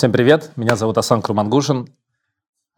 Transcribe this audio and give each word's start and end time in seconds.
Всем 0.00 0.12
привет, 0.12 0.52
меня 0.56 0.76
зовут 0.76 0.96
Асан 0.96 1.20
Крумангушин. 1.20 1.86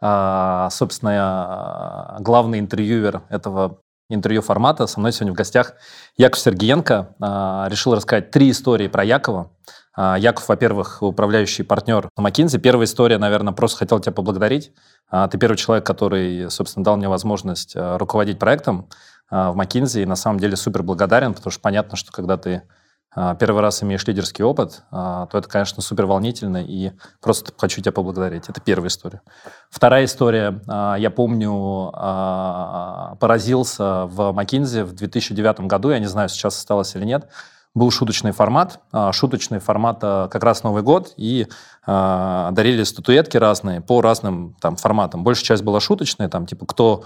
А, 0.00 0.68
собственно, 0.70 2.16
главный 2.18 2.58
интервьюер 2.58 3.22
этого 3.28 3.78
интервью 4.10 4.42
формата. 4.42 4.88
Со 4.88 4.98
мной 4.98 5.12
сегодня 5.12 5.32
в 5.32 5.36
гостях 5.36 5.74
Яков 6.16 6.40
Сергеенко. 6.40 7.14
А, 7.20 7.68
решил 7.70 7.94
рассказать 7.94 8.32
три 8.32 8.50
истории 8.50 8.88
про 8.88 9.04
Якова. 9.04 9.52
А, 9.94 10.18
Яков, 10.18 10.48
во-первых, 10.48 11.00
управляющий 11.00 11.62
партнер 11.62 12.08
на 12.16 12.26
McKinsey. 12.26 12.58
Первая 12.58 12.86
история, 12.86 13.18
наверное, 13.18 13.52
просто 13.52 13.78
хотел 13.78 14.00
тебя 14.00 14.10
поблагодарить. 14.10 14.72
Ты 15.30 15.38
первый 15.38 15.54
человек, 15.54 15.86
который, 15.86 16.50
собственно, 16.50 16.82
дал 16.82 16.96
мне 16.96 17.08
возможность 17.08 17.76
руководить 17.76 18.40
проектом 18.40 18.88
в 19.30 19.56
McKinsey. 19.56 20.02
И 20.02 20.06
на 20.06 20.16
самом 20.16 20.40
деле 20.40 20.56
супер 20.56 20.82
благодарен, 20.82 21.34
потому 21.34 21.52
что 21.52 21.60
понятно, 21.60 21.96
что 21.96 22.10
когда 22.10 22.36
ты 22.36 22.50
а, 22.54 22.81
первый 23.38 23.60
раз 23.60 23.82
имеешь 23.82 24.06
лидерский 24.06 24.42
опыт, 24.44 24.84
а, 24.90 25.26
то 25.26 25.36
это, 25.36 25.48
конечно, 25.48 25.82
супер 25.82 26.06
волнительно, 26.06 26.64
и 26.64 26.92
просто 27.20 27.52
хочу 27.56 27.80
тебя 27.80 27.92
поблагодарить. 27.92 28.48
Это 28.48 28.60
первая 28.60 28.88
история. 28.88 29.20
Вторая 29.70 30.06
история. 30.06 30.60
А, 30.66 30.96
я 30.96 31.10
помню, 31.10 31.90
поразился 33.20 34.06
в 34.06 34.32
McKinsey 34.32 34.84
в 34.84 34.94
2009 34.94 35.60
году, 35.60 35.90
я 35.90 35.98
не 35.98 36.06
знаю, 36.06 36.28
сейчас 36.30 36.56
осталось 36.56 36.94
или 36.96 37.04
нет, 37.04 37.28
был 37.74 37.90
шуточный 37.90 38.32
формат. 38.32 38.80
Шуточный 39.12 39.58
формат 39.58 40.00
как 40.00 40.42
раз 40.42 40.62
Новый 40.62 40.82
год, 40.82 41.14
и 41.16 41.46
дарили 41.86 42.82
статуэтки 42.84 43.36
разные 43.38 43.80
по 43.80 44.00
разным 44.02 44.56
там, 44.60 44.76
форматам. 44.76 45.24
Большая 45.24 45.44
часть 45.44 45.62
была 45.62 45.80
шуточная, 45.80 46.28
там, 46.28 46.46
типа, 46.46 46.66
кто 46.66 47.04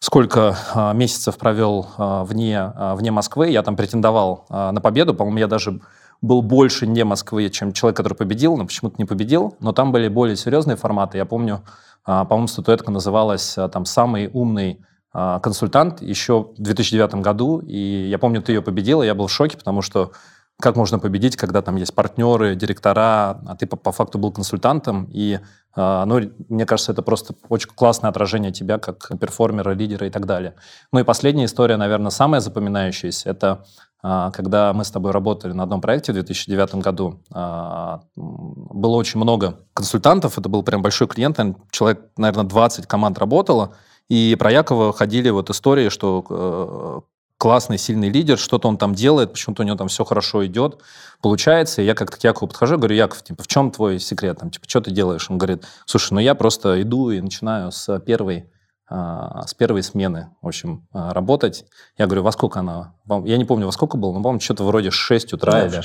сколько 0.00 0.56
а, 0.74 0.92
месяцев 0.94 1.36
провел 1.36 1.86
а, 1.96 2.24
вне, 2.24 2.58
а, 2.58 2.96
вне 2.96 3.10
Москвы. 3.10 3.50
Я 3.50 3.62
там 3.62 3.76
претендовал 3.76 4.46
на 4.48 4.80
победу. 4.80 5.14
По-моему, 5.14 5.38
я 5.38 5.46
даже 5.46 5.80
был 6.22 6.42
больше 6.42 6.86
не 6.86 7.04
Москвы, 7.04 7.48
чем 7.50 7.72
человек, 7.72 7.96
который 7.98 8.14
победил, 8.14 8.56
но 8.56 8.66
почему-то 8.66 8.96
не 8.98 9.04
победил. 9.04 9.56
Но 9.60 9.72
там 9.72 9.92
были 9.92 10.08
более 10.08 10.36
серьезные 10.36 10.76
форматы. 10.76 11.18
Я 11.18 11.24
помню, 11.24 11.62
по-моему, 12.04 12.46
статуэтка 12.46 12.90
называлась 12.90 13.56
там 13.72 13.84
«Самый 13.86 14.28
умный 14.32 14.84
консультант» 15.12 16.02
еще 16.02 16.50
в 16.56 16.60
2009 16.60 17.14
году. 17.16 17.60
И 17.60 18.08
я 18.08 18.18
помню, 18.18 18.42
ты 18.42 18.52
ее 18.52 18.60
победила, 18.60 19.02
я 19.02 19.14
был 19.14 19.28
в 19.28 19.32
шоке, 19.32 19.56
потому 19.56 19.80
что 19.80 20.12
как 20.60 20.76
можно 20.76 20.98
победить, 20.98 21.36
когда 21.36 21.62
там 21.62 21.76
есть 21.76 21.94
партнеры, 21.94 22.54
директора, 22.54 23.40
а 23.46 23.56
ты 23.58 23.66
по, 23.66 23.76
по 23.76 23.92
факту 23.92 24.18
был 24.18 24.30
консультантом, 24.30 25.08
и 25.10 25.40
ну, 25.76 26.20
мне 26.48 26.66
кажется, 26.66 26.92
это 26.92 27.02
просто 27.02 27.34
очень 27.48 27.68
классное 27.68 28.10
отражение 28.10 28.52
тебя 28.52 28.78
как 28.78 29.08
перформера, 29.20 29.70
лидера 29.70 30.06
и 30.06 30.10
так 30.10 30.26
далее. 30.26 30.54
Ну 30.92 31.00
и 31.00 31.04
последняя 31.04 31.44
история, 31.44 31.76
наверное, 31.76 32.10
самая 32.10 32.40
запоминающаяся, 32.40 33.30
это 33.30 33.64
э, 34.02 34.30
когда 34.32 34.72
мы 34.72 34.84
с 34.84 34.90
тобой 34.90 35.12
работали 35.12 35.52
на 35.52 35.62
одном 35.62 35.80
проекте 35.80 36.12
в 36.12 36.16
2009 36.16 36.76
году, 36.76 37.20
э, 37.32 37.98
было 38.16 38.96
очень 38.96 39.20
много 39.20 39.60
консультантов, 39.72 40.38
это 40.38 40.48
был 40.48 40.62
прям 40.62 40.82
большой 40.82 41.06
клиент, 41.06 41.38
человек, 41.70 42.00
наверное, 42.16 42.44
20 42.44 42.86
команд 42.86 43.18
работало, 43.18 43.74
и 44.08 44.36
про 44.38 44.50
Якова 44.50 44.92
ходили 44.92 45.30
вот 45.30 45.50
истории, 45.50 45.88
что 45.88 46.24
э, 46.28 47.10
классный, 47.40 47.78
сильный 47.78 48.10
лидер, 48.10 48.36
что-то 48.36 48.68
он 48.68 48.76
там 48.76 48.94
делает, 48.94 49.32
почему-то 49.32 49.62
у 49.62 49.66
него 49.66 49.74
там 49.78 49.88
все 49.88 50.04
хорошо 50.04 50.44
идет, 50.44 50.82
получается. 51.22 51.80
И 51.80 51.86
я 51.86 51.94
как-то 51.94 52.18
к 52.18 52.22
Якову 52.22 52.48
подхожу, 52.48 52.76
говорю, 52.76 52.94
Яков, 52.94 53.22
типа, 53.22 53.42
в 53.42 53.46
чем 53.46 53.70
твой 53.70 53.98
секрет? 53.98 54.38
Там, 54.38 54.50
типа, 54.50 54.68
что 54.68 54.82
ты 54.82 54.90
делаешь? 54.90 55.30
Он 55.30 55.38
говорит, 55.38 55.64
слушай, 55.86 56.12
ну 56.12 56.20
я 56.20 56.34
просто 56.34 56.82
иду 56.82 57.10
и 57.10 57.18
начинаю 57.18 57.72
с 57.72 57.98
первой 58.00 58.50
а, 58.90 59.46
с 59.46 59.54
первой 59.54 59.82
смены, 59.82 60.30
в 60.42 60.48
общем, 60.48 60.86
а, 60.92 61.14
работать. 61.14 61.64
Я 61.96 62.06
говорю, 62.06 62.24
во 62.24 62.32
сколько 62.32 62.60
она? 62.60 62.92
Я 63.24 63.38
не 63.38 63.46
помню, 63.46 63.64
во 63.64 63.72
сколько 63.72 63.96
было, 63.96 64.12
но, 64.12 64.18
по-моему, 64.18 64.40
что-то 64.40 64.64
вроде 64.64 64.90
6 64.90 65.32
утра 65.32 65.52
да, 65.52 65.66
или 65.66 65.80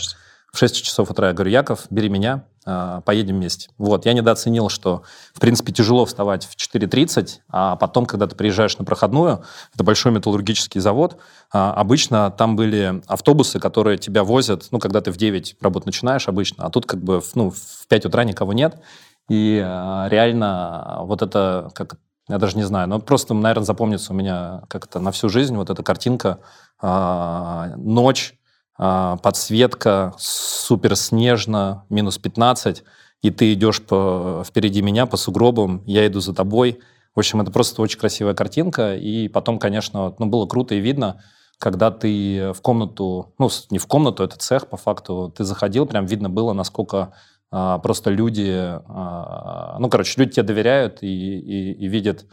в 0.55 0.57
6 0.57 0.83
часов 0.83 1.11
утра. 1.11 1.27
Я 1.27 1.33
говорю, 1.33 1.51
Яков, 1.51 1.85
бери 1.89 2.07
меня, 2.07 2.45
а, 2.65 3.01
поедем 3.01 3.35
вместе. 3.35 3.69
Вот, 3.77 4.05
я 4.05 4.13
недооценил, 4.13 4.69
что, 4.69 5.03
в 5.33 5.39
принципе, 5.41 5.73
тяжело 5.73 6.05
вставать 6.05 6.45
в 6.45 6.55
4.30, 6.55 7.41
а 7.49 7.75
потом, 7.75 8.05
когда 8.05 8.25
ты 8.25 8.35
приезжаешь 8.35 8.77
на 8.77 8.85
проходную, 8.85 9.43
это 9.73 9.83
большой 9.83 10.13
металлургический 10.13 10.79
завод, 10.79 11.17
а, 11.51 11.73
обычно 11.73 12.31
там 12.31 12.55
были 12.55 13.03
автобусы, 13.05 13.59
которые 13.59 13.97
тебя 13.97 14.23
возят, 14.23 14.69
ну, 14.71 14.79
когда 14.79 15.01
ты 15.01 15.11
в 15.11 15.17
9 15.17 15.57
работу 15.59 15.87
начинаешь 15.87 16.29
обычно, 16.29 16.65
а 16.65 16.69
тут 16.69 16.85
как 16.85 17.03
бы, 17.03 17.21
ну, 17.35 17.51
в 17.51 17.87
5 17.89 18.05
утра 18.05 18.23
никого 18.23 18.53
нет, 18.53 18.79
и 19.29 19.61
а, 19.63 20.07
реально 20.09 20.99
вот 21.01 21.21
это, 21.21 21.69
как 21.75 21.97
я 22.29 22.37
даже 22.37 22.55
не 22.55 22.63
знаю, 22.63 22.87
но 22.87 22.99
просто, 22.99 23.33
наверное, 23.33 23.65
запомнится 23.65 24.13
у 24.13 24.15
меня 24.15 24.63
как-то 24.69 24.99
на 24.99 25.11
всю 25.11 25.27
жизнь 25.27 25.55
вот 25.55 25.69
эта 25.69 25.83
картинка, 25.83 26.39
ночь, 26.81 28.35
подсветка, 28.77 30.13
супер 30.17 30.95
снежно, 30.95 31.85
минус 31.89 32.17
15, 32.17 32.83
и 33.21 33.31
ты 33.31 33.53
идешь 33.53 33.81
по, 33.81 34.43
впереди 34.45 34.81
меня 34.81 35.05
по 35.05 35.17
сугробам, 35.17 35.81
я 35.85 36.05
иду 36.07 36.19
за 36.19 36.33
тобой. 36.33 36.79
В 37.15 37.19
общем, 37.19 37.41
это 37.41 37.51
просто 37.51 37.81
очень 37.81 37.99
красивая 37.99 38.33
картинка, 38.33 38.95
и 38.95 39.29
потом, 39.29 39.57
конечно, 39.57 40.13
ну, 40.19 40.25
было 40.25 40.45
круто 40.45 40.75
и 40.75 40.79
видно, 40.79 41.23
когда 41.57 41.89
ты 41.89 42.51
в 42.53 42.61
комнату, 42.61 43.33
ну, 43.37 43.49
не 43.69 43.79
в 43.79 43.87
комнату, 43.87 44.23
это 44.23 44.37
цех, 44.37 44.67
по 44.67 44.77
факту, 44.77 45.33
ты 45.35 45.43
заходил, 45.43 45.85
прям 45.85 46.05
видно 46.05 46.29
было, 46.29 46.53
насколько 46.53 47.13
а, 47.51 47.79
просто 47.79 48.09
люди, 48.09 48.51
а, 48.51 49.77
ну, 49.79 49.89
короче, 49.89 50.19
люди 50.19 50.33
тебе 50.33 50.43
доверяют 50.43 51.01
и, 51.01 51.07
и, 51.07 51.71
и 51.73 51.87
видят 51.87 52.25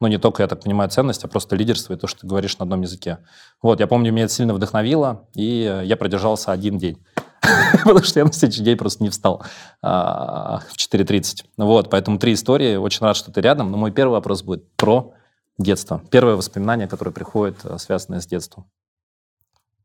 ну, 0.00 0.08
не 0.08 0.18
только, 0.18 0.42
я 0.42 0.48
так 0.48 0.62
понимаю, 0.62 0.90
ценность, 0.90 1.24
а 1.24 1.28
просто 1.28 1.56
лидерство 1.56 1.94
и 1.94 1.96
то, 1.96 2.06
что 2.06 2.20
ты 2.20 2.26
говоришь 2.26 2.58
на 2.58 2.64
одном 2.64 2.82
языке. 2.82 3.18
Вот, 3.62 3.80
я 3.80 3.86
помню, 3.86 4.12
меня 4.12 4.24
это 4.24 4.34
сильно 4.34 4.52
вдохновило, 4.52 5.28
и 5.34 5.62
э, 5.62 5.84
я 5.84 5.96
продержался 5.96 6.52
один 6.52 6.78
день. 6.78 6.98
Потому 7.84 8.02
что 8.02 8.20
я 8.20 8.24
на 8.24 8.32
следующий 8.32 8.62
день 8.62 8.76
просто 8.76 9.02
не 9.02 9.10
встал 9.10 9.42
а, 9.82 10.60
в 10.68 10.76
4.30. 10.76 11.44
Вот, 11.58 11.90
поэтому 11.90 12.18
три 12.18 12.34
истории. 12.34 12.76
Очень 12.76 13.02
рад, 13.02 13.16
что 13.16 13.30
ты 13.32 13.40
рядом. 13.40 13.70
Но 13.70 13.76
мой 13.76 13.92
первый 13.92 14.12
вопрос 14.12 14.42
будет 14.42 14.70
про 14.76 15.12
детство. 15.58 16.02
Первое 16.10 16.36
воспоминание, 16.36 16.88
которое 16.88 17.10
приходит, 17.10 17.64
э, 17.64 17.78
связанное 17.78 18.20
с 18.20 18.26
детством. 18.26 18.70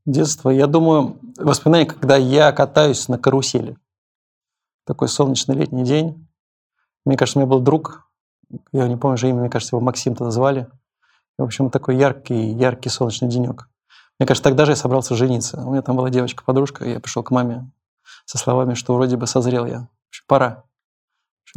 Детство. 0.05 0.49
Я 0.49 0.67
думаю, 0.67 1.19
воспоминание, 1.37 1.87
когда 1.87 2.15
я 2.15 2.51
катаюсь 2.51 3.07
на 3.07 3.17
карусели. 3.17 3.77
Такой 4.85 5.07
солнечный 5.07 5.55
летний 5.55 5.83
день. 5.83 6.27
Мне 7.05 7.17
кажется, 7.17 7.39
у 7.39 7.41
меня 7.41 7.49
был 7.49 7.59
друг, 7.59 8.08
я 8.71 8.87
не 8.87 8.97
помню 8.97 9.17
же 9.17 9.29
имя, 9.29 9.41
мне 9.41 9.49
кажется, 9.49 9.75
его 9.75 9.83
Максим 9.83 10.15
тогда 10.15 10.31
звали. 10.31 10.67
В 11.37 11.43
общем, 11.43 11.69
такой 11.69 11.95
яркий, 11.95 12.51
яркий 12.53 12.89
солнечный 12.89 13.29
денек. 13.29 13.69
Мне 14.19 14.27
кажется, 14.27 14.43
тогда 14.43 14.65
же 14.65 14.73
я 14.73 14.75
собрался 14.75 15.15
жениться. 15.15 15.61
У 15.61 15.71
меня 15.71 15.81
там 15.81 15.95
была 15.95 16.09
девочка-подружка, 16.09 16.85
и 16.85 16.93
я 16.93 16.99
пришел 16.99 17.23
к 17.23 17.31
маме 17.31 17.71
со 18.25 18.37
словами, 18.37 18.73
что 18.73 18.93
вроде 18.95 19.15
бы 19.15 19.27
созрел 19.27 19.65
я. 19.65 19.87
Пора. 20.27 20.63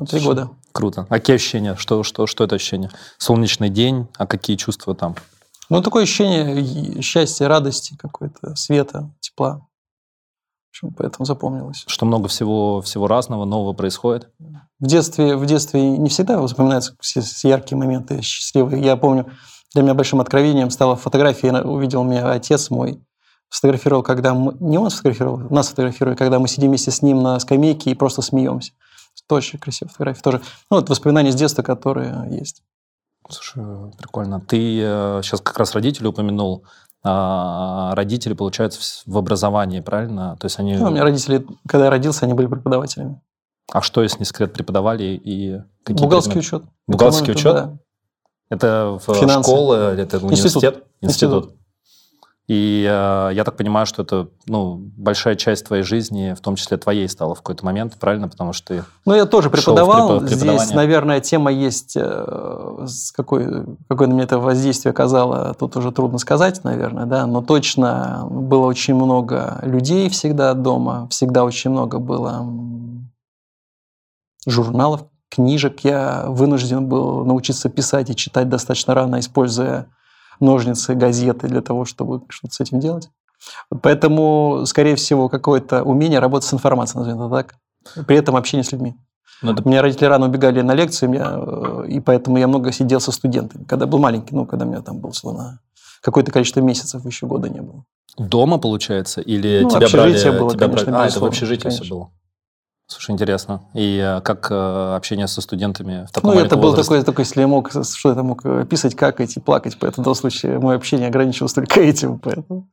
Три 0.09 0.21
года. 0.21 0.51
Круто. 0.73 1.07
А 1.09 1.15
какие 1.15 1.37
ощущения? 1.37 1.77
Что, 1.77 2.03
что, 2.03 2.27
что 2.27 2.45
это 2.45 2.55
ощущение? 2.55 2.91
Солнечный 3.19 3.69
день, 3.69 4.09
а 4.17 4.27
какие 4.27 4.57
чувства 4.57 4.95
там? 4.95 5.17
Ну, 5.69 5.83
такое 5.83 6.05
ощущение 6.05 7.03
счастья, 7.03 7.49
радости 7.49 7.97
какой-то, 7.97 8.55
света, 8.57 9.11
тепла. 9.21 9.67
Почему 10.73 10.91
поэтому 10.97 11.27
запомнилось. 11.27 11.85
Что 11.87 12.07
много 12.07 12.29
всего, 12.29 12.81
всего 12.81 13.07
разного, 13.07 13.45
нового 13.45 13.75
происходит? 13.75 14.31
В 14.81 14.87
детстве, 14.87 15.37
в 15.37 15.45
детстве 15.45 15.99
не 15.99 16.09
всегда 16.09 16.45
вспоминаются 16.47 16.97
все 16.99 17.21
яркие 17.47 17.77
моменты, 17.77 18.23
счастливые. 18.23 18.83
Я 18.83 18.97
помню, 18.97 19.31
для 19.75 19.83
меня 19.83 19.93
большим 19.93 20.23
откровением 20.23 20.71
стала 20.71 20.97
фотография. 20.97 21.53
Увидел 21.63 22.05
меня 22.05 22.31
отец 22.31 22.71
мой, 22.71 23.05
сфотографировал, 23.51 24.03
когда 24.03 24.33
мы... 24.33 24.57
Не 24.61 24.79
он 24.79 24.89
сфотографировал, 24.89 25.41
нас 25.51 25.69
фотографировали, 25.69 26.17
когда 26.17 26.39
мы 26.39 26.49
сидим 26.49 26.71
вместе 26.71 26.91
с 26.91 27.03
ним 27.03 27.23
на 27.23 27.39
скамейке 27.39 27.91
и 27.91 27.95
просто 27.95 28.23
смеемся. 28.23 28.73
Это 29.27 29.35
очень 29.35 29.59
красивая 29.59 29.93
фотография. 29.93 30.23
Тоже, 30.23 30.41
ну, 30.71 30.79
вот 30.79 30.89
воспоминания 30.89 31.33
с 31.33 31.37
детства, 31.37 31.63
которые 31.63 32.29
есть. 32.31 32.63
Слушай, 33.29 33.93
прикольно. 33.99 34.41
Ты 34.41 34.57
сейчас 35.23 35.41
э, 35.41 35.43
как 35.45 35.59
раз 35.59 35.75
родителей 35.75 36.09
упомянул. 36.09 36.65
А 37.05 37.95
родители, 37.97 38.33
получается, 38.35 39.03
в 39.07 39.19
образовании, 39.19 39.81
правильно? 39.81 40.37
То 40.39 40.47
есть 40.47 40.59
они... 40.59 40.77
Ну, 40.77 40.87
у 40.87 40.91
меня 40.91 41.03
родители, 41.03 41.45
когда 41.67 41.87
я 41.87 41.91
родился, 41.91 42.25
они 42.27 42.35
были 42.35 42.47
преподавателями. 42.47 43.21
А 43.73 43.83
что, 43.83 44.03
если 44.03 44.21
не 44.21 44.25
секрет, 44.25 44.53
преподавали 44.53 45.05
и 45.05 45.61
какие 45.83 46.05
Бухгалтерский 46.05 46.33
предметы? 46.33 46.57
учет. 46.57 46.65
Бухгалтерский 46.87 47.33
учет? 47.33 47.55
Да. 47.55 47.79
Это 48.51 48.99
в 49.05 49.15
Финансы. 49.15 49.51
школа, 49.51 49.95
это 49.97 50.19
университет? 50.19 50.85
Институт. 51.01 51.51
Институт. 51.51 51.55
И 52.49 52.85
э, 52.89 53.31
я 53.35 53.45
так 53.45 53.57
понимаю, 53.57 53.87
что 53.87 54.03
это 54.03 54.29
ну, 54.47 54.77
большая 54.97 55.37
часть 55.37 55.67
твоей 55.67 55.85
жизни, 55.85 56.35
в 56.37 56.41
том 56.41 56.57
числе 56.57 56.77
твоей, 56.77 57.09
стала 57.09 57.35
в 57.35 57.39
какой-то 57.39 57.65
момент, 57.65 57.97
правильно? 58.01 58.29
Потому 58.29 58.53
что 58.53 58.75
ты 58.75 58.85
Ну, 59.05 59.15
я 59.15 59.27
тоже 59.27 59.49
преподавал. 59.49 60.21
Здесь, 60.27 60.71
наверное, 60.73 61.21
тема 61.21 61.53
есть, 61.53 61.97
э, 61.97 62.87
какой, 63.15 63.65
какое 63.89 64.09
на 64.09 64.15
меня 64.15 64.25
это 64.25 64.39
воздействие 64.39 64.91
оказало, 64.91 65.55
тут 65.55 65.77
уже 65.77 65.93
трудно 65.93 66.19
сказать, 66.19 66.65
наверное, 66.65 67.07
да, 67.07 67.27
но 67.27 67.43
точно 67.43 68.27
было 68.29 68.67
очень 68.67 68.97
много 68.97 69.61
людей 69.63 70.09
всегда 70.09 70.55
дома, 70.55 71.07
всегда 71.11 71.45
очень 71.45 71.71
много 71.71 72.01
было 72.01 72.45
журналов, 74.47 75.05
книжек. 75.31 75.81
Я 75.85 76.25
вынужден 76.27 76.87
был 76.87 77.25
научиться 77.25 77.69
писать 77.69 78.11
и 78.11 78.17
читать 78.17 78.49
достаточно 78.49 78.95
рано, 78.95 79.21
используя 79.21 79.87
ножницы, 80.41 80.95
газеты 80.95 81.49
для 81.49 81.61
того, 81.61 81.85
чтобы 81.85 82.23
что-то 82.29 82.55
с 82.55 82.61
этим 82.61 82.81
делать. 82.81 83.11
Поэтому, 83.83 84.63
скорее 84.67 84.97
всего, 84.97 85.29
какое-то 85.29 85.83
умение 85.83 86.21
работать 86.21 86.49
с 86.49 86.55
информацией, 86.55 87.01
назовем 87.01 87.23
это 87.23 87.31
так. 87.31 87.55
При 88.07 88.17
этом 88.17 88.37
общение 88.37 88.65
с 88.65 88.73
людьми. 88.73 88.95
Ну, 89.43 89.53
это... 89.53 89.63
У 89.65 89.69
меня 89.69 89.83
родители 89.83 90.05
рано 90.05 90.27
убегали 90.27 90.61
на 90.61 90.73
лекции, 90.75 91.09
меня, 91.09 91.33
э, 91.35 91.87
и 91.89 92.01
поэтому 92.01 92.39
я 92.39 92.47
много 92.47 92.71
сидел 92.71 93.01
со 93.01 93.11
студентами, 93.11 93.65
когда 93.65 93.87
был 93.87 93.99
маленький, 93.99 94.35
ну, 94.37 94.47
когда 94.47 94.65
у 94.65 94.69
меня 94.69 94.83
там 94.83 94.99
был 94.99 95.13
словно 95.13 95.59
какое-то 96.01 96.31
количество 96.31 96.61
месяцев, 96.61 97.05
еще 97.05 97.27
года 97.27 97.49
не 97.49 97.61
было. 97.61 97.85
Дома, 98.17 98.59
получается? 98.59 99.21
Или 99.21 99.61
ну, 99.63 99.71
тебя 99.71 99.89
брали? 99.89 100.39
Было, 100.39 100.51
тебя 100.53 100.67
конечно, 100.67 100.93
брали... 100.93 101.07
А, 101.07 101.09
это 101.09 101.21
в 101.21 101.25
общежитии 101.25 101.63
конечно. 101.63 101.85
все 101.85 101.95
было? 101.95 102.11
Слушай, 102.93 103.13
интересно. 103.13 103.63
И 103.73 103.99
э, 103.99 104.21
как 104.21 104.49
э, 104.51 104.95
общение 104.95 105.27
со 105.27 105.41
студентами 105.41 106.07
в 106.07 106.13
таком 106.13 106.35
Ну, 106.35 106.41
это 106.41 106.57
был 106.57 106.75
такой, 106.75 107.03
такой, 107.03 107.25
если 107.25 107.41
я 107.41 107.49
мог, 107.49 107.71
что 107.71 108.11
я 108.11 108.23
мог 108.23 108.43
писать, 108.69 108.95
какать 108.95 109.37
и 109.37 109.41
плакать, 109.41 109.79
поэтому 109.81 110.03
в 110.03 110.05
данном 110.05 110.17
случае 110.17 110.59
мое 110.59 110.77
общение 110.77 111.09
ограничивалось 111.09 111.55
только 111.55 111.81
этим, 111.81 112.19
поэтому 112.19 112.69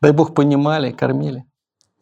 дай 0.00 0.12
бог 0.12 0.34
понимали, 0.34 0.92
кормили. 0.92 1.44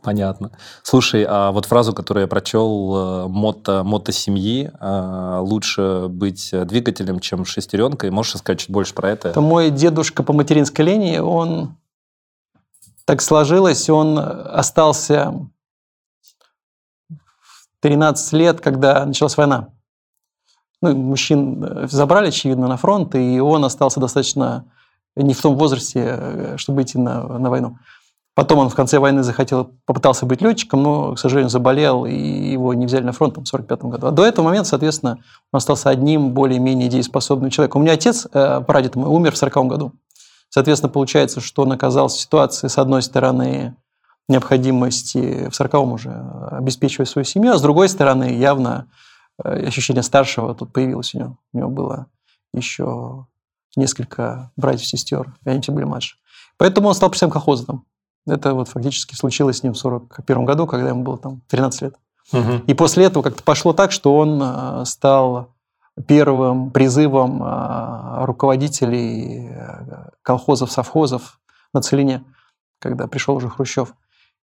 Понятно. 0.05 0.52
Слушай, 0.84 1.26
а 1.28 1.50
вот 1.50 1.64
фразу, 1.64 1.93
которую 1.93 2.22
я 2.22 2.28
прочел, 2.28 3.25
э, 3.25 3.26
мото, 3.26 3.82
мото 3.82 4.12
семьи, 4.12 4.70
э, 4.81 5.38
лучше 5.43 6.06
быть 6.08 6.50
двигателем, 6.52 7.19
чем 7.19 7.44
шестеренкой. 7.44 8.11
Можешь 8.11 8.37
сказать 8.38 8.61
чуть 8.61 8.70
больше 8.70 8.94
про 8.94 9.11
это? 9.11 9.31
Это 9.31 9.40
мой 9.40 9.70
дедушка 9.70 10.22
по 10.22 10.32
материнской 10.32 10.84
линии, 10.84 11.19
он 11.19 11.76
так 13.04 13.20
сложилось, 13.20 13.90
он 13.90 14.19
остался 14.19 15.34
13 17.80 18.32
лет, 18.34 18.60
когда 18.60 19.04
началась 19.04 19.36
война. 19.36 19.69
Ну, 20.80 20.96
мужчин 20.96 21.64
э, 21.64 21.86
забрали, 21.88 22.28
очевидно, 22.28 22.69
на 22.69 22.76
фронт, 22.76 23.14
и 23.14 23.40
он 23.40 23.64
остался 23.64 24.00
достаточно 24.00 24.64
не 25.16 25.34
в 25.34 25.40
том 25.40 25.56
возрасте, 25.56 26.54
чтобы 26.56 26.82
идти 26.82 26.98
на, 26.98 27.26
на 27.26 27.50
войну. 27.50 27.78
Потом 28.38 28.60
он 28.60 28.69
в 28.69 28.75
конце 28.76 29.00
войны 29.00 29.25
захотел, 29.25 29.72
попытался 29.84 30.25
быть 30.25 30.40
летчиком, 30.40 30.80
но, 30.80 31.14
к 31.14 31.19
сожалению, 31.19 31.50
заболел, 31.50 32.06
и 32.06 32.14
его 32.14 32.72
не 32.72 32.86
взяли 32.86 33.02
на 33.02 33.10
фронт 33.10 33.32
в 33.32 33.40
1945 33.40 33.90
году. 33.90 34.06
А 34.06 34.10
до 34.12 34.25
этого 34.25 34.44
момента, 34.44 34.69
соответственно, 34.69 35.19
он 35.50 35.56
остался 35.56 35.90
одним 35.90 36.30
более-менее 36.30 36.88
дееспособным 36.88 37.50
человеком. 37.50 37.80
У 37.80 37.84
меня 37.84 37.94
отец, 37.94 38.28
э, 38.32 38.60
прадед 38.60 38.94
мой, 38.94 39.08
умер 39.08 39.32
в 39.32 39.42
1940 39.42 39.66
году. 39.66 39.92
Соответственно, 40.50 40.92
получается, 40.92 41.40
что 41.40 41.62
он 41.62 41.72
оказался 41.72 42.16
в 42.16 42.20
ситуации, 42.20 42.69
с 42.69 42.78
одной 42.78 43.02
стороны, 43.02 43.75
необходимости 44.28 45.48
в 45.48 45.54
40 45.54 45.75
уже 45.92 46.10
обеспечивать 46.50 47.08
свою 47.08 47.25
семью, 47.25 47.52
а 47.52 47.58
с 47.58 47.62
другой 47.62 47.88
стороны, 47.88 48.36
явно 48.36 48.88
э, 49.42 49.66
ощущение 49.66 50.02
старшего 50.02 50.54
тут 50.54 50.72
появилось 50.72 51.14
у 51.14 51.19
него. 51.19 51.38
У 51.52 51.58
него 51.58 51.70
было 51.70 52.06
еще 52.52 53.26
несколько 53.76 54.50
братьев-сестер, 54.56 55.34
и 55.44 55.50
они 55.50 55.60
все 55.60 55.72
были 55.72 55.84
младше. 55.84 56.16
Поэтому 56.56 56.88
он 56.88 56.94
стал 56.94 57.10
представителем 57.10 57.32
колхоза 57.32 57.80
это 58.28 58.54
вот 58.54 58.69
фактически 58.69 59.14
случилось 59.14 59.58
с 59.58 59.62
ним 59.62 59.75
в 59.75 59.78
1941 59.78 60.44
году, 60.44 60.66
когда 60.66 60.88
ему 60.88 61.02
было 61.02 61.19
там 61.19 61.40
13 61.48 61.82
лет. 61.82 61.94
Угу. 62.32 62.52
И 62.66 62.75
после 62.75 63.06
этого 63.06 63.22
как-то 63.22 63.42
пошло 63.42 63.72
так, 63.72 63.90
что 63.90 64.16
он 64.16 64.40
э, 64.42 64.84
стал 64.84 65.54
первым 66.06 66.70
призывом 66.70 67.42
э, 67.42 68.25
руководителей 68.26 69.50
колхозов, 70.22 70.70
совхозов 70.70 71.40
на 71.72 71.80
Целине, 71.80 72.22
когда 72.80 73.06
пришел 73.06 73.34
уже 73.36 73.48
Хрущев. 73.48 73.94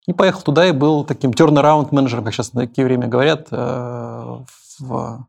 И 0.06 0.12
поехал 0.12 0.42
туда 0.42 0.66
и 0.66 0.72
был 0.72 1.04
таким 1.04 1.30
turnaround 1.30 1.88
менеджером, 1.92 2.24
как 2.24 2.34
сейчас 2.34 2.52
на 2.54 2.62
такие 2.62 2.84
время 2.84 3.06
говорят, 3.06 3.50
в, 3.50 4.44
в 4.80 5.26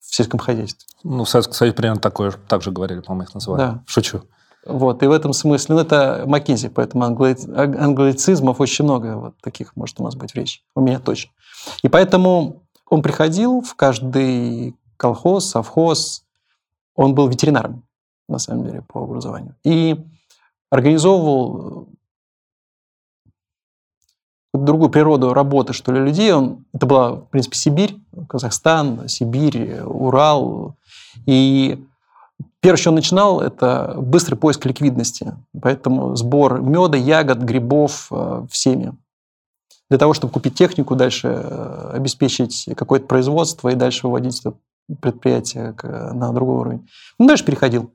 сельском 0.00 0.40
хозяйстве. 0.40 0.86
Ну, 1.04 1.24
в 1.24 1.28
Советском 1.28 1.54
Союзе 1.54 1.76
примерно 1.76 2.00
такое, 2.00 2.32
так 2.48 2.62
же 2.62 2.70
говорили, 2.70 3.00
по-моему, 3.00 3.24
их 3.24 3.34
называли. 3.34 3.60
Да. 3.60 3.82
Шучу. 3.86 4.22
Вот, 4.64 5.02
и 5.02 5.06
в 5.06 5.12
этом 5.12 5.32
смысле, 5.32 5.76
ну, 5.76 5.80
это 5.80 6.24
Маккензи, 6.26 6.70
поэтому 6.70 7.04
англицизмов 7.04 8.60
очень 8.60 8.84
много 8.84 9.16
вот 9.16 9.34
таких 9.40 9.76
может 9.76 10.00
у 10.00 10.04
нас 10.04 10.16
быть 10.16 10.32
в 10.32 10.34
речи. 10.34 10.62
У 10.74 10.80
меня 10.80 10.98
точно. 10.98 11.30
И 11.82 11.88
поэтому 11.88 12.64
он 12.88 13.02
приходил 13.02 13.60
в 13.60 13.74
каждый 13.74 14.74
колхоз, 14.96 15.50
совхоз. 15.50 16.24
Он 16.96 17.14
был 17.14 17.28
ветеринаром, 17.28 17.84
на 18.28 18.38
самом 18.38 18.64
деле, 18.64 18.82
по 18.82 19.04
образованию. 19.04 19.54
И 19.62 20.04
организовывал 20.70 21.82
э, 21.82 21.95
другую 24.64 24.90
природу 24.90 25.34
работы, 25.34 25.72
что 25.72 25.92
ли, 25.92 26.00
людей. 26.00 26.32
Он, 26.32 26.64
это 26.72 26.86
была, 26.86 27.12
в 27.12 27.28
принципе, 27.30 27.56
Сибирь, 27.56 27.96
Казахстан, 28.28 29.08
Сибирь, 29.08 29.80
Урал. 29.82 30.76
И 31.26 31.82
Первое, 32.66 32.78
что 32.78 32.90
он 32.90 32.96
начинал, 32.96 33.40
это 33.40 33.94
быстрый 33.96 34.34
поиск 34.34 34.66
ликвидности. 34.66 35.36
Поэтому 35.62 36.16
сбор 36.16 36.60
меда, 36.60 36.96
ягод, 36.96 37.38
грибов 37.38 38.08
э, 38.10 38.44
всеми. 38.50 38.92
Для 39.88 39.98
того, 39.98 40.14
чтобы 40.14 40.32
купить 40.32 40.54
технику, 40.54 40.96
дальше 40.96 41.28
э, 41.28 41.90
обеспечить 41.94 42.68
какое-то 42.76 43.06
производство 43.06 43.68
и 43.68 43.76
дальше 43.76 44.08
выводить 44.08 44.40
это 44.40 44.54
предприятие 45.00 45.76
на 45.82 46.32
другой 46.32 46.56
уровень. 46.56 46.88
Он 47.18 47.28
дальше 47.28 47.44
переходил. 47.44 47.92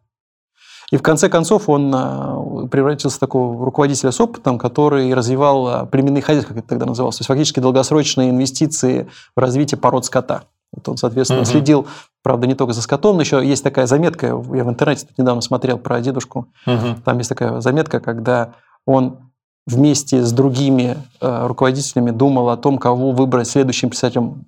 И 0.91 0.97
в 0.97 1.01
конце 1.01 1.29
концов 1.29 1.69
он 1.69 1.93
э, 1.93 2.67
превратился 2.67 3.17
в 3.17 3.19
такого 3.19 3.65
руководителя 3.65 4.11
с 4.11 4.19
опытом, 4.19 4.59
который 4.59 5.13
развивал 5.13 5.87
племенные 5.87 6.21
хозяйства, 6.21 6.53
как 6.53 6.63
это 6.63 6.69
тогда 6.69 6.85
называлось. 6.85 7.17
То 7.17 7.21
есть 7.21 7.27
фактически 7.27 7.59
долгосрочные 7.59 8.29
инвестиции 8.29 9.07
в 9.35 9.39
развитие 9.39 9.77
пород 9.77 10.05
скота. 10.05 10.43
Вот 10.73 10.87
он, 10.87 10.97
соответственно, 10.97 11.41
угу. 11.41 11.49
следил, 11.49 11.87
правда, 12.23 12.47
не 12.47 12.55
только 12.55 12.73
за 12.73 12.81
скотом, 12.81 13.15
но 13.15 13.21
еще 13.21 13.45
есть 13.45 13.63
такая 13.63 13.87
заметка, 13.87 14.27
я 14.27 14.35
в 14.35 14.69
интернете 14.69 15.07
недавно 15.17 15.41
смотрел 15.41 15.77
про 15.77 15.99
дедушку, 15.99 16.47
угу. 16.65 16.95
там 17.03 17.17
есть 17.17 17.29
такая 17.29 17.59
заметка, 17.59 17.99
когда 17.99 18.53
он 18.85 19.31
вместе 19.67 20.23
с 20.23 20.31
другими 20.31 20.97
э, 21.19 21.47
руководителями 21.47 22.11
думал 22.11 22.49
о 22.49 22.57
том, 22.57 22.77
кого 22.77 23.11
выбрать 23.11 23.47
следующим 23.47 23.89
писателем, 23.89 24.45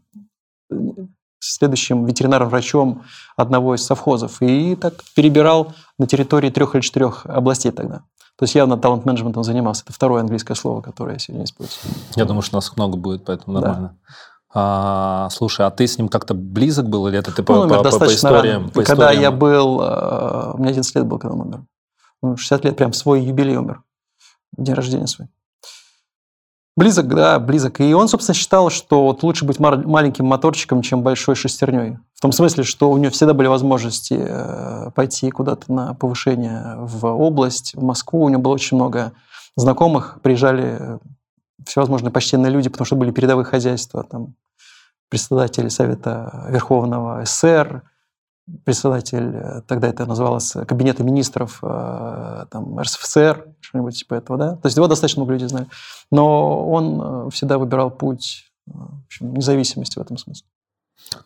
следующим 1.43 2.05
ветеринаром-врачом 2.05 3.03
одного 3.35 3.75
из 3.75 3.85
совхозов. 3.85 4.41
И 4.41 4.75
так 4.75 4.93
перебирал 5.15 5.73
на 5.97 6.07
территории 6.07 6.49
трех 6.49 6.75
или 6.75 6.81
четырех 6.81 7.25
областей 7.25 7.71
тогда. 7.71 8.03
То 8.37 8.45
есть 8.45 8.55
явно 8.55 8.77
талант-менеджментом 8.77 9.43
занимался. 9.43 9.83
Это 9.83 9.93
второе 9.93 10.21
английское 10.21 10.55
слово, 10.55 10.81
которое 10.81 11.13
я 11.13 11.19
сегодня 11.19 11.45
использую. 11.45 11.93
Я 12.15 12.25
думаю, 12.25 12.41
что 12.41 12.57
нас 12.57 12.75
много 12.75 12.97
будет, 12.97 13.25
поэтому 13.25 13.59
нормально. 13.59 13.95
Да. 14.01 14.15
А, 14.55 15.29
слушай, 15.31 15.65
а 15.65 15.71
ты 15.71 15.87
с 15.87 15.97
ним 15.97 16.09
как-то 16.09 16.33
близок 16.33 16.87
был, 16.87 17.07
или 17.07 17.17
это 17.17 17.31
ты 17.31 17.41
по, 17.43 17.67
по, 17.67 17.83
по, 17.83 17.99
по 17.99 18.05
историям? 18.05 18.69
По 18.69 18.83
когда 18.83 19.11
историям? 19.11 19.21
я 19.21 19.31
был, 19.31 19.81
э, 19.81 20.51
у 20.53 20.57
меня 20.59 20.69
11 20.69 20.95
лет 20.95 21.05
был, 21.05 21.17
когда 21.17 21.35
он 21.35 21.41
умер. 22.21 22.37
60 22.37 22.65
лет, 22.65 22.77
прям 22.77 22.93
свой 22.93 23.21
юбилей 23.21 23.57
умер. 23.57 23.81
День 24.55 24.75
рождения 24.75 25.07
свой. 25.07 25.27
Близок, 26.75 27.07
да, 27.07 27.39
близок. 27.39 27.81
И 27.81 27.93
он, 27.93 28.07
собственно, 28.07 28.33
считал, 28.33 28.71
что 28.71 29.03
вот 29.03 29.21
лучше 29.21 29.45
быть 29.45 29.59
маленьким 29.59 30.25
моторчиком, 30.25 30.81
чем 30.81 31.03
большой 31.03 31.35
шестерней. 31.35 31.97
В 32.15 32.21
том 32.21 32.31
смысле, 32.31 32.63
что 32.63 32.89
у 32.89 32.97
него 32.97 33.11
всегда 33.11 33.35
были 33.35 33.47
возможности 33.47 34.15
э, 34.17 34.89
пойти 34.95 35.29
куда-то 35.29 35.71
на 35.71 35.93
повышение 35.93 36.77
в 36.79 37.05
область, 37.05 37.75
в 37.75 37.83
Москву. 37.83 38.23
У 38.23 38.29
него 38.29 38.41
было 38.41 38.53
очень 38.53 38.75
много 38.75 39.11
знакомых. 39.55 40.17
Приезжали 40.23 40.77
э, 40.79 40.97
всевозможные 41.63 42.11
почтенные 42.11 42.51
люди, 42.51 42.69
потому 42.69 42.87
что 42.87 42.95
были 42.95 43.11
передовые 43.11 43.45
хозяйства. 43.45 44.03
Там, 44.03 44.33
председатель 45.09 45.69
Совета 45.69 46.47
Верховного 46.49 47.23
СССР, 47.23 47.83
председатель, 48.65 49.35
э, 49.35 49.61
тогда 49.67 49.87
это 49.87 50.05
называлось 50.05 50.51
Кабинета 50.67 51.03
министров 51.03 51.59
э, 51.63 52.45
там, 52.51 52.79
РСФСР, 52.79 53.47
что-нибудь 53.59 53.99
типа 53.99 54.15
этого, 54.15 54.37
да? 54.37 54.55
То 54.55 54.65
есть 54.65 54.77
его 54.77 54.87
достаточно 54.87 55.21
много 55.21 55.33
людей 55.33 55.47
знали. 55.47 55.67
Но 56.11 56.69
он 56.69 57.27
э, 57.27 57.29
всегда 57.31 57.57
выбирал 57.57 57.91
путь 57.91 58.51
в 58.65 59.05
общем, 59.05 59.33
независимости 59.33 59.99
в 59.99 60.01
этом 60.01 60.17
смысле. 60.17 60.47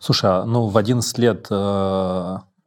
Слушай, 0.00 0.30
а, 0.30 0.44
ну 0.44 0.66
в 0.66 0.76
11 0.76 1.18
лет 1.18 1.46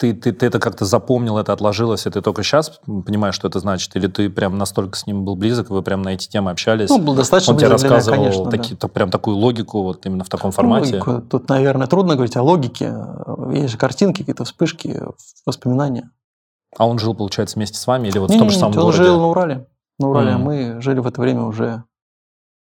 ты, 0.02 0.16
ты, 0.16 0.32
ты 0.34 0.48
это 0.48 0.60
как-то 0.60 0.84
запомнил, 0.84 1.38
это 1.38 1.54
отложилось, 1.54 2.08
и 2.08 2.10
ты 2.10 2.24
только 2.24 2.42
сейчас 2.42 2.82
понимаешь, 3.06 3.36
что 3.36 3.48
это 3.48 3.60
значит? 3.60 3.96
Или 3.96 4.08
ты 4.08 4.32
прям 4.32 4.58
настолько 4.58 4.98
с 4.98 5.06
ним 5.06 5.26
был 5.26 5.36
близок, 5.36 5.70
вы 5.70 5.84
прям 5.84 6.02
на 6.02 6.10
эти 6.10 6.28
темы 6.28 6.50
общались? 6.50 6.90
Ну, 6.90 6.98
был 6.98 7.14
достаточно 7.14 7.54
Он 7.54 7.60
тебе 7.60 7.70
рассказывал 7.70 8.18
меня, 8.18 8.32
конечно, 8.32 8.50
таки, 8.50 8.76
да. 8.82 8.88
прям 8.88 9.12
такую 9.12 9.38
логику 9.38 9.84
вот 9.84 10.04
именно 10.08 10.24
в 10.24 10.30
таком 10.30 10.48
ну, 10.48 10.54
формате? 10.54 10.96
Логику. 10.96 11.22
Тут, 11.22 11.50
наверное, 11.50 11.86
трудно 11.86 12.16
говорить 12.16 12.36
о 12.36 12.42
логике. 12.42 12.96
Есть 13.54 13.74
же 13.74 13.78
картинки, 13.78 14.22
какие-то 14.22 14.44
вспышки, 14.44 15.04
воспоминания. 15.46 16.10
А 16.76 16.88
он 16.88 16.98
жил, 16.98 17.14
получается, 17.14 17.58
вместе 17.58 17.78
с 17.78 17.86
вами 17.86 18.08
или 18.08 18.18
вот 18.18 18.32
не, 18.32 18.38
в 18.38 18.40
том 18.40 18.50
же 18.50 18.58
самом 18.58 18.76
он 18.76 18.84
городе? 18.86 19.02
Он 19.02 19.06
жил 19.06 19.20
на 19.20 19.28
Урале. 19.28 19.68
На 20.00 20.10
Урале, 20.10 20.32
mm. 20.32 20.34
а 20.34 20.38
мы 20.40 20.82
жили 20.82 21.00
в 21.00 21.06
это 21.06 21.22
время 21.22 21.44
уже 21.44 21.84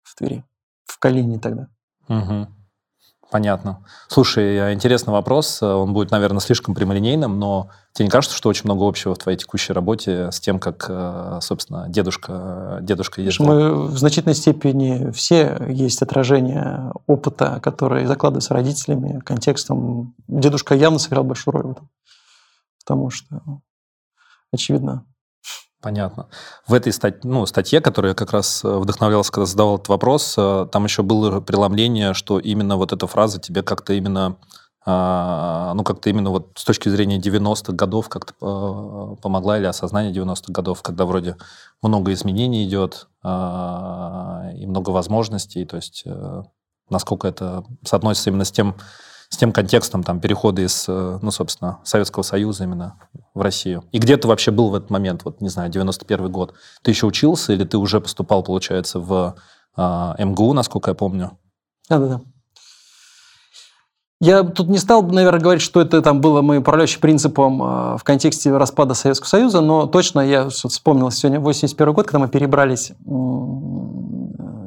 в 0.02 0.14
Твери, 0.14 0.44
в 0.85 0.99
Калине 0.99 1.38
тогда. 1.38 1.68
Угу. 2.09 2.49
Понятно. 3.31 3.79
Слушай, 4.09 4.75
интересный 4.75 5.13
вопрос. 5.13 5.63
Он 5.63 5.93
будет, 5.93 6.11
наверное, 6.11 6.41
слишком 6.41 6.75
прямолинейным, 6.75 7.39
но 7.39 7.71
тебе 7.93 8.07
не 8.07 8.11
кажется, 8.11 8.37
что 8.37 8.49
очень 8.49 8.65
много 8.65 8.87
общего 8.89 9.15
в 9.15 9.19
твоей 9.19 9.39
текущей 9.39 9.73
работе 9.73 10.33
с 10.33 10.41
тем, 10.41 10.59
как, 10.59 10.87
э, 10.89 11.39
собственно, 11.41 11.89
дедушка, 11.89 12.79
дедушка 12.83 13.23
ездил? 13.23 13.47
Мы 13.47 13.87
в 13.87 13.97
значительной 13.97 14.35
степени 14.35 15.13
все 15.13 15.65
есть 15.69 16.03
отражение 16.03 16.93
опыта, 17.07 17.61
который 17.63 18.07
закладывается 18.07 18.53
родителями, 18.53 19.21
контекстом. 19.21 20.15
Дедушка 20.27 20.75
явно 20.75 20.99
сыграл 20.99 21.23
большую 21.23 21.53
роль 21.53 21.67
в 21.67 21.71
этом. 21.71 21.89
Потому 22.85 23.11
что, 23.11 23.61
очевидно, 24.53 25.05
Понятно. 25.81 26.29
В 26.67 26.75
этой 26.75 26.93
стать, 26.93 27.25
ну, 27.25 27.47
статье, 27.47 27.81
которую 27.81 28.11
я 28.11 28.15
как 28.15 28.33
раз 28.33 28.63
э, 28.65 28.69
вдохновлялся, 28.69 29.33
когда 29.33 29.47
задавал 29.47 29.77
этот 29.77 29.89
вопрос, 29.89 30.35
э, 30.37 30.67
там 30.71 30.85
еще 30.85 31.03
было 31.03 31.41
преломление, 31.41 32.13
что 32.13 32.39
именно 32.39 32.77
вот 32.77 32.93
эта 32.93 33.07
фраза 33.07 33.41
тебе 33.41 33.63
как-то 33.63 33.95
именно, 33.95 34.37
а, 34.85 35.73
ну, 35.75 35.83
как-то 35.83 36.11
именно 36.11 36.31
вот 36.31 36.51
с 36.57 36.65
точки 36.65 36.91
зрения 36.91 37.19
90-х 37.19 37.73
годов 37.73 38.11
как-то 38.11 38.35
э, 38.43 39.23
помогла, 39.23 39.57
или 39.57 39.65
осознание 39.65 40.13
90-х 40.13 40.53
годов, 40.53 40.83
когда 40.83 41.07
вроде 41.07 41.37
много 41.81 42.13
изменений 42.13 42.67
идет 42.67 43.09
а, 43.23 44.51
и 44.55 44.67
много 44.67 44.91
возможностей, 44.91 45.65
то 45.65 45.77
есть 45.77 46.05
насколько 46.91 47.27
это 47.27 47.65
соотносится 47.85 48.31
именно 48.31 48.45
с 48.45 48.53
тем, 48.53 48.77
с 49.31 49.37
тем 49.37 49.53
контекстом 49.53 50.03
там, 50.03 50.21
перехода 50.21 50.61
из, 50.63 50.87
э, 50.89 51.19
ну, 51.23 51.31
собственно, 51.31 51.79
Советского 51.85 52.25
Союза 52.25 52.65
именно 52.65 52.97
в 53.33 53.41
Россию. 53.41 53.85
И 53.93 53.99
где 53.99 54.17
ты 54.17 54.27
вообще 54.27 54.51
был 54.51 54.71
в 54.71 54.75
этот 54.75 54.91
момент, 54.91 55.25
вот, 55.25 55.41
не 55.41 55.49
знаю, 55.49 55.71
91 55.71 56.31
год? 56.31 56.55
Ты 56.83 56.91
еще 56.91 57.07
учился 57.07 57.53
или 57.53 57.65
ты 57.65 57.79
уже 57.79 58.01
поступал, 58.01 58.43
получается, 58.43 58.99
в 58.99 59.37
э, 59.77 60.15
МГУ, 60.19 60.53
насколько 60.53 60.91
я 60.91 60.95
помню? 60.95 61.39
Да-да-да. 61.89 62.21
Я 64.21 64.43
тут 64.43 64.69
не 64.69 64.79
стал, 64.79 65.03
наверное, 65.03 65.41
говорить, 65.41 65.63
что 65.63 65.81
это 65.81 66.03
там 66.03 66.21
было 66.21 66.43
моим 66.43 66.61
управляющим 66.63 67.01
принципом 67.01 67.63
э, 67.63 67.99
в 67.99 68.03
контексте 68.03 68.55
распада 68.55 68.95
Советского 68.95 69.29
Союза, 69.29 69.61
но 69.61 69.87
точно 69.87 70.21
я 70.21 70.49
вспомнил 70.49 71.11
сегодня 71.13 71.39
81 71.39 71.95
год, 71.95 72.07
когда 72.07 72.19
мы 72.19 72.29
перебрались 72.29 72.93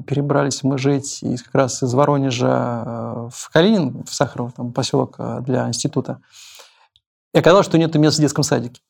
перебрались 0.03 0.63
мы 0.63 0.77
жить 0.77 1.23
из, 1.23 1.43
как 1.43 1.55
раз 1.55 1.83
из 1.83 1.93
Воронежа 1.93 2.83
э, 2.85 3.29
в 3.31 3.49
Калинин, 3.51 4.03
в 4.03 4.13
Сахарово, 4.13 4.51
там 4.51 4.71
поселок 4.71 5.15
э, 5.17 5.39
для 5.41 5.67
института. 5.67 6.19
И 7.33 7.39
оказалось, 7.39 7.65
что 7.65 7.77
нет 7.77 7.95
места 7.95 8.19
в 8.19 8.21
детском 8.21 8.43
садике. 8.43 8.81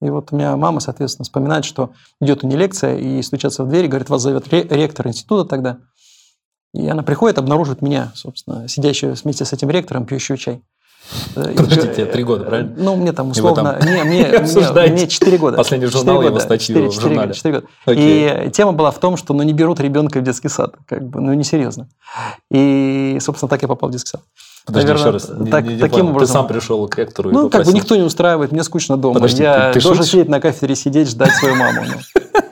И 0.00 0.10
вот 0.10 0.32
у 0.32 0.36
меня 0.36 0.56
мама, 0.56 0.80
соответственно, 0.80 1.24
вспоминает, 1.24 1.64
что 1.64 1.92
идет 2.20 2.42
у 2.42 2.48
нее 2.48 2.58
лекция, 2.58 2.98
и 2.98 3.22
стучатся 3.22 3.64
в 3.64 3.68
дверь, 3.68 3.86
говорит, 3.86 4.10
вас 4.10 4.22
зовет 4.22 4.48
ректор 4.52 5.06
института 5.06 5.48
тогда. 5.48 5.78
И 6.74 6.88
она 6.88 7.02
приходит, 7.02 7.38
обнаруживает 7.38 7.82
меня, 7.82 8.12
собственно, 8.14 8.66
сидящую 8.66 9.14
вместе 9.14 9.44
с 9.44 9.52
этим 9.52 9.70
ректором, 9.70 10.06
пьющую 10.06 10.36
чай. 10.36 10.62
Э, 11.36 11.54
Подождите, 11.56 11.94
тебе 11.94 12.06
три 12.06 12.24
года, 12.24 12.44
правильно? 12.44 12.72
Ну, 12.76 12.96
мне 12.96 13.12
там 13.12 13.30
условно... 13.30 13.78
Не, 13.82 14.04
мне, 14.04 15.06
4 15.08 15.38
года. 15.38 15.56
Последний 15.56 15.86
журнал, 15.86 16.16
4 16.16 16.28
его 16.28 16.40
статью 16.40 16.76
4, 16.76 16.90
4, 16.90 17.00
в 17.00 17.02
журнале. 17.02 17.34
4 17.34 17.54
года. 17.54 17.66
И 17.88 18.50
тема 18.52 18.72
была 18.72 18.90
в 18.90 18.98
том, 18.98 19.16
что 19.16 19.34
ну, 19.34 19.42
не 19.42 19.52
берут 19.52 19.80
ребенка 19.80 20.20
в 20.20 20.22
детский 20.22 20.48
сад. 20.48 20.74
Как 20.86 21.02
бы, 21.02 21.20
ну, 21.20 21.32
несерьезно. 21.34 21.88
И, 22.50 23.18
собственно, 23.20 23.48
так 23.48 23.62
я 23.62 23.68
попал 23.68 23.88
в 23.88 23.92
детский 23.92 24.10
сад. 24.10 24.22
Подожди, 24.64 24.88
Наверное, 24.88 25.18
еще 25.18 25.34
раз. 25.34 25.50
Так, 25.50 25.64
не, 25.64 25.74
не 25.74 25.80
таким 25.80 26.10
образом, 26.10 26.26
Ты 26.26 26.32
сам 26.32 26.46
пришел 26.46 26.88
к 26.88 26.96
ректору 26.96 27.30
Ну, 27.32 27.50
как 27.50 27.64
бы 27.66 27.72
никто 27.72 27.96
не 27.96 28.02
устраивает, 28.02 28.52
мне 28.52 28.62
скучно 28.62 28.96
дома. 28.96 29.14
Подожди, 29.14 29.42
я 29.42 29.72
ты, 29.72 29.80
ты 29.80 29.84
должен 29.84 30.04
шутишь? 30.04 30.12
сидеть 30.12 30.28
на 30.28 30.40
кафедре, 30.40 30.76
сидеть, 30.76 31.08
ждать 31.08 31.32
свою 31.32 31.56
маму. 31.56 31.82
Ну. 31.84 32.22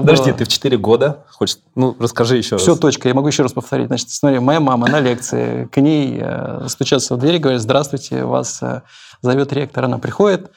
Подожди, 0.00 0.32
ты 0.32 0.44
в 0.44 0.48
4 0.48 0.76
года 0.78 1.24
хочешь... 1.30 1.58
Ну, 1.74 1.96
расскажи 1.98 2.36
еще 2.36 2.56
Все, 2.56 2.72
раз. 2.72 2.78
точка. 2.78 3.08
Я 3.08 3.14
могу 3.14 3.28
еще 3.28 3.42
раз 3.42 3.52
повторить. 3.52 3.88
Значит, 3.88 4.10
смотри, 4.10 4.38
моя 4.38 4.60
мама 4.60 4.88
на 4.88 5.00
лекции, 5.00 5.66
к 5.66 5.80
ней 5.80 6.18
э, 6.20 6.66
стучатся 6.68 7.16
в 7.16 7.18
дверь, 7.18 7.38
говорят, 7.38 7.62
здравствуйте, 7.62 8.24
вас 8.24 8.62
э, 8.62 8.82
зовет 9.22 9.52
ректор. 9.52 9.84
Она 9.84 9.98
приходит, 9.98 10.50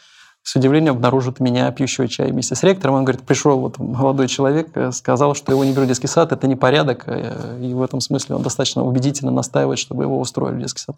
с 0.43 0.55
удивлением 0.55 0.95
обнаружит 0.95 1.39
меня, 1.39 1.71
пьющего 1.71 2.07
чай 2.07 2.31
вместе 2.31 2.55
с 2.55 2.63
ректором. 2.63 2.95
Он 2.95 3.05
говорит, 3.05 3.23
пришел 3.23 3.59
вот 3.59 3.77
молодой 3.77 4.27
человек, 4.27 4.69
э, 4.75 4.91
сказал, 4.91 5.35
что 5.35 5.51
его 5.51 5.63
не 5.63 5.71
берут 5.71 5.85
в 5.85 5.87
детский 5.89 6.07
сад, 6.07 6.31
это 6.31 6.47
непорядок, 6.47 7.05
и 7.07 7.73
в 7.73 7.81
этом 7.81 8.01
смысле 8.01 8.35
он 8.35 8.41
достаточно 8.41 8.83
убедительно 8.83 9.31
настаивает, 9.31 9.79
чтобы 9.79 10.03
его 10.03 10.19
устроили 10.19 10.55
в 10.55 10.59
детский 10.59 10.81
сад. 10.81 10.95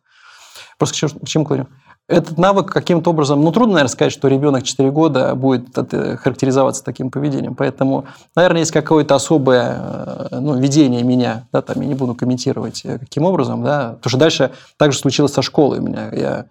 Просто 0.77 1.07
к 1.07 1.27
чему 1.27 1.43
говорю? 1.43 1.67
Этот 2.11 2.37
навык 2.37 2.71
каким-то 2.71 3.11
образом, 3.11 3.41
ну, 3.41 3.51
трудно, 3.51 3.75
наверное, 3.75 3.91
сказать, 3.91 4.11
что 4.11 4.27
ребенок 4.27 4.63
4 4.63 4.91
года 4.91 5.33
будет 5.33 5.73
характеризоваться 5.75 6.83
таким 6.83 7.09
поведением. 7.09 7.55
Поэтому, 7.55 8.05
наверное, 8.35 8.59
есть 8.59 8.71
какое-то 8.71 9.15
особое 9.15 9.77
э, 9.79 10.39
ну, 10.39 10.59
видение 10.59 11.03
меня, 11.03 11.47
да, 11.53 11.61
там 11.61 11.81
я 11.81 11.87
не 11.87 11.95
буду 11.95 12.13
комментировать, 12.13 12.81
э, 12.83 12.99
каким 12.99 13.23
образом, 13.23 13.63
да, 13.63 13.93
потому 13.93 14.09
что 14.09 14.17
дальше 14.17 14.51
также 14.77 14.99
случилось 14.99 15.31
со 15.31 15.41
школой 15.41 15.79
у 15.79 15.83
меня. 15.83 16.09
Я 16.11 16.45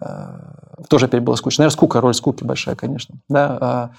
э, 0.00 0.86
тоже 0.88 1.06
опять 1.06 1.22
было 1.22 1.34
скучно. 1.34 1.62
Наверное, 1.62 1.74
скука, 1.74 2.00
роль 2.00 2.14
скуки 2.14 2.42
большая, 2.42 2.74
конечно. 2.74 3.16
Да. 3.28 3.58
А, 3.60 3.90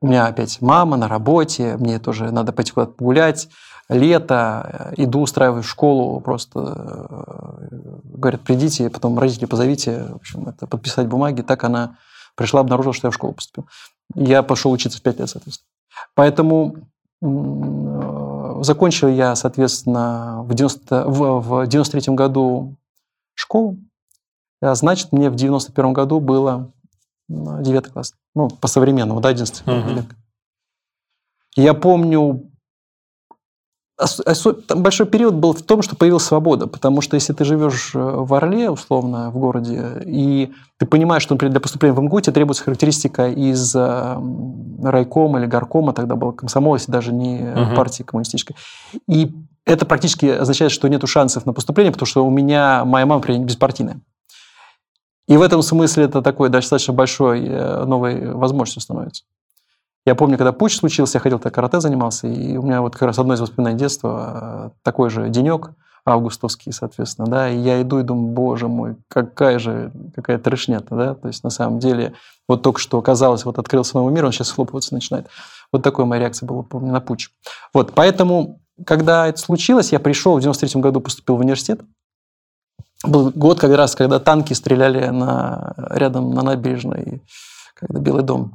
у 0.00 0.06
меня 0.06 0.26
опять 0.26 0.62
мама 0.62 0.96
на 0.96 1.08
работе, 1.08 1.76
мне 1.78 1.98
тоже 1.98 2.30
надо 2.30 2.52
пойти 2.52 2.72
куда-то 2.72 2.92
погулять 2.92 3.48
лето, 3.88 4.92
иду, 4.96 5.20
устраиваю 5.20 5.62
школу, 5.62 6.20
просто 6.20 6.60
э, 6.60 7.68
говорят, 8.04 8.40
придите, 8.42 8.90
потом 8.90 9.18
родители 9.18 9.46
позовите, 9.46 10.04
в 10.10 10.16
общем, 10.16 10.48
это 10.48 10.66
подписать 10.66 11.06
бумаги. 11.06 11.42
Так 11.42 11.64
она 11.64 11.96
пришла, 12.34 12.60
обнаружила, 12.60 12.94
что 12.94 13.06
я 13.06 13.10
в 13.10 13.14
школу 13.14 13.32
поступил. 13.32 13.68
Я 14.14 14.42
пошел 14.42 14.72
учиться 14.72 14.98
в 14.98 15.02
5 15.02 15.18
лет, 15.20 15.28
соответственно. 15.28 15.68
Поэтому 16.14 16.76
э, 17.22 18.62
закончил 18.62 19.08
я, 19.08 19.36
соответственно, 19.36 20.42
в, 20.42 20.54
90, 20.54 21.04
в, 21.06 21.40
в 21.40 21.66
93 21.66 22.14
году 22.14 22.76
школу, 23.34 23.78
а 24.60 24.74
значит, 24.74 25.12
мне 25.12 25.30
в 25.30 25.36
91 25.36 25.92
году 25.92 26.20
было 26.20 26.72
9 27.28 27.92
класс. 27.92 28.14
Ну, 28.34 28.48
по 28.48 28.68
современному, 28.68 29.20
да, 29.20 29.28
11 29.30 29.62
uh-huh. 29.66 30.04
Я 31.56 31.74
помню 31.74 32.50
там 33.96 34.82
большой 34.82 35.06
период 35.06 35.34
был 35.34 35.54
в 35.54 35.62
том, 35.62 35.80
что 35.80 35.96
появилась 35.96 36.24
свобода, 36.24 36.66
потому 36.66 37.00
что 37.00 37.14
если 37.14 37.32
ты 37.32 37.44
живешь 37.44 37.92
э, 37.94 37.98
в 37.98 38.32
Орле, 38.34 38.68
условно, 38.68 39.30
в 39.30 39.38
городе, 39.38 40.02
и 40.04 40.52
ты 40.76 40.84
понимаешь, 40.84 41.22
что, 41.22 41.34
например, 41.34 41.52
для 41.52 41.60
поступления 41.60 41.94
в 41.94 42.02
МГУ 42.02 42.20
тебе 42.20 42.34
требуется 42.34 42.62
характеристика 42.62 43.28
из 43.28 43.74
э, 43.74 44.20
райкома 44.82 45.38
или 45.38 45.46
горкома, 45.46 45.94
тогда 45.94 46.14
был 46.14 46.32
комсомол, 46.32 46.74
если 46.74 46.92
даже 46.92 47.12
не 47.12 47.38
угу. 47.38 47.74
партии 47.74 48.02
коммунистической. 48.02 48.54
И 49.08 49.32
это 49.64 49.86
практически 49.86 50.26
означает, 50.26 50.72
что 50.72 50.88
нет 50.88 51.06
шансов 51.08 51.46
на 51.46 51.54
поступление, 51.54 51.92
потому 51.92 52.06
что 52.06 52.26
у 52.26 52.30
меня 52.30 52.84
моя 52.84 53.06
мама, 53.06 53.20
например, 53.20 53.46
беспартийная. 53.46 54.00
И 55.26 55.36
в 55.36 55.42
этом 55.42 55.62
смысле 55.62 56.04
это 56.04 56.22
такой 56.22 56.50
достаточно 56.50 56.92
большой 56.92 57.46
э, 57.46 57.84
новой 57.84 58.32
возможностью 58.32 58.82
становится. 58.82 59.24
Я 60.06 60.14
помню, 60.14 60.38
когда 60.38 60.52
путь 60.52 60.72
случился, 60.72 61.18
я 61.18 61.20
ходил 61.20 61.40
так 61.40 61.52
карате 61.52 61.80
занимался, 61.80 62.28
и 62.28 62.56
у 62.56 62.62
меня 62.62 62.80
вот 62.80 62.92
как 62.92 63.02
раз 63.02 63.18
одно 63.18 63.34
из 63.34 63.40
воспоминаний 63.40 63.76
детства, 63.76 64.70
э, 64.70 64.78
такой 64.84 65.10
же 65.10 65.28
денек, 65.28 65.72
августовский, 66.04 66.72
соответственно, 66.72 67.26
да, 67.26 67.50
и 67.50 67.58
я 67.58 67.82
иду 67.82 67.98
и 67.98 68.04
думаю, 68.04 68.28
боже 68.28 68.68
мой, 68.68 68.96
какая 69.08 69.58
же, 69.58 69.90
какая 70.14 70.38
трешня-то, 70.38 70.94
да, 70.94 71.14
то 71.14 71.26
есть 71.26 71.42
на 71.42 71.50
самом 71.50 71.80
деле 71.80 72.14
вот 72.48 72.62
только 72.62 72.78
что 72.78 73.02
казалось, 73.02 73.44
вот 73.44 73.58
открылся 73.58 73.96
новый 73.96 74.14
мир, 74.14 74.24
он 74.24 74.30
сейчас 74.30 74.52
хлопываться 74.52 74.94
начинает. 74.94 75.26
Вот 75.72 75.82
такой 75.82 76.04
моя 76.04 76.20
реакция 76.22 76.46
была, 76.46 76.62
помню, 76.62 76.92
на 76.92 77.00
путь. 77.00 77.30
Вот, 77.74 77.92
поэтому, 77.92 78.60
когда 78.86 79.26
это 79.26 79.40
случилось, 79.40 79.90
я 79.90 79.98
пришел, 79.98 80.36
в 80.36 80.40
93 80.40 80.80
году 80.80 81.00
поступил 81.00 81.34
в 81.34 81.40
университет, 81.40 81.80
был 83.04 83.32
год 83.34 83.58
как 83.58 83.74
раз, 83.74 83.96
когда 83.96 84.20
танки 84.20 84.52
стреляли 84.52 85.08
на, 85.08 85.74
рядом 85.76 86.32
на 86.32 86.42
набережной, 86.42 87.24
когда 87.74 87.98
Белый 87.98 88.22
дом 88.22 88.54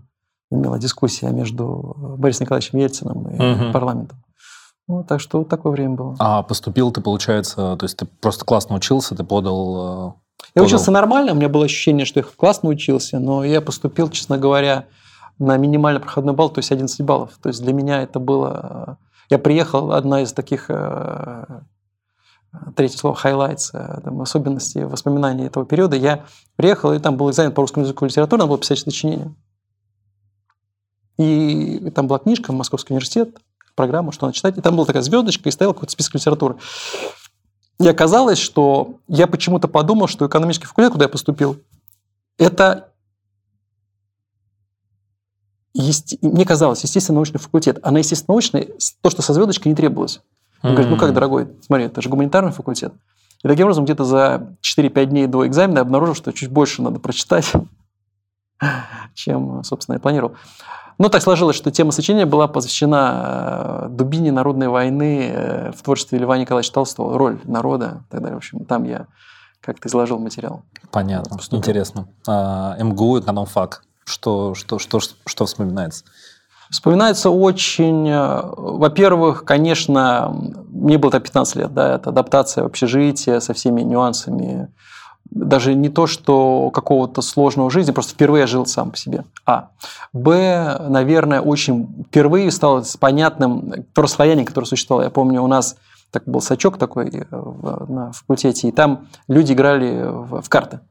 имела 0.52 0.78
дискуссия 0.78 1.30
между 1.32 1.96
Борисом 2.18 2.46
Николаевичем 2.46 2.80
Ельциным 2.80 3.28
и 3.30 3.36
угу. 3.36 3.72
парламентом. 3.72 4.24
Ну, 4.88 5.04
так 5.04 5.22
что 5.22 5.40
вот 5.40 5.50
такое 5.50 5.72
время 5.72 5.96
было. 5.96 6.16
А 6.20 6.44
поступил 6.44 6.92
ты, 6.92 7.02
получается, 7.02 7.78
то 7.78 7.84
есть 7.84 7.98
ты 7.98 8.06
просто 8.06 8.46
классно 8.46 8.76
учился, 8.76 9.16
ты 9.16 9.24
подал... 9.24 9.76
Э, 9.76 10.12
я 10.48 10.62
подал... 10.62 10.66
учился 10.66 10.92
нормально, 10.92 11.32
у 11.32 11.36
меня 11.36 11.50
было 11.50 11.66
ощущение, 11.66 12.06
что 12.06 12.20
я 12.20 12.26
классно 12.26 12.70
учился, 12.70 13.20
но 13.20 13.44
я 13.44 13.62
поступил, 13.62 14.10
честно 14.10 14.38
говоря, 14.38 14.88
на 15.40 15.56
минимальный 15.58 16.02
проходной 16.02 16.36
балл, 16.36 16.50
то 16.50 16.60
есть 16.60 16.72
11 16.72 17.02
баллов. 17.02 17.32
То 17.42 17.50
есть 17.50 17.64
для 17.64 17.74
меня 17.74 18.02
это 18.02 18.20
было... 18.20 18.98
Я 19.30 19.40
приехал, 19.40 19.94
одна 19.94 20.24
из 20.24 20.34
таких 20.34 20.66
э, 20.68 21.46
третье 22.76 22.98
слово 22.98 23.16
highlights, 23.16 23.70
э, 23.74 24.02
там, 24.02 24.22
особенности 24.22 24.80
воспоминаний 24.80 25.46
этого 25.46 25.66
периода, 25.66 25.96
я 25.96 26.26
приехал, 26.58 26.92
и 26.92 27.00
там 27.00 27.16
был 27.16 27.30
экзамен 27.30 27.54
по 27.54 27.62
русскому 27.62 27.86
языку 27.86 28.06
и 28.06 28.10
литературе, 28.10 28.40
надо 28.40 28.50
было 28.50 28.60
писать 28.60 28.80
сочинение. 28.80 29.34
И 31.18 31.92
там 31.94 32.08
была 32.08 32.20
книжка 32.20 32.54
«Московский 32.54 32.94
университет», 32.94 33.38
программа, 33.76 34.12
что 34.12 34.26
надо 34.26 34.36
читать. 34.36 34.58
И 34.58 34.62
там 34.62 34.76
была 34.76 34.86
такая 34.86 35.02
звездочка, 35.02 35.50
и 35.50 35.52
стоял 35.52 35.74
какой-то 35.74 35.92
список 35.92 36.16
литературы. 36.16 36.58
И 37.80 37.88
оказалось, 37.88 38.38
что 38.38 39.00
я 39.08 39.28
почему-то 39.28 39.68
подумал, 39.68 40.08
что 40.08 40.28
экономический 40.28 40.68
факультет, 40.68 40.94
куда 40.94 41.06
я 41.06 41.10
поступил, 41.10 41.58
это 42.38 42.92
Есте... 45.74 46.18
мне 46.22 46.46
казалось, 46.46 46.84
естественно, 46.84 47.16
научный 47.16 47.40
факультет. 47.40 47.80
А 47.82 47.92
на 47.92 48.00
естественно 48.00 48.34
научный 48.34 48.74
то, 49.02 49.10
что 49.10 49.22
со 49.22 49.34
звездочкой, 49.34 49.72
не 49.72 49.76
требовалось. 49.76 50.22
Он 50.62 50.72
mm-hmm. 50.72 50.74
говорит, 50.74 50.92
ну 50.92 50.98
как, 50.98 51.14
дорогой, 51.14 51.48
смотри, 51.62 51.86
это 51.86 52.02
же 52.02 52.10
гуманитарный 52.10 52.52
факультет. 52.52 52.94
И 53.44 53.48
таким 53.48 53.66
образом, 53.66 53.86
где-то 53.86 54.04
за 54.04 54.56
4-5 54.62 55.06
дней 55.06 55.28
до 55.28 55.48
экзамена 55.48 55.78
я 55.78 55.82
обнаружил, 55.82 56.14
что 56.14 56.32
чуть 56.32 56.52
больше 56.52 56.82
надо 56.82 57.00
прочитать, 57.00 57.52
чем, 59.16 59.64
собственно, 59.64 59.96
я 59.96 60.00
планировал. 60.00 60.36
Но 60.98 61.10
так 61.10 61.22
сложилось, 61.22 61.56
что 61.56 61.72
тема 61.72 61.92
сочинения 61.92 62.26
была 62.26 62.48
посвящена 62.48 63.86
э, 63.86 63.90
дубине 63.90 64.32
народной 64.32 64.68
войны 64.68 65.32
э, 65.34 65.72
в 65.72 65.82
творчестве 65.82 66.20
Льва 66.20 66.38
Николаевича 66.38 66.74
Толстого, 66.74 67.18
роль 67.18 67.40
народа 67.44 68.04
и 68.08 68.12
так 68.12 68.22
далее. 68.22 68.36
В 68.36 68.38
общем, 68.38 68.66
там 68.66 68.84
я 68.84 69.08
как-то 69.62 69.88
изложил 69.88 70.20
материал. 70.20 70.64
Понятно, 70.92 71.38
Поступил. 71.38 71.60
интересно. 71.60 72.08
А, 72.28 72.76
МГУ, 72.80 73.20
экономфак, 73.20 73.84
что, 74.06 74.56
что, 74.56 74.80
что, 74.80 75.00
что 75.26 75.46
вспоминается? 75.46 76.04
Вспоминается 76.72 77.30
очень, 77.30 78.08
э, 78.10 78.42
во-первых, 78.58 79.44
конечно, 79.44 80.34
мне 80.70 80.98
было 80.98 81.12
15 81.20 81.56
лет, 81.58 81.74
да, 81.74 81.96
это 81.96 82.12
адаптация 82.12 82.64
в 82.64 82.68
общежитие 82.68 83.42
со 83.42 83.54
всеми 83.54 83.82
нюансами, 83.82 84.74
даже 85.32 85.74
не 85.74 85.90
то, 85.90 86.08
что 86.08 86.70
какого-то 86.72 87.22
сложного 87.22 87.72
жизни, 87.72 87.92
просто 87.92 88.14
впервые 88.14 88.42
я 88.42 88.48
жил 88.48 88.66
сам 88.66 88.92
по 88.92 88.98
себе. 88.98 89.24
А. 89.46 89.70
Б, 90.14 90.78
наверное, 90.90 91.42
очень 91.42 92.06
впервые 92.08 92.52
стало 92.52 92.84
понятным 93.00 93.86
то 93.94 94.02
расслоение, 94.02 94.46
которое 94.46 94.68
существовало. 94.68 95.06
Я 95.06 95.10
помню, 95.10 95.42
у 95.42 95.48
нас 95.48 95.78
так 96.12 96.24
был 96.26 96.42
сачок 96.42 96.78
такой 96.78 97.10
э, 97.10 97.26
на 97.88 98.12
факультете, 98.12 98.68
и 98.68 98.72
там 98.72 99.08
люди 99.30 99.54
играли 99.54 100.04
в, 100.04 100.42
в 100.42 100.50
карты. 100.50 100.82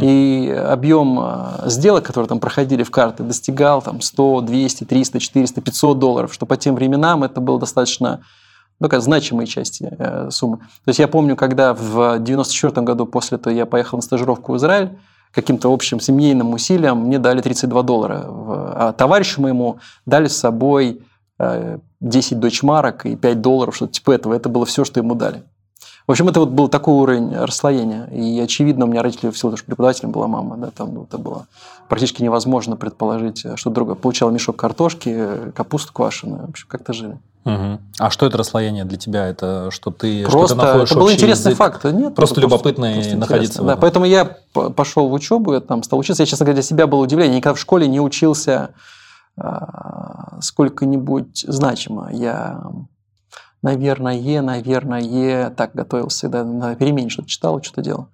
И 0.00 0.48
объем 0.70 1.20
э, 1.20 1.68
сделок, 1.68 2.04
которые 2.06 2.28
там 2.28 2.40
проходили 2.40 2.82
в 2.82 2.90
карты, 2.90 3.22
достигал 3.22 3.82
там 3.82 4.00
100, 4.00 4.40
200, 4.40 4.84
300, 4.84 5.20
400, 5.20 5.60
500 5.60 5.98
долларов, 5.98 6.32
что 6.32 6.46
по 6.46 6.56
тем 6.56 6.74
временам 6.74 7.24
это 7.24 7.42
было 7.42 7.60
достаточно 7.60 8.22
ну, 8.78 8.88
как 8.88 9.00
значимые 9.00 9.46
части 9.46 9.88
э, 9.98 10.30
суммы. 10.30 10.58
То 10.58 10.88
есть 10.88 10.98
я 10.98 11.08
помню, 11.08 11.36
когда 11.36 11.74
в 11.74 12.18
94 12.18 12.82
году 12.82 13.06
после 13.06 13.38
того 13.38 13.54
я 13.54 13.66
поехал 13.66 13.98
на 13.98 14.02
стажировку 14.02 14.52
в 14.52 14.56
Израиль, 14.56 14.90
каким-то 15.32 15.72
общим 15.72 16.00
семейным 16.00 16.52
усилием 16.52 16.98
мне 16.98 17.18
дали 17.18 17.40
32 17.40 17.82
доллара. 17.82 18.24
А 18.26 18.92
товарищу 18.92 19.42
моему 19.42 19.78
дали 20.06 20.28
с 20.28 20.36
собой 20.36 21.02
10 21.38 22.32
э, 22.32 22.34
дочмарок 22.36 23.06
и 23.06 23.16
5 23.16 23.40
долларов, 23.40 23.76
что-то 23.76 23.92
типа 23.92 24.12
этого. 24.12 24.34
Это 24.34 24.48
было 24.48 24.64
все, 24.66 24.84
что 24.84 25.00
ему 25.00 25.14
дали. 25.14 25.42
В 26.06 26.12
общем, 26.12 26.28
это 26.28 26.38
вот 26.40 26.50
был 26.50 26.68
такой 26.68 26.94
уровень 26.94 27.34
расслоения. 27.34 28.06
И, 28.12 28.38
очевидно, 28.38 28.84
у 28.84 28.88
меня 28.88 29.02
родители, 29.02 29.30
в 29.30 29.36
силу 29.36 29.50
того, 29.50 29.56
что 29.56 29.66
преподавателем 29.66 30.12
была 30.12 30.28
мама, 30.28 30.56
да, 30.56 30.70
там 30.70 31.02
это 31.02 31.18
было 31.18 31.46
практически 31.88 32.22
невозможно 32.22 32.76
предположить 32.76 33.44
что 33.56 33.70
другое. 33.70 33.96
Получал 33.96 34.30
мешок 34.30 34.56
картошки, 34.56 35.52
капусту 35.54 35.92
квашеную. 35.92 36.46
В 36.46 36.50
общем, 36.50 36.66
как-то 36.68 36.92
жили. 36.92 37.18
Угу. 37.46 37.78
А 38.00 38.10
что 38.10 38.26
это 38.26 38.38
расслоение 38.38 38.84
для 38.84 38.98
тебя? 38.98 39.28
Это 39.28 39.70
что 39.70 39.92
ты 39.92 40.24
просто, 40.24 40.56
что 40.56 40.56
находишь 40.56 40.90
Это 40.90 40.98
был 40.98 41.12
интересный 41.12 41.50
язык? 41.50 41.58
факт. 41.58 41.84
Нет, 41.84 42.16
просто 42.16 42.40
любопытно 42.40 42.92
просто 42.92 43.16
находиться 43.16 43.62
Да, 43.62 43.76
поэтому 43.76 44.04
я 44.04 44.24
пошел 44.52 45.08
в 45.08 45.12
учебу, 45.12 45.54
я 45.54 45.60
там 45.60 45.84
стал 45.84 46.00
учиться. 46.00 46.24
Я, 46.24 46.26
честно 46.26 46.44
говоря, 46.44 46.56
для 46.56 46.62
себя 46.64 46.88
было 46.88 47.00
удивление. 47.00 47.34
Я 47.34 47.38
никогда 47.38 47.54
в 47.54 47.60
школе 47.60 47.86
не 47.86 48.00
учился 48.00 48.70
а, 49.36 50.40
сколько-нибудь 50.40 51.44
значимо. 51.46 52.10
Я 52.12 52.64
наверное, 53.62 54.42
наверное, 54.42 55.50
так 55.50 55.70
готовился 55.72 56.16
всегда 56.16 56.42
на 56.42 56.74
перемене, 56.74 57.10
что-то 57.10 57.28
читал, 57.28 57.62
что-то 57.62 57.82
делал. 57.82 58.08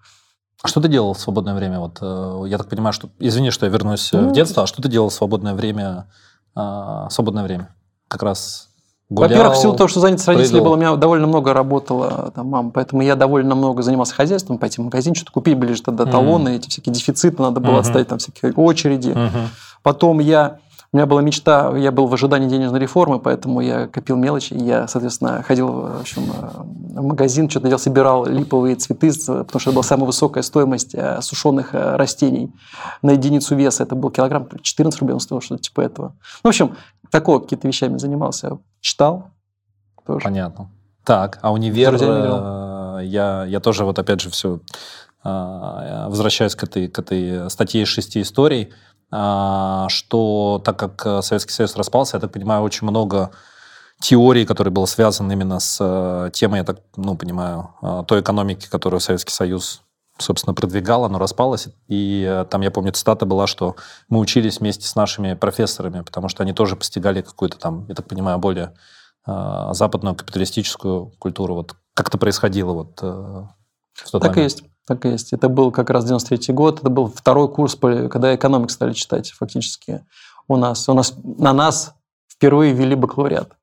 А 0.63 0.69
что 0.69 0.83
ты 0.83 0.89
делал 0.89 1.15
в 1.15 1.19
свободное 1.19 1.55
время? 1.55 1.81
Вот, 1.81 1.99
э, 2.03 2.45
я 2.49 2.59
так 2.59 2.69
понимаю, 2.69 2.93
что... 2.93 3.09
Извини, 3.19 3.51
что 3.51 3.65
я 3.65 3.73
вернусь 3.73 4.13
ну, 4.13 4.29
в 4.29 4.33
детство. 4.33 4.63
А 4.63 4.67
что 4.67 4.83
ты 4.83 4.89
делал 4.89 5.09
в 5.09 5.15
свободное 5.15 5.55
время? 5.55 6.07
А, 6.55 7.09
свободное 7.11 7.43
время? 7.43 7.75
Как 8.09 8.23
раз 8.23 8.72
Во-первых, 9.21 9.55
в 9.55 9.57
силу 9.57 9.75
того, 9.75 9.89
что 9.89 10.01
занятость 10.01 10.29
родителей 10.29 10.61
было, 10.61 10.75
у 10.75 10.77
меня 10.77 10.97
довольно 10.97 11.27
много 11.27 11.53
работала 11.53 12.33
там, 12.35 12.49
мама, 12.49 12.71
поэтому 12.71 13.03
я 13.03 13.17
довольно 13.17 13.55
много 13.55 13.83
занимался 13.83 14.15
хозяйством, 14.15 14.59
пойти 14.59 14.81
в 14.81 14.85
магазин, 14.85 15.15
что-то 15.15 15.33
купить, 15.33 15.57
были 15.59 15.73
же 15.73 15.83
тогда 15.83 16.07
талоны, 16.07 16.51
mm-hmm. 16.51 16.57
эти 16.57 16.69
всякие 16.69 16.95
дефициты, 16.95 17.43
надо 17.43 17.61
было 17.61 17.77
mm-hmm. 17.77 17.81
отстоять, 17.81 18.09
там 18.09 18.19
всякие 18.19 18.53
очереди. 18.53 19.11
Mm-hmm. 19.11 19.47
Потом 19.83 20.21
я 20.21 20.59
у 20.95 20.99
меня 20.99 21.07
была 21.07 21.23
мечта, 21.23 21.75
я 21.79 21.91
был 21.91 22.07
в 22.07 22.13
ожидании 22.13 22.51
денежной 22.51 22.79
реформы, 22.79 23.19
поэтому 23.19 23.63
я 23.63 23.87
копил 23.87 24.15
мелочи. 24.17 24.53
Я, 24.53 24.87
соответственно, 24.87 25.43
ходил 25.43 25.69
в, 25.69 26.01
общем, 26.01 26.23
в 26.25 27.03
магазин, 27.03 27.49
что-то 27.49 27.69
делал, 27.69 27.79
собирал 27.79 28.27
липовые 28.27 28.77
цветы, 28.77 29.11
потому 29.11 29.59
что 29.59 29.71
это 29.71 29.73
была 29.73 29.83
самая 29.85 30.05
высокая 30.05 30.43
стоимость 30.43 30.95
э, 30.95 31.23
сушеных 31.23 31.75
э, 31.75 31.97
растений 31.97 32.53
на 33.01 33.13
единицу 33.13 33.57
веса. 33.57 33.85
Это 33.85 33.95
был 33.95 34.11
килограмм 34.11 34.47
14 34.61 35.01
рублей, 35.01 35.15
он 35.15 35.21
стоил, 35.21 35.41
что-то 35.41 35.63
типа 35.63 35.81
этого. 35.81 36.09
Ну, 36.45 36.49
в 36.49 36.49
общем, 36.49 36.77
такого 37.11 37.39
какие-то 37.39 37.67
вещами 37.67 37.97
занимался. 37.97 38.59
Читал 38.83 39.31
тоже. 40.07 40.25
Понятно. 40.25 40.71
Так, 41.05 41.39
а 41.41 41.51
универ, 41.53 41.97
э, 41.99 43.01
я, 43.05 43.47
я 43.47 43.61
тоже 43.61 43.87
вот 43.87 43.99
опять 43.99 44.21
же 44.21 44.29
все 44.29 44.61
возвращаюсь 45.25 46.57
к 46.57 46.65
этой, 46.65 46.89
к 46.89 46.99
этой 46.99 47.49
статье 47.49 47.83
из 47.83 47.89
шести 47.89 48.21
историй. 48.21 48.73
А, 49.15 49.89
что 49.91 50.61
так 50.65 50.79
как 50.79 51.03
э, 51.05 51.21
Советский 51.21 51.53
Союз 51.53 51.77
распался, 51.77 52.17
я 52.17 52.21
так 52.21 52.33
понимаю, 52.33 52.63
очень 52.63 52.87
много 52.89 53.31
теорий, 54.01 54.47
которые 54.47 54.73
было 54.73 54.87
связаны 54.87 55.35
именно 55.35 55.61
с 55.61 55.77
э, 55.81 56.31
темой, 56.33 56.61
я 56.61 56.65
так 56.65 56.79
ну, 56.97 57.15
понимаю, 57.15 57.75
э, 57.83 58.05
той 58.09 58.23
экономики, 58.23 58.69
которую 58.71 59.01
Советский 59.01 59.35
Союз 59.35 59.83
собственно, 60.23 60.55
продвигал, 60.55 61.05
оно 61.05 61.19
распалось. 61.19 61.69
И 61.89 62.45
там, 62.51 62.61
я 62.63 62.71
помню, 62.71 62.93
цитата 62.93 63.27
была, 63.27 63.47
что 63.47 63.77
мы 64.09 64.19
учились 64.19 64.61
вместе 64.61 64.87
с 64.87 64.95
нашими 64.97 65.35
профессорами, 65.35 66.03
потому 66.03 66.29
что 66.29 66.43
они 66.43 66.53
тоже 66.53 66.77
постигали 66.77 67.21
какую-то 67.21 67.59
там, 67.59 67.87
я 67.89 67.95
так 67.95 68.07
понимаю, 68.07 68.39
более 68.39 68.75
западную 69.27 70.15
капиталистическую 70.17 71.13
культуру. 71.19 71.55
Вот 71.55 71.77
как 71.95 72.09
это 72.09 72.19
происходило 72.19 72.73
вот 72.73 72.97
тот 72.97 73.49
так 74.11 74.23
момент? 74.23 74.37
и 74.39 74.41
есть. 74.43 74.65
Так 74.87 75.07
и 75.07 75.11
есть. 75.11 75.33
Это 75.33 75.49
был 75.49 75.71
как 75.71 75.91
раз 75.91 76.05
93 76.05 76.53
год, 76.55 76.81
это 76.81 76.91
был 76.91 77.07
второй 77.07 77.49
курс, 77.49 77.77
когда 77.77 78.35
экономик 78.35 78.71
стали 78.71 78.95
читать 78.95 79.31
фактически 79.31 80.05
у 80.49 80.57
нас. 80.57 80.89
У 80.89 80.95
нас 80.95 81.15
на 81.23 81.53
нас 81.53 81.95
впервые 82.29 82.73
ввели 82.73 82.97
бакалавриат. 82.97 83.51
То 83.51 83.57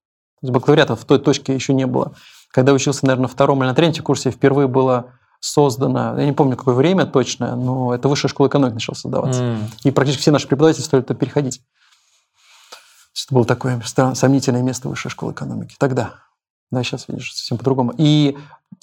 есть 0.43 0.53
бакалавриата 0.53 0.95
в 0.95 1.03
той 1.03 1.19
точке 1.19 1.53
еще 1.53 1.73
не 1.73 1.85
было. 1.85 2.13
Когда 2.51 2.71
учился, 2.71 3.05
наверное, 3.05 3.23
на 3.23 3.27
втором 3.27 3.59
или 3.61 3.67
на 3.67 3.75
третьем 3.75 4.03
курсе, 4.03 4.31
впервые 4.31 4.69
было 4.69 5.11
создано, 5.39 6.19
я 6.19 6.25
не 6.25 6.33
помню, 6.33 6.57
какое 6.57 6.75
время 6.75 7.05
точно, 7.05 7.55
но 7.55 7.93
это 7.93 8.09
высшая 8.09 8.27
школа 8.27 8.47
экономики 8.47 8.75
начала 8.75 8.95
создаваться. 8.95 9.41
Mm. 9.41 9.57
И 9.83 9.91
практически 9.91 10.21
все 10.21 10.31
наши 10.31 10.47
преподаватели 10.47 10.83
стали 10.83 11.01
туда 11.01 11.15
переходить. 11.15 11.61
Это 13.25 13.35
было 13.35 13.45
такое 13.45 13.81
сомнительное 14.13 14.61
место 14.61 14.89
высшей 14.89 15.11
школы 15.11 15.33
экономики 15.33 15.75
тогда. 15.77 16.15
Да, 16.71 16.83
сейчас 16.83 17.07
видишь 17.07 17.33
совсем 17.33 17.57
по-другому. 17.57 17.93
И 17.97 18.37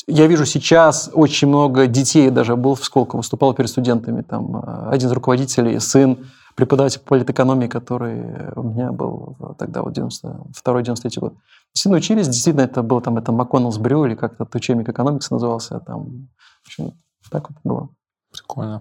я 0.06 0.26
вижу 0.26 0.44
сейчас 0.44 1.10
очень 1.12 1.48
много 1.48 1.86
детей, 1.86 2.30
даже 2.30 2.56
был 2.56 2.74
в 2.74 2.84
Сколково, 2.84 3.18
выступал 3.18 3.54
перед 3.54 3.70
студентами, 3.70 4.22
там 4.22 4.56
э, 4.56 4.88
один 4.90 5.08
из 5.08 5.12
руководителей, 5.12 5.78
сын, 5.78 6.18
преподаватель 6.56 7.00
по 7.00 7.10
политэкономии, 7.10 7.68
который 7.68 8.52
у 8.56 8.62
меня 8.62 8.90
был 8.90 9.36
тогда, 9.58 9.82
вот 9.82 9.96
92-93 9.96 11.20
год. 11.20 11.34
Действительно 11.76 11.98
учились, 11.98 12.28
действительно 12.28 12.64
это 12.64 12.82
было 12.82 13.02
там, 13.02 13.18
это 13.18 13.32
МакКоннеллс 13.32 13.76
Брю 13.76 14.06
или 14.06 14.14
как-то 14.14 14.48
учебник 14.54 14.88
экономикс 14.88 15.30
назывался, 15.30 15.78
там, 15.80 16.30
в 16.62 16.68
общем, 16.68 16.94
так 17.30 17.50
вот 17.50 17.58
было. 17.64 17.90
Прикольно. 18.32 18.80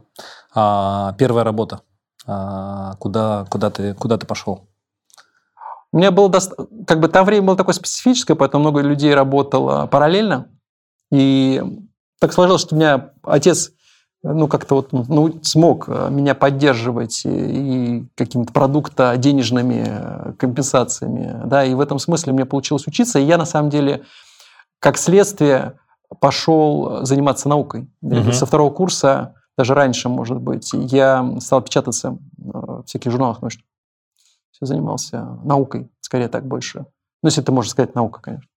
А, 0.54 1.12
первая 1.18 1.44
работа. 1.44 1.82
А, 2.26 2.96
куда, 2.96 3.48
куда, 3.50 3.70
ты, 3.70 3.96
куда 3.96 4.18
ты 4.18 4.26
пошел? 4.26 4.70
У 5.92 5.98
меня 5.98 6.12
было 6.12 6.30
доста... 6.30 6.56
как 6.88 7.02
бы 7.02 7.10
там 7.10 7.26
время 7.26 7.48
было 7.48 7.58
такое 7.58 7.74
специфическое, 7.74 8.38
поэтому 8.38 8.62
много 8.62 8.80
людей 8.80 9.14
работало 9.14 9.88
параллельно. 9.88 10.48
И 11.12 11.62
так 12.22 12.32
сложилось, 12.32 12.62
что 12.62 12.76
у 12.76 12.78
меня 12.78 13.12
отец 13.24 13.74
ну, 14.34 14.48
как-то 14.48 14.76
вот 14.76 14.92
ну, 14.92 15.40
смог 15.44 15.86
э, 15.88 16.10
меня 16.10 16.36
поддерживать 16.36 17.22
и 17.26 18.06
какими-то 18.16 18.52
продукта 18.52 19.16
денежными 19.18 19.86
э, 19.88 20.34
компенсациями. 20.38 21.42
Да, 21.46 21.64
и 21.64 21.74
в 21.74 21.80
этом 21.80 22.00
смысле 22.00 22.34
мне 22.34 22.46
получилось 22.46 22.88
учиться. 22.88 23.20
И 23.20 23.24
я, 23.24 23.38
на 23.38 23.46
самом 23.46 23.70
деле, 23.70 24.04
как 24.80 24.98
следствие, 24.98 25.80
пошел 26.20 27.06
заниматься 27.06 27.50
наукой. 27.50 27.90
Угу. 28.02 28.32
Со 28.32 28.46
второго 28.46 28.72
курса, 28.72 29.36
даже 29.58 29.74
раньше, 29.74 30.10
может 30.10 30.40
быть, 30.40 30.72
я 30.74 31.38
стал 31.40 31.62
печататься 31.62 32.18
в 32.38 32.84
всяких 32.86 33.12
журналах 33.12 33.42
научных 33.42 33.66
все 34.56 34.66
занимался 34.66 35.38
наукой, 35.44 35.92
скорее 36.00 36.30
так 36.30 36.46
больше. 36.46 36.86
Ну, 37.22 37.28
если 37.28 37.44
это 37.44 37.52
можно 37.52 37.70
сказать, 37.70 37.94
наука, 37.94 38.22
конечно. 38.22 38.50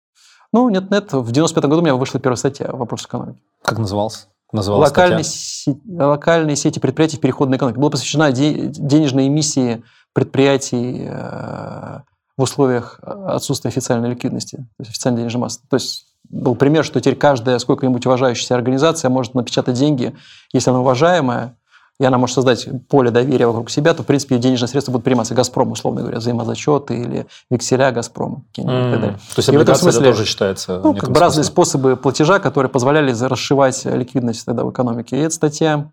Ну, 0.53 0.69
нет-нет, 0.69 1.11
в 1.11 1.31
95 1.31 1.63
году 1.65 1.79
у 1.79 1.81
меня 1.81 1.95
вышла 1.95 2.19
первая 2.19 2.37
статья 2.37 2.67
«Вопрос 2.71 3.05
экономики». 3.05 3.41
Как 3.63 3.79
назывался? 3.79 4.27
Называлась 4.51 4.89
локальные, 4.89 5.23
сети, 5.23 5.79
локальные 5.85 6.55
сети 6.55 6.79
предприятий 6.79 7.17
в 7.17 7.19
переходной 7.19 7.57
экономике. 7.57 7.79
Была 7.79 7.89
посвящена 7.89 8.31
де, 8.31 8.67
денежной 8.67 9.27
эмиссии 9.27 9.83
предприятий 10.13 11.07
э, 11.09 11.99
в 12.37 12.41
условиях 12.41 12.99
отсутствия 13.01 13.69
официальной 13.69 14.11
ликвидности, 14.11 14.57
то 14.57 14.79
есть 14.79 14.91
официальной 14.91 15.21
денежной 15.21 15.41
массы. 15.41 15.59
То 15.69 15.75
есть 15.75 16.05
был 16.29 16.55
пример, 16.55 16.85
что 16.85 16.99
теперь 16.99 17.15
каждая 17.15 17.59
сколько-нибудь 17.59 18.05
уважающаяся 18.05 18.55
организация 18.55 19.09
может 19.09 19.33
напечатать 19.33 19.75
деньги, 19.75 20.15
если 20.53 20.69
она 20.69 20.79
уважаемая, 20.79 21.57
и 21.99 22.05
она 22.05 22.17
может 22.17 22.35
создать 22.35 22.67
поле 22.87 23.09
доверия 23.09 23.47
вокруг 23.47 23.69
себя, 23.71 23.93
то, 23.93 24.03
в 24.03 24.05
принципе, 24.05 24.37
денежные 24.37 24.67
средства 24.67 24.91
будут 24.91 25.05
приниматься 25.05 25.33
Газпром, 25.33 25.71
условно 25.71 26.01
говоря, 26.01 26.19
взаимозачеты 26.19 26.95
или 26.95 27.27
векселя 27.49 27.91
Газпрома. 27.91 28.43
Mm. 28.57 29.13
То 29.13 29.19
есть 29.37 29.49
облигация 29.49 29.91
смысле, 29.91 30.11
тоже 30.11 30.25
считается 30.25 30.79
Ну, 30.83 30.93
как 30.93 31.11
бы 31.11 31.19
разные 31.19 31.43
способы 31.43 31.95
платежа, 31.95 32.39
которые 32.39 32.69
позволяли 32.69 33.11
расшивать 33.11 33.85
ликвидность 33.85 34.45
тогда 34.45 34.63
в 34.63 34.71
экономике. 34.71 35.17
И 35.17 35.21
эта 35.21 35.33
статья 35.33 35.89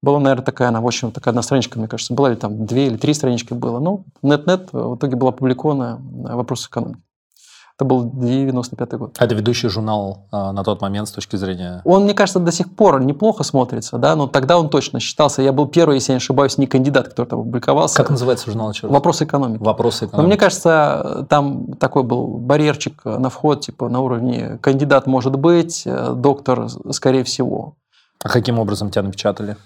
была, 0.00 0.18
наверное, 0.20 0.44
такая, 0.44 0.68
она, 0.68 0.80
в 0.80 0.86
общем, 0.86 1.12
такая 1.12 1.32
одна 1.32 1.42
страничка, 1.42 1.78
мне 1.78 1.88
кажется, 1.88 2.14
была, 2.14 2.30
или 2.30 2.36
там 2.36 2.66
две 2.66 2.86
или 2.86 2.96
три 2.96 3.14
странички 3.14 3.52
было. 3.52 3.80
Ну, 3.80 4.04
нет-нет, 4.22 4.68
в 4.72 4.96
итоге 4.96 5.16
была 5.16 5.30
опубликована 5.30 6.00
вопрос 6.00 6.66
экономики. 6.66 7.00
Это 7.82 7.88
был 7.88 8.12
95 8.12 8.92
год. 8.92 9.16
А 9.18 9.24
это 9.24 9.34
ведущий 9.34 9.68
журнал 9.68 10.28
а, 10.30 10.52
на 10.52 10.62
тот 10.62 10.80
момент 10.80 11.08
с 11.08 11.10
точки 11.10 11.34
зрения... 11.34 11.82
Он, 11.84 12.04
мне 12.04 12.14
кажется, 12.14 12.38
до 12.38 12.52
сих 12.52 12.76
пор 12.76 13.02
неплохо 13.02 13.42
смотрится, 13.42 13.98
да, 13.98 14.14
но 14.14 14.28
тогда 14.28 14.56
он 14.56 14.68
точно 14.68 15.00
считался. 15.00 15.42
Я 15.42 15.52
был 15.52 15.66
первый, 15.66 15.96
если 15.96 16.12
я 16.12 16.14
не 16.14 16.18
ошибаюсь, 16.18 16.58
не 16.58 16.68
кандидат, 16.68 17.08
который 17.08 17.26
там 17.26 17.42
публиковался. 17.42 17.96
Как 17.96 18.10
называется 18.10 18.46
журнал 18.46 18.70
еще? 18.70 18.86
Вопрос 18.86 19.20
экономики. 19.22 19.60
Вопросы 19.60 20.04
экономики. 20.04 20.16
Но 20.16 20.28
мне 20.28 20.36
кажется, 20.36 21.26
там 21.28 21.72
такой 21.74 22.04
был 22.04 22.38
барьерчик 22.38 23.04
на 23.04 23.30
вход, 23.30 23.62
типа 23.62 23.88
на 23.88 23.98
уровне 23.98 24.58
кандидат 24.62 25.08
может 25.08 25.34
быть, 25.34 25.82
э, 25.84 26.12
доктор, 26.14 26.68
скорее 26.92 27.24
всего. 27.24 27.74
А 28.22 28.28
каким 28.28 28.60
образом 28.60 28.90
тебя 28.90 29.02
напечатали? 29.02 29.56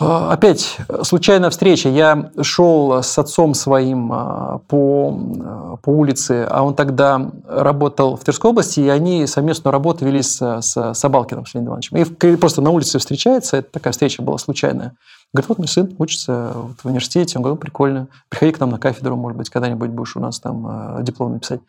А, 0.00 0.32
опять 0.32 0.78
случайная 1.02 1.50
встреча. 1.50 1.88
Я 1.90 2.30
шел 2.40 3.02
с 3.02 3.18
отцом 3.18 3.52
своим 3.54 4.10
а, 4.12 4.60
по, 4.66 5.14
а, 5.14 5.76
по 5.76 5.90
улице, 5.90 6.46
а 6.50 6.62
он 6.62 6.74
тогда 6.74 7.30
работал 7.46 8.16
в 8.16 8.24
Тверской 8.24 8.50
области, 8.50 8.80
и 8.80 8.88
они 8.88 9.26
совместную 9.26 9.72
работу 9.72 10.06
вели 10.06 10.22
с, 10.22 10.40
с 10.62 10.94
Собалкиным, 10.94 11.44
с 11.44 11.54
Леонидом 11.54 11.74
Ивановичем. 11.74 11.96
И 11.98 12.36
просто 12.36 12.62
на 12.62 12.70
улице 12.70 12.98
встречается, 12.98 13.58
это 13.58 13.70
такая 13.72 13.92
встреча 13.92 14.22
была 14.22 14.38
случайная. 14.38 14.94
Говорит, 15.34 15.48
вот 15.50 15.58
мой 15.58 15.68
сын 15.68 15.94
учится 15.98 16.54
в 16.82 16.86
университете. 16.86 17.38
Он 17.38 17.42
говорит, 17.42 17.60
прикольно, 17.60 18.08
приходи 18.30 18.52
к 18.52 18.60
нам 18.60 18.70
на 18.70 18.78
кафедру, 18.78 19.16
может 19.16 19.36
быть, 19.36 19.50
когда-нибудь 19.50 19.90
будешь 19.90 20.16
у 20.16 20.20
нас 20.20 20.40
там 20.40 21.04
диплом 21.04 21.34
написать. 21.34 21.60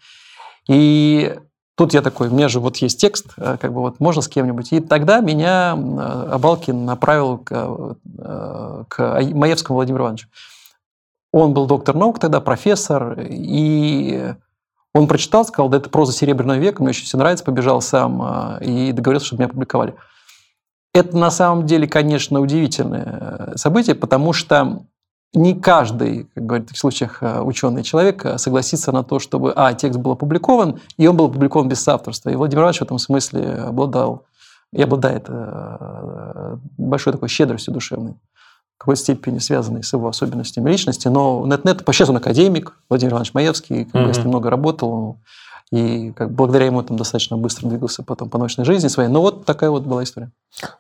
И 0.68 1.38
Тут 1.76 1.94
я 1.94 2.02
такой, 2.02 2.28
у 2.28 2.32
меня 2.32 2.50
же 2.50 2.60
вот 2.60 2.78
есть 2.78 3.00
текст, 3.00 3.34
э, 3.38 3.58
как 3.60 3.74
бы 3.74 3.80
вот 3.82 4.00
можно 4.00 4.22
с 4.22 4.28
кем-нибудь. 4.28 4.74
И 4.74 4.80
тогда 4.82 5.20
меня 5.22 5.76
э, 5.76 6.28
Абалкин 6.34 6.86
направил 6.86 7.38
к, 7.38 7.96
э, 8.20 8.84
к 8.88 9.22
Маевскому 9.34 9.78
Владимиру 9.78 10.04
Ивановичу. 10.04 10.28
Он 11.32 11.54
был 11.54 11.66
доктор 11.66 11.96
наук 11.96 12.20
тогда, 12.20 12.42
профессор, 12.42 13.18
и 13.22 14.34
он 14.94 15.08
прочитал, 15.08 15.46
сказал, 15.46 15.70
да 15.70 15.78
это 15.78 15.90
проза 15.90 16.12
Серебряного 16.12 16.58
века, 16.58 16.84
мне 16.84 16.90
очень 16.90 17.06
все 17.06 17.18
нравится, 17.18 17.46
побежал 17.46 17.82
сам 17.82 18.58
и 18.60 18.92
договорился, 18.92 19.28
чтобы 19.28 19.44
меня 19.44 19.50
опубликовали. 19.50 19.96
Это 20.94 21.18
на 21.18 21.32
самом 21.32 21.66
деле, 21.66 21.88
конечно, 21.88 22.42
удивительное 22.42 23.54
событие, 23.56 23.96
потому 23.96 24.34
что 24.34 24.84
не 25.34 25.56
каждый, 25.56 26.26
как 26.34 26.46
говорят 26.46 26.70
в 26.72 26.78
случаях 26.78 27.24
э, 27.24 27.42
ученый 27.42 27.84
человек, 27.84 28.26
э, 28.26 28.38
согласится 28.38 28.92
на 28.92 29.04
то, 29.04 29.20
чтобы, 29.20 29.54
а, 29.56 29.74
текст 29.74 30.00
был 30.00 30.12
опубликован, 30.12 30.80
и 30.98 31.08
он 31.08 31.16
был 31.16 31.26
опубликован 31.26 31.70
без 31.70 31.88
авторства. 31.88 32.30
И 32.30 32.36
Владимир 32.36 32.64
Иванович 32.64 32.80
в 32.80 32.84
этом 32.84 33.00
смысле 33.00 33.54
обладал, 33.54 34.26
и 34.74 34.82
обладает 34.82 35.26
э, 35.28 36.58
большой 36.78 37.14
такой 37.14 37.30
щедростью 37.30 37.74
душевной, 37.74 38.14
в 38.76 38.80
какой 38.80 38.98
степени 38.98 39.40
связанной 39.40 39.84
с 39.84 39.94
его 39.94 40.10
особенностями 40.10 40.70
личности. 40.70 41.08
Но 41.08 41.46
нет-нет, 41.46 41.82
сейчас 41.88 42.10
он 42.10 42.18
академик, 42.18 42.74
Владимир 42.90 43.14
Иванович 43.14 43.34
Маевский, 43.34 43.86
как 43.86 44.02
mm-hmm. 44.02 44.14
с 44.14 44.18
ним 44.18 44.28
много 44.30 44.50
работал, 44.50 45.18
и 45.72 46.12
как, 46.12 46.32
благодаря 46.32 46.66
ему 46.66 46.84
там 46.84 46.98
достаточно 46.98 47.38
быстро 47.38 47.70
двигался 47.70 48.04
потом 48.04 48.30
по 48.30 48.38
научной 48.38 48.66
жизни 48.66 48.90
своей. 48.90 49.10
Но 49.10 49.22
вот 49.22 49.46
такая 49.46 49.70
вот 49.70 49.84
была 49.84 50.04
история. 50.04 50.32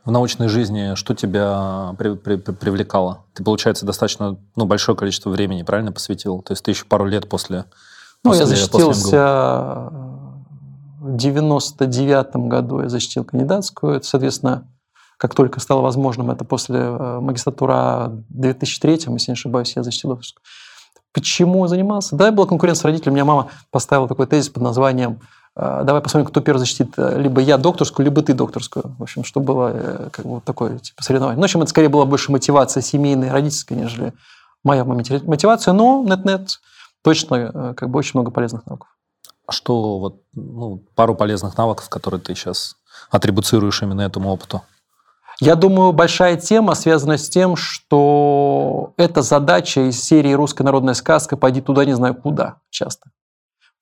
В 0.03 0.11
научной 0.11 0.49
жизни 0.49 0.95
что 0.95 1.15
тебя 1.15 1.95
при, 1.97 2.15
при, 2.15 2.35
при, 2.35 2.51
привлекало? 2.51 3.23
Ты, 3.33 3.43
получается, 3.43 3.85
достаточно 3.85 4.37
ну, 4.57 4.65
большое 4.65 4.97
количество 4.97 5.29
времени, 5.29 5.63
правильно, 5.63 5.93
посвятил? 5.93 6.41
То 6.41 6.51
есть 6.51 6.63
ты 6.63 6.71
еще 6.71 6.83
пару 6.85 7.05
лет 7.05 7.29
после 7.29 7.65
Ну, 8.23 8.31
после, 8.31 8.41
я 8.41 8.47
защитился 8.47 9.89
в 10.99 11.15
99 11.15 12.35
году, 12.47 12.81
я 12.81 12.89
защитил 12.89 13.23
кандидатскую. 13.23 13.95
Это, 13.95 14.05
соответственно, 14.05 14.67
как 15.15 15.35
только 15.35 15.61
стало 15.61 15.81
возможным, 15.81 16.31
это 16.31 16.43
после 16.43 16.79
э, 16.79 17.19
магистратура 17.21 18.07
в 18.09 18.23
2003, 18.29 18.91
если 18.91 19.31
не 19.31 19.33
ошибаюсь, 19.33 19.73
я 19.75 19.83
защитил 19.83 20.11
Почему 21.13 21.67
занимался? 21.67 22.15
Да, 22.15 22.31
была 22.31 22.47
конкуренция 22.47 22.81
с 22.81 22.85
родителями. 22.85 23.13
У 23.13 23.15
меня 23.15 23.25
мама 23.25 23.47
поставила 23.69 24.07
такой 24.07 24.27
тезис 24.27 24.49
под 24.49 24.63
названием 24.63 25.19
«А, 25.55 25.83
«Давай 25.83 26.01
посмотрим, 26.01 26.29
кто 26.29 26.39
первый 26.39 26.59
защитит, 26.59 26.93
э, 26.97 27.19
либо 27.19 27.41
я 27.41 27.57
докторскую, 27.57 28.05
либо 28.05 28.21
ты 28.21 28.33
докторскую». 28.33 28.95
В 28.97 29.03
общем, 29.03 29.25
что 29.25 29.41
было 29.41 29.71
э, 29.73 30.09
как 30.11 30.25
бы 30.25 30.35
вот 30.35 30.45
такое 30.45 30.79
типа 30.79 31.03
соревнование. 31.03 31.35
Ну, 31.35 31.41
в 31.41 31.45
общем, 31.45 31.61
это 31.61 31.69
скорее 31.69 31.89
была 31.89 32.05
больше 32.05 32.31
мотивация 32.31 32.81
семейная, 32.81 33.33
родительская, 33.33 33.77
нежели 33.77 34.13
моя 34.63 34.85
мотивация. 34.85 35.73
Но 35.73 36.03
нет-нет, 36.07 36.61
точно 37.03 37.35
э, 37.35 37.73
как 37.75 37.89
бы 37.89 37.99
очень 37.99 38.11
много 38.13 38.31
полезных 38.31 38.65
навыков. 38.65 38.87
А 39.45 39.51
что 39.51 39.99
вот 39.99 40.21
ну, 40.33 40.81
пару 40.95 41.15
полезных 41.15 41.57
навыков, 41.57 41.89
которые 41.89 42.21
ты 42.21 42.33
сейчас 42.33 42.77
атрибуцируешь 43.09 43.81
именно 43.81 44.01
этому 44.01 44.29
опыту? 44.29 44.61
Я 45.41 45.55
думаю, 45.55 45.91
большая 45.91 46.37
тема 46.37 46.75
связана 46.75 47.17
с 47.17 47.27
тем, 47.27 47.55
что 47.55 48.93
эта 48.95 49.23
задача 49.23 49.89
из 49.89 49.99
серии 49.99 50.33
«Русская 50.33 50.63
народная 50.63 50.93
сказка» 50.93 51.35
«Пойди 51.35 51.61
туда, 51.61 51.83
не 51.83 51.95
знаю 51.95 52.13
куда» 52.13 52.57
часто. 52.69 53.09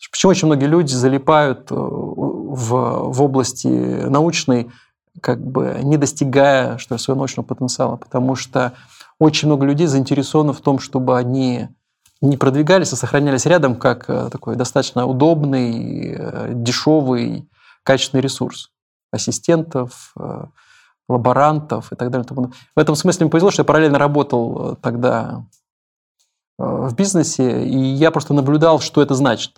Почему 0.09 0.29
очень 0.29 0.45
многие 0.45 0.67
люди 0.67 0.93
залипают 0.93 1.69
э, 1.69 1.75
в, 1.75 3.11
в 3.11 3.21
области 3.21 3.67
научной, 3.67 4.71
как 5.19 5.45
бы 5.45 5.81
не 5.83 5.97
достигая 5.97 6.77
что 6.77 6.95
ли, 6.95 6.99
своего 6.99 7.19
научного 7.19 7.45
потенциала? 7.45 7.97
Потому 7.97 8.35
что 8.35 8.71
очень 9.19 9.49
много 9.49 9.65
людей 9.65 9.87
заинтересованы 9.87 10.53
в 10.53 10.61
том, 10.61 10.79
чтобы 10.79 11.17
они 11.17 11.67
не 12.21 12.37
продвигались, 12.37 12.93
а 12.93 12.95
сохранялись 12.95 13.45
рядом 13.45 13.75
как 13.75 14.09
э, 14.09 14.29
такой 14.31 14.55
достаточно 14.55 15.05
удобный, 15.05 16.15
э, 16.17 16.51
дешевый, 16.53 17.49
качественный 17.83 18.21
ресурс 18.21 18.71
ассистентов, 19.11 20.13
лаборантов 21.09 21.91
и 21.91 21.95
так 21.95 22.11
далее. 22.11 22.25
В 22.75 22.79
этом 22.79 22.95
смысле 22.95 23.25
мне 23.25 23.31
повезло, 23.31 23.51
что 23.51 23.61
я 23.61 23.65
параллельно 23.65 23.97
работал 23.97 24.73
э, 24.73 24.75
тогда 24.81 25.43
э, 26.57 26.63
в 26.63 26.95
бизнесе, 26.95 27.65
и 27.65 27.77
я 27.77 28.11
просто 28.11 28.33
наблюдал, 28.33 28.79
что 28.79 29.01
это 29.01 29.15
значит. 29.15 29.55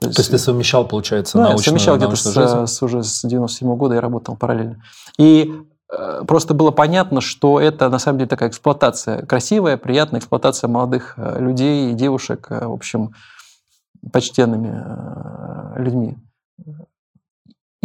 То 0.00 0.06
есть, 0.06 0.16
То 0.16 0.20
есть 0.22 0.30
ты 0.32 0.38
совмещал, 0.38 0.88
получается, 0.88 1.38
да, 1.38 1.44
научную, 1.50 1.64
совмещал 1.64 1.96
где-то 1.98 2.16
с, 2.16 2.72
с, 2.72 2.82
уже 2.82 3.04
с 3.04 3.22
97 3.22 3.68
-го 3.68 3.76
года 3.76 3.94
я 3.94 4.00
работал 4.00 4.36
параллельно. 4.36 4.82
И 5.18 5.52
э, 5.92 6.24
просто 6.26 6.54
было 6.54 6.70
понятно, 6.70 7.20
что 7.20 7.60
это 7.60 7.90
на 7.90 7.98
самом 7.98 8.18
деле 8.18 8.28
такая 8.28 8.48
эксплуатация, 8.48 9.24
красивая, 9.26 9.76
приятная 9.76 10.18
эксплуатация 10.18 10.68
молодых 10.68 11.14
людей 11.16 11.90
и 11.90 11.94
девушек, 11.94 12.48
в 12.48 12.72
общем, 12.72 13.14
почтенными 14.12 15.78
людьми. 15.78 16.16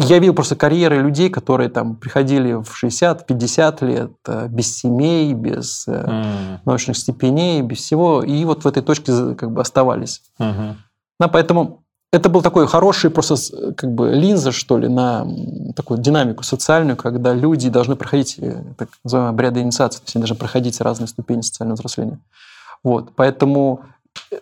Я 0.07 0.19
видел 0.19 0.33
просто 0.33 0.55
карьеры 0.55 1.01
людей, 1.01 1.29
которые 1.29 1.69
там 1.69 1.95
приходили 1.95 2.53
в 2.53 2.83
60-50 2.83 3.85
лет 3.85 4.11
э, 4.27 4.47
без 4.47 4.77
семей, 4.77 5.33
без 5.33 5.87
mm. 5.87 6.59
научных 6.65 6.97
степеней, 6.97 7.61
без 7.61 7.79
всего, 7.79 8.23
и 8.23 8.45
вот 8.45 8.63
в 8.63 8.67
этой 8.67 8.81
точке 8.81 9.35
как 9.35 9.51
бы 9.51 9.61
оставались. 9.61 10.21
Mm-hmm. 10.39 10.75
Да, 11.19 11.27
поэтому 11.27 11.83
это 12.11 12.29
был 12.29 12.41
такой 12.41 12.65
хороший 12.67 13.11
просто 13.11 13.73
как 13.73 13.93
бы 13.93 14.11
линза, 14.11 14.51
что 14.51 14.77
ли, 14.77 14.87
на 14.87 15.27
такую 15.75 15.99
динамику 15.99 16.43
социальную, 16.43 16.97
когда 16.97 17.33
люди 17.33 17.69
должны 17.69 17.95
проходить 17.95 18.37
э, 18.39 18.63
так 18.77 18.89
называемые 19.03 19.31
обряды 19.31 19.61
инициации, 19.61 19.99
то 19.99 20.05
есть 20.05 20.15
они 20.15 20.21
должны 20.23 20.37
проходить 20.37 20.81
разные 20.81 21.07
ступени 21.07 21.41
социального 21.41 21.75
взросления. 21.75 22.19
Вот, 22.83 23.11
поэтому 23.15 23.81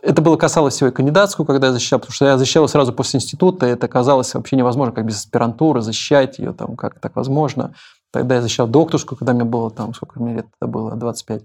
это 0.02 0.22
было 0.22 0.38
касалось 0.38 0.76
всего 0.76 0.90
и 0.90 0.94
кандидатскую, 0.94 1.46
когда 1.46 1.68
я 1.68 1.74
защищал, 1.74 2.00
потому 2.00 2.14
что 2.14 2.26
я 2.26 2.38
защищал 2.38 2.68
сразу 2.68 2.94
после 2.94 3.20
института, 3.20 3.68
и 3.68 3.72
это 3.72 3.88
казалось 3.88 4.34
вообще 4.34 4.56
невозможно, 4.56 4.94
как 4.94 5.06
без 5.06 5.18
аспирантуры 5.18 5.82
защищать 5.82 6.40
ее, 6.40 6.54
там, 6.54 6.76
как 6.76 7.00
так 7.00 7.16
возможно. 7.16 7.74
Тогда 8.12 8.36
я 8.36 8.42
защищал 8.42 8.68
докторскую, 8.68 9.18
когда 9.18 9.34
мне 9.34 9.44
было 9.44 9.70
там, 9.70 9.94
сколько 9.94 10.22
мне 10.22 10.36
лет 10.36 10.48
это 10.60 10.70
было, 10.70 10.96
25. 10.96 11.44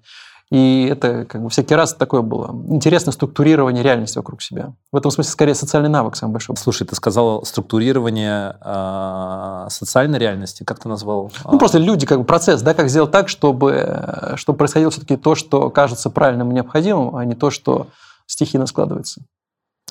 И 0.50 0.87
это 0.90 1.24
как 1.24 1.42
бы 1.42 1.48
всякий 1.48 1.74
раз 1.74 1.94
такое 1.94 2.20
было. 2.20 2.54
Интересное 2.68 3.12
структурирование 3.12 3.82
реальности 3.82 4.18
вокруг 4.18 4.42
себя. 4.42 4.74
В 4.92 4.96
этом 4.96 5.11
смысле 5.11 5.32
скорее 5.32 5.54
социальный 5.54 5.88
навык 5.88 6.14
самый 6.14 6.32
большой. 6.32 6.56
Слушай, 6.58 6.87
ты 6.87 6.94
сказал 6.94 7.42
структурирование 7.46 8.56
э, 8.61 9.66
социальной 9.70 10.18
реальности. 10.18 10.62
Как 10.62 10.78
ты 10.78 10.90
назвал? 10.90 11.32
Ну, 11.50 11.58
просто 11.58 11.78
люди, 11.78 12.04
как 12.04 12.18
бы 12.18 12.24
процесс, 12.24 12.61
да, 12.61 12.74
как 12.74 12.90
сделать 12.90 13.11
так, 13.11 13.30
чтобы, 13.30 14.35
чтобы 14.37 14.58
происходило 14.58 14.90
все-таки 14.90 15.16
то, 15.16 15.35
что 15.35 15.70
кажется 15.70 16.11
правильным 16.11 16.50
и 16.50 16.54
необходимым, 16.54 17.16
а 17.16 17.24
не 17.24 17.35
то, 17.35 17.48
что 17.48 17.87
стихийно 18.33 18.66
складывается. 18.66 19.23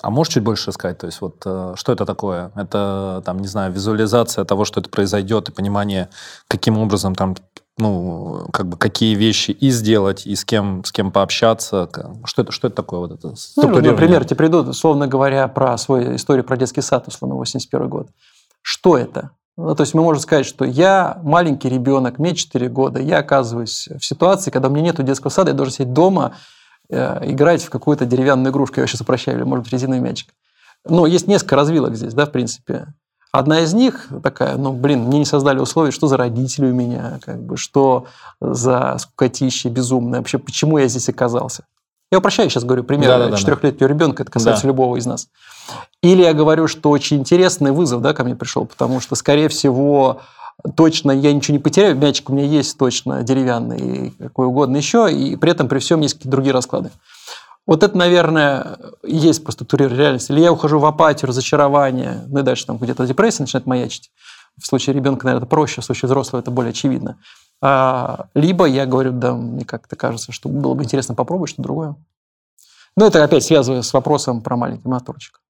А 0.02 0.10
можешь 0.10 0.34
чуть 0.34 0.42
больше 0.42 0.72
сказать, 0.72 0.98
то 0.98 1.06
есть 1.06 1.20
вот 1.20 1.36
э, 1.44 1.74
что 1.76 1.92
это 1.92 2.04
такое? 2.04 2.50
Это, 2.56 3.22
там, 3.24 3.38
не 3.38 3.46
знаю, 3.46 3.72
визуализация 3.72 4.44
того, 4.44 4.64
что 4.64 4.80
это 4.80 4.90
произойдет, 4.90 5.48
и 5.48 5.52
понимание, 5.52 6.08
каким 6.48 6.76
образом 6.76 7.14
там, 7.14 7.36
ну, 7.78 8.48
как 8.52 8.66
бы 8.66 8.76
какие 8.76 9.14
вещи 9.14 9.52
и 9.52 9.70
сделать, 9.70 10.26
и 10.26 10.34
с 10.34 10.44
кем, 10.44 10.82
с 10.84 10.90
кем 10.90 11.12
пообщаться. 11.12 11.88
Что 12.24 12.42
это, 12.42 12.50
что 12.50 12.66
это 12.66 12.74
такое 12.74 12.98
вот 12.98 13.12
это 13.12 13.34
Ну, 13.56 13.68
например, 13.80 14.24
тебе 14.24 14.36
придут, 14.36 14.66
условно 14.66 15.06
говоря, 15.06 15.46
про 15.46 15.78
свою 15.78 16.16
историю 16.16 16.44
про 16.44 16.56
детский 16.56 16.82
сад, 16.82 17.06
условно, 17.06 17.36
81 17.36 17.88
год. 17.88 18.08
Что 18.60 18.98
это? 18.98 19.30
Ну, 19.56 19.72
то 19.76 19.82
есть 19.82 19.94
мы 19.94 20.02
можем 20.02 20.20
сказать, 20.20 20.46
что 20.46 20.64
я 20.64 21.20
маленький 21.22 21.68
ребенок, 21.68 22.18
мне 22.18 22.34
4 22.34 22.68
года, 22.70 23.00
я 23.00 23.18
оказываюсь 23.18 23.88
в 23.88 24.04
ситуации, 24.04 24.50
когда 24.50 24.68
у 24.68 24.72
меня 24.72 24.86
нет 24.86 25.04
детского 25.04 25.30
сада, 25.30 25.50
я 25.50 25.56
должен 25.56 25.74
сидеть 25.74 25.92
дома, 25.92 26.34
играть 26.90 27.62
в 27.62 27.70
какую-то 27.70 28.04
деревянную 28.04 28.52
игрушку, 28.52 28.80
я 28.80 28.86
сейчас 28.86 29.00
упрощаю, 29.00 29.38
или, 29.38 29.44
может 29.44 29.64
быть, 29.64 29.72
резиновый 29.72 30.00
мячик. 30.00 30.28
Но 30.84 31.06
есть 31.06 31.26
несколько 31.28 31.56
развилок 31.56 31.94
здесь, 31.96 32.14
да, 32.14 32.26
в 32.26 32.32
принципе. 32.32 32.88
Одна 33.30 33.60
из 33.60 33.72
них 33.72 34.08
такая, 34.22 34.56
ну, 34.58 34.72
блин, 34.74 35.04
мне 35.04 35.20
не 35.20 35.24
создали 35.24 35.58
условия, 35.58 35.90
что 35.90 36.06
за 36.06 36.18
родители 36.18 36.66
у 36.66 36.74
меня, 36.74 37.18
как 37.24 37.42
бы, 37.42 37.56
что 37.56 38.06
за 38.40 38.96
скукотище 38.98 39.70
безумное, 39.70 40.18
вообще, 40.20 40.38
почему 40.38 40.76
я 40.76 40.86
здесь 40.86 41.08
оказался. 41.08 41.64
Я 42.10 42.18
упрощаю 42.18 42.50
сейчас 42.50 42.64
говорю 42.64 42.84
пример 42.84 43.08
Да-да-да, 43.08 43.30
да. 43.30 43.36
четырехлетнего 43.38 43.88
ребенка, 43.88 44.22
это 44.22 44.30
касается 44.30 44.64
Да. 44.64 44.68
любого 44.68 44.96
из 44.96 45.06
нас. 45.06 45.28
Или 46.02 46.20
я 46.22 46.34
говорю, 46.34 46.68
что 46.68 46.90
очень 46.90 47.20
интересный 47.20 47.70
вызов 47.72 48.02
да, 48.02 48.12
ко 48.12 48.22
мне 48.22 48.36
пришел, 48.36 48.66
потому 48.66 49.00
что, 49.00 49.14
скорее 49.14 49.48
всего, 49.48 50.20
точно 50.76 51.12
я 51.12 51.32
ничего 51.32 51.56
не 51.56 51.62
потеряю, 51.62 51.96
мячик 51.96 52.30
у 52.30 52.32
меня 52.32 52.46
есть 52.46 52.78
точно 52.78 53.22
деревянный 53.22 53.78
и 53.78 54.10
какой 54.10 54.46
угодно 54.46 54.76
еще, 54.76 55.12
и 55.12 55.36
при 55.36 55.50
этом 55.50 55.68
при 55.68 55.78
всем 55.78 56.00
есть 56.00 56.14
какие-то 56.14 56.30
другие 56.30 56.52
расклады. 56.52 56.90
Вот 57.66 57.82
это, 57.82 57.96
наверное, 57.96 58.78
и 59.04 59.16
есть 59.16 59.44
по 59.44 59.52
структуре 59.52 59.88
реальности. 59.88 60.32
Или 60.32 60.40
я 60.40 60.52
ухожу 60.52 60.78
в 60.80 60.84
апатию, 60.84 61.28
разочарование, 61.28 62.24
ну 62.26 62.40
и 62.40 62.42
дальше 62.42 62.66
там 62.66 62.78
где-то 62.78 63.06
депрессия 63.06 63.44
начинает 63.44 63.66
маячить. 63.66 64.10
В 64.60 64.66
случае 64.66 64.94
ребенка, 64.94 65.24
наверное, 65.24 65.44
это 65.44 65.50
проще, 65.50 65.80
в 65.80 65.84
случае 65.84 66.08
взрослого 66.08 66.40
это 66.40 66.50
более 66.50 66.70
очевидно. 66.70 67.18
А, 67.60 68.26
либо 68.34 68.64
я 68.64 68.86
говорю, 68.86 69.12
да, 69.12 69.34
мне 69.34 69.64
как-то 69.64 69.94
кажется, 69.94 70.32
что 70.32 70.48
было 70.48 70.74
бы 70.74 70.82
интересно 70.82 71.14
попробовать 71.14 71.50
что-то 71.50 71.62
другое. 71.62 71.96
Ну, 72.96 73.06
это 73.06 73.22
опять 73.22 73.44
связывая 73.44 73.82
с 73.82 73.92
вопросом 73.92 74.42
про 74.42 74.56
маленький 74.56 74.88
моторчик. 74.88 75.40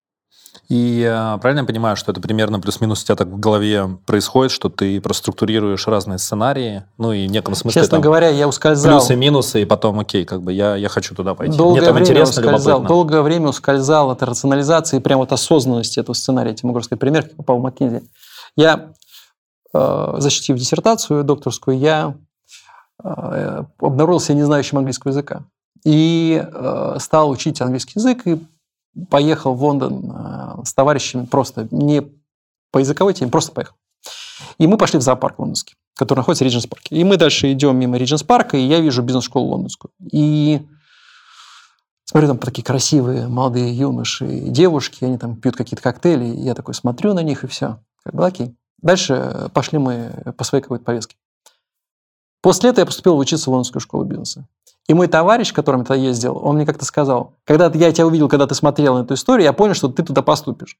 И 0.69 1.03
э, 1.03 1.39
правильно 1.39 1.61
я 1.61 1.67
понимаю, 1.67 1.97
что 1.97 2.13
это 2.13 2.21
примерно 2.21 2.61
плюс-минус 2.61 3.03
у 3.03 3.05
тебя 3.07 3.17
так 3.17 3.29
в 3.29 3.39
голове 3.39 3.99
происходит, 4.07 4.53
что 4.53 4.69
ты 4.69 5.01
проструктурируешь 5.01 5.87
разные 5.87 6.19
сценарии, 6.19 6.85
ну 6.99 7.13
и 7.13 7.27
в 7.27 7.31
неком 7.31 7.55
смысле 7.55 7.81
Честно 7.81 7.97
там 7.97 8.03
говоря, 8.03 8.29
я 8.29 8.49
ускользал. 8.49 8.99
плюсы, 8.99 9.17
минусы, 9.17 9.63
и 9.63 9.65
потом, 9.65 10.01
окей, 10.01 10.25
как 10.25 10.43
бы 10.43 10.53
я, 10.53 10.77
я 10.77 10.89
хочу 10.89 11.15
туда 11.15 11.35
пойти. 11.35 11.57
Долгое 11.57 11.81
Мне 11.81 11.87
там 11.87 11.95
время 11.95 12.07
интересно, 12.07 12.41
ускользал, 12.43 12.79
любопытно. 12.79 12.89
долгое 12.89 13.23
время 13.23 13.49
ускользал 13.49 14.11
от 14.11 14.23
рационализации, 14.23 14.99
прям 14.99 15.19
вот 15.21 15.33
осознанности 15.33 16.01
этого 16.01 16.15
сценария. 16.15 16.51
Я 16.51 16.57
тебе 16.57 16.69
могу 16.69 16.79
рассказать 16.79 17.01
пример, 17.01 17.25
как 17.25 17.37
попал 17.37 17.59
в 17.59 17.63
Маккензи. 17.63 18.03
Я, 18.57 18.93
э, 19.75 20.15
защитив 20.19 20.57
диссертацию 20.59 21.25
докторскую, 21.25 21.79
я 21.79 22.15
э, 23.03 23.65
обнаружил 23.79 24.21
себя 24.21 24.37
не 24.37 24.43
знающим 24.45 24.79
английского 24.79 25.11
языка. 25.11 25.45
И 25.85 26.41
стал 26.99 27.29
учить 27.31 27.61
английский 27.61 27.95
язык, 27.97 28.25
и 28.27 28.41
поехал 29.11 29.55
в 29.55 29.63
Лондон 29.63 30.11
э, 30.11 30.65
с 30.65 30.75
товарищами 30.75 31.27
просто 31.27 31.69
не 31.71 32.03
по 32.71 32.79
языковой 32.79 33.15
теме, 33.15 33.31
просто 33.31 33.53
поехал. 33.53 33.75
И 34.59 34.67
мы 34.67 34.77
пошли 34.77 34.99
в 34.99 35.03
зоопарк 35.03 35.39
лондонский, 35.39 35.77
который 35.97 36.21
находится 36.21 36.45
в 36.45 36.47
Ридженс 36.47 36.67
парке. 36.67 36.97
И 36.97 37.05
мы 37.05 37.17
дальше 37.17 37.53
идем 37.53 37.77
мимо 37.77 37.97
Ридженс 37.97 38.23
парка, 38.23 38.57
и 38.57 38.63
я 38.63 38.81
вижу 38.81 39.03
бизнес-школу 39.03 39.51
лондонскую. 39.51 39.93
И 40.11 40.61
смотрю, 42.05 42.29
там 42.29 42.39
такие 42.39 42.65
красивые 42.65 43.29
молодые 43.29 43.77
юноши 43.77 44.27
и 44.27 44.49
девушки, 44.49 45.05
они 45.05 45.19
там 45.19 45.37
пьют 45.37 45.57
какие-то 45.57 45.83
коктейли, 45.83 46.25
и 46.25 46.41
я 46.41 46.55
такой 46.55 46.75
смотрю 46.75 47.15
на 47.15 47.23
них, 47.23 47.45
и 47.45 47.47
все. 47.47 47.79
Как 48.03 48.15
бы 48.15 48.27
окей. 48.27 48.57
Дальше 48.81 49.51
пошли 49.55 49.79
мы 49.79 50.35
по 50.37 50.45
своей 50.45 50.63
какой-то 50.63 50.85
повестке. 50.85 51.17
После 52.41 52.71
этого 52.71 52.83
я 52.83 52.87
поступил 52.87 53.17
учиться 53.19 53.49
в 53.49 53.53
лондонскую 53.53 53.81
школу 53.81 54.05
бизнеса. 54.05 54.49
И 54.89 54.95
мой 54.95 55.07
товарищ, 55.07 55.53
которым 55.53 55.87
я 55.89 55.95
ездил, 55.95 56.39
он 56.43 56.57
мне 56.57 56.67
как-то 56.67 56.85
сказал, 56.85 57.35
когда 57.45 57.71
я 57.73 57.93
тебя 57.93 58.07
увидел, 58.07 58.29
когда 58.29 58.47
ты 58.47 58.55
смотрел 58.55 58.97
на 58.99 59.03
эту 59.03 59.15
историю, 59.15 59.45
я 59.45 59.53
понял, 59.53 59.75
что 59.75 59.89
ты 59.89 60.03
туда 60.03 60.23
поступишь. 60.23 60.77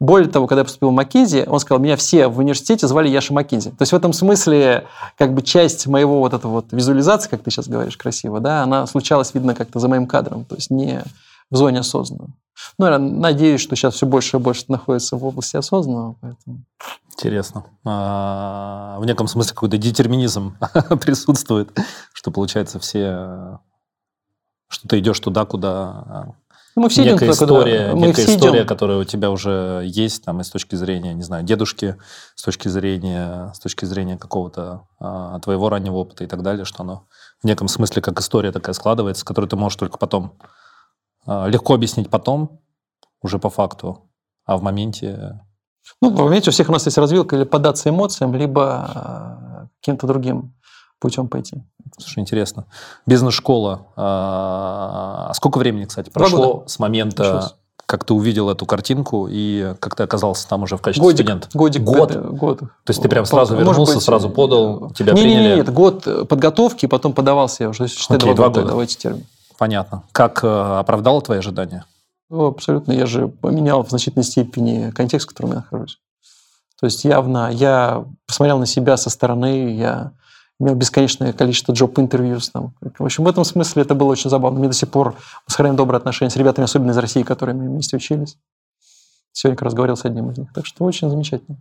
Более 0.00 0.28
того, 0.28 0.48
когда 0.48 0.62
я 0.62 0.64
поступил 0.64 0.88
в 0.90 0.94
Маккензи, 0.94 1.44
он 1.46 1.60
сказал, 1.60 1.80
меня 1.80 1.96
все 1.96 2.26
в 2.26 2.38
университете 2.38 2.88
звали 2.88 3.08
Яша 3.08 3.32
Маккензи. 3.32 3.70
То 3.70 3.82
есть 3.82 3.92
в 3.92 3.94
этом 3.94 4.12
смысле 4.12 4.88
как 5.16 5.32
бы 5.32 5.42
часть 5.42 5.86
моего 5.86 6.18
вот 6.18 6.34
этого 6.34 6.50
вот 6.50 6.72
визуализации, 6.72 7.28
как 7.28 7.44
ты 7.44 7.52
сейчас 7.52 7.68
говоришь 7.68 7.96
красиво, 7.96 8.40
да, 8.40 8.64
она 8.64 8.86
случалась, 8.88 9.32
видно, 9.32 9.54
как-то 9.54 9.78
за 9.78 9.86
моим 9.86 10.08
кадром, 10.08 10.44
то 10.44 10.56
есть 10.56 10.70
не 10.70 11.04
в 11.50 11.56
зоне 11.56 11.80
осознанного. 11.80 12.30
Ну, 12.78 12.86
я 12.86 12.98
надеюсь, 12.98 13.60
что 13.60 13.76
сейчас 13.76 13.94
все 13.94 14.06
больше 14.06 14.38
и 14.38 14.40
больше 14.40 14.64
находится 14.68 15.16
в 15.16 15.24
области 15.24 15.56
осознанного, 15.56 16.16
поэтому... 16.20 16.64
Интересно. 17.12 17.64
А, 17.84 18.96
В 18.98 19.04
неком 19.04 19.28
смысле 19.28 19.54
какой-то 19.54 19.76
детерминизм 19.78 20.56
присутствует, 21.00 21.76
что 22.12 22.30
получается 22.30 22.78
все, 22.78 23.60
что 24.68 24.88
ты 24.88 24.98
идешь 24.98 25.20
туда, 25.20 25.44
куда 25.44 26.34
Ну, 26.74 26.82
мы 26.82 26.88
все 26.88 27.02
идем 27.02 27.12
некая 27.14 27.26
куда- 27.32 27.44
история, 27.44 27.92
мы 27.92 28.06
некая 28.08 28.22
все 28.24 28.34
история, 28.36 28.58
идем. 28.60 28.66
которая 28.66 28.98
у 28.98 29.04
тебя 29.04 29.30
уже 29.30 29.82
есть, 29.84 30.24
там, 30.24 30.40
и 30.40 30.44
с 30.44 30.48
точки 30.50 30.74
зрения, 30.74 31.12
не 31.12 31.22
знаю, 31.22 31.44
дедушки, 31.44 31.96
с 32.34 32.42
точки 32.42 32.68
зрения, 32.68 33.52
с 33.52 33.58
точки 33.60 33.84
зрения 33.84 34.16
какого-то 34.16 34.88
а, 34.98 35.38
твоего 35.40 35.68
раннего 35.68 35.96
опыта 35.96 36.24
и 36.24 36.26
так 36.26 36.42
далее, 36.42 36.64
что 36.64 36.82
оно 36.82 37.06
в 37.42 37.46
неком 37.46 37.68
смысле 37.68 38.00
как 38.02 38.18
история 38.20 38.52
такая 38.52 38.72
складывается, 38.72 39.24
которую 39.24 39.48
ты 39.50 39.56
можешь 39.56 39.76
только 39.76 39.98
потом 39.98 40.38
а, 41.26 41.46
легко 41.46 41.74
объяснить 41.74 42.08
потом, 42.08 42.60
уже 43.20 43.38
по 43.38 43.50
факту, 43.50 44.10
а 44.46 44.56
в 44.56 44.62
моменте 44.62 45.40
Ну, 46.00 46.10
в 46.10 46.18
моменте 46.18 46.50
у 46.50 46.52
всех 46.52 46.68
у 46.68 46.72
нас 46.72 46.84
есть 46.86 46.98
развилка 46.98 47.36
или 47.36 47.44
поддаться 47.44 47.88
эмоциям, 47.88 48.34
либо 48.34 48.90
э, 49.62 49.66
каким-то 49.80 50.06
другим 50.06 50.52
путем 51.00 51.28
пойти. 51.28 51.62
Слушай, 51.98 52.20
интересно. 52.20 52.64
Бизнес-школа. 53.06 53.86
А 53.96 55.26
а 55.30 55.34
сколько 55.34 55.58
времени, 55.58 55.84
кстати, 55.84 56.10
прошло 56.10 56.64
с 56.66 56.78
момента, 56.78 57.22
Учился. 57.22 57.54
как 57.86 58.04
ты 58.04 58.14
увидел 58.14 58.50
эту 58.50 58.66
картинку 58.66 59.26
и 59.30 59.74
как 59.80 59.94
ты 59.96 60.02
оказался 60.04 60.48
там 60.48 60.62
уже 60.62 60.76
в 60.76 60.82
качестве 60.82 61.02
Годик, 61.04 61.26
студента? 61.26 61.48
годик, 61.54 61.82
Год? 61.82 62.10
э, 62.14 62.20
год. 62.20 62.58
То 62.60 62.66
есть 62.88 63.02
ты 63.02 63.08
прям 63.08 63.24
сразу 63.24 63.54
Может 63.54 63.68
вернулся, 63.68 63.94
быть, 63.94 64.02
сразу 64.02 64.30
подал, 64.30 64.90
тебя 64.92 65.12
не, 65.12 65.22
приняли? 65.22 65.48
Не, 65.50 65.56
нет, 65.56 65.72
год 65.72 66.06
э, 66.06 66.24
подготовки, 66.24 66.86
потом 66.86 67.12
подавался 67.12 67.64
я 67.64 67.68
уже. 67.70 67.88
Считай, 67.88 68.16
Окей, 68.18 68.34
два 68.34 68.46
года, 68.48 68.60
года. 68.60 68.70
давайте 68.72 68.96
термин. 68.98 69.26
Понятно. 69.58 70.02
Как 70.12 70.42
э, 70.44 70.46
оправдало 70.78 71.20
твои 71.22 71.38
ожидания? 71.38 71.84
Ну, 72.32 72.46
абсолютно. 72.46 72.92
Я 72.92 73.04
же 73.04 73.28
поменял 73.28 73.84
в 73.84 73.90
значительной 73.90 74.24
степени 74.24 74.90
контекст, 74.92 75.26
в 75.26 75.28
котором 75.28 75.50
я 75.50 75.56
нахожусь. 75.56 76.00
То 76.80 76.86
есть 76.86 77.04
явно 77.04 77.50
я 77.52 78.06
посмотрел 78.26 78.58
на 78.58 78.64
себя 78.64 78.96
со 78.96 79.10
стороны, 79.10 79.76
я 79.76 80.12
имел 80.58 80.74
бесконечное 80.74 81.34
количество 81.34 81.72
джоб-интервью. 81.74 82.38
В 82.98 83.04
общем, 83.04 83.24
в 83.24 83.28
этом 83.28 83.44
смысле 83.44 83.82
это 83.82 83.94
было 83.94 84.08
очень 84.08 84.30
забавно. 84.30 84.60
Мы 84.60 84.68
до 84.68 84.72
сих 84.72 84.88
пор 84.88 85.14
сохраняем 85.46 85.76
добрые 85.76 85.98
отношения 85.98 86.30
с 86.30 86.36
ребятами, 86.36 86.64
особенно 86.64 86.92
из 86.92 86.96
России, 86.96 87.22
которые 87.22 87.54
мы 87.54 87.68
вместе 87.68 87.96
учились. 87.98 88.38
Сегодня 89.32 89.56
как 89.58 89.66
раз 89.66 89.74
говорил 89.74 89.98
с 89.98 90.06
одним 90.06 90.30
из 90.30 90.38
них. 90.38 90.54
Так 90.54 90.64
что 90.64 90.84
очень 90.84 91.10
замечательно. 91.10 91.58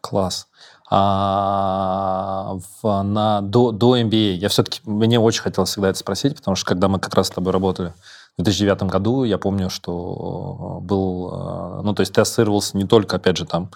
Класс. 0.00 0.48
А, 0.90 2.58
в- 2.82 3.02
на, 3.02 3.40
до, 3.42 3.70
до 3.70 3.96
MBA, 3.96 4.34
я 4.34 4.48
все-таки, 4.48 4.80
мне 4.84 5.20
очень 5.20 5.42
хотелось 5.42 5.70
всегда 5.70 5.90
это 5.90 5.98
спросить, 6.00 6.34
потому 6.36 6.56
что 6.56 6.66
когда 6.66 6.88
мы 6.88 6.98
как 6.98 7.14
раз 7.14 7.28
с 7.28 7.30
тобой 7.30 7.52
работали 7.52 7.94
в 8.38 8.42
2009 8.42 8.84
году, 8.84 9.24
я 9.24 9.38
помню, 9.38 9.70
что 9.70 10.80
был, 10.82 11.30
э, 11.32 11.82
ну, 11.82 11.94
то 11.94 12.00
есть 12.00 12.12
ты 12.12 12.20
ассоциировался 12.20 12.76
не 12.76 12.84
только, 12.84 13.16
опять 13.16 13.36
же, 13.36 13.46
там, 13.46 13.70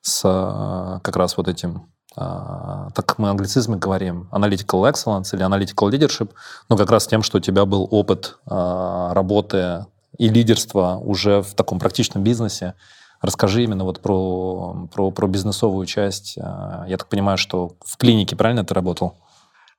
с 0.00 0.22
э, 0.24 1.00
как 1.02 1.16
раз 1.16 1.36
вот 1.36 1.48
этим, 1.48 1.88
так 2.14 3.14
мы 3.16 3.30
англицизмы 3.30 3.78
говорим, 3.78 4.28
analytical 4.32 4.82
excellence 4.90 5.34
или 5.34 5.42
analytical 5.42 5.90
leadership, 5.90 6.30
но 6.68 6.76
как 6.76 6.90
раз 6.90 7.06
тем, 7.06 7.22
что 7.22 7.38
у 7.38 7.40
тебя 7.40 7.64
был 7.64 7.88
опыт 7.90 8.36
работы 8.44 9.86
и 10.18 10.28
лидерства 10.28 11.00
уже 11.02 11.40
в 11.40 11.54
таком 11.54 11.78
практичном 11.78 12.22
бизнесе, 12.22 12.74
Расскажи 13.22 13.62
именно 13.62 13.84
вот 13.84 14.00
про, 14.00 14.88
про, 14.92 15.12
про 15.12 15.26
бизнесовую 15.28 15.86
часть. 15.86 16.36
Я 16.36 16.96
так 16.98 17.06
понимаю, 17.06 17.38
что 17.38 17.76
в 17.86 17.96
клинике, 17.96 18.34
правильно 18.34 18.64
ты 18.64 18.74
работал? 18.74 19.14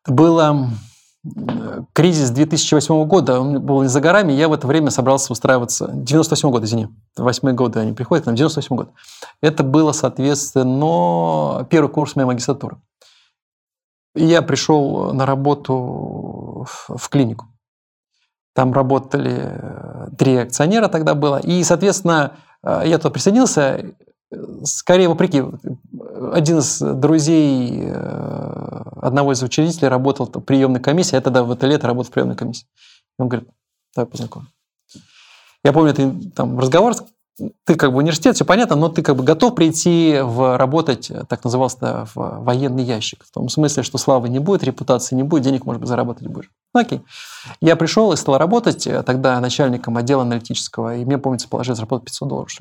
Было 0.07 0.55
э, 0.55 0.92
кризис 1.93 2.31
2008 2.31 3.05
года, 3.05 3.39
он 3.39 3.61
был 3.61 3.81
не 3.81 3.87
за 3.87 4.01
горами, 4.01 4.33
я 4.33 4.49
в 4.49 4.53
это 4.53 4.67
время 4.67 4.89
собрался 4.89 5.31
устраиваться, 5.31 5.89
98 5.93 6.51
год, 6.51 6.63
извини, 6.63 6.89
восьмые 7.15 7.55
годы 7.55 7.79
они 7.79 7.93
приходят, 7.93 8.25
нам 8.25 8.35
98 8.35 8.75
год. 8.75 8.89
Это 9.41 9.63
было, 9.63 9.93
соответственно, 9.93 11.65
первый 11.69 11.89
курс 11.89 12.15
моей 12.15 12.27
магистратуры. 12.27 12.77
И 14.15 14.25
я 14.25 14.41
пришел 14.41 15.13
на 15.13 15.25
работу 15.25 16.67
в, 16.67 17.09
клинику. 17.09 17.47
Там 18.53 18.71
работали 18.71 19.33
э, 19.35 20.07
три 20.17 20.35
акционера 20.37 20.87
тогда 20.87 21.15
было. 21.15 21.39
И, 21.39 21.63
соответственно, 21.63 22.33
э, 22.61 22.83
я 22.85 22.99
туда 22.99 23.09
присоединился, 23.09 23.61
э, 23.61 23.93
скорее 24.63 25.09
вопреки. 25.09 25.43
Один 26.31 26.59
из 26.59 26.79
друзей 26.79 27.83
э, 27.85 28.81
одного 29.01 29.33
из 29.33 29.43
учредителей 29.43 29.89
работал 29.89 30.25
в 30.25 30.39
приемной 30.41 30.79
комиссии, 30.79 31.15
я 31.15 31.21
тогда 31.21 31.43
в 31.43 31.51
это 31.51 31.67
лето 31.67 31.87
работал 31.87 32.11
в 32.11 32.13
приемной 32.13 32.35
комиссии. 32.35 32.67
Он 33.17 33.27
говорит, 33.27 33.49
давай 33.95 34.09
познакомим. 34.09 34.47
Я 35.63 35.71
помню, 35.71 35.91
это 35.91 36.13
там 36.35 36.59
разговор, 36.59 36.95
ты 37.65 37.75
как 37.75 37.91
бы 37.91 37.97
университет, 37.97 38.35
все 38.35 38.45
понятно, 38.45 38.75
но 38.75 38.89
ты 38.89 39.01
как 39.01 39.15
бы 39.15 39.23
готов 39.23 39.55
прийти 39.55 40.19
в 40.21 40.57
работать, 40.57 41.11
так 41.27 41.43
назывался, 41.43 42.07
в 42.13 42.43
военный 42.43 42.83
ящик. 42.83 43.23
В 43.25 43.31
том 43.31 43.49
смысле, 43.49 43.81
что 43.81 43.97
славы 43.97 44.29
не 44.29 44.39
будет, 44.39 44.63
репутации 44.63 45.15
не 45.15 45.23
будет, 45.23 45.43
денег, 45.43 45.65
может 45.65 45.79
быть, 45.79 45.89
заработать 45.89 46.27
будешь. 46.27 46.51
Ну, 46.73 46.81
окей. 46.81 47.01
Я 47.59 47.75
пришел 47.75 48.13
и 48.13 48.17
стал 48.17 48.37
работать 48.37 48.85
э, 48.85 49.01
тогда 49.03 49.39
начальником 49.39 49.97
отдела 49.97 50.21
аналитического, 50.21 50.95
и 50.95 51.05
мне, 51.05 51.17
помнится, 51.17 51.47
положили 51.47 51.75
зарплату 51.75 52.05
500 52.05 52.29
долларов. 52.29 52.51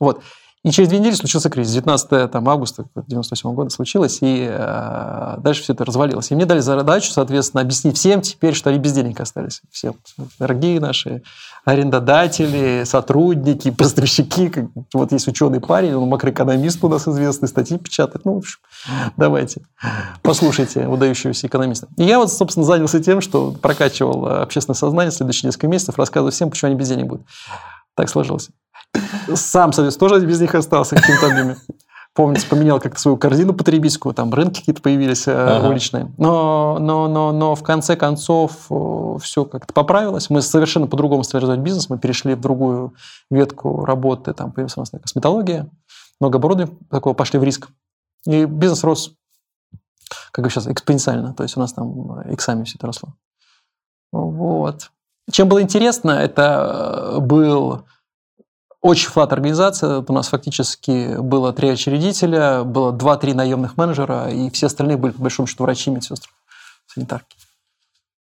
Вот. 0.00 0.22
И 0.64 0.70
через 0.70 0.88
две 0.88 0.98
недели 0.98 1.14
случился 1.14 1.50
кризис. 1.50 1.72
19 1.72 2.30
там, 2.30 2.48
августа 2.48 2.86
98 3.06 3.54
года 3.54 3.70
случилось, 3.70 4.18
и 4.22 4.46
э, 4.50 5.36
дальше 5.38 5.62
все 5.62 5.72
это 5.72 5.84
развалилось. 5.84 6.32
И 6.32 6.34
мне 6.34 6.46
дали 6.46 6.58
задачу, 6.58 7.12
соответственно, 7.12 7.60
объяснить 7.60 7.96
всем 7.96 8.22
теперь, 8.22 8.54
что 8.54 8.70
они 8.70 8.80
без 8.80 8.92
денег 8.92 9.20
остались. 9.20 9.62
Все 9.70 9.94
дорогие 10.38 10.80
наши 10.80 11.22
арендодатели, 11.64 12.82
сотрудники, 12.84 13.70
поставщики. 13.70 14.48
Как, 14.48 14.64
вот 14.92 15.12
есть 15.12 15.28
ученый 15.28 15.60
парень, 15.60 15.94
он 15.94 16.08
макроэкономист 16.08 16.82
у 16.82 16.88
нас 16.88 17.06
известный, 17.06 17.48
статьи 17.48 17.78
печатает. 17.78 18.24
Ну, 18.24 18.34
в 18.34 18.38
общем, 18.38 18.58
давайте, 19.16 19.62
послушайте 20.22 20.88
выдающегося 20.88 21.46
экономиста. 21.46 21.86
И 21.96 22.02
я 22.02 22.18
вот, 22.18 22.32
собственно, 22.32 22.66
занялся 22.66 23.00
тем, 23.00 23.20
что 23.20 23.52
прокачивал 23.52 24.26
общественное 24.26 24.76
сознание 24.76 25.12
следующие 25.12 25.48
несколько 25.48 25.68
месяцев, 25.68 25.98
рассказывая 25.98 26.32
всем, 26.32 26.50
почему 26.50 26.70
они 26.70 26.78
без 26.78 26.88
денег 26.88 27.06
будут. 27.06 27.26
Так 27.94 28.08
сложилось. 28.08 28.50
Сам, 29.34 29.72
соответственно, 29.72 30.08
тоже 30.08 30.26
без 30.26 30.40
них 30.40 30.54
остался 30.54 30.96
каким-то 30.96 31.26
объеме. 31.26 31.56
Помните, 32.14 32.48
поменял 32.48 32.80
как-то 32.80 33.00
свою 33.00 33.16
корзину 33.16 33.52
потребительскую, 33.52 34.12
там 34.12 34.34
рынки 34.34 34.58
какие-то 34.58 34.82
появились 34.82 35.28
э, 35.28 35.32
ага. 35.32 35.68
уличные. 35.68 36.12
Но, 36.18 36.78
но, 36.80 37.06
но, 37.06 37.30
но 37.30 37.54
в 37.54 37.62
конце 37.62 37.94
концов 37.94 38.66
э, 38.70 39.18
все 39.22 39.44
как-то 39.44 39.72
поправилось. 39.72 40.28
Мы 40.28 40.42
совершенно 40.42 40.88
по-другому 40.88 41.22
стали 41.22 41.42
развивать 41.42 41.60
бизнес. 41.60 41.88
Мы 41.88 41.98
перешли 41.98 42.34
в 42.34 42.40
другую 42.40 42.94
ветку 43.30 43.84
работы, 43.84 44.32
там 44.32 44.50
появилась 44.50 44.76
у 44.76 44.80
нас 44.80 44.90
косметология, 44.90 45.70
много 46.18 46.38
оборудования 46.38 46.76
такого, 46.90 47.14
пошли 47.14 47.38
в 47.38 47.44
риск. 47.44 47.68
И 48.26 48.46
бизнес 48.46 48.82
рос, 48.82 49.12
как 50.32 50.50
сейчас, 50.50 50.66
экспоненциально. 50.66 51.34
То 51.34 51.44
есть 51.44 51.56
у 51.56 51.60
нас 51.60 51.72
там 51.72 52.20
иксами 52.22 52.64
все 52.64 52.78
это 52.78 52.88
росло. 52.88 53.14
Вот. 54.10 54.90
Чем 55.30 55.48
было 55.48 55.62
интересно, 55.62 56.10
это 56.10 57.14
э, 57.14 57.20
был 57.20 57.84
очень 58.80 59.08
флат 59.08 59.32
организация. 59.32 60.04
У 60.06 60.12
нас 60.12 60.28
фактически 60.28 61.16
было 61.18 61.52
три 61.52 61.70
учредителя, 61.72 62.64
было 62.64 62.92
два-три 62.92 63.34
наемных 63.34 63.76
менеджера, 63.76 64.30
и 64.30 64.50
все 64.50 64.66
остальные 64.66 64.96
были, 64.96 65.12
по 65.12 65.22
большому 65.22 65.46
счету, 65.46 65.64
врачи, 65.64 65.90
медсестры, 65.90 66.30
санитарки. 66.86 67.36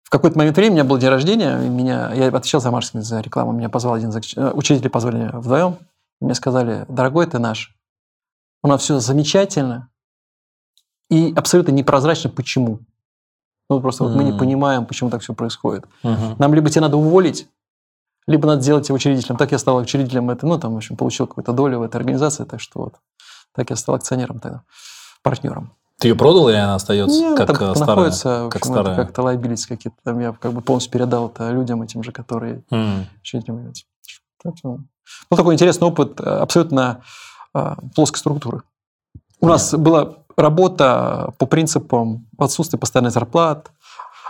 В 0.03 0.09
какой-то 0.09 0.37
момент 0.37 0.57
времени 0.57 0.71
у 0.71 0.75
меня 0.79 0.89
был 0.89 0.97
день 0.97 1.09
рождения, 1.09 1.55
меня, 1.57 2.11
я 2.13 2.27
отвечал 2.27 2.59
за 2.59 2.69
маркетинг, 2.69 3.03
за 3.03 3.21
рекламу, 3.21 3.53
меня 3.53 3.69
позвал 3.69 3.93
один 3.93 4.09
из 4.09 4.35
э, 4.35 4.51
учителей, 4.51 4.89
позвали 4.89 5.29
вдвоем, 5.31 5.77
мне 6.19 6.35
сказали, 6.35 6.85
дорогой 6.89 7.27
ты 7.27 7.39
наш, 7.39 7.73
у 8.61 8.67
нас 8.67 8.81
все 8.81 8.99
замечательно 8.99 9.89
и 11.09 11.33
абсолютно 11.35 11.71
непрозрачно, 11.71 12.29
почему. 12.29 12.79
Ну, 13.69 13.79
просто 13.79 14.03
mm-hmm. 14.03 14.07
вот 14.07 14.15
мы 14.17 14.23
не 14.23 14.37
понимаем, 14.37 14.85
почему 14.85 15.09
так 15.09 15.21
все 15.21 15.33
происходит. 15.33 15.85
Mm-hmm. 16.03 16.35
Нам 16.39 16.53
либо 16.53 16.69
тебе 16.69 16.81
надо 16.81 16.97
уволить, 16.97 17.47
либо 18.27 18.47
надо 18.47 18.61
сделать 18.61 18.87
его 18.87 18.95
учредителем. 18.95 19.37
Так 19.37 19.51
я 19.51 19.57
стал 19.57 19.77
учредителем 19.77 20.29
этой, 20.29 20.45
ну, 20.45 20.59
там, 20.59 20.73
в 20.73 20.77
общем, 20.77 20.95
получил 20.95 21.27
какую-то 21.27 21.53
долю 21.53 21.79
в 21.79 21.83
этой 21.83 21.97
организации, 21.97 22.43
так 22.43 22.59
что 22.59 22.79
вот, 22.79 22.95
так 23.53 23.69
я 23.69 23.75
стал 23.75 23.95
акционером 23.95 24.39
тогда, 24.39 24.63
партнером. 25.23 25.71
Ты 25.97 26.07
ее 26.07 26.15
продал 26.15 26.49
или 26.49 26.55
она 26.55 26.75
остается 26.75 27.19
Нет, 27.19 27.37
как 27.37 27.59
там 27.59 27.75
старая? 27.75 27.95
находится, 27.95 28.47
как 28.49 28.61
общем, 28.63 28.73
старая? 28.73 28.95
как-то 28.95 29.21
лайбились 29.21 29.67
какие-то. 29.67 29.97
Там 30.03 30.19
я 30.19 30.33
как 30.33 30.51
бы 30.51 30.61
полностью 30.61 30.91
передал 30.91 31.27
это 31.27 31.51
людям 31.51 31.83
этим 31.83 32.01
же, 32.01 32.11
которые 32.11 32.63
mm. 32.71 33.05
этим 33.33 33.57
являются. 33.57 33.85
Ну, 34.63 34.79
такой 35.29 35.53
интересный 35.53 35.87
опыт 35.87 36.19
абсолютно 36.19 37.03
а, 37.53 37.77
плоской 37.95 38.17
структуры. 38.17 38.63
У 39.39 39.47
нас 39.47 39.75
была 39.75 40.15
работа 40.35 41.33
по 41.37 41.45
принципам 41.45 42.27
отсутствия 42.37 42.79
постоянной 42.79 43.11
зарплат, 43.11 43.71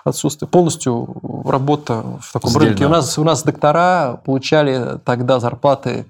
отсутствие, 0.04 0.50
полностью 0.50 1.44
работа 1.46 2.04
в 2.22 2.34
таком 2.34 2.50
Сдельно. 2.50 2.68
рынке. 2.68 2.86
У 2.86 2.90
нас, 2.90 3.18
у 3.18 3.24
нас 3.24 3.44
доктора 3.44 4.22
получали 4.26 5.00
тогда 5.06 5.40
зарплаты, 5.40 6.06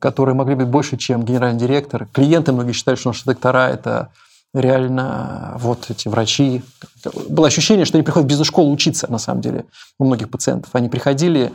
которые 0.00 0.34
могли 0.34 0.54
быть 0.54 0.68
больше, 0.68 0.96
чем 0.96 1.24
генеральный 1.24 1.58
директор. 1.58 2.06
Клиенты 2.12 2.52
многие 2.52 2.72
считают, 2.72 2.98
что 2.98 3.10
наши 3.10 3.24
доктора– 3.24 3.68
это 3.70 4.10
реально 4.52 5.54
вот 5.58 5.90
эти 5.90 6.08
врачи. 6.08 6.62
Было 7.28 7.48
ощущение, 7.48 7.84
что 7.84 7.98
они 7.98 8.04
приходят 8.04 8.26
в 8.26 8.30
бизнес-школу 8.30 8.72
учиться, 8.72 9.10
на 9.10 9.18
самом 9.18 9.40
деле, 9.40 9.66
у 9.98 10.04
многих 10.04 10.30
пациентов. 10.30 10.74
Они 10.74 10.88
приходили, 10.88 11.52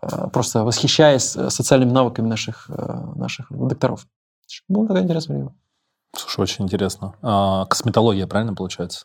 э, 0.00 0.28
просто 0.32 0.64
восхищаясь 0.64 1.30
социальными 1.30 1.92
навыками 1.92 2.26
наших, 2.26 2.66
э, 2.68 3.02
наших 3.16 3.46
докторов. 3.50 4.06
Было 4.68 4.86
такое 4.86 5.02
интересное 5.02 5.36
время. 5.36 5.54
Слушай, 6.16 6.40
очень 6.40 6.64
интересно. 6.64 7.14
А, 7.22 7.66
косметология, 7.66 8.26
правильно 8.26 8.54
получается? 8.54 9.04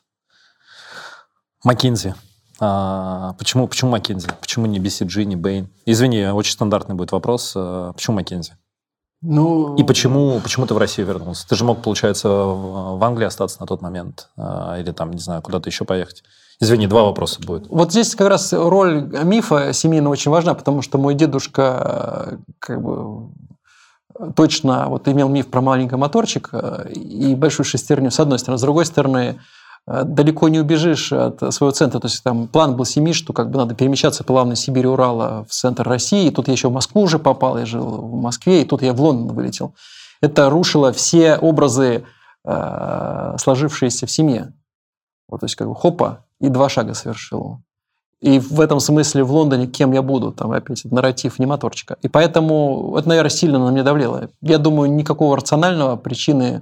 Маккензи. 1.64 2.16
А, 2.60 3.34
почему, 3.40 3.68
почему 3.68 3.92
Маккензи? 3.92 4.28
Почему 4.40 4.66
не 4.66 4.80
BCG, 4.80 5.24
не 5.24 5.36
Bain? 5.36 5.68
Извини, 5.86 6.26
очень 6.28 6.54
стандартный 6.54 6.96
будет 6.96 7.12
вопрос. 7.12 7.54
А, 7.56 7.94
почему 7.94 8.18
Маккензи? 8.18 8.54
Ну... 9.22 9.76
И 9.78 9.84
почему, 9.84 10.42
почему 10.42 10.66
ты 10.66 10.74
в 10.74 10.78
Россию 10.78 11.08
вернулся? 11.08 11.48
Ты 11.48 11.56
же 11.56 11.64
мог, 11.64 11.82
получается, 11.82 12.28
в 12.28 13.02
Англии 13.02 13.26
остаться 13.26 13.62
на 13.62 13.66
тот 13.66 13.82
момент. 13.82 14.30
А, 14.38 14.78
или 14.80 14.92
там, 14.92 15.12
не 15.12 15.20
знаю, 15.20 15.42
куда-то 15.42 15.70
еще 15.70 15.86
поехать. 15.86 16.24
Извини, 16.60 16.88
два 16.88 17.04
вопроса 17.04 17.42
будет. 17.42 17.68
Вот 17.70 17.92
здесь 17.92 18.14
как 18.16 18.28
раз 18.28 18.52
роль 18.54 19.10
мифа 19.24 19.74
семейного 19.74 20.14
очень 20.14 20.32
важна, 20.32 20.54
потому 20.54 20.82
что 20.82 20.98
мой 20.98 21.16
дедушка 21.16 22.40
как 22.60 22.82
бы 22.82 23.32
точно 24.36 24.88
вот 24.90 25.08
имел 25.08 25.30
миф 25.30 25.48
про 25.50 25.62
маленький 25.62 25.96
моторчик 25.96 26.50
э, 26.52 26.92
и 26.94 27.34
большую 27.34 27.66
шестерню 27.66 28.12
с 28.12 28.20
одной 28.20 28.38
стороны. 28.38 28.60
С 28.60 28.62
другой 28.62 28.86
стороны, 28.86 29.38
Э, 29.38 29.40
далеко 29.86 30.48
не 30.48 30.60
убежишь 30.60 31.12
от 31.12 31.54
своего 31.54 31.72
центра. 31.72 32.00
То 32.00 32.08
есть 32.08 32.24
там 32.24 32.48
план 32.48 32.76
был 32.76 32.86
семьи, 32.86 33.14
что 33.14 33.34
как 33.34 33.50
бы 33.50 33.58
надо 33.58 33.76
перемещаться 33.76 34.24
плавно 34.24 34.54
из 34.54 34.62
Сибири, 34.62 34.88
Урала 34.88 35.46
в 35.48 35.52
центр 35.52 35.88
России. 35.88 36.28
И 36.28 36.32
тут 36.32 36.48
я 36.48 36.54
еще 36.54 36.70
в 36.70 36.74
Москву 36.74 37.02
уже 37.02 37.20
попал, 37.20 37.58
я 37.58 37.66
жил 37.66 37.86
в 37.86 38.22
Москве, 38.22 38.62
и 38.62 38.66
тут 38.66 38.82
я 38.82 38.94
в 38.94 39.02
Лондон 39.02 39.36
вылетел. 39.36 39.76
Это 40.22 40.50
рушило 40.50 40.94
все 40.94 41.36
образы, 41.36 42.06
э, 42.46 43.36
сложившиеся 43.38 44.06
в 44.06 44.12
семье. 44.12 44.54
Вот, 45.28 45.42
то 45.42 45.46
есть 45.46 45.56
как 45.56 45.68
бы 45.68 45.76
хопа, 45.76 46.26
и 46.40 46.48
два 46.48 46.70
шага 46.70 46.94
совершил. 46.94 47.60
И 48.22 48.40
в 48.40 48.62
этом 48.62 48.80
смысле 48.80 49.24
в 49.24 49.34
Лондоне 49.34 49.68
кем 49.68 49.92
я 49.92 50.02
буду? 50.02 50.32
Там 50.32 50.54
опять 50.54 50.86
нарратив 50.86 51.40
не 51.40 51.46
моторчика. 51.46 51.98
И 52.04 52.08
поэтому 52.08 52.96
это, 52.98 53.10
наверное, 53.10 53.30
сильно 53.30 53.60
на 53.60 53.70
меня 53.70 53.84
давлело. 53.84 54.30
Я 54.42 54.60
думаю, 54.60 54.90
никакого 54.94 55.36
рационального 55.36 55.98
причины 55.98 56.62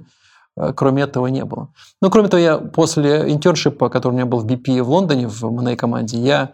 кроме 0.76 1.02
этого 1.02 1.26
не 1.28 1.44
было. 1.44 1.68
Ну, 2.00 2.10
кроме 2.10 2.28
того, 2.28 2.40
я 2.40 2.58
после 2.58 3.32
интерншипа, 3.32 3.88
который 3.88 4.12
у 4.12 4.16
меня 4.16 4.26
был 4.26 4.40
в 4.40 4.46
BP 4.46 4.82
в 4.82 4.90
Лондоне, 4.90 5.28
в 5.28 5.42
моей 5.50 5.76
команде, 5.76 6.18
я 6.18 6.52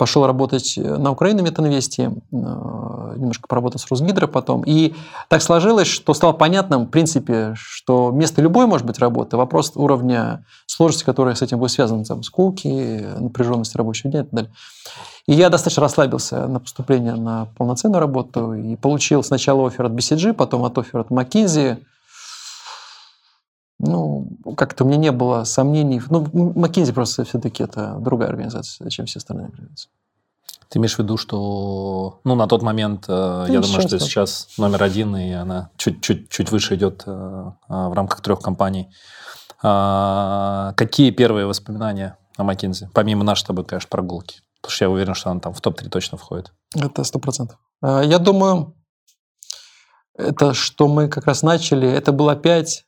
пошел 0.00 0.26
работать 0.26 0.78
на 0.78 1.10
Украину 1.10 1.42
Метанвесте, 1.42 2.04
э, 2.04 2.10
немножко 2.32 3.46
поработал 3.46 3.78
с 3.78 3.86
Росгидро 3.90 4.26
потом. 4.28 4.62
И 4.64 4.94
так 5.28 5.42
сложилось, 5.42 5.88
что 5.88 6.14
стало 6.14 6.32
понятным, 6.32 6.86
в 6.86 6.88
принципе, 6.88 7.52
что 7.54 8.10
место 8.10 8.40
любой 8.40 8.64
может 8.64 8.86
быть 8.86 8.98
работы, 8.98 9.36
вопрос 9.36 9.72
уровня 9.74 10.46
сложности, 10.64 11.04
которая 11.04 11.34
с 11.34 11.42
этим 11.42 11.58
будет 11.58 11.72
связана, 11.72 12.02
там, 12.04 12.22
скуки, 12.22 13.04
напряженность 13.18 13.76
рабочего 13.76 14.10
дня 14.10 14.20
и 14.20 14.22
так 14.22 14.32
далее. 14.32 14.52
И 15.26 15.34
я 15.34 15.50
достаточно 15.50 15.82
расслабился 15.82 16.46
на 16.46 16.60
поступление 16.60 17.16
на 17.16 17.48
полноценную 17.58 18.00
работу 18.00 18.54
и 18.54 18.76
получил 18.76 19.22
сначала 19.22 19.66
офер 19.66 19.84
от 19.84 19.92
BCG, 19.92 20.32
потом 20.32 20.64
от 20.64 20.78
офер 20.78 21.00
от 21.00 21.10
McKinsey, 21.10 21.76
ну, 23.82 24.28
как-то 24.56 24.84
у 24.84 24.86
меня 24.86 24.98
не 24.98 25.12
было 25.12 25.44
сомнений. 25.44 26.02
Ну, 26.10 26.22
McKinsey 26.24 26.92
просто 26.92 27.24
все-таки 27.24 27.62
это 27.62 27.96
другая 27.98 28.28
организация, 28.28 28.88
чем 28.90 29.06
все 29.06 29.18
остальные 29.18 29.46
организации. 29.46 29.90
Ты 30.68 30.78
имеешь 30.78 30.94
в 30.94 30.98
виду, 31.00 31.16
что 31.16 32.20
ну, 32.22 32.34
на 32.36 32.46
тот 32.46 32.62
момент, 32.62 33.06
ну, 33.08 33.46
я 33.46 33.60
думаю, 33.60 33.80
что 33.80 33.98
сейчас 33.98 34.48
номер 34.56 34.82
один, 34.82 35.16
и 35.16 35.32
она 35.32 35.70
чуть-чуть 35.76 36.50
выше 36.50 36.76
идет 36.76 37.02
э, 37.06 37.10
э, 37.68 37.88
в 37.88 37.92
рамках 37.92 38.20
трех 38.20 38.40
компаний. 38.40 38.88
А, 39.62 40.72
какие 40.76 41.10
первые 41.10 41.46
воспоминания 41.46 42.16
о 42.36 42.44
McKinsey? 42.44 42.88
Помимо 42.94 43.24
нашей 43.24 43.42
с 43.42 43.44
тобой, 43.44 43.64
конечно, 43.64 43.88
прогулки. 43.88 44.40
Потому 44.60 44.72
что 44.72 44.84
я 44.84 44.90
уверен, 44.90 45.14
что 45.14 45.30
она 45.30 45.40
там 45.40 45.54
в 45.54 45.60
топ-3 45.60 45.88
точно 45.88 46.18
входит. 46.18 46.52
Это 46.74 47.02
сто 47.04 47.18
процентов. 47.18 47.58
А, 47.82 48.02
я 48.02 48.18
думаю, 48.18 48.76
это 50.16 50.54
что 50.54 50.86
мы 50.86 51.08
как 51.08 51.26
раз 51.26 51.42
начали, 51.42 51.88
это 51.88 52.12
было 52.12 52.32
опять 52.32 52.84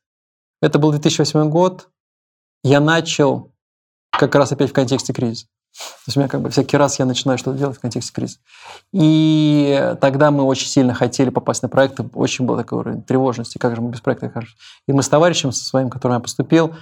это 0.63 0.79
был 0.79 0.91
2008 0.93 1.51
год. 1.51 1.89
Я 2.65 2.81
начал 2.81 3.53
как 4.11 4.35
раз 4.35 4.53
опять 4.53 4.71
в 4.71 4.73
контексте 4.73 5.13
кризиса. 5.13 5.47
То 5.75 6.09
есть 6.09 6.17
у 6.17 6.21
меня 6.21 6.29
как 6.29 6.43
бы 6.43 6.51
всякий 6.51 6.77
раз 6.77 6.99
я 6.99 7.07
начинаю 7.07 7.39
что-то 7.39 7.59
делать 7.59 7.77
в 7.77 7.81
контексте 7.81 8.13
кризиса. 8.13 8.39
И 8.93 9.97
тогда 10.01 10.31
мы 10.31 10.45
очень 10.45 10.69
сильно 10.69 10.95
хотели 10.95 11.31
попасть 11.31 11.63
на 11.63 11.69
проекты, 11.69 12.05
очень 12.15 12.45
был 12.45 12.57
такой 12.57 12.79
уровень 12.79 13.03
тревожности, 13.03 13.59
как 13.59 13.75
же 13.75 13.83
мы 13.83 13.91
без 13.91 14.01
проекта 14.01 14.27
окажемся. 14.27 14.57
И 14.87 14.93
мы 14.93 15.03
с 15.03 15.09
товарищем 15.09 15.51
со 15.51 15.65
своим, 15.65 15.91
которым 15.91 16.19
я 16.19 16.21
поступил, 16.21 16.75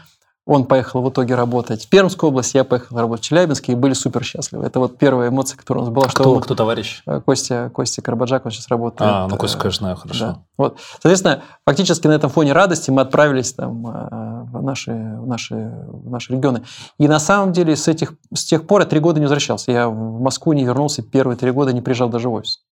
он 0.50 0.64
поехал 0.64 1.00
в 1.00 1.08
итоге 1.08 1.36
работать 1.36 1.84
в 1.84 1.88
Пермскую 1.88 2.30
область, 2.30 2.54
я 2.54 2.64
поехал 2.64 2.98
работать 2.98 3.24
в 3.24 3.28
Челябинске, 3.28 3.70
и 3.70 3.74
были 3.76 3.92
супер 3.92 4.24
счастливы. 4.24 4.64
Это 4.66 4.80
вот 4.80 4.98
первая 4.98 5.28
эмоция, 5.28 5.56
которая 5.56 5.84
у 5.84 5.86
нас 5.86 5.94
была. 5.94 6.08
Кто, 6.08 6.24
что 6.24 6.32
он, 6.32 6.40
кто 6.42 6.56
товарищ? 6.56 7.04
Э, 7.06 7.20
Костя, 7.20 7.70
Костя 7.72 8.02
Карбаджак, 8.02 8.46
он 8.46 8.50
сейчас 8.50 8.66
работает. 8.66 9.08
А, 9.08 9.28
ну 9.28 9.36
Костя, 9.36 9.58
э, 9.58 9.60
конечно, 9.60 9.78
знаю, 9.78 9.96
хорошо. 9.96 10.24
Да. 10.24 10.38
Вот. 10.58 10.78
Соответственно, 10.94 11.44
фактически 11.64 12.08
на 12.08 12.14
этом 12.14 12.30
фоне 12.30 12.52
радости 12.52 12.90
мы 12.90 13.02
отправились 13.02 13.52
там, 13.52 13.86
э, 13.86 14.44
в, 14.50 14.60
наши, 14.60 14.90
в, 14.90 15.26
наши, 15.28 15.54
в 15.54 16.10
наши 16.10 16.32
регионы. 16.32 16.64
И 16.98 17.06
на 17.06 17.20
самом 17.20 17.52
деле 17.52 17.76
с, 17.76 17.86
этих, 17.86 18.14
с 18.34 18.44
тех 18.44 18.66
пор 18.66 18.80
я 18.80 18.86
три 18.88 18.98
года 18.98 19.20
не 19.20 19.26
возвращался. 19.26 19.70
Я 19.70 19.88
в 19.88 20.20
Москву 20.20 20.52
не 20.52 20.64
вернулся, 20.64 21.04
первые 21.04 21.36
три 21.36 21.52
года 21.52 21.72
не 21.72 21.80
приезжал 21.80 22.08
даже 22.08 22.28
в 22.28 22.32
офис. 22.32 22.64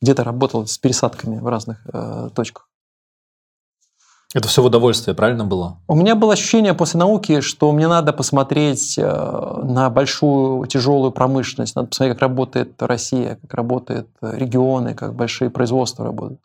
Где-то 0.00 0.22
работал 0.22 0.68
с 0.68 0.78
пересадками 0.78 1.40
в 1.40 1.46
разных 1.48 1.84
э, 1.92 2.28
точках. 2.32 2.68
Это 4.34 4.48
все 4.48 4.62
в 4.62 4.66
удовольствие, 4.66 5.14
правильно 5.14 5.44
было? 5.44 5.78
У 5.86 5.94
меня 5.94 6.16
было 6.16 6.32
ощущение 6.32 6.74
после 6.74 6.98
науки, 6.98 7.40
что 7.40 7.70
мне 7.70 7.86
надо 7.86 8.12
посмотреть 8.12 8.98
э, 8.98 9.02
на 9.04 9.88
большую 9.90 10.66
тяжелую 10.66 11.12
промышленность, 11.12 11.76
надо 11.76 11.86
посмотреть, 11.88 12.16
как 12.16 12.22
работает 12.22 12.82
Россия, 12.82 13.38
как 13.40 13.54
работают 13.54 14.08
регионы, 14.20 14.94
как 14.94 15.14
большие 15.14 15.50
производства 15.50 16.04
работают. 16.04 16.40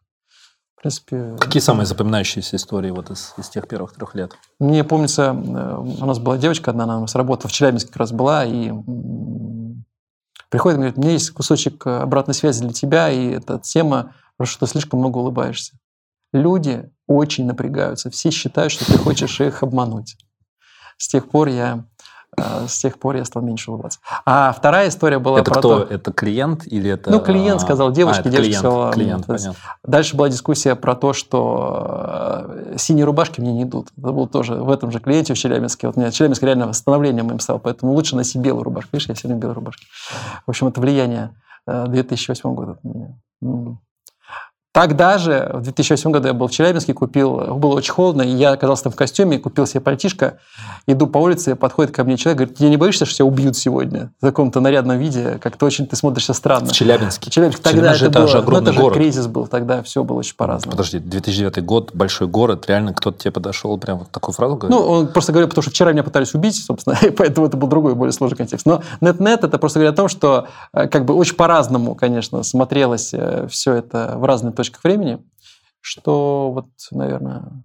В 0.78 0.82
принципе, 0.82 1.36
Какие 1.40 1.62
самые 1.62 1.88
запоминающиеся 1.88 2.58
истории 2.58 2.92
вот 2.92 3.10
из, 3.10 3.34
из 3.38 3.50
тех 3.50 3.68
первых 3.68 3.94
трех 3.94 4.14
лет? 4.14 4.34
Мне 4.60 4.84
помнится, 4.84 5.36
э, 5.36 5.76
у 5.78 6.06
нас 6.06 6.20
была 6.20 6.38
девочка 6.38 6.70
одна, 6.70 6.84
она 6.84 7.08
с 7.08 7.16
работы 7.16 7.48
в 7.48 7.52
Челябинске 7.52 7.88
как 7.88 7.98
раз 7.98 8.12
была, 8.12 8.46
и 8.46 8.72
приходит 10.50 10.78
и 10.78 10.80
говорит, 10.80 10.98
у 11.00 11.02
меня 11.02 11.14
есть 11.14 11.32
кусочек 11.32 11.88
обратной 11.88 12.36
связи 12.36 12.62
для 12.62 12.72
тебя, 12.72 13.10
и 13.10 13.32
эта 13.32 13.58
тема, 13.58 14.14
что 14.44 14.68
ты 14.68 14.72
слишком 14.74 15.00
много 15.00 15.18
улыбаешься. 15.18 15.74
Люди 16.32 16.92
очень 17.10 17.48
напрягаются. 17.48 18.12
Все 18.12 18.30
считают, 18.30 18.72
что 18.72 18.86
ты 18.86 18.98
хочешь 18.98 19.42
их 19.42 19.64
обмануть. 19.64 20.16
С 20.98 21.08
тех 21.08 21.28
пор 21.28 21.48
я 21.48 21.86
э, 22.38 22.68
с 22.68 22.78
тех 22.78 23.00
пор 23.00 23.16
я 23.16 23.26
стал 23.26 23.42
меньше 23.42 23.72
улыбаться. 23.72 24.00
А 24.26 24.54
вторая 24.56 24.90
история 24.90 25.18
была 25.18 25.40
это 25.40 25.50
про 25.50 25.60
кто? 25.60 25.80
то... 25.80 25.94
Это 25.94 26.14
клиент 26.14 26.68
или 26.68 26.92
это... 26.92 27.10
Ну, 27.10 27.20
клиент 27.20 27.62
сказал 27.62 27.92
девушке, 27.92 28.30
а, 28.30 28.32
девушка 28.32 28.44
клиент, 28.44 28.60
сказала... 28.60 28.92
Клиент, 28.92 29.26
понятно. 29.26 29.56
Дальше 29.84 30.16
была 30.16 30.30
дискуссия 30.30 30.76
про 30.76 30.96
то, 30.96 31.14
что 31.14 32.46
э, 32.48 32.76
синие 32.78 33.06
рубашки 33.06 33.42
мне 33.42 33.54
не 33.54 33.64
идут. 33.64 33.88
Это 33.98 34.12
был 34.12 34.28
тоже 34.28 34.54
в 34.54 34.70
этом 34.70 34.92
же 34.92 35.00
клиенте 35.00 35.34
в 35.34 35.38
Челябинске. 35.38 35.88
Вот 35.88 35.96
мне 35.96 36.12
Челябинск 36.12 36.44
реально 36.44 36.68
восстановлением 36.68 37.26
моим 37.26 37.40
стал, 37.40 37.58
поэтому 37.58 37.94
лучше 37.94 38.16
носи 38.16 38.38
белую 38.38 38.66
рубашку. 38.66 38.90
Видишь, 38.94 39.10
я 39.10 39.16
все 39.16 39.28
время 39.28 39.42
белые 39.42 39.56
рубашки. 39.56 39.88
В 40.46 40.50
общем, 40.50 40.68
это 40.68 40.80
влияние 40.80 41.36
2008 41.66 42.42
э, 42.48 42.54
года 42.54 42.78
меня. 42.84 43.80
Тогда 44.72 45.18
же, 45.18 45.50
в 45.52 45.64
2008 45.64 46.12
году 46.12 46.28
я 46.28 46.34
был 46.36 46.48
в 46.48 46.52
Челябинске, 46.52 46.94
купил, 46.94 47.56
было 47.56 47.74
очень 47.74 47.92
холодно, 47.92 48.22
и 48.22 48.30
я 48.30 48.52
оказался 48.52 48.84
там 48.84 48.94
в 48.94 48.96
костюме, 48.96 49.40
купил 49.40 49.66
себе 49.66 49.82
пальтишко, 49.82 50.38
иду 50.86 51.08
по 51.08 51.18
улице, 51.18 51.56
подходит 51.56 51.92
ко 51.92 52.04
мне 52.04 52.18
человек, 52.18 52.38
говорит, 52.38 52.58
ты 52.58 52.70
не 52.70 52.78
боишься, 52.78 53.06
что 53.08 53.16
тебя 53.16 53.26
убьют 53.26 53.58
сегодня 53.58 54.12
в 54.22 54.26
таком-то 54.26 54.60
нарядном 54.60 55.00
виде? 55.00 55.40
Как-то 55.42 55.66
очень 55.66 55.88
ты 55.88 55.96
смотришься 55.96 56.34
странно. 56.34 56.68
В 56.68 56.74
Челябинске? 56.74 57.32
В 57.32 57.34
Челябинске. 57.34 57.64
Тогда 57.64 57.96
это, 57.96 58.06
это 58.06 58.20
было, 58.20 58.28
же 58.28 58.38
огромный 58.38 58.72
это 58.72 58.80
город. 58.80 58.94
же 58.94 59.02
кризис 59.02 59.26
был, 59.26 59.48
тогда 59.48 59.82
все 59.82 60.04
было 60.04 60.18
очень 60.18 60.36
по-разному. 60.36 60.72
Подожди, 60.72 61.00
2009 61.00 61.66
год, 61.66 61.92
большой 61.96 62.28
город, 62.28 62.66
реально 62.68 62.94
кто-то 62.94 63.18
тебе 63.18 63.32
подошел, 63.32 63.76
прям 63.80 64.00
вот 64.00 64.12
такую 64.12 64.36
фразу 64.36 64.56
говорит? 64.56 64.78
Ну, 64.78 64.86
он 64.86 65.08
просто 65.08 65.32
говорил, 65.32 65.50
потому 65.50 65.64
что 65.64 65.72
вчера 65.72 65.94
меня 65.94 66.04
пытались 66.04 66.36
убить, 66.36 66.64
собственно, 66.64 66.96
и 67.02 67.10
поэтому 67.10 67.48
это 67.48 67.58
был 67.58 67.68
другой, 67.68 67.96
более 67.96 68.14
сложный 68.14 68.38
контекст. 68.38 68.68
Но 68.68 68.84
нет-нет, 69.02 69.44
это 69.44 69.58
просто 69.58 69.80
говорит 69.80 69.96
о 69.96 69.98
том, 69.98 70.10
что 70.10 70.48
э, 70.74 70.88
как 70.88 71.06
бы 71.06 71.16
очень 71.16 71.36
по-разному, 71.36 71.96
конечно, 71.96 72.44
смотрелось 72.44 73.16
э, 73.16 73.48
все 73.50 73.74
это 73.74 74.14
в 74.16 74.26
разных 74.26 74.59
точках 74.60 74.84
времени 74.84 75.20
что 75.82 76.52
вот, 76.52 76.68
наверное, 76.92 77.64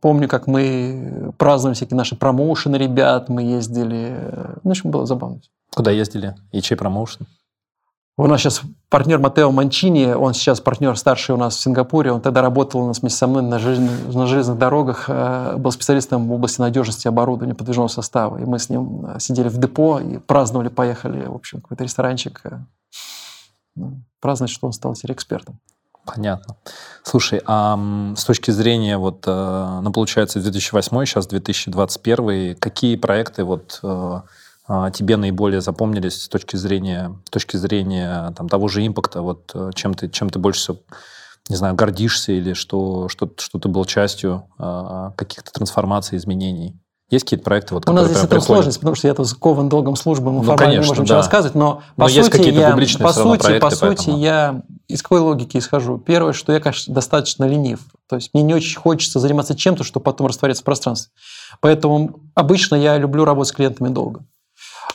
помню, 0.00 0.28
как 0.28 0.46
мы 0.46 1.32
праздновали 1.38 1.74
всякие 1.74 1.96
наши 1.96 2.16
промоушены 2.16 2.76
ребят, 2.76 3.28
мы 3.28 3.42
ездили, 3.42 4.30
ну, 4.62 4.70
в 4.70 4.70
общем, 4.70 4.90
было 4.90 5.06
забавно. 5.06 5.40
Куда 5.74 5.90
ездили? 5.90 6.34
И 6.52 6.60
чей 6.60 6.76
промоушен? 6.76 7.26
У 8.18 8.26
нас 8.26 8.42
сейчас 8.42 8.60
партнер 8.90 9.18
Матео 9.18 9.50
Манчини, 9.50 10.12
он 10.12 10.34
сейчас 10.34 10.60
партнер 10.60 10.94
старший 10.98 11.34
у 11.34 11.38
нас 11.38 11.56
в 11.56 11.60
Сингапуре, 11.60 12.12
он 12.12 12.20
тогда 12.20 12.42
работал 12.42 12.82
у 12.82 12.86
нас 12.86 13.00
вместе 13.00 13.18
со 13.18 13.26
мной 13.26 13.42
на 13.42 13.58
железных, 13.58 14.14
на 14.14 14.26
железных 14.26 14.58
дорогах, 14.58 15.06
э, 15.08 15.56
был 15.56 15.72
специалистом 15.72 16.28
в 16.28 16.32
области 16.32 16.60
надежности 16.60 17.08
оборудования 17.08 17.54
подвижного 17.54 17.88
состава, 17.88 18.36
и 18.36 18.44
мы 18.44 18.58
с 18.58 18.68
ним 18.68 19.06
э, 19.06 19.18
сидели 19.18 19.48
в 19.48 19.56
депо 19.56 19.98
и 19.98 20.18
праздновали, 20.18 20.68
поехали, 20.68 21.24
в 21.24 21.34
общем, 21.34 21.62
какой-то 21.62 21.84
ресторанчик, 21.84 22.42
э, 22.44 22.58
ну, 23.76 24.02
праздновать, 24.20 24.52
что 24.52 24.66
он 24.66 24.74
стал 24.74 24.92
теперь 24.92 25.12
экспертом. 25.12 25.58
Понятно. 26.04 26.56
Слушай, 27.04 27.42
а 27.46 27.78
с 28.16 28.24
точки 28.24 28.50
зрения, 28.50 28.98
вот, 28.98 29.24
э, 29.26 29.80
ну, 29.82 29.92
получается, 29.92 30.40
2008, 30.40 31.04
сейчас 31.04 31.26
2021, 31.28 32.56
какие 32.56 32.96
проекты 32.96 33.44
вот 33.44 33.78
э, 33.84 34.20
а, 34.66 34.90
тебе 34.90 35.16
наиболее 35.16 35.60
запомнились 35.60 36.22
с 36.22 36.28
точки 36.28 36.56
зрения, 36.56 37.16
с 37.26 37.30
точки 37.30 37.56
зрения 37.56 38.32
там, 38.36 38.48
того 38.48 38.66
же 38.66 38.84
импакта, 38.84 39.22
вот, 39.22 39.52
э, 39.54 39.70
чем, 39.74 39.94
ты, 39.94 40.08
чем 40.08 40.28
ты 40.28 40.40
больше 40.40 40.60
всего, 40.60 40.78
не 41.48 41.54
знаю, 41.54 41.76
гордишься 41.76 42.32
или 42.32 42.52
что, 42.52 43.08
что, 43.08 43.30
что 43.38 43.58
ты 43.58 43.68
был 43.68 43.84
частью 43.84 44.46
каких-то 45.16 45.50
трансформаций, 45.52 46.16
изменений? 46.16 46.81
Есть 47.12 47.26
какие-то 47.26 47.44
проекты, 47.44 47.74
вот, 47.74 47.86
У 47.86 47.92
нас 47.92 48.06
здесь 48.06 48.24
это 48.24 48.40
сложность, 48.40 48.78
потому 48.78 48.96
что 48.96 49.06
я 49.06 49.12
тут 49.12 49.28
скован 49.28 49.68
долгом 49.68 49.96
службы, 49.96 50.32
мы 50.32 50.38
ну, 50.38 50.42
формально 50.44 50.76
конечно, 50.76 50.80
не 50.80 50.88
можем 50.88 50.96
да. 50.96 51.02
ничего 51.02 51.16
рассказывать, 51.18 51.54
но, 51.54 51.82
но 51.98 52.06
по 52.06 52.10
сути, 52.10 52.48
я, 52.48 52.74
по 52.74 53.12
сути, 53.12 53.42
проекты, 53.42 53.60
по 53.60 53.70
сути 53.70 54.10
я 54.10 54.62
из 54.88 55.02
какой 55.02 55.20
логики 55.20 55.58
исхожу? 55.58 55.98
Первое, 55.98 56.32
что 56.32 56.54
я, 56.54 56.60
конечно, 56.60 56.94
достаточно 56.94 57.44
ленив. 57.44 57.80
То 58.08 58.16
есть 58.16 58.30
мне 58.32 58.42
не 58.42 58.54
очень 58.54 58.78
хочется 58.78 59.18
заниматься 59.18 59.54
чем-то, 59.54 59.84
что 59.84 60.00
потом 60.00 60.26
растворяется 60.26 60.62
в 60.62 60.64
пространстве. 60.64 61.12
Поэтому 61.60 62.20
обычно 62.34 62.76
я 62.76 62.96
люблю 62.96 63.26
работать 63.26 63.50
с 63.50 63.56
клиентами 63.56 63.90
долго. 63.90 64.24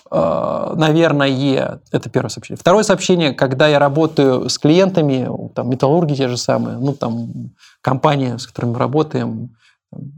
А, 0.09 0.73
наверное, 0.75 1.79
это 1.91 2.09
первое 2.09 2.29
сообщение. 2.29 2.59
Второе 2.59 2.83
сообщение, 2.83 3.33
когда 3.33 3.67
я 3.67 3.77
работаю 3.77 4.49
с 4.49 4.57
клиентами, 4.57 5.29
там, 5.53 5.69
металлурги 5.69 6.15
те 6.15 6.29
же 6.29 6.37
самые, 6.37 6.79
ну, 6.79 6.93
там, 6.93 7.51
компании, 7.81 8.37
с 8.37 8.47
которыми 8.47 8.71
мы 8.71 8.79
работаем, 8.79 9.51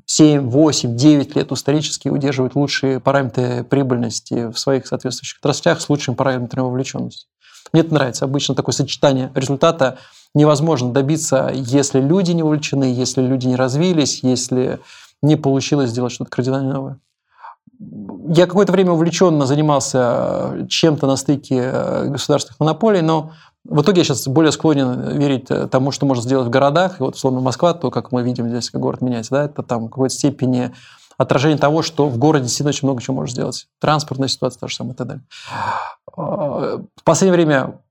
7, 0.06 0.50
8, 0.50 0.96
9 0.96 1.36
лет 1.36 1.52
исторически 1.52 2.10
удерживают 2.10 2.56
лучшие 2.56 3.00
параметры 3.00 3.64
прибыльности 3.64 4.52
в 4.52 4.58
своих 4.58 4.88
соответствующих 4.88 5.40
отраслях 5.40 5.82
с 5.82 5.90
лучшими 5.90 6.16
параметрами 6.16 6.66
вовлеченности. 6.66 7.28
Мне 7.72 7.82
это 7.82 7.94
нравится. 7.94 8.26
Обычно 8.26 8.56
такое 8.56 8.74
сочетание 8.74 9.32
результата 9.36 9.98
невозможно 10.34 10.92
добиться, 10.92 11.52
если 11.54 12.00
люди 12.00 12.32
не 12.32 12.44
вовлечены, 12.44 12.86
если 12.86 13.22
люди 13.22 13.48
не 13.48 13.56
развились, 13.56 14.24
если 14.24 14.80
не 15.22 15.36
получилось 15.36 15.92
сделать 15.92 16.14
что-то 16.14 16.32
кардинально 16.32 16.74
новое. 16.74 17.00
Я 18.28 18.46
какое-то 18.46 18.74
время 18.74 18.92
увлеченно 18.92 19.46
занимался 19.46 20.66
чем-то 20.70 21.08
на 21.08 21.16
стыке 21.16 21.72
э, 21.72 22.08
государственных 22.10 22.60
монополий, 22.60 23.02
но 23.02 23.32
в 23.66 23.82
итоге 23.82 24.02
я 24.02 24.04
сейчас 24.06 24.28
более 24.28 24.52
склонен 24.52 25.18
верить 25.18 25.48
тому, 25.70 25.92
что 25.92 26.06
можно 26.06 26.24
сделать 26.24 26.48
в 26.48 26.50
городах. 26.50 27.00
И 27.00 27.04
вот, 27.04 27.16
условно, 27.16 27.42
Москва, 27.42 27.74
то, 27.74 27.92
как 27.92 28.12
мы 28.12 28.24
видим 28.24 28.50
здесь, 28.50 28.70
как 28.70 28.82
город 28.82 29.02
меняется, 29.02 29.32
да, 29.32 29.44
это 29.46 29.64
там 29.64 29.86
в 29.86 29.90
какой-то 29.90 30.16
степени 30.16 30.72
отражение 31.18 31.58
того, 31.58 31.82
что 31.82 32.08
в 32.08 32.18
городе 32.18 32.46
действительно 32.46 32.70
очень 32.70 32.88
много 32.88 33.02
чего 33.02 33.18
можно 33.18 33.32
сделать. 33.32 33.68
Транспортная 33.80 34.30
ситуация, 34.30 34.62
то 34.62 34.68
же 34.68 34.76
самое 34.76 34.94
и 34.94 34.98
так 34.98 35.08
далее. 35.08 35.24
А, 36.16 36.78
в 36.96 37.04
последнее 37.04 37.36
время 37.36 37.82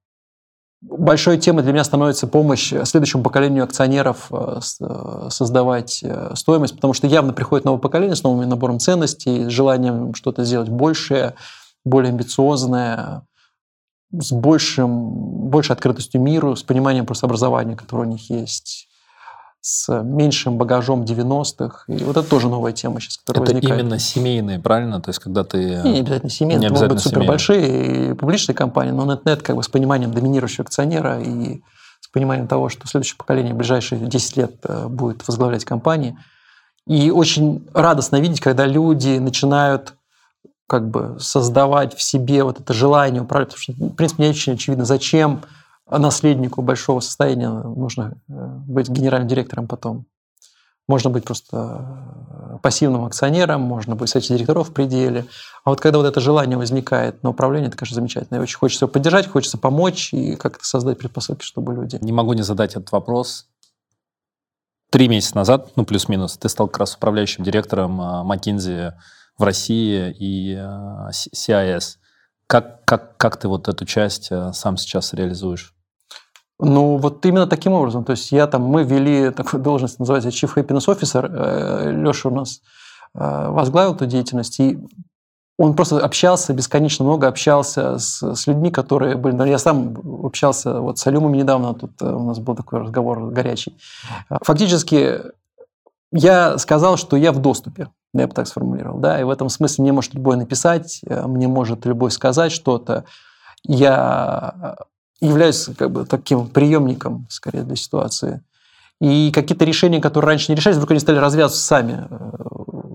большой 0.81 1.39
темой 1.39 1.63
для 1.63 1.73
меня 1.73 1.85
становится 1.85 2.27
помощь 2.27 2.73
следующему 2.85 3.23
поколению 3.23 3.65
акционеров 3.65 4.29
э, 4.31 4.61
э, 4.81 5.29
создавать 5.31 6.01
э, 6.03 6.33
стоимость, 6.37 6.77
потому 6.77 6.95
что 6.95 7.07
явно 7.07 7.33
приходит 7.33 7.65
новое 7.65 7.81
поколение 7.81 8.17
с 8.17 8.23
новым 8.23 8.49
набором 8.49 8.79
ценностей, 8.79 9.45
с 9.45 9.49
желанием 9.49 10.15
что-то 10.15 10.45
сделать 10.45 10.69
большее, 10.69 11.35
более 11.85 12.11
амбициозное, 12.11 13.23
с 14.13 14.33
большим, 14.33 15.49
большей 15.51 15.73
открытостью 15.73 16.21
миру, 16.21 16.57
с 16.57 16.63
пониманием 16.63 17.07
просто 17.07 17.27
образования, 17.27 17.77
которое 17.77 18.07
у 18.07 18.11
них 18.11 18.31
есть, 18.31 18.89
с 19.61 20.03
меньшим 20.03 20.57
багажом 20.57 21.03
90-х. 21.03 21.85
И 21.89 22.05
вот 22.05 22.17
это 22.17 22.29
тоже 22.29 22.49
новая 22.49 22.73
тема 22.73 23.01
сейчас, 23.01 23.19
которая 23.19 23.45
это 23.45 23.55
возникает. 23.55 23.81
именно 23.83 23.99
семейные, 23.99 24.59
правильно? 24.61 25.01
То 25.01 25.11
есть, 25.11 25.19
когда 25.19 25.45
ты... 25.45 25.83
Не, 25.83 25.93
не 25.93 26.01
обязательно 26.01 26.31
семейные, 26.31 26.61
не 26.61 26.67
это 26.67 26.75
обязательно 26.75 26.95
могут 26.95 27.05
быть 27.05 27.13
супер 27.13 27.27
большие 27.27 28.15
публичные 28.15 28.55
компании, 28.55 28.93
но 28.93 29.05
нет-нет 29.05 29.43
как 29.43 29.57
бы 29.57 29.63
с 29.63 29.69
пониманием 29.69 30.13
доминирующего 30.13 30.65
акционера 30.65 31.21
и 31.21 31.61
с 32.01 32.09
пониманием 32.09 32.49
того, 32.49 32.69
что 32.69 32.87
следующее 32.87 33.19
поколение 33.19 33.53
в 33.53 33.57
ближайшие 33.57 34.01
10 34.01 34.37
лет 34.37 34.53
э, 34.65 34.87
будет 34.89 35.27
возглавлять 35.27 35.65
компании. 35.65 36.17
И 36.87 37.11
очень 37.11 37.69
радостно 37.75 38.19
видеть, 38.19 38.41
когда 38.41 38.65
люди 38.65 39.19
начинают 39.19 39.95
как 40.69 40.89
бы 40.89 41.17
создавать 41.19 41.97
в 41.97 42.03
себе 42.03 42.45
вот 42.45 42.61
это 42.61 42.73
желание 42.75 43.23
управлять, 43.23 43.49
потому 43.49 43.63
что, 43.63 43.73
в 43.73 43.97
принципе, 43.97 44.25
не 44.25 44.31
очень 44.31 44.53
очевидно, 44.53 44.85
зачем 44.85 45.41
наследнику 45.91 46.61
большого 46.61 47.01
состояния 47.01 47.49
нужно 47.49 48.19
э, 48.29 48.33
быть 48.67 48.91
генеральным 48.91 49.29
директором 49.29 49.67
потом. 49.67 50.05
Можно 50.87 51.09
быть 51.09 51.25
просто 51.25 51.87
э, 52.53 52.59
пассивным 52.63 53.07
акционером, 53.07 53.63
можно 53.63 53.97
быть 53.97 54.11
совете 54.11 54.35
директоров 54.35 54.69
в 54.69 54.73
пределе. 54.75 55.25
А 55.65 55.71
вот 55.71 55.81
когда 55.81 55.99
вот 55.99 56.07
это 56.07 56.21
желание 56.21 56.59
возникает 56.59 57.23
на 57.23 57.31
управление, 57.31 57.69
это, 57.69 57.79
конечно, 57.79 57.95
замечательно. 57.95 58.37
И 58.37 58.41
очень 58.41 58.59
хочется 58.59 58.87
поддержать, 58.87 59.27
хочется 59.27 59.57
помочь 59.57 60.13
и 60.13 60.37
как-то 60.37 60.67
создать 60.67 60.99
предпосылки, 60.99 61.45
чтобы 61.45 61.73
люди... 61.73 61.99
Не 62.03 62.13
могу 62.13 62.35
не 62.35 62.43
задать 62.43 62.73
этот 62.73 62.93
вопрос. 62.93 63.47
Три 64.91 65.09
месяца 65.09 65.37
назад, 65.37 65.71
ну 65.77 65.87
плюс-минус, 65.87 66.37
ты 66.37 66.51
стал 66.51 66.69
как 66.69 66.81
раз 66.81 66.95
управляющим 66.95 67.45
директором 67.45 68.01
McKinsey 68.31 68.93
в 69.39 69.43
России 69.45 70.15
и 70.19 70.55
CIS. 71.35 71.97
А 71.97 72.09
как, 72.49 72.85
как, 72.87 73.17
как 73.19 73.37
ты 73.37 73.47
вот 73.47 73.69
эту 73.69 73.85
часть 73.85 74.29
э, 74.31 74.53
сам 74.55 74.79
сейчас 74.79 75.13
реализуешь? 75.13 75.75
Ну, 76.59 76.97
вот 76.97 77.25
именно 77.27 77.47
таким 77.47 77.73
образом. 77.73 78.05
То 78.05 78.13
есть 78.13 78.33
я 78.33 78.47
там, 78.47 78.63
мы 78.63 78.85
ввели 78.85 79.31
такую 79.31 79.63
должность, 79.63 80.01
называется 80.01 80.31
Chief 80.31 80.53
Happiness 80.55 80.87
Officer. 80.87 81.31
Э, 81.31 81.93
Леша 81.93 82.31
у 82.31 82.35
нас 82.35 82.63
э, 83.15 83.49
возглавил 83.51 83.95
эту 83.95 84.07
деятельность, 84.07 84.59
и 84.61 84.79
он 85.59 85.75
просто 85.75 85.99
общался 85.99 86.55
бесконечно 86.55 87.05
много, 87.05 87.29
общался 87.29 87.99
с, 87.99 88.23
с 88.35 88.47
людьми, 88.47 88.71
которые 88.71 89.17
были... 89.17 89.49
Я 89.49 89.59
сам 89.59 89.95
общался 90.25 90.81
вот 90.81 90.99
с 90.99 91.07
Алюмами 91.07 91.37
недавно, 91.37 91.75
тут 91.75 92.01
у 92.01 92.25
нас 92.25 92.39
был 92.39 92.57
такой 92.57 92.81
разговор 92.81 93.31
горячий. 93.31 93.77
Фактически 94.31 95.21
я 96.13 96.57
сказал, 96.57 96.97
что 96.97 97.17
я 97.17 97.33
в 97.33 97.43
доступе, 97.43 97.89
я 98.15 98.27
бы 98.27 98.35
так 98.35 98.47
сформулировал, 98.47 98.99
да, 98.99 99.21
и 99.21 99.25
в 99.25 99.31
этом 99.31 99.49
смысле 99.49 99.83
мне 99.83 99.93
может 99.93 100.15
любой 100.15 100.37
написать, 100.37 101.01
э, 101.07 101.27
мне 101.27 101.49
может 101.49 101.85
любой 101.87 102.11
сказать 102.11 102.53
что-то. 102.53 103.05
Я 103.65 104.77
являюсь 105.21 105.69
как 105.77 105.91
бы 105.91 106.07
таким 106.07 106.49
приемником, 106.49 107.27
скорее, 107.29 107.63
для 107.63 107.77
ситуации. 107.77 108.43
И 109.01 109.31
какие-то 109.33 109.65
решения, 109.65 110.01
которые 110.01 110.29
раньше 110.29 110.51
не 110.51 110.57
решались, 110.57 110.77
вдруг 110.77 110.91
они 110.93 111.01
стали 111.01 111.19
развязываться 111.19 111.63
сами. 111.65 112.07
Э, 112.11 112.31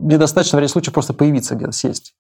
мне 0.02 0.18
достаточно 0.18 0.58
в 0.58 0.62
ряде 0.62 0.72
случаев 0.72 0.94
просто 0.94 1.14
появиться 1.14 1.56
где-то, 1.56 1.74
сесть. 1.74 2.16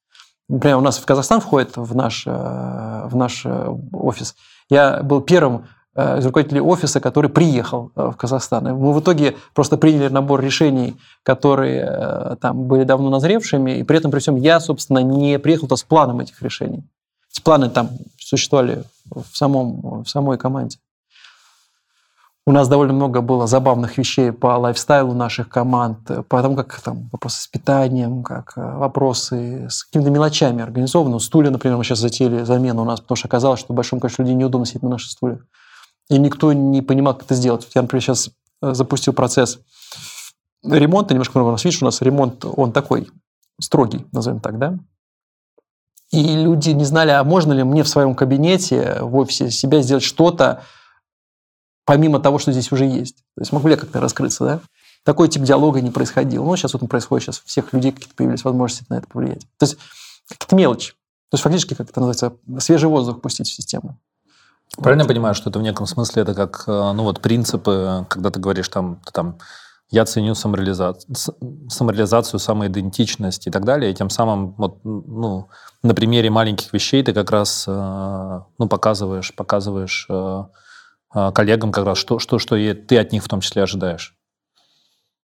Например, 0.49 0.77
у 0.77 0.81
нас 0.81 0.97
в 0.97 1.05
Казахстан 1.05 1.39
входит 1.39 1.77
в 1.77 1.95
наш, 1.95 2.25
в 2.25 3.11
наш 3.13 3.45
офис. 3.93 4.35
Я 4.69 5.01
был 5.01 5.21
первым 5.21 5.65
Э, 5.65 5.82
из 5.95 6.25
руководителей 6.25 6.61
офиса, 6.61 6.99
который 6.99 7.29
приехал 7.29 7.91
э, 7.95 8.09
в 8.11 8.15
Казахстан. 8.15 8.63
Мы 8.63 8.93
в 8.93 8.99
итоге 8.99 9.35
просто 9.53 9.77
приняли 9.77 10.07
набор 10.07 10.41
решений, 10.41 10.97
которые 11.21 11.85
э, 11.87 12.35
там 12.41 12.63
были 12.63 12.83
давно 12.83 13.09
назревшими, 13.11 13.77
и 13.77 13.83
при 13.83 13.97
этом, 13.97 14.09
при 14.09 14.19
всем, 14.19 14.35
я, 14.35 14.59
собственно, 14.59 14.99
не 14.99 15.37
приехал 15.37 15.67
то 15.67 15.75
с 15.75 15.83
планом 15.83 16.19
этих 16.19 16.41
решений. 16.41 16.83
Эти 17.31 17.41
планы 17.41 17.69
там 17.69 17.89
существовали 18.17 18.83
в, 19.05 19.37
самом, 19.37 20.03
в 20.03 20.09
самой 20.09 20.37
команде. 20.39 20.77
У 22.45 22.51
нас 22.51 22.67
довольно 22.67 22.93
много 22.93 23.21
было 23.21 23.47
забавных 23.47 23.97
вещей 23.97 24.31
по 24.33 24.57
лайфстайлу 24.57 25.13
наших 25.13 25.47
команд, 25.47 25.99
по 26.27 26.41
тому, 26.41 26.55
как 26.55 26.81
там 26.81 27.07
вопросы 27.11 27.41
с 27.41 27.47
питанием, 27.47 28.21
как 28.21 28.53
вопросы 28.57 29.67
с 29.69 29.85
какими-то 29.85 30.09
мелочами 30.09 30.61
организованы. 30.61 31.19
Стулья, 31.21 31.51
например, 31.51 31.77
мы 31.77 31.85
сейчас 31.85 31.99
затеяли 31.99 32.43
замену 32.43 32.81
у 32.81 32.85
нас, 32.85 32.99
потому 32.99 33.15
что 33.15 33.27
оказалось, 33.27 33.61
что 33.61 33.73
большому 33.73 34.01
количеству 34.01 34.23
людей 34.23 34.35
неудобно 34.35 34.65
сидеть 34.65 34.83
на 34.83 34.89
наших 34.89 35.11
стульях 35.11 35.39
и 36.09 36.17
никто 36.17 36.53
не 36.53 36.81
понимал, 36.81 37.13
как 37.13 37.25
это 37.25 37.35
сделать. 37.35 37.67
Я, 37.73 37.81
например, 37.81 38.03
сейчас 38.03 38.29
э, 38.61 38.73
запустил 38.73 39.13
процесс 39.13 39.59
ремонта, 40.63 41.13
немножко 41.13 41.37
много 41.37 41.49
у 41.49 41.51
нас, 41.53 41.63
видишь, 41.63 41.81
у 41.81 41.85
нас 41.85 42.01
ремонт, 42.01 42.45
он 42.45 42.71
такой 42.71 43.09
строгий, 43.59 44.05
назовем 44.11 44.39
так, 44.39 44.57
да? 44.57 44.77
И 46.11 46.21
люди 46.35 46.69
не 46.69 46.85
знали, 46.85 47.09
а 47.09 47.23
можно 47.23 47.53
ли 47.53 47.63
мне 47.63 47.83
в 47.83 47.87
своем 47.87 48.15
кабинете, 48.15 48.99
в 49.01 49.15
офисе 49.15 49.49
себя 49.49 49.81
сделать 49.81 50.03
что-то, 50.03 50.63
помимо 51.85 52.19
того, 52.19 52.37
что 52.37 52.51
здесь 52.51 52.71
уже 52.71 52.85
есть. 52.85 53.17
То 53.35 53.41
есть 53.41 53.51
могу 53.51 53.67
ли 53.67 53.73
я 53.73 53.79
как-то 53.79 53.99
раскрыться, 53.99 54.45
да? 54.45 54.59
Такой 55.03 55.27
тип 55.27 55.43
диалога 55.43 55.81
не 55.81 55.91
происходил. 55.91 56.45
Ну, 56.45 56.55
сейчас 56.55 56.73
вот 56.73 56.83
он 56.83 56.87
происходит, 56.87 57.25
сейчас 57.25 57.41
у 57.43 57.47
всех 57.47 57.73
людей 57.73 57.91
какие-то 57.91 58.15
появились 58.15 58.43
возможности 58.43 58.85
на 58.89 58.99
это 58.99 59.07
повлиять. 59.07 59.41
То 59.57 59.65
есть 59.65 59.77
какие-то 60.29 60.55
мелочи. 60.55 60.93
То 61.29 61.35
есть 61.35 61.43
фактически, 61.43 61.73
как 61.73 61.89
это 61.89 61.99
называется, 61.99 62.37
свежий 62.59 62.87
воздух 62.87 63.19
пустить 63.19 63.47
в 63.47 63.53
систему. 63.53 63.97
Правильно 64.77 65.03
я 65.03 65.07
понимаю, 65.07 65.35
что 65.35 65.49
это 65.49 65.59
в 65.59 65.61
неком 65.61 65.85
смысле 65.85 66.23
это 66.23 66.33
как, 66.33 66.63
э, 66.67 66.91
ну 66.93 67.03
вот 67.03 67.21
принципы, 67.21 68.05
когда 68.09 68.31
ты 68.31 68.39
говоришь 68.39 68.69
там, 68.69 69.01
там 69.13 69.37
я 69.89 70.05
ценю 70.05 70.33
самореализацию, 70.33 71.15
самореализацию, 71.69 72.39
самоидентичность 72.39 73.45
и 73.45 73.51
так 73.51 73.65
далее, 73.65 73.91
и 73.91 73.93
тем 73.93 74.09
самым 74.09 74.55
вот, 74.57 74.79
ну, 74.83 75.49
на 75.83 75.93
примере 75.93 76.31
маленьких 76.31 76.73
вещей 76.73 77.03
ты 77.03 77.13
как 77.13 77.29
раз 77.29 77.65
э, 77.67 78.39
ну, 78.57 78.67
показываешь, 78.67 79.35
показываешь 79.35 80.07
э, 80.09 80.43
коллегам 81.13 81.71
как 81.71 81.85
раз, 81.85 81.99
что, 81.99 82.17
что, 82.17 82.39
что 82.39 82.55
ты 82.73 82.97
от 82.97 83.11
них 83.11 83.23
в 83.23 83.27
том 83.27 83.41
числе 83.41 83.61
ожидаешь. 83.61 84.15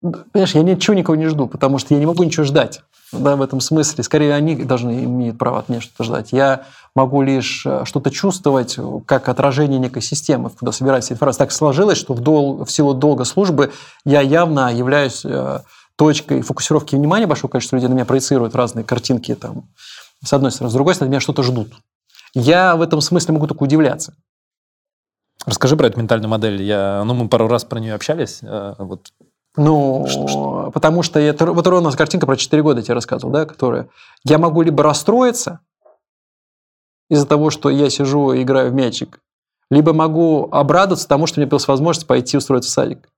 Понимаешь, 0.04 0.54
я 0.54 0.62
ничего 0.62 0.94
никого 0.94 1.16
не 1.16 1.28
жду, 1.28 1.46
потому 1.46 1.78
что 1.78 1.94
я 1.94 2.00
не 2.00 2.04
могу 2.04 2.24
ничего 2.24 2.44
ждать 2.44 2.82
да, 3.10 3.36
в 3.36 3.42
этом 3.42 3.60
смысле. 3.60 4.04
Скорее, 4.04 4.34
они 4.34 4.54
должны 4.56 5.04
иметь 5.04 5.38
право 5.38 5.60
от 5.60 5.70
меня 5.70 5.80
что-то 5.80 6.04
ждать. 6.04 6.32
Я 6.32 6.64
могу 6.94 7.22
лишь 7.22 7.64
э, 7.64 7.84
что-то 7.86 8.10
чувствовать 8.10 8.78
как 9.06 9.30
отражение 9.30 9.78
некой 9.78 10.02
системы, 10.02 10.50
куда 10.50 10.72
собирается 10.72 11.14
информация. 11.14 11.46
Так 11.46 11.52
сложилось, 11.52 11.96
что 11.96 12.12
в, 12.12 12.20
дол, 12.20 12.66
в 12.66 12.70
силу 12.70 12.92
долга 12.92 13.24
службы 13.24 13.72
я 14.04 14.20
явно 14.20 14.74
являюсь 14.74 15.24
э, 15.24 15.60
точкой 15.96 16.42
фокусировки 16.42 16.96
внимания 16.96 17.26
большого 17.26 17.50
количества 17.50 17.76
людей 17.76 17.88
на 17.88 17.94
меня 17.94 18.04
проецируют 18.04 18.54
разные 18.54 18.84
картинки 18.84 19.34
там, 19.34 19.70
с 20.22 20.34
одной 20.34 20.50
стороны. 20.50 20.70
С 20.70 20.74
другой 20.74 20.94
стороны, 20.94 21.12
меня 21.12 21.20
что-то 21.20 21.42
ждут. 21.42 21.72
Я 22.34 22.76
в 22.76 22.82
этом 22.82 23.00
смысле 23.00 23.32
могу 23.34 23.46
только 23.46 23.62
удивляться. 23.62 24.14
Расскажи 25.46 25.76
про 25.76 25.86
эту 25.86 25.98
ментальную 25.98 26.28
модель. 26.28 26.62
Я, 26.62 27.04
ну, 27.06 27.14
мы 27.14 27.28
пару 27.28 27.48
раз 27.48 27.64
про 27.64 27.78
нее 27.78 27.94
общались. 27.94 28.40
Э, 28.42 28.74
вот 28.78 29.12
ну, 29.56 30.06
что, 30.08 30.28
что? 30.28 30.70
потому 30.72 31.02
что 31.02 31.20
это 31.20 31.52
вот 31.52 31.66
ровно 31.66 31.90
картинка 31.92 32.26
про 32.26 32.36
4 32.36 32.62
года 32.62 32.80
я 32.80 32.84
тебе 32.84 32.94
рассказывал, 32.94 33.32
да, 33.32 33.44
которая 33.44 33.88
я 34.24 34.38
могу 34.38 34.62
либо 34.62 34.82
расстроиться 34.82 35.60
из-за 37.08 37.26
того, 37.26 37.50
что 37.50 37.70
я 37.70 37.88
сижу 37.90 38.32
и 38.32 38.42
играю 38.42 38.70
в 38.70 38.74
мячик, 38.74 39.20
либо 39.70 39.92
могу 39.92 40.48
обрадоваться 40.50 41.06
тому, 41.06 41.26
что 41.26 41.40
меня 41.40 41.46
появилась 41.46 41.68
возможность 41.68 42.06
пойти 42.06 42.36
устроиться 42.36 42.70
в 42.70 42.72
садик. 42.72 43.08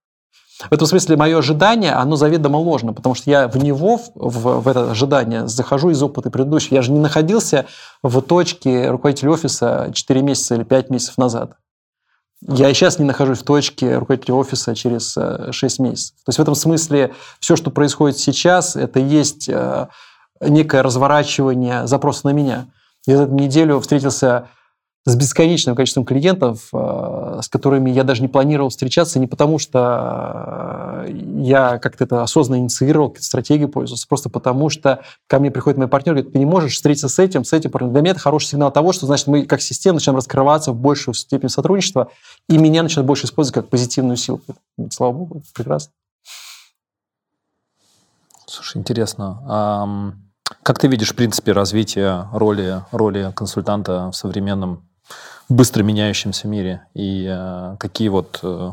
В 0.58 0.72
этом 0.72 0.86
смысле 0.86 1.16
мое 1.16 1.38
ожидание, 1.38 1.92
оно 1.92 2.16
заведомо 2.16 2.56
ложно, 2.56 2.94
потому 2.94 3.14
что 3.14 3.30
я 3.30 3.46
в 3.46 3.56
него, 3.56 4.00
в, 4.14 4.60
в 4.60 4.68
это 4.68 4.90
ожидание, 4.90 5.46
захожу 5.46 5.90
из 5.90 6.02
опыта 6.02 6.30
предыдущего. 6.30 6.76
Я 6.76 6.82
же 6.82 6.92
не 6.92 6.98
находился 6.98 7.66
в 8.02 8.22
точке 8.22 8.88
руководителя 8.90 9.32
офиса 9.32 9.90
4 9.92 10.22
месяца 10.22 10.54
или 10.54 10.64
5 10.64 10.90
месяцев 10.90 11.18
назад. 11.18 11.56
Я 12.42 12.68
и 12.68 12.74
сейчас 12.74 12.98
не 12.98 13.04
нахожусь 13.04 13.38
в 13.38 13.44
точке 13.44 13.96
руководителя 13.96 14.34
офиса 14.34 14.74
через 14.74 15.16
6 15.50 15.80
э, 15.80 15.82
месяцев. 15.82 16.16
То 16.24 16.30
есть 16.30 16.38
в 16.38 16.42
этом 16.42 16.54
смысле 16.54 17.14
все, 17.40 17.56
что 17.56 17.70
происходит 17.70 18.18
сейчас, 18.18 18.76
это 18.76 19.00
есть 19.00 19.48
э, 19.48 19.88
некое 20.40 20.82
разворачивание 20.82 21.86
запроса 21.86 22.26
на 22.26 22.30
меня. 22.30 22.66
Я 23.06 23.16
за 23.16 23.22
эту 23.24 23.34
неделю 23.34 23.80
встретился 23.80 24.48
с 25.06 25.14
бесконечным 25.14 25.76
количеством 25.76 26.04
клиентов, 26.04 26.68
э, 26.72 27.40
с 27.40 27.48
которыми 27.48 27.90
я 27.90 28.02
даже 28.02 28.22
не 28.22 28.28
планировал 28.28 28.70
встречаться, 28.70 29.20
не 29.20 29.28
потому 29.28 29.60
что 29.60 31.04
э, 31.06 31.12
я 31.36 31.78
как-то 31.78 32.02
это 32.02 32.24
осознанно 32.24 32.58
инициировал, 32.60 33.10
какие-то 33.10 33.26
стратегии 33.26 33.66
пользовался, 33.66 34.08
просто 34.08 34.28
потому 34.30 34.68
что 34.68 35.02
ко 35.28 35.38
мне 35.38 35.52
приходит 35.52 35.78
мой 35.78 35.86
партнер 35.86 36.14
и 36.14 36.16
говорит, 36.16 36.32
ты 36.32 36.38
не 36.40 36.44
можешь 36.44 36.74
встретиться 36.74 37.08
с 37.08 37.20
этим, 37.20 37.44
с 37.44 37.52
этим 37.52 37.70
партнером. 37.70 37.92
Для 37.92 38.02
меня 38.02 38.10
это 38.10 38.20
хороший 38.20 38.46
сигнал 38.46 38.72
того, 38.72 38.90
что 38.90 39.06
значит 39.06 39.28
мы 39.28 39.46
как 39.46 39.60
система 39.60 39.94
начинаем 39.94 40.16
раскрываться 40.16 40.72
в 40.72 40.76
большую 40.76 41.14
степень 41.14 41.50
сотрудничества, 41.50 42.10
и 42.48 42.58
меня 42.58 42.82
начинают 42.82 43.06
больше 43.06 43.26
использовать 43.26 43.54
как 43.54 43.68
позитивную 43.68 44.16
силу. 44.16 44.40
Слава 44.90 45.12
богу, 45.12 45.42
прекрасно. 45.54 45.92
Слушай, 48.46 48.78
интересно. 48.78 50.16
Как 50.64 50.78
ты 50.80 50.88
видишь, 50.88 51.12
в 51.12 51.14
принципе, 51.14 51.52
развитие 51.52 52.28
роли, 52.32 52.82
роли 52.90 53.32
консультанта 53.36 54.10
в 54.10 54.16
современном 54.16 54.82
быстро 55.48 55.82
меняющемся 55.82 56.48
мире 56.48 56.86
и 56.94 57.26
э, 57.28 57.76
какие 57.78 58.08
вот 58.08 58.40
э, 58.42 58.72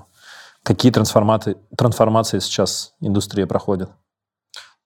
какие 0.64 0.92
трансформации, 0.92 1.58
трансформации 1.78 2.40
сейчас 2.40 2.94
индустрия 3.00 3.46
проходит? 3.46 3.90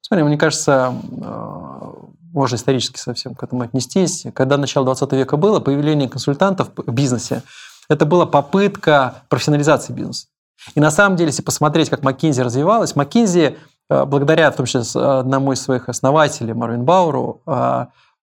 Смотри, 0.01 0.23
мне 0.25 0.37
кажется, 0.37 0.93
э, 1.21 1.91
можно 2.33 2.55
исторически 2.55 2.97
совсем 2.97 3.35
к 3.35 3.43
этому 3.43 3.61
отнестись. 3.63 4.25
Когда 4.33 4.57
начало 4.57 4.85
20 4.85 5.11
века 5.13 5.37
было, 5.37 5.59
появление 5.59 6.09
консультантов 6.09 6.69
в 6.75 6.91
бизнесе, 6.91 7.43
это 7.89 8.05
была 8.05 8.25
попытка 8.25 9.23
профессионализации 9.29 9.93
бизнеса. 9.93 10.27
И 10.75 10.79
на 10.79 10.91
самом 10.91 11.15
деле, 11.15 11.29
если 11.29 11.43
посмотреть, 11.43 11.89
как 11.89 12.01
McKinsey 12.01 12.41
развивалась, 12.41 12.93
McKinsey, 12.93 13.57
э, 13.89 14.05
благодаря, 14.05 14.51
в 14.51 14.55
том 14.55 14.65
числе, 14.65 14.81
одному 15.01 15.53
из 15.53 15.61
своих 15.61 15.87
основателей, 15.87 16.53
Марвин 16.53 16.83
Бауру, 16.83 17.41
э, 17.45 17.85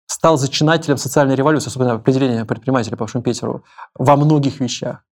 стал 0.06 0.36
зачинателем 0.36 0.96
социальной 0.96 1.34
революции, 1.34 1.68
особенно 1.68 1.94
определение 1.94 2.44
предпринимателя 2.44 2.96
по 2.96 3.06
Шумпетеру, 3.06 3.64
во 3.94 4.16
многих 4.16 4.60
вещах. 4.60 5.04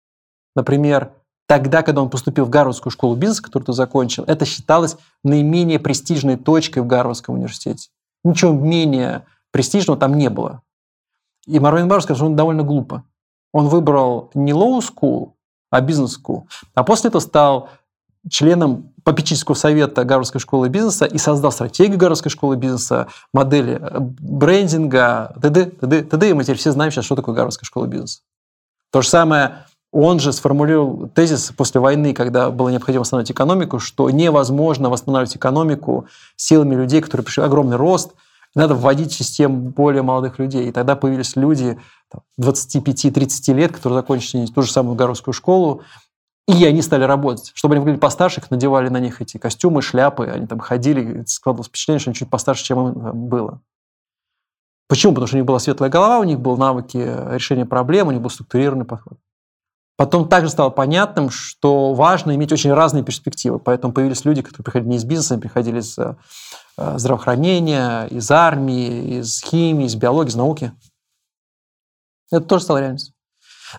Например, 0.55 1.13
тогда, 1.47 1.83
когда 1.83 2.01
он 2.01 2.09
поступил 2.09 2.45
в 2.45 2.49
Гарвардскую 2.49 2.91
школу 2.91 3.15
бизнеса, 3.15 3.43
которую 3.43 3.65
ты 3.67 3.73
закончил, 3.73 4.23
это 4.25 4.45
считалось 4.45 4.97
наименее 5.23 5.79
престижной 5.79 6.37
точкой 6.37 6.79
в 6.79 6.87
Гарвардском 6.87 7.35
университете. 7.35 7.89
Ничего 8.23 8.51
менее 8.51 9.25
престижного 9.51 9.99
там 9.99 10.15
не 10.15 10.29
было. 10.29 10.61
И 11.45 11.59
Марвин 11.59 11.87
Барр 11.87 12.01
сказал, 12.01 12.17
что 12.17 12.25
он 12.25 12.35
довольно 12.35 12.63
глупо. 12.63 13.03
Он 13.53 13.67
выбрал 13.67 14.29
не 14.33 14.51
school, 14.51 15.33
а 15.71 15.81
бизнес 15.81 16.19
school. 16.19 16.43
А 16.75 16.83
после 16.83 17.07
этого 17.07 17.21
стал 17.21 17.69
членом 18.29 18.93
попечительского 19.03 19.55
совета 19.55 20.03
Гарвардской 20.03 20.41
школы 20.41 20.69
бизнеса 20.69 21.05
и 21.05 21.17
создал 21.17 21.51
стратегию 21.51 21.97
Гарвардской 21.97 22.31
школы 22.31 22.57
бизнеса, 22.57 23.07
модели 23.33 23.79
э, 23.81 23.99
брендинга, 23.99 25.35
т.д., 25.41 25.65
т.д., 25.65 26.03
т.д. 26.03 26.29
И 26.29 26.33
мы 26.33 26.43
теперь 26.43 26.57
все 26.57 26.71
знаем 26.71 26.91
сейчас, 26.91 27.05
что 27.05 27.15
такое 27.15 27.35
Гарвардская 27.35 27.65
школа 27.65 27.85
бизнеса. 27.85 28.19
То 28.91 29.01
же 29.01 29.07
самое 29.07 29.65
он 29.91 30.19
же 30.19 30.33
сформулировал 30.33 31.09
тезис 31.09 31.51
после 31.55 31.81
войны, 31.81 32.13
когда 32.13 32.51
было 32.51 32.69
необходимо 32.69 33.01
восстановить 33.01 33.31
экономику, 33.31 33.79
что 33.79 34.09
невозможно 34.09 34.89
восстанавливать 34.89 35.35
экономику 35.35 36.05
силами 36.35 36.75
людей, 36.75 37.01
которые 37.01 37.25
пришли 37.25 37.43
огромный 37.43 37.77
рост, 37.77 38.13
надо 38.55 38.75
вводить 38.75 39.11
в 39.13 39.17
систему 39.17 39.69
более 39.71 40.03
молодых 40.03 40.39
людей. 40.39 40.67
И 40.67 40.71
тогда 40.71 40.95
появились 40.95 41.35
люди 41.35 41.79
25-30 42.39 43.53
лет, 43.53 43.71
которые 43.71 43.99
закончили 43.99 44.45
ту 44.47 44.61
же 44.61 44.71
самую 44.71 44.95
Гарвардскую 44.95 45.33
школу, 45.33 45.83
и 46.49 46.65
они 46.65 46.81
стали 46.81 47.03
работать. 47.03 47.51
Чтобы 47.53 47.75
они 47.75 47.79
выглядели 47.81 47.99
постарше, 47.99 48.39
их 48.39 48.49
надевали 48.49 48.89
на 48.89 48.99
них 48.99 49.21
эти 49.21 49.37
костюмы, 49.37 49.83
шляпы, 49.83 50.25
они 50.25 50.47
там 50.47 50.59
ходили, 50.59 51.23
складывалось 51.27 51.67
впечатление, 51.67 51.99
что 51.99 52.09
они 52.09 52.15
чуть 52.15 52.29
постарше, 52.29 52.63
чем 52.63 52.87
им 52.87 53.27
было. 53.27 53.61
Почему? 54.87 55.13
Потому 55.13 55.27
что 55.27 55.35
у 55.35 55.39
них 55.39 55.45
была 55.45 55.59
светлая 55.59 55.91
голова, 55.91 56.17
у 56.19 56.23
них 56.23 56.39
были 56.39 56.57
навыки 56.57 56.97
решения 56.97 57.67
проблем, 57.67 58.07
у 58.07 58.11
них 58.11 58.21
был 58.21 58.31
структурированный 58.31 58.85
подход. 58.85 59.19
Потом 59.95 60.27
также 60.27 60.49
стало 60.49 60.71
понятным, 60.71 61.29
что 61.29 61.93
важно 61.93 62.33
иметь 62.33 62.51
очень 62.51 62.73
разные 62.73 63.03
перспективы. 63.03 63.59
Поэтому 63.59 63.93
появились 63.93 64.25
люди, 64.25 64.41
которые 64.41 64.63
приходили 64.63 64.89
не 64.89 64.95
из 64.95 65.03
бизнеса, 65.03 65.35
они 65.35 65.41
приходили 65.41 65.81
из 65.81 65.99
э, 65.99 66.15
здравоохранения, 66.77 68.05
из 68.05 68.31
армии, 68.31 69.19
из 69.19 69.43
химии, 69.43 69.85
из 69.85 69.95
биологии, 69.95 70.29
из 70.29 70.35
науки. 70.35 70.71
Это 72.31 72.45
тоже 72.45 72.63
стало 72.63 72.79
реальностью. 72.79 73.13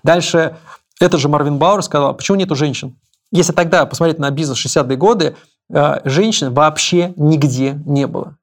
Дальше 0.04 0.56
этот 1.00 1.20
же 1.20 1.28
Марвин 1.28 1.58
Бауэр 1.58 1.82
сказал, 1.82 2.14
почему 2.14 2.36
нету 2.36 2.54
женщин? 2.54 2.96
Если 3.32 3.52
тогда 3.52 3.86
посмотреть 3.86 4.18
на 4.18 4.30
бизнес 4.30 4.64
60-е 4.64 4.96
годы, 4.96 5.36
э, 5.72 6.00
женщин 6.04 6.52
вообще 6.52 7.14
нигде 7.16 7.80
не 7.86 8.06
было. 8.06 8.36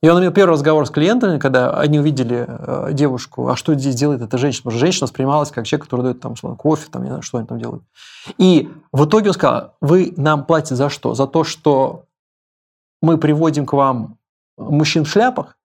И 0.00 0.08
он 0.08 0.20
имел 0.20 0.32
первый 0.32 0.52
разговор 0.52 0.86
с 0.86 0.90
клиентами, 0.90 1.38
когда 1.38 1.72
они 1.78 1.98
увидели 1.98 2.46
э, 2.48 2.92
девушку, 2.92 3.48
а 3.48 3.56
что 3.56 3.74
здесь 3.74 3.96
делает 3.96 4.22
эта 4.22 4.38
женщина? 4.38 4.62
Потому 4.62 4.76
что 4.76 4.80
женщина 4.80 5.04
воспринималась 5.06 5.50
как 5.50 5.66
человек, 5.66 5.84
который 5.84 6.02
дает 6.02 6.20
там, 6.20 6.32
условно, 6.32 6.56
кофе, 6.56 6.86
там, 6.90 7.02
не 7.02 7.08
знаю, 7.08 7.22
что 7.22 7.38
они 7.38 7.46
там 7.46 7.58
делают. 7.58 7.82
И 8.38 8.70
в 8.92 9.06
итоге 9.06 9.28
он 9.28 9.34
сказал, 9.34 9.74
вы 9.80 10.14
нам 10.16 10.44
платите 10.44 10.76
за 10.76 10.88
что? 10.88 11.14
За 11.14 11.26
то, 11.26 11.42
что 11.42 12.04
мы 13.02 13.18
приводим 13.18 13.66
к 13.66 13.72
вам 13.72 14.18
мужчин 14.56 15.04
в 15.04 15.08
шляпах, 15.08 15.56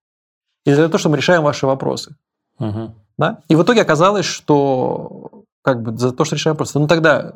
или 0.65 0.73
за 0.73 0.89
то, 0.89 0.97
что 0.97 1.09
мы 1.09 1.17
решаем 1.17 1.43
ваши 1.43 1.67
вопросы? 1.67 2.15
Угу. 2.57 2.91
Да? 3.17 3.39
И 3.49 3.55
в 3.55 3.61
итоге 3.61 3.81
оказалось, 3.81 4.25
что 4.25 5.42
как 5.63 5.81
бы 5.81 5.97
за 5.97 6.11
то, 6.11 6.25
что 6.25 6.35
решаем 6.35 6.53
вопросы. 6.53 6.77
Ну 6.77 6.87
тогда 6.87 7.33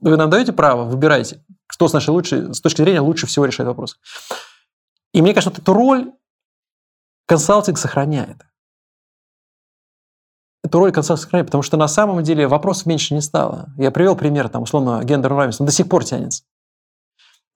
вы 0.00 0.16
нам 0.16 0.30
даете 0.30 0.52
право, 0.52 0.84
выбирайте, 0.84 1.44
кто 1.66 1.86
с 1.86 1.92
нашей 1.92 2.10
лучшей, 2.10 2.52
с 2.54 2.60
точки 2.60 2.82
зрения 2.82 3.00
лучше 3.00 3.26
всего 3.26 3.44
решает 3.44 3.68
вопрос. 3.68 3.98
И 5.12 5.22
мне 5.22 5.34
кажется, 5.34 5.50
вот 5.50 5.58
эту 5.58 5.72
роль 5.72 6.12
консалтинг 7.26 7.78
сохраняет. 7.78 8.38
Эту 10.64 10.78
роль 10.78 10.92
консалтинг 10.92 11.24
сохраняет, 11.24 11.46
потому 11.48 11.62
что 11.62 11.76
на 11.76 11.88
самом 11.88 12.22
деле 12.22 12.48
вопросов 12.48 12.86
меньше 12.86 13.14
не 13.14 13.20
стало. 13.20 13.68
Я 13.76 13.90
привел 13.90 14.16
пример, 14.16 14.48
там, 14.48 14.62
условно, 14.62 15.02
гендерного 15.04 15.42
равенства, 15.42 15.64
он 15.64 15.66
до 15.66 15.72
сих 15.72 15.88
пор 15.88 16.04
тянется. 16.04 16.44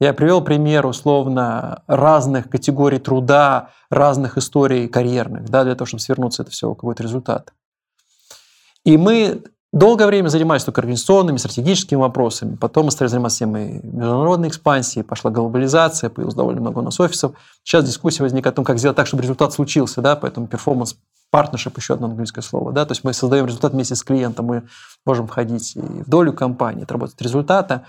Я 0.00 0.12
привел 0.12 0.42
пример, 0.42 0.84
условно, 0.86 1.82
разных 1.86 2.50
категорий 2.50 2.98
труда, 2.98 3.70
разных 3.90 4.36
историй 4.36 4.88
карьерных, 4.88 5.48
да, 5.48 5.64
для 5.64 5.76
того, 5.76 5.86
чтобы 5.86 6.00
свернуться 6.00 6.42
это 6.42 6.50
все 6.50 6.68
в 6.68 6.74
какой-то 6.74 7.02
результат. 7.04 7.54
И 8.84 8.98
мы 8.98 9.44
Долгое 9.74 10.06
время 10.06 10.28
занимались 10.28 10.62
только 10.62 10.82
организационными, 10.82 11.36
стратегическими 11.36 11.98
вопросами. 11.98 12.54
Потом 12.54 12.84
мы 12.84 12.90
стали 12.92 13.08
заниматься 13.08 13.40
темой 13.40 13.80
международной 13.82 14.46
экспансии, 14.46 15.02
пошла 15.02 15.32
глобализация, 15.32 16.10
появилось 16.10 16.36
довольно 16.36 16.60
много 16.60 16.78
у 16.78 16.82
нас 16.82 17.00
офисов. 17.00 17.32
Сейчас 17.64 17.84
дискуссия 17.84 18.22
возникает 18.22 18.54
о 18.54 18.56
том, 18.56 18.64
как 18.64 18.78
сделать 18.78 18.96
так, 18.96 19.08
чтобы 19.08 19.24
результат 19.24 19.52
случился, 19.52 20.00
да, 20.00 20.14
поэтому 20.14 20.46
перформанс 20.46 20.94
партнершип, 21.30 21.76
еще 21.76 21.94
одно 21.94 22.06
английское 22.06 22.42
слово, 22.42 22.70
да, 22.70 22.84
то 22.84 22.92
есть 22.92 23.02
мы 23.02 23.12
создаем 23.12 23.46
результат 23.46 23.72
вместе 23.72 23.96
с 23.96 24.04
клиентом, 24.04 24.46
мы 24.46 24.62
можем 25.04 25.26
входить 25.26 25.74
и 25.74 25.80
в 25.80 26.08
долю 26.08 26.32
компании, 26.32 26.84
отработать 26.84 27.20
результата, 27.20 27.82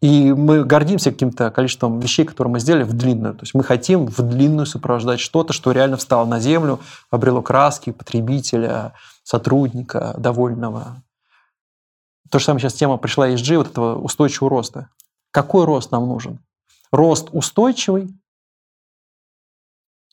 и 0.00 0.32
мы 0.32 0.64
гордимся 0.64 1.10
каким-то 1.10 1.50
количеством 1.50 1.98
вещей, 1.98 2.24
которые 2.24 2.52
мы 2.52 2.60
сделали 2.60 2.84
в 2.84 2.92
длинную. 2.92 3.34
То 3.34 3.42
есть 3.42 3.54
мы 3.54 3.64
хотим 3.64 4.06
в 4.06 4.20
длинную 4.22 4.66
сопровождать 4.66 5.18
что-то, 5.18 5.52
что 5.52 5.72
реально 5.72 5.96
встало 5.96 6.24
на 6.24 6.38
землю, 6.38 6.78
обрело 7.10 7.42
краски 7.42 7.90
потребителя, 7.90 8.94
сотрудника 9.24 10.14
довольного. 10.16 11.02
То 12.30 12.38
же 12.38 12.44
самое 12.44 12.60
сейчас 12.60 12.74
тема 12.74 12.96
пришла 12.96 13.28
ESG, 13.28 13.56
вот 13.56 13.70
этого 13.70 13.98
устойчивого 13.98 14.50
роста. 14.50 14.90
Какой 15.32 15.64
рост 15.64 15.90
нам 15.90 16.06
нужен? 16.06 16.38
Рост 16.92 17.28
устойчивый 17.32 18.14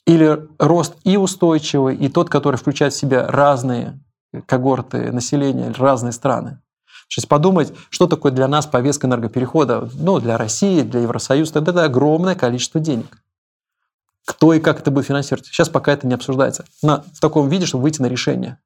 или 0.05 0.47
рост 0.59 0.95
и 1.03 1.17
устойчивый, 1.17 1.95
и 1.95 2.09
тот, 2.09 2.29
который 2.29 2.57
включает 2.57 2.93
в 2.93 2.97
себя 2.97 3.27
разные 3.27 3.99
когорты 4.45 5.11
населения, 5.11 5.71
разные 5.71 6.11
страны? 6.11 6.59
Сейчас 7.07 7.25
подумать, 7.25 7.73
что 7.89 8.07
такое 8.07 8.31
для 8.31 8.47
нас 8.47 8.65
повестка 8.65 9.07
энергоперехода, 9.07 9.89
ну, 9.93 10.19
для 10.19 10.37
России, 10.37 10.81
для 10.81 11.01
Евросоюза, 11.01 11.59
это 11.59 11.83
огромное 11.83 12.35
количество 12.35 12.79
денег. 12.79 13.21
Кто 14.25 14.53
и 14.53 14.59
как 14.59 14.79
это 14.79 14.89
будет 14.89 15.05
финансировать? 15.05 15.45
Сейчас 15.45 15.69
пока 15.69 15.93
это 15.93 16.07
не 16.07 16.15
обсуждается. 16.15 16.65
На, 16.81 17.03
в 17.13 17.19
таком 17.19 17.47
виде, 17.47 17.65
чтобы 17.65 17.83
выйти 17.83 18.01
на 18.01 18.07
решение. 18.07 18.57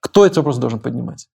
Кто 0.00 0.26
этот 0.26 0.38
вопрос 0.38 0.58
должен 0.58 0.80
поднимать? 0.80 1.28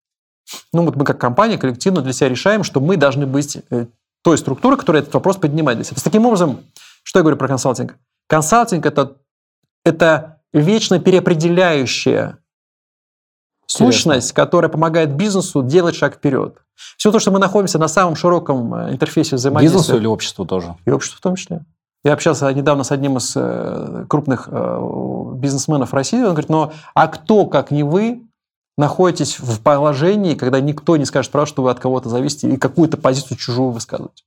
Ну, 0.72 0.86
вот 0.86 0.96
мы 0.96 1.06
как 1.06 1.20
компания 1.20 1.58
коллективно 1.58 2.02
для 2.02 2.14
себя 2.14 2.30
решаем, 2.30 2.64
что 2.64 2.80
мы 2.80 2.98
должны 2.98 3.26
быть 3.26 3.58
э, 3.72 3.88
той 4.22 4.38
структурой, 4.38 4.78
которая 4.78 5.02
этот 5.02 5.14
вопрос 5.16 5.38
поднимает 5.38 5.80
для 5.80 5.86
себя. 5.86 5.98
Таким 6.04 6.26
образом, 6.28 6.64
что 7.04 7.20
я 7.20 7.24
говорю 7.24 7.38
про 7.38 7.48
консалтинг? 7.48 7.96
Консалтинг 8.28 8.86
это,– 8.86 9.18
это 9.84 10.42
вечно 10.54 11.00
переопределяющая 11.00 12.38
сущность, 13.68 14.34
которая 14.34 14.70
помогает 14.70 15.16
бизнесу 15.16 15.64
делать 15.64 15.96
шаг 15.96 16.16
вперед. 16.16 16.58
Все 16.98 17.12
то, 17.12 17.20
что 17.20 17.32
мы 17.32 17.40
находимся 17.40 17.80
на 17.80 17.88
самом 17.88 18.16
широком 18.16 18.74
э, 18.76 18.92
интерфейсе 18.92 19.36
взаимодействия. 19.36 19.80
Бизнесу 19.80 19.98
или 19.98 20.08
обществу 20.08 20.46
тоже? 20.46 20.76
И 20.86 20.92
обществу 20.92 21.18
в 21.18 21.22
том 21.22 21.36
числе. 21.36 21.66
Я 22.04 22.14
общался 22.14 22.52
недавно 22.54 22.84
с 22.84 22.92
одним 22.92 23.18
из 23.18 23.34
э, 23.36 24.06
крупных 24.08 24.48
бизнесменов 24.48 25.94
России. 25.94 26.22
Он 26.22 26.32
говорит, 26.32 26.50
ну 26.50 26.72
а 26.94 27.08
кто, 27.08 27.46
как 27.48 27.72
не 27.72 27.84
вы, 27.84 28.22
находитесь 28.78 29.40
в 29.40 29.62
положении, 29.62 30.36
когда 30.36 30.60
никто 30.60 30.98
не 30.98 31.06
скажет 31.06 31.32
правду, 31.32 31.50
что 31.50 31.64
вы 31.64 31.72
от 31.72 31.80
кого-то 31.80 32.10
зависите, 32.10 32.50
и 32.50 32.58
какую-то 32.58 32.98
позицию 32.98 33.38
чужую 33.38 33.72
высказываете. 33.72 34.24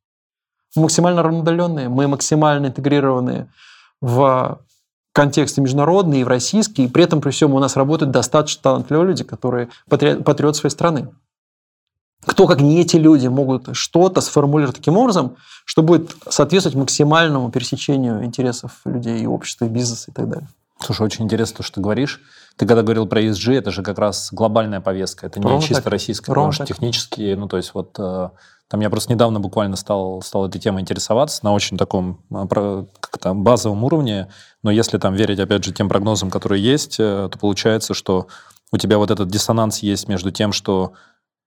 Мы 0.74 0.82
максимально 0.82 1.22
равноудаленные, 1.22 1.88
мы 1.88 2.08
максимально 2.08 2.66
интегрированные 2.66 3.50
в 4.00 4.60
контексте 5.18 5.60
международный 5.60 6.20
и 6.20 6.24
в 6.24 6.28
российский, 6.28 6.84
и 6.84 6.88
при 6.88 7.02
этом, 7.02 7.20
при 7.20 7.30
всем, 7.30 7.52
у 7.52 7.58
нас 7.58 7.74
работают 7.74 8.12
достаточно 8.12 8.62
талантливые 8.62 9.08
люди, 9.08 9.24
которые 9.24 9.68
патриот 9.88 10.54
своей 10.54 10.70
страны. 10.70 11.08
Кто, 12.24 12.46
как 12.46 12.60
не 12.60 12.80
эти 12.80 12.94
люди, 12.94 13.26
могут 13.26 13.70
что-то 13.72 14.20
сформулировать 14.20 14.76
таким 14.76 14.96
образом, 14.96 15.34
что 15.64 15.82
будет 15.82 16.14
соответствовать 16.28 16.76
максимальному 16.78 17.50
пересечению 17.50 18.24
интересов 18.24 18.80
людей 18.84 19.20
и 19.20 19.26
общества, 19.26 19.64
и 19.64 19.68
бизнеса 19.68 20.12
и 20.12 20.14
так 20.14 20.28
далее. 20.28 20.48
Слушай, 20.80 21.02
очень 21.02 21.24
интересно 21.24 21.56
то, 21.56 21.62
что 21.64 21.76
ты 21.76 21.80
говоришь. 21.80 22.20
Ты 22.56 22.66
когда 22.66 22.82
говорил 22.82 23.08
про 23.08 23.20
ESG, 23.20 23.54
это 23.54 23.72
же 23.72 23.82
как 23.82 23.98
раз 23.98 24.28
глобальная 24.30 24.80
повестка, 24.80 25.26
это 25.26 25.40
не 25.40 25.46
Ровно 25.46 25.66
чисто 25.66 25.82
так. 25.82 25.92
российская, 25.92 26.32
Ровно 26.32 26.52
потому 26.52 26.66
что 26.66 26.74
технически, 26.74 27.34
ну 27.34 27.48
то 27.48 27.56
есть 27.56 27.74
вот 27.74 27.96
э, 27.98 28.30
там 28.68 28.80
я 28.80 28.90
просто 28.90 29.12
недавно 29.12 29.40
буквально 29.40 29.76
стал, 29.76 30.20
стал 30.22 30.46
этой 30.46 30.60
темой 30.60 30.82
интересоваться 30.82 31.42
на 31.42 31.54
очень 31.54 31.78
таком 31.78 32.20
э, 32.30 32.84
как-то 33.00 33.32
базовом 33.32 33.82
уровне, 33.84 34.28
но 34.62 34.70
если 34.70 34.98
там 34.98 35.14
верить, 35.14 35.40
опять 35.40 35.64
же, 35.64 35.72
тем 35.72 35.88
прогнозам, 35.88 36.30
которые 36.30 36.62
есть, 36.62 37.00
э, 37.00 37.28
то 37.32 37.38
получается, 37.38 37.94
что 37.94 38.28
у 38.70 38.76
тебя 38.76 38.98
вот 38.98 39.10
этот 39.10 39.28
диссонанс 39.28 39.78
есть 39.78 40.06
между 40.08 40.30
тем, 40.30 40.52
что 40.52 40.92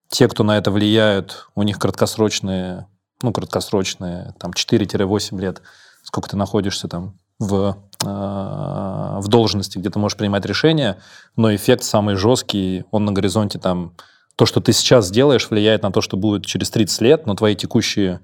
те, 0.10 0.28
кто 0.28 0.44
на 0.44 0.58
это 0.58 0.72
влияют, 0.72 1.48
у 1.54 1.62
них 1.62 1.78
краткосрочные, 1.78 2.88
ну, 3.22 3.32
краткосрочные, 3.32 4.34
там, 4.40 4.52
4-8 4.52 5.40
лет, 5.40 5.62
сколько 6.04 6.28
ты 6.28 6.38
находишься 6.38 6.88
там 6.88 7.20
в, 7.38 7.78
э, 8.04 8.06
в 8.06 9.28
должности, 9.28 9.78
где 9.78 9.92
ты 9.92 10.00
можешь 10.00 10.18
принимать 10.18 10.46
решения, 10.46 10.98
но 11.36 11.54
эффект 11.54 11.84
самый 11.84 12.16
жесткий, 12.16 12.84
он 12.90 13.06
на 13.06 13.12
горизонте 13.12 13.60
там, 13.60 13.94
то, 14.42 14.48
что 14.48 14.60
ты 14.60 14.74
сейчас 14.74 15.12
делаешь, 15.12 15.52
влияет 15.52 15.84
на 15.84 15.92
то, 15.92 16.02
что 16.02 16.18
будет 16.18 16.48
через 16.48 16.72
30 16.72 17.02
лет, 17.02 17.28
но 17.28 17.36
твои 17.36 17.56
текущие, 17.56 18.22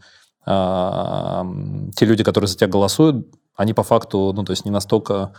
э, 0.47 1.43
те 1.95 2.05
люди, 2.07 2.23
которые 2.23 2.47
за 2.47 2.57
тебя 2.57 2.67
голосуют, 2.67 3.27
они 3.55 3.75
по 3.75 3.83
факту, 3.83 4.33
ну, 4.35 4.43
то 4.43 4.49
есть 4.49 4.65
не 4.65 4.71
настолько, 4.71 5.33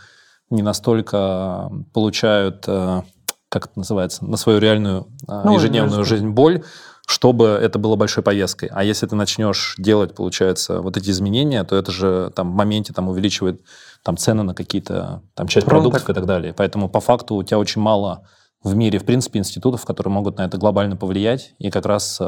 не 0.49 0.61
настолько 0.61 1.69
получают, 1.93 2.63
э, 2.65 3.01
как 3.49 3.65
это 3.65 3.73
называется, 3.75 4.23
на 4.23 4.37
свою 4.37 4.59
реальную 4.59 5.07
ну, 5.27 5.53
ежедневную 5.53 6.05
жизнь 6.05 6.29
боль, 6.29 6.63
чтобы 7.05 7.47
это 7.61 7.77
было 7.77 7.97
большой 7.97 8.23
поездкой. 8.23 8.69
А 8.71 8.85
если 8.85 9.05
ты 9.05 9.17
начнешь 9.17 9.75
делать, 9.77 10.15
получается, 10.15 10.79
вот 10.79 10.95
эти 10.95 11.09
изменения, 11.09 11.65
то 11.65 11.75
это 11.75 11.91
же 11.91 12.31
там 12.33 12.53
в 12.53 12.55
моменте 12.55 12.93
там 12.93 13.09
увеличивает 13.09 13.61
там 14.01 14.15
цены 14.15 14.43
на 14.43 14.55
какие-то 14.55 15.23
там 15.33 15.49
часть 15.49 15.65
Пром 15.65 15.81
продуктов 15.81 16.03
так. 16.03 16.11
и 16.11 16.13
так 16.13 16.25
далее. 16.25 16.53
Поэтому 16.53 16.87
по 16.87 17.01
факту 17.01 17.35
у 17.35 17.43
тебя 17.43 17.59
очень 17.59 17.81
мало 17.81 18.29
в 18.63 18.75
мире, 18.75 18.99
в 18.99 19.05
принципе, 19.05 19.39
институтов, 19.39 19.85
которые 19.85 20.13
могут 20.13 20.37
на 20.37 20.45
это 20.45 20.57
глобально 20.57 20.95
повлиять. 20.95 21.55
И 21.59 21.69
как 21.69 21.85
раз 21.85 22.17
э, 22.19 22.25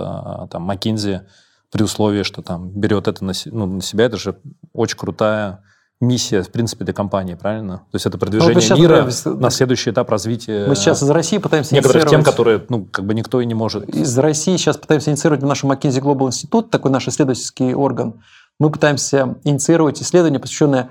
там 0.49 0.69
McKinsey 0.69 1.21
при 1.71 1.83
условии, 1.83 2.23
что 2.23 2.41
там 2.41 2.69
берет 2.69 3.07
это 3.07 3.23
на, 3.23 3.33
ну, 3.45 3.65
на 3.65 3.81
себя, 3.81 4.05
это 4.05 4.17
же 4.17 4.37
очень 4.73 4.97
крутая 4.97 5.63
миссия, 5.99 6.41
в 6.41 6.51
принципе, 6.51 6.83
для 6.83 6.93
компании, 6.93 7.35
правильно? 7.35 7.77
То 7.91 7.95
есть 7.95 8.05
это 8.05 8.17
продвижение 8.17 8.55
ну, 8.69 8.77
мира 8.77 9.01
говорим, 9.01 9.39
на 9.39 9.49
следующий 9.51 9.91
этап 9.91 10.09
развития. 10.09 10.65
Мы 10.67 10.75
сейчас 10.75 11.03
из 11.03 11.09
России 11.09 11.37
пытаемся 11.37 11.75
некоторых 11.75 12.09
тем, 12.09 12.23
которые, 12.23 12.65
ну, 12.69 12.85
как 12.85 13.05
бы 13.05 13.13
никто 13.13 13.39
и 13.39 13.45
не 13.45 13.53
может. 13.53 13.87
Из 13.87 14.17
России 14.17 14.57
сейчас 14.57 14.77
пытаемся 14.77 15.11
инициировать 15.11 15.43
в 15.43 15.45
нашем 15.45 15.71
McKinsey 15.71 16.01
Global 16.01 16.29
Institute, 16.29 16.69
такой 16.69 16.91
наш 16.91 17.07
исследовательский 17.07 17.73
орган. 17.73 18.21
Мы 18.59 18.71
пытаемся 18.71 19.37
инициировать 19.43 20.01
исследование, 20.01 20.39
посвященное 20.39 20.89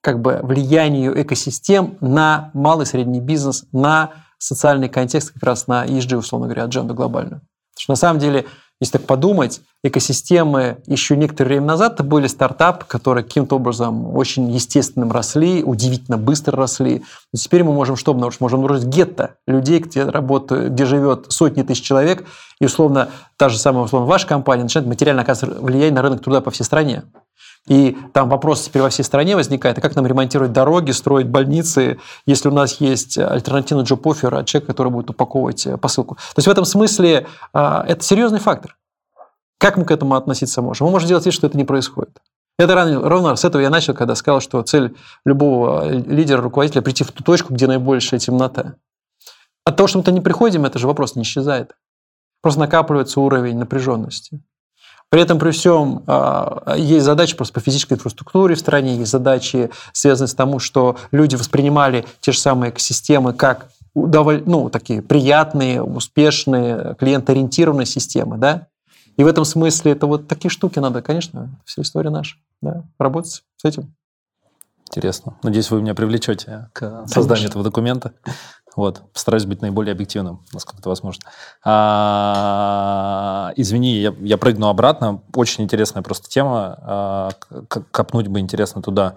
как 0.00 0.20
бы 0.20 0.40
влиянию 0.42 1.20
экосистем 1.20 1.96
на 2.00 2.50
малый 2.54 2.84
и 2.84 2.86
средний 2.86 3.20
бизнес, 3.20 3.64
на 3.72 4.12
социальный 4.38 4.88
контекст, 4.88 5.32
как 5.32 5.42
раз 5.42 5.66
на 5.66 5.84
ESG, 5.84 6.16
условно 6.16 6.46
говоря, 6.46 6.64
адженду 6.64 6.94
глобальную. 6.94 7.40
Потому 7.40 7.82
что 7.82 7.92
на 7.92 7.96
самом 7.96 8.20
деле 8.20 8.46
если 8.80 8.98
так 8.98 9.06
подумать, 9.06 9.60
экосистемы 9.82 10.78
еще 10.86 11.16
некоторое 11.16 11.48
время 11.48 11.66
назад 11.66 11.94
это 11.94 12.04
были 12.04 12.28
стартапы, 12.28 12.84
которые 12.86 13.24
каким-то 13.24 13.56
образом 13.56 14.14
очень 14.14 14.48
естественным 14.52 15.10
росли, 15.10 15.64
удивительно 15.64 16.16
быстро 16.16 16.56
росли. 16.56 17.02
Но 17.32 17.38
теперь 17.38 17.64
мы 17.64 17.72
можем 17.72 17.96
что 17.96 18.12
обнаружить? 18.12 18.40
Можем 18.40 18.60
обнаружить 18.60 18.86
гетто 18.86 19.34
людей, 19.48 19.80
где, 19.80 20.04
работают, 20.04 20.74
где 20.74 20.84
живет 20.86 21.26
сотни 21.30 21.62
тысяч 21.62 21.82
человек, 21.82 22.24
и 22.60 22.66
условно 22.66 23.10
та 23.36 23.48
же 23.48 23.58
самая 23.58 23.84
условно 23.84 24.06
ваша 24.06 24.28
компания 24.28 24.62
начинает 24.62 24.88
материально 24.88 25.22
оказывать 25.22 25.58
влияние 25.58 25.94
на 25.94 26.02
рынок 26.02 26.22
труда 26.22 26.40
по 26.40 26.52
всей 26.52 26.64
стране. 26.64 27.02
И 27.68 27.96
там 28.14 28.28
вопрос 28.30 28.62
теперь 28.62 28.82
во 28.82 28.88
всей 28.88 29.02
стране 29.02 29.36
возникает, 29.36 29.78
а 29.78 29.80
как 29.80 29.94
нам 29.94 30.06
ремонтировать 30.06 30.52
дороги, 30.52 30.90
строить 30.90 31.28
больницы, 31.28 31.98
если 32.26 32.48
у 32.48 32.52
нас 32.52 32.80
есть 32.80 33.18
альтернативный 33.18 33.84
джоп-оффер 33.84 34.34
от 34.34 34.46
человека, 34.46 34.72
который 34.72 34.90
будет 34.90 35.10
упаковывать 35.10 35.66
э, 35.66 35.76
посылку. 35.76 36.14
То 36.14 36.38
есть 36.38 36.48
в 36.48 36.50
этом 36.50 36.64
смысле 36.64 37.26
а, 37.52 37.84
это 37.86 38.02
серьезный 38.02 38.40
фактор. 38.40 38.76
Как 39.58 39.76
мы 39.76 39.84
к 39.84 39.90
этому 39.90 40.14
относиться 40.14 40.62
можем? 40.62 40.86
Мы 40.86 40.92
можем 40.92 41.08
делать 41.08 41.26
вид, 41.26 41.34
что 41.34 41.46
это 41.46 41.56
не 41.56 41.64
происходит. 41.64 42.18
Это 42.58 42.74
ровно 42.74 43.36
с 43.36 43.44
этого 43.44 43.60
я 43.60 43.70
начал, 43.70 43.94
когда 43.94 44.14
сказал, 44.14 44.40
что 44.40 44.62
цель 44.62 44.96
любого 45.24 45.84
э, 45.84 45.98
лидера, 45.98 46.40
руководителя– 46.40 46.82
прийти 46.82 47.04
в 47.04 47.12
ту 47.12 47.22
точку, 47.22 47.52
где 47.52 47.66
наибольшая 47.66 48.18
темнота. 48.18 48.76
От 49.64 49.76
того, 49.76 49.86
что 49.86 49.98
мы-то 49.98 50.10
не 50.10 50.22
приходим, 50.22 50.64
это 50.64 50.78
же 50.78 50.86
вопрос 50.86 51.16
не 51.16 51.22
исчезает. 51.22 51.76
Просто 52.40 52.60
накапливается 52.60 53.20
уровень 53.20 53.58
напряженности. 53.58 54.40
При 55.10 55.22
этом, 55.22 55.38
при 55.38 55.52
всем, 55.52 56.02
а, 56.06 56.74
есть 56.76 57.04
задачи 57.04 57.34
просто 57.34 57.54
по 57.54 57.60
физической 57.60 57.94
инфраструктуре 57.94 58.54
в 58.54 58.58
стране, 58.58 58.96
есть 58.96 59.10
задачи, 59.10 59.70
связанные 59.92 60.28
с 60.28 60.34
тому, 60.34 60.58
что 60.58 60.96
люди 61.12 61.34
воспринимали 61.34 62.04
те 62.20 62.32
же 62.32 62.38
самые 62.38 62.70
экосистемы 62.70 63.32
как 63.32 63.68
ну, 63.94 64.70
такие 64.70 65.02
приятные, 65.02 65.82
успешные, 65.82 66.94
клиентоориентированные 66.98 67.86
системы, 67.86 68.36
да? 68.36 68.68
И 69.16 69.24
в 69.24 69.26
этом 69.26 69.44
смысле 69.44 69.92
это 69.92 70.06
вот 70.06 70.28
такие 70.28 70.50
штуки 70.50 70.78
надо, 70.78 71.02
конечно, 71.02 71.50
вся 71.64 71.82
история 71.82 72.10
наша, 72.10 72.36
да, 72.60 72.84
работать 72.98 73.42
с 73.56 73.64
этим. 73.64 73.94
Интересно. 74.88 75.36
Надеюсь, 75.42 75.70
вы 75.70 75.82
меня 75.82 75.94
привлечете 75.94 76.70
к 76.72 77.06
созданию 77.06 77.26
конечно. 77.26 77.48
этого 77.48 77.64
документа. 77.64 78.12
Вот, 78.78 79.02
постараюсь 79.12 79.44
быть 79.44 79.60
наиболее 79.60 79.90
объективным, 79.90 80.44
насколько 80.52 80.78
это 80.78 80.88
возможно. 80.88 81.24
А, 81.64 83.52
извини, 83.56 83.96
я, 83.96 84.14
я 84.20 84.38
прыгну 84.38 84.68
обратно. 84.68 85.20
Очень 85.34 85.64
интересная 85.64 86.04
просто 86.04 86.28
тема. 86.28 86.78
А, 86.80 87.30
копнуть 87.90 88.28
бы 88.28 88.38
интересно 88.38 88.80
туда. 88.80 89.16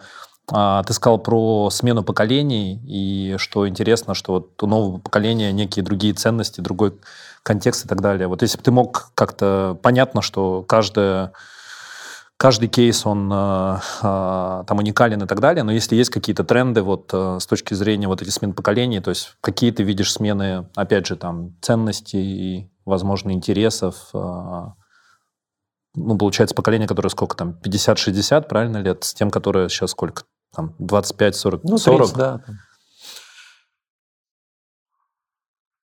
А, 0.51 0.81
ты 0.81 0.93
сказал 0.93 1.19
про 1.19 1.69
смену 1.69 2.01
поколений, 2.01 2.81
и 2.87 3.35
что 3.37 3.67
интересно, 3.67 4.15
что 4.15 4.33
вот 4.33 4.63
у 4.63 4.65
нового 4.65 4.97
поколения 4.97 5.51
некие 5.51 5.85
другие 5.85 6.15
ценности, 6.15 6.59
другой 6.59 6.99
контекст 7.43 7.85
и 7.85 7.87
так 7.87 8.01
далее. 8.01 8.27
Вот 8.27 8.41
если 8.41 8.57
бы 8.57 8.63
ты 8.63 8.71
мог 8.71 9.11
как-то... 9.13 9.77
Понятно, 9.83 10.23
что 10.23 10.63
каждая 10.63 11.33
каждый 12.41 12.69
кейс, 12.69 13.05
он 13.05 13.31
э, 13.31 13.77
э, 14.01 14.63
там 14.65 14.77
уникален 14.79 15.21
и 15.21 15.27
так 15.27 15.39
далее, 15.39 15.63
но 15.63 15.71
если 15.71 15.95
есть 15.95 16.09
какие-то 16.09 16.43
тренды 16.43 16.81
вот 16.81 17.11
э, 17.13 17.37
с 17.39 17.45
точки 17.45 17.75
зрения 17.75 18.07
вот 18.07 18.23
этих 18.23 18.33
смен 18.33 18.53
поколений, 18.53 18.99
то 18.99 19.11
есть 19.11 19.35
какие 19.41 19.69
ты 19.69 19.83
видишь 19.83 20.11
смены, 20.11 20.67
опять 20.75 21.05
же, 21.05 21.17
там, 21.17 21.55
ценностей, 21.61 22.71
возможно, 22.83 23.29
интересов, 23.29 24.09
ну, 24.13 24.73
получается, 26.17 26.55
поколение, 26.55 26.87
которое 26.87 27.09
сколько 27.09 27.37
там, 27.37 27.59
50-60, 27.63 28.47
правильно, 28.47 28.77
лет, 28.77 29.03
с 29.03 29.13
тем, 29.13 29.29
которое 29.29 29.69
сейчас 29.69 29.91
сколько, 29.91 30.23
там, 30.55 30.73
25-40, 30.79 31.59
ну, 31.61 31.77
40? 31.77 31.99
30, 31.99 32.17
да. 32.17 32.41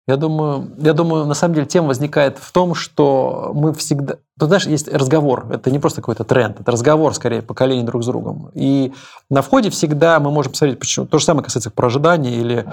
Я 0.09 0.17
думаю, 0.17 0.71
я 0.79 0.93
думаю, 0.93 1.27
на 1.27 1.35
самом 1.35 1.53
деле 1.53 1.67
тема 1.67 1.89
возникает 1.89 2.39
в 2.39 2.51
том, 2.51 2.73
что 2.73 3.51
мы 3.53 3.75
всегда... 3.75 4.15
Ты 4.39 4.47
знаешь, 4.47 4.65
есть 4.65 4.87
разговор. 4.91 5.45
Это 5.51 5.69
не 5.69 5.77
просто 5.77 6.01
какой-то 6.01 6.23
тренд, 6.23 6.59
это 6.59 6.71
разговор, 6.71 7.13
скорее, 7.13 7.43
поколений 7.43 7.83
друг 7.83 8.03
с 8.03 8.07
другом. 8.07 8.49
И 8.55 8.91
на 9.29 9.43
входе 9.43 9.69
всегда 9.69 10.19
мы 10.19 10.31
можем 10.31 10.53
посмотреть, 10.53 10.79
почему. 10.79 11.05
То 11.05 11.19
же 11.19 11.25
самое 11.25 11.43
касается 11.43 11.69
про 11.69 11.85
ожидания 11.85 12.35
или 12.35 12.65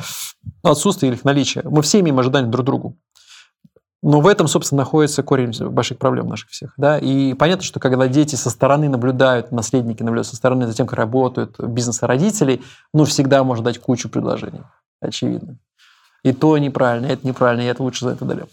отсутствия 0.62 1.08
или 1.08 1.16
их 1.16 1.24
наличия. 1.24 1.60
Мы 1.64 1.82
все 1.82 2.00
имеем 2.00 2.18
ожидания 2.18 2.48
друг 2.48 2.64
другу. 2.64 2.96
Но 4.02 4.22
в 4.22 4.28
этом, 4.28 4.48
собственно, 4.48 4.78
находится 4.78 5.22
корень 5.22 5.52
больших 5.68 5.98
проблем 5.98 6.28
наших 6.28 6.48
всех. 6.48 6.72
Да? 6.78 6.96
И 6.96 7.34
понятно, 7.34 7.64
что 7.64 7.80
когда 7.80 8.08
дети 8.08 8.34
со 8.34 8.48
стороны 8.48 8.88
наблюдают, 8.88 9.52
наследники 9.52 10.02
наблюдают 10.02 10.28
со 10.28 10.36
стороны 10.36 10.66
за 10.66 10.72
тем, 10.72 10.86
как 10.86 10.98
работают 10.98 11.60
бизнесы 11.60 12.06
родителей, 12.06 12.62
ну, 12.94 13.04
всегда 13.04 13.44
можно 13.44 13.66
дать 13.66 13.78
кучу 13.78 14.08
предложений. 14.08 14.62
Очевидно 15.02 15.58
и 16.22 16.32
то 16.32 16.56
неправильно, 16.58 17.06
и 17.06 17.10
это 17.10 17.26
неправильно, 17.26 17.62
и 17.62 17.66
это 17.66 17.82
лучше 17.82 18.04
за 18.04 18.12
это 18.12 18.24
далек. 18.24 18.48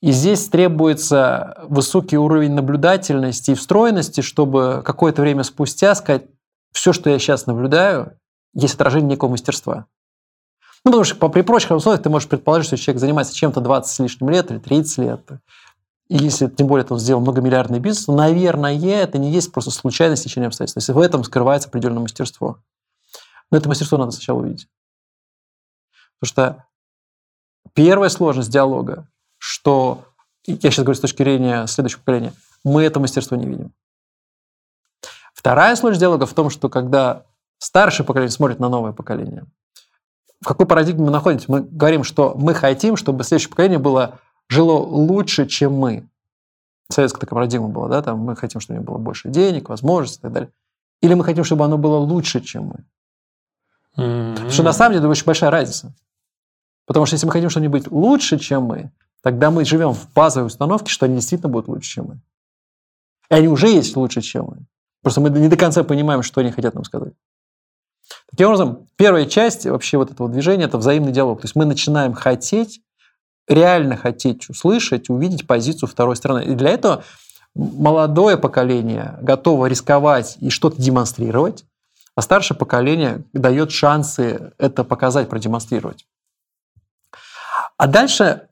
И 0.00 0.12
здесь 0.12 0.48
требуется 0.48 1.56
высокий 1.62 2.18
уровень 2.18 2.52
наблюдательности 2.52 3.52
и 3.52 3.54
встроенности, 3.54 4.20
чтобы 4.20 4.82
какое-то 4.84 5.22
время 5.22 5.44
спустя 5.44 5.94
сказать, 5.94 6.24
все, 6.72 6.92
что 6.92 7.08
я 7.08 7.18
сейчас 7.18 7.46
наблюдаю, 7.46 8.18
есть 8.52 8.74
отражение 8.74 9.10
некого 9.10 9.30
мастерства. 9.30 9.86
Ну, 10.84 10.90
потому 10.90 11.04
что 11.04 11.28
при 11.30 11.40
прочих 11.40 11.70
условиях 11.70 12.02
ты 12.02 12.10
можешь 12.10 12.28
предположить, 12.28 12.66
что 12.66 12.76
человек 12.76 13.00
занимается 13.00 13.34
чем-то 13.34 13.60
20 13.60 13.90
с 13.90 13.98
лишним 14.00 14.28
лет 14.28 14.50
или 14.50 14.58
30 14.58 14.98
лет. 14.98 15.22
И 16.08 16.18
если, 16.18 16.48
тем 16.48 16.66
более, 16.66 16.86
он 16.90 16.98
сделал 16.98 17.22
многомиллиардный 17.22 17.78
бизнес, 17.78 18.04
то, 18.04 18.14
наверное, 18.14 18.78
это 18.78 19.16
не 19.16 19.32
есть 19.32 19.52
просто 19.52 19.70
случайность 19.70 20.24
течения 20.24 20.48
обстоятельств. 20.48 20.76
Если 20.76 20.92
в 20.92 20.98
этом 20.98 21.24
скрывается 21.24 21.68
определенное 21.68 22.02
мастерство. 22.02 22.58
Но 23.50 23.56
это 23.56 23.68
мастерство 23.70 23.96
надо 23.96 24.10
сначала 24.10 24.40
увидеть. 24.40 24.68
Потому 26.20 26.28
что 26.28 26.66
Первая 27.72 28.10
сложность 28.10 28.50
диалога, 28.50 29.08
что, 29.38 30.04
я 30.46 30.56
сейчас 30.56 30.84
говорю 30.84 30.96
с 30.96 31.00
точки 31.00 31.22
зрения 31.22 31.66
следующего 31.66 32.00
поколения, 32.00 32.32
мы 32.62 32.82
это 32.82 33.00
мастерство 33.00 33.36
не 33.36 33.46
видим. 33.46 33.72
Вторая 35.32 35.74
сложность 35.76 36.00
диалога 36.00 36.26
в 36.26 36.34
том, 36.34 36.50
что 36.50 36.68
когда 36.68 37.24
старшее 37.58 38.06
поколение 38.06 38.30
смотрит 38.30 38.60
на 38.60 38.68
новое 38.68 38.92
поколение, 38.92 39.44
в 40.40 40.46
какой 40.46 40.66
парадигме 40.66 41.06
мы 41.06 41.10
находимся? 41.10 41.50
Мы 41.50 41.62
говорим, 41.62 42.04
что 42.04 42.34
мы 42.36 42.54
хотим, 42.54 42.96
чтобы 42.96 43.24
следующее 43.24 43.50
поколение 43.50 43.78
было, 43.78 44.20
жило 44.48 44.72
лучше, 44.74 45.46
чем 45.46 45.72
мы. 45.72 46.06
Советская 46.90 47.20
такая 47.20 47.36
парадигма 47.36 47.68
была, 47.68 47.88
да, 47.88 48.02
там 48.02 48.18
мы 48.18 48.36
хотим, 48.36 48.60
чтобы 48.60 48.76
у 48.76 48.80
них 48.80 48.86
было 48.86 48.98
больше 48.98 49.30
денег, 49.30 49.70
возможностей 49.70 50.18
и 50.18 50.22
так 50.22 50.32
далее. 50.32 50.50
Или 51.00 51.14
мы 51.14 51.24
хотим, 51.24 51.44
чтобы 51.44 51.64
оно 51.64 51.78
было 51.78 51.96
лучше, 51.96 52.40
чем 52.40 52.64
мы. 52.64 52.84
Mm-hmm. 53.96 54.32
Потому 54.34 54.50
что 54.50 54.62
на 54.62 54.72
самом 54.72 54.96
деле 54.96 55.08
очень 55.08 55.24
большая 55.24 55.50
разница. 55.50 55.94
Потому 56.86 57.06
что 57.06 57.14
если 57.14 57.26
мы 57.26 57.32
хотим 57.32 57.50
что-нибудь 57.50 57.90
лучше, 57.90 58.38
чем 58.38 58.64
мы, 58.64 58.90
тогда 59.22 59.50
мы 59.50 59.64
живем 59.64 59.92
в 59.92 60.12
базовой 60.12 60.46
установке, 60.46 60.90
что 60.90 61.06
они 61.06 61.16
действительно 61.16 61.50
будут 61.50 61.68
лучше, 61.68 61.90
чем 61.90 62.06
мы. 62.06 62.20
И 63.30 63.34
они 63.34 63.48
уже 63.48 63.68
есть 63.68 63.96
лучше, 63.96 64.20
чем 64.20 64.46
мы. 64.46 64.66
Просто 65.02 65.20
мы 65.20 65.30
не 65.30 65.48
до 65.48 65.56
конца 65.56 65.82
понимаем, 65.84 66.22
что 66.22 66.40
они 66.40 66.50
хотят 66.50 66.74
нам 66.74 66.84
сказать. 66.84 67.14
Таким 68.30 68.48
образом, 68.48 68.88
первая 68.96 69.26
часть 69.26 69.66
вообще 69.66 69.96
вот 69.96 70.10
этого 70.10 70.28
движения– 70.28 70.64
это 70.66 70.78
взаимный 70.78 71.12
диалог. 71.12 71.40
То 71.40 71.46
есть 71.46 71.56
мы 71.56 71.64
начинаем 71.64 72.12
хотеть, 72.12 72.82
реально 73.48 73.96
хотеть 73.96 74.48
услышать, 74.48 75.08
увидеть 75.08 75.46
позицию 75.46 75.88
второй 75.88 76.16
стороны. 76.16 76.44
И 76.44 76.54
для 76.54 76.70
этого 76.70 77.04
молодое 77.54 78.36
поколение 78.36 79.18
готово 79.22 79.66
рисковать 79.66 80.36
и 80.40 80.50
что-то 80.50 80.80
демонстрировать, 80.80 81.64
а 82.16 82.22
старшее 82.22 82.56
поколение 82.56 83.24
дает 83.32 83.70
шансы 83.70 84.52
это 84.58 84.84
показать, 84.84 85.28
продемонстрировать. 85.28 86.06
А 87.76 87.86
дальше, 87.86 88.48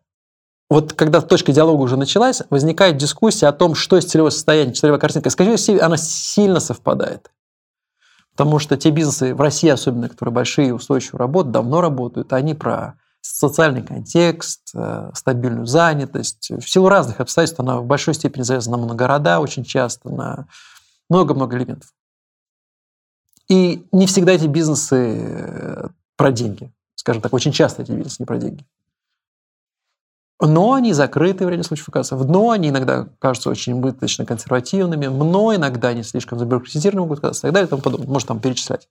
вот 0.69 0.93
когда 0.95 1.21
точка 1.21 1.53
диалога 1.53 1.83
уже 1.83 1.97
началась, 1.97 2.43
возникает 2.51 2.97
дискуссия 2.97 3.47
о 3.47 3.53
том, 3.53 3.75
что 3.75 3.97
есть 3.97 4.11
целевое 4.11 4.31
состояние, 4.31 4.75
целевая 4.75 5.01
картинка. 5.01 5.31
Скажи, 5.31 5.57
она 5.81 5.97
сильно 5.97 6.61
совпадает. 6.61 7.31
Потому 8.33 8.59
что 8.59 8.77
те 8.77 8.91
бизнесы 8.91 9.35
в 9.35 9.41
России 9.41 9.69
особенно, 9.69 10.09
которые 10.09 10.33
большие, 10.33 10.75
устойчивые 10.75 11.19
работают, 11.19 11.53
давно 11.53 11.81
работают, 11.81 12.33
они 12.33 12.55
про 12.55 12.99
социальный 13.21 13.83
контекст, 13.83 14.71
э, 14.75 15.11
стабильную 15.15 15.67
занятость. 15.67 16.51
В 16.51 16.69
силу 16.69 16.89
разных 16.89 17.21
обстоятельств 17.21 17.61
она 17.61 17.79
в 17.79 17.87
большой 17.87 18.15
степени 18.15 18.43
завязана 18.43 18.79
на 18.79 18.95
города 18.95 19.39
очень 19.39 19.65
часто, 19.65 20.11
на 20.11 20.47
много-много 21.09 21.57
элементов. 21.57 21.91
И 23.49 23.87
не 23.93 24.07
всегда 24.07 24.33
эти 24.33 24.47
бизнесы 24.47 25.19
э, 25.21 25.89
про 26.17 26.33
деньги. 26.33 26.73
Скажем 26.95 27.23
так, 27.23 27.33
очень 27.33 27.53
часто 27.53 27.83
эти 27.83 27.93
бизнесы 27.93 28.17
не 28.21 28.27
про 28.27 28.39
деньги. 28.39 28.65
Но 30.47 30.73
они 30.73 30.93
закрыты 30.93 31.47
в 31.47 31.49
ряде 31.49 31.63
случаев 31.63 31.89
оказываются. 31.89 32.33
Но 32.33 32.51
они 32.51 32.71
иногда 32.71 33.07
кажутся 33.19 33.51
очень 33.51 33.75
убыточно 33.75 34.27
консервативными, 34.27 35.07
но 35.07 35.55
иногда 35.55 35.89
они 35.89 36.03
слишком 36.03 36.39
забюрократизированы 36.39 37.03
могут 37.03 37.21
казаться 37.21 37.47
и 37.47 37.49
так 37.49 37.55
далее 37.55 37.67
и 37.67 37.71
тому 37.71 37.83
подобное. 37.83 38.09
Может 38.09 38.29
там 38.29 38.41
перечислять. 38.41 38.89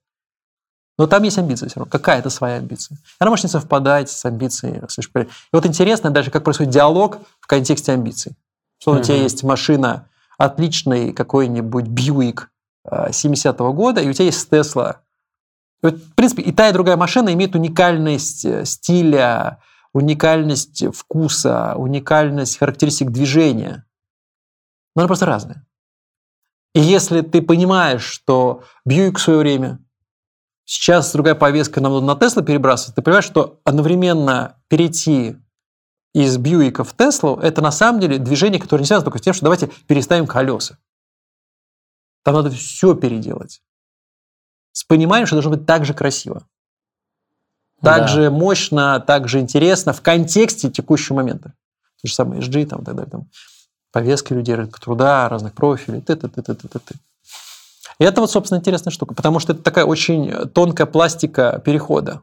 Но 0.98 1.06
там 1.06 1.22
есть 1.22 1.38
амбиция 1.38 1.68
все 1.68 1.80
равно, 1.80 1.90
какая-то 1.90 2.30
своя 2.30 2.56
амбиция. 2.56 2.98
Она 3.18 3.30
может 3.30 3.44
не 3.44 3.50
совпадать 3.50 4.10
с 4.10 4.24
амбицией. 4.24 4.76
И 4.78 5.26
вот 5.52 5.66
интересно 5.66 6.10
даже, 6.10 6.30
как 6.30 6.44
происходит 6.44 6.72
диалог 6.72 7.18
в 7.40 7.46
контексте 7.46 7.92
амбиций. 7.92 8.36
Что 8.78 8.94
uh-huh. 8.94 9.00
у 9.00 9.02
тебя 9.02 9.16
есть 9.16 9.42
машина, 9.42 10.08
отличный 10.38 11.12
какой-нибудь 11.12 11.86
Бьюик 11.86 12.50
70-го 12.86 13.72
года, 13.72 14.00
и 14.00 14.08
у 14.08 14.12
тебя 14.12 14.26
есть 14.26 14.50
Тесла. 14.50 15.00
Вот, 15.82 15.96
в 15.96 16.14
принципе, 16.14 16.42
и 16.42 16.52
та, 16.52 16.68
и 16.68 16.72
другая 16.72 16.96
машина 16.96 17.32
имеет 17.32 17.54
уникальность 17.54 18.44
э, 18.44 18.64
стиля, 18.64 19.58
уникальность 19.92 20.84
вкуса, 20.94 21.74
уникальность 21.76 22.58
характеристик 22.58 23.10
движения. 23.10 23.86
но 24.94 25.02
она 25.02 25.06
просто 25.06 25.26
разная. 25.26 25.66
И 26.74 26.80
если 26.80 27.20
ты 27.20 27.42
понимаешь, 27.42 28.02
что 28.02 28.64
Бьюик 28.84 29.18
в 29.18 29.22
свое 29.22 29.38
время, 29.38 29.78
сейчас 30.64 31.12
другая 31.12 31.34
повестка, 31.34 31.80
нам 31.80 31.92
надо 31.92 32.06
на 32.06 32.16
Тесла 32.16 32.42
перебрасывать, 32.42 32.94
ты 32.94 33.02
понимаешь, 33.02 33.26
что 33.26 33.60
одновременно 33.64 34.62
перейти 34.68 35.36
из 36.14 36.36
Бьюика 36.38 36.84
в 36.84 36.94
Теслу, 36.94 37.36
это 37.36 37.60
на 37.60 37.72
самом 37.72 38.00
деле 38.00 38.18
движение, 38.18 38.60
которое 38.60 38.82
не 38.82 38.86
связано 38.86 39.04
только 39.04 39.18
с 39.18 39.22
тем, 39.22 39.34
что 39.34 39.44
давайте 39.44 39.68
переставим 39.86 40.26
колеса. 40.26 40.78
Там 42.22 42.34
надо 42.34 42.50
все 42.50 42.94
переделать. 42.94 43.62
С 44.72 44.84
пониманием, 44.84 45.26
что 45.26 45.36
должно 45.36 45.50
быть 45.50 45.66
так 45.66 45.84
же 45.84 45.92
красиво. 45.92 46.46
Так 47.82 48.02
да. 48.02 48.08
же 48.08 48.30
мощно, 48.30 49.00
так 49.00 49.28
же 49.28 49.40
интересно 49.40 49.92
в 49.92 50.00
контексте 50.00 50.70
текущего 50.70 51.16
момента. 51.16 51.52
То 52.00 52.08
же 52.08 52.14
самое 52.14 52.40
SG 52.40 52.66
там, 52.66 52.82
и 52.82 52.84
так 52.84 52.94
далее. 52.94 53.10
Там, 53.10 53.26
повестки 53.92 54.32
людей, 54.32 54.54
рынка 54.54 54.80
труда, 54.80 55.28
разных 55.28 55.52
профилей. 55.52 56.00
Ты, 56.00 56.16
ты, 56.16 56.28
ты, 56.28 56.42
ты, 56.42 56.54
ты, 56.54 56.68
ты. 56.68 56.94
И 57.98 58.04
это 58.04 58.20
вот, 58.20 58.30
собственно, 58.30 58.58
интересная 58.58 58.90
штука, 58.90 59.14
потому 59.14 59.38
что 59.38 59.52
это 59.52 59.62
такая 59.62 59.84
очень 59.84 60.48
тонкая 60.48 60.86
пластика 60.86 61.60
перехода. 61.64 62.22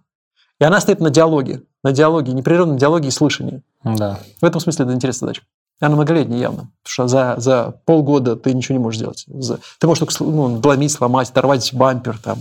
И 0.59 0.63
она 0.63 0.81
стоит 0.81 0.99
на 0.99 1.09
диалоге, 1.09 1.61
на 1.83 1.91
диалоге, 1.91 2.33
непрерывном 2.33 2.77
диалоге 2.77 3.07
и 3.07 3.11
слышании. 3.11 3.61
Да. 3.83 4.19
В 4.41 4.45
этом 4.45 4.59
смысле 4.59 4.85
это 4.85 4.93
интересная 4.93 5.27
задача. 5.27 5.43
Она 5.79 5.95
многолетняя 5.95 6.39
явно, 6.39 6.69
потому 6.83 6.83
что 6.83 7.07
за, 7.07 7.35
за 7.37 7.79
полгода 7.85 8.35
ты 8.35 8.53
ничего 8.53 8.77
не 8.77 8.83
можешь 8.83 8.99
сделать. 8.99 9.23
За, 9.27 9.59
ты 9.79 9.87
можешь 9.87 9.99
только 9.99 10.23
ну, 10.23 10.59
вломить, 10.59 10.91
сломать, 10.91 11.29
оторвать 11.29 11.73
бампер 11.73 12.17
там, 12.17 12.39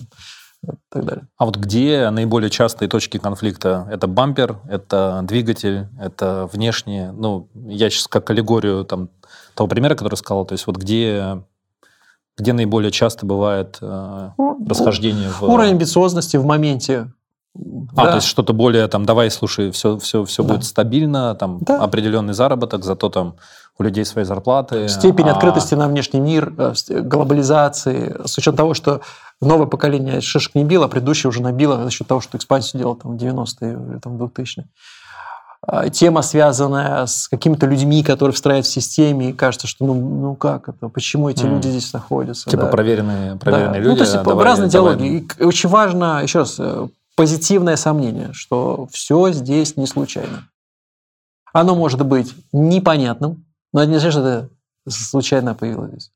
и 0.65 0.71
так 0.91 1.05
далее. 1.05 1.29
А 1.37 1.45
вот 1.45 1.57
где 1.57 2.11
наиболее 2.11 2.51
частые 2.51 2.89
точки 2.89 3.19
конфликта? 3.19 3.87
Это 3.91 4.07
бампер, 4.07 4.59
это 4.69 5.21
двигатель, 5.23 5.89
это 6.01 6.49
внешние? 6.53 7.13
Ну, 7.13 7.49
я 7.55 7.91
сейчас 7.91 8.09
как 8.09 8.29
аллегорию 8.31 8.85
там, 8.85 9.09
того 9.55 9.69
примера, 9.69 9.95
который 9.95 10.17
сказал, 10.17 10.45
то 10.45 10.53
есть 10.53 10.67
вот 10.67 10.77
где 10.77 11.43
где 12.39 12.53
наиболее 12.53 12.93
часто 12.93 13.27
бывает 13.27 13.79
э, 13.81 14.31
ну, 14.39 14.65
расхождение 14.69 15.29
в... 15.29 15.43
Уровень 15.43 15.73
амбициозности 15.73 16.37
в 16.37 16.47
моменте. 16.47 17.11
А, 17.97 18.05
да. 18.05 18.11
то 18.11 18.15
есть 18.17 18.29
что-то 18.29 18.53
более 18.53 18.87
там, 18.87 19.05
давай, 19.05 19.29
слушай, 19.31 19.73
все, 19.73 19.99
все, 19.99 20.25
все 20.25 20.45
да. 20.45 20.55
будет 20.55 20.65
стабильно, 20.65 21.35
там 21.35 21.59
да. 21.63 21.83
определенный 21.83 22.35
заработок, 22.35 22.85
зато 22.85 23.09
там 23.09 23.37
у 23.77 23.83
людей 23.83 24.05
свои 24.05 24.25
зарплаты. 24.25 24.89
Степень 24.89 25.29
а... 25.29 25.33
открытости 25.33 25.75
на 25.75 25.89
внешний 25.89 26.21
мир, 26.21 26.53
э, 26.57 26.75
глобализации, 27.01 28.17
с 28.25 28.39
учетом 28.39 28.57
того, 28.57 28.75
что 28.75 29.01
новое 29.41 29.67
поколение 29.67 30.21
шишек 30.21 30.55
не 30.55 30.65
било, 30.65 30.87
а 30.87 30.89
предыдущее 30.89 31.29
уже 31.29 31.43
набило 31.43 31.85
за 31.85 31.91
счет 31.91 32.07
того, 32.07 32.21
что 32.21 32.37
экспансию 32.37 32.81
делал 32.81 32.97
там 32.97 33.17
в 33.17 33.21
90-е 33.21 33.73
или 33.73 33.99
там, 33.99 34.17
2000-е. 34.17 34.67
А, 35.61 35.89
тема, 35.91 36.23
связанная 36.23 37.07
с 37.07 37.29
какими-то 37.29 37.67
людьми, 37.67 38.03
которые 38.03 38.35
встраивают 38.35 38.67
в 38.67 38.71
системе, 38.71 39.31
и 39.31 39.33
кажется, 39.33 39.67
что 39.67 39.85
ну, 39.85 39.95
ну 39.95 40.35
как 40.37 40.69
это, 40.69 40.89
почему 40.89 41.29
эти 41.29 41.45
mm. 41.45 41.51
люди 41.51 41.69
здесь 41.69 41.93
находятся. 41.93 42.49
Типа 42.49 42.65
да. 42.65 42.69
проверенные, 42.69 43.37
проверенные 43.37 43.73
да. 43.73 43.79
люди. 43.79 43.89
Ну, 43.89 43.97
то 43.97 44.03
есть 44.03 44.23
давай, 44.23 44.45
разные 44.45 44.71
давай. 44.71 44.97
диалоги. 44.97 45.27
И 45.39 45.43
очень 45.43 45.69
важно, 45.69 46.21
еще 46.23 46.41
раз, 46.41 46.57
э, 46.59 46.89
позитивное 47.17 47.77
сомнение, 47.77 48.33
что 48.33 48.89
все 48.93 49.33
здесь 49.33 49.77
не 49.77 49.87
случайно. 49.87 50.49
Оно 51.53 51.75
может 51.75 52.05
быть 52.07 52.35
непонятным, 52.53 53.45
но 53.73 53.83
это 53.83 53.91
не 53.91 53.99
значит, 53.99 54.13
что 54.13 54.29
это 54.29 54.51
случайно 54.87 55.55
появилось 55.55 55.91
здесь. 55.91 56.13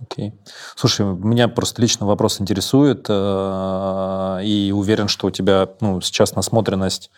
Окей. 0.00 0.34
Слушай, 0.74 1.06
меня 1.06 1.48
просто 1.48 1.80
лично 1.80 2.06
вопрос 2.06 2.40
интересует, 2.40 3.06
э, 3.08 4.40
и 4.44 4.72
уверен, 4.74 5.08
что 5.08 5.28
у 5.28 5.30
тебя 5.30 5.68
ну, 5.80 6.00
сейчас 6.02 6.34
насмотренность 6.34 7.10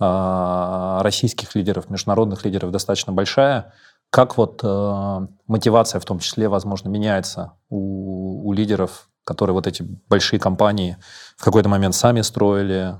э, 0.00 0.98
российских 1.02 1.54
лидеров, 1.54 1.90
международных 1.90 2.44
лидеров 2.44 2.70
достаточно 2.70 3.12
большая. 3.12 3.74
Как 4.08 4.38
вот 4.38 4.60
э, 4.62 5.26
мотивация 5.46 6.00
в 6.00 6.04
том 6.04 6.20
числе, 6.20 6.48
возможно, 6.48 6.88
меняется 6.88 7.52
у, 7.68 8.48
у 8.48 8.52
лидеров, 8.52 9.08
которые 9.24 9.54
вот 9.54 9.66
эти 9.66 9.82
большие 10.08 10.40
компании 10.40 10.96
в 11.36 11.44
какой-то 11.44 11.68
момент 11.68 11.94
сами 11.94 12.22
строили, 12.22 12.96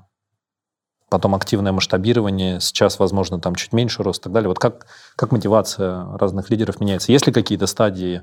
потом 1.13 1.35
активное 1.35 1.73
масштабирование, 1.73 2.61
сейчас, 2.61 2.99
возможно, 2.99 3.39
там 3.39 3.55
чуть 3.55 3.73
меньше 3.73 4.03
рост 4.03 4.21
и 4.21 4.25
так 4.25 4.33
далее. 4.33 4.49
Вот 4.49 4.59
как, 4.59 4.87
как 5.17 5.33
мотивация 5.33 6.07
разных 6.17 6.49
лидеров 6.49 6.81
меняется? 6.81 7.13
Есть 7.13 7.27
ли 7.27 7.33
какие-то 7.33 7.67
стадии 7.67 8.23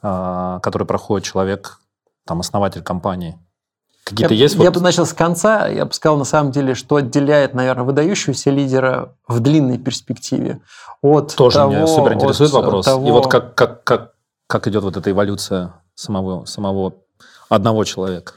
который 0.00 0.86
проходит 0.86 1.26
человек, 1.26 1.80
там, 2.26 2.40
основатель 2.40 2.82
компании? 2.82 3.38
Какие-то 4.04 4.34
я, 4.34 4.42
есть? 4.44 4.54
Я 4.56 4.64
вот... 4.64 4.74
бы 4.74 4.80
начал 4.80 5.06
с 5.06 5.12
конца. 5.12 5.68
Я 5.68 5.84
бы 5.84 5.92
сказал, 5.92 6.16
на 6.18 6.24
самом 6.24 6.52
деле, 6.52 6.74
что 6.74 6.96
отделяет, 6.96 7.54
наверное, 7.54 7.84
выдающегося 7.84 8.50
лидера 8.50 9.14
в 9.28 9.40
длинной 9.40 9.78
перспективе 9.78 10.60
от 11.02 11.34
Тоже 11.36 11.56
того, 11.56 11.72
меня 11.72 11.86
супер 11.86 12.14
интересует 12.14 12.50
вопрос. 12.50 12.86
Того... 12.86 13.06
И 13.06 13.10
вот 13.10 13.30
как, 13.30 13.54
как, 13.54 13.84
как, 13.84 14.14
как 14.46 14.66
идет 14.68 14.82
вот 14.82 14.96
эта 14.96 15.10
эволюция 15.10 15.74
самого, 15.94 16.44
самого 16.44 16.94
одного 17.48 17.84
человека? 17.84 18.34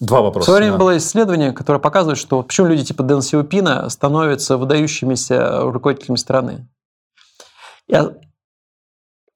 Два 0.00 0.20
вопроса. 0.20 0.44
В 0.44 0.46
свое 0.46 0.60
время 0.60 0.72
да. 0.72 0.78
было 0.78 0.96
исследование, 0.96 1.52
которое 1.52 1.80
показывает, 1.80 2.18
что 2.18 2.42
почему 2.42 2.68
люди 2.68 2.84
типа 2.84 3.02
Дэн 3.02 3.20
Сиопина 3.20 3.88
становятся 3.88 4.56
выдающимися 4.56 5.62
руководителями 5.62 6.16
страны. 6.16 6.68
Я 7.88 8.12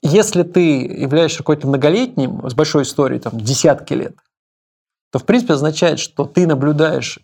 если 0.03 0.43
ты 0.43 0.85
являешься 0.85 1.39
руководителем 1.39 1.71
многолетним, 1.71 2.49
с 2.49 2.55
большой 2.55 2.83
историей, 2.83 3.21
там, 3.21 3.39
десятки 3.39 3.95
лет, 3.95 4.17
то, 5.11 5.19
в 5.19 5.25
принципе, 5.25 5.55
означает, 5.55 6.01
что 6.01 6.27
ты 6.27 6.47
наблюдаешь 6.47 7.21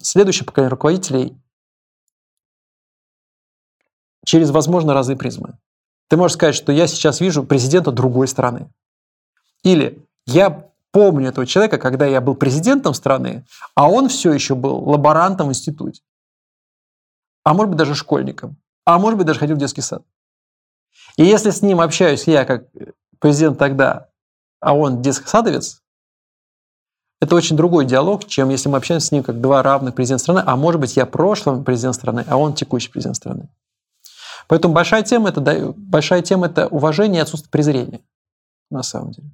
следующее 0.00 0.46
поколение 0.46 0.70
руководителей 0.70 1.36
через, 4.24 4.50
возможно, 4.50 4.94
разные 4.94 5.16
призмы. 5.16 5.58
Ты 6.08 6.16
можешь 6.16 6.36
сказать, 6.36 6.54
что 6.54 6.72
я 6.72 6.86
сейчас 6.86 7.20
вижу 7.20 7.44
президента 7.44 7.92
другой 7.92 8.28
страны. 8.28 8.72
Или 9.62 10.04
я 10.26 10.70
помню 10.92 11.28
этого 11.28 11.46
человека, 11.46 11.78
когда 11.78 12.06
я 12.06 12.20
был 12.20 12.34
президентом 12.34 12.94
страны, 12.94 13.44
а 13.74 13.88
он 13.90 14.08
все 14.08 14.32
еще 14.32 14.54
был 14.54 14.88
лаборантом 14.88 15.48
в 15.48 15.50
институте. 15.50 16.02
А 17.44 17.54
может 17.54 17.70
быть, 17.70 17.78
даже 17.78 17.94
школьником. 17.94 18.56
А 18.84 18.98
может 18.98 19.18
быть, 19.18 19.26
даже 19.26 19.38
ходил 19.38 19.56
в 19.56 19.60
детский 19.60 19.82
сад. 19.82 20.02
И 21.16 21.24
если 21.24 21.50
с 21.50 21.62
ним 21.62 21.80
общаюсь 21.80 22.26
я 22.26 22.44
как 22.44 22.64
президент 23.18 23.58
тогда, 23.58 24.08
а 24.60 24.74
он 24.74 25.02
детсадовец, 25.02 25.82
это 27.20 27.36
очень 27.36 27.56
другой 27.56 27.84
диалог, 27.84 28.26
чем 28.26 28.48
если 28.48 28.68
мы 28.68 28.78
общаемся 28.78 29.08
с 29.08 29.12
ним 29.12 29.22
как 29.22 29.40
два 29.40 29.62
равных 29.62 29.94
президента 29.94 30.22
страны, 30.22 30.42
а 30.44 30.56
может 30.56 30.80
быть, 30.80 30.96
я 30.96 31.04
прошлый 31.04 31.62
президент 31.62 31.94
страны, 31.94 32.24
а 32.26 32.36
он 32.36 32.54
текущий 32.54 32.90
президент 32.90 33.16
страны. 33.16 33.48
Поэтому 34.48 34.74
большая 34.74 35.02
тема 35.02 35.28
это, 35.28 35.74
большая 35.76 36.22
тема 36.22 36.46
это 36.46 36.66
уважение 36.68 37.20
и 37.20 37.22
отсутствие 37.22 37.50
презрения, 37.50 38.00
на 38.70 38.82
самом 38.82 39.12
деле. 39.12 39.30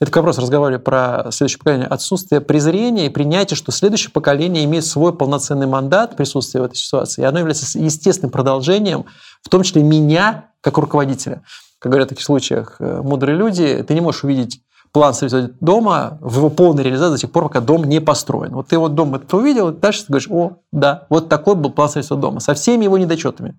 Это 0.00 0.12
вопрос 0.14 0.38
разговаривали 0.38 0.80
про 0.80 1.30
следующее 1.30 1.58
поколение. 1.58 1.86
Отсутствие 1.88 2.40
презрения 2.40 3.06
и 3.06 3.08
принятие, 3.08 3.56
что 3.56 3.72
следующее 3.72 4.12
поколение 4.12 4.64
имеет 4.64 4.84
свой 4.86 5.12
полноценный 5.12 5.66
мандат 5.66 6.16
присутствия 6.16 6.60
в 6.60 6.64
этой 6.64 6.76
ситуации, 6.76 7.22
и 7.22 7.24
оно 7.24 7.40
является 7.40 7.78
естественным 7.78 8.30
продолжением, 8.30 9.06
в 9.42 9.48
том 9.48 9.62
числе 9.62 9.82
меня 9.82 10.50
как 10.60 10.78
руководителя. 10.78 11.42
Как 11.80 11.90
говорят 11.90 12.08
в 12.08 12.10
таких 12.10 12.24
случаях 12.24 12.76
э, 12.78 13.02
мудрые 13.02 13.36
люди, 13.36 13.84
ты 13.86 13.94
не 13.94 14.00
можешь 14.00 14.24
увидеть 14.24 14.62
план 14.92 15.14
строительства 15.14 15.54
дома 15.60 16.18
в 16.20 16.38
его 16.38 16.50
полной 16.50 16.82
реализации 16.82 17.14
до 17.14 17.20
тех 17.20 17.32
пор, 17.32 17.44
пока 17.44 17.60
дом 17.60 17.84
не 17.84 18.00
построен. 18.00 18.52
Вот 18.54 18.68
ты 18.68 18.78
вот 18.78 18.94
дом 18.94 19.14
это 19.14 19.36
увидел, 19.36 19.72
дальше 19.72 20.00
ты 20.00 20.06
говоришь, 20.08 20.28
о, 20.30 20.58
да, 20.72 21.06
вот 21.08 21.28
такой 21.28 21.54
был 21.54 21.70
план 21.70 21.88
строительства 21.88 22.16
дома, 22.16 22.40
со 22.40 22.54
всеми 22.54 22.84
его 22.84 22.98
недочетами. 22.98 23.58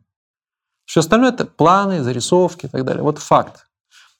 Все 0.86 1.02
остальное– 1.02 1.30
это 1.34 1.46
планы, 1.46 2.02
зарисовки 2.02 2.66
и 2.66 2.70
так 2.70 2.84
далее. 2.84 3.04
Вот 3.04 3.20
факт. 3.20 3.68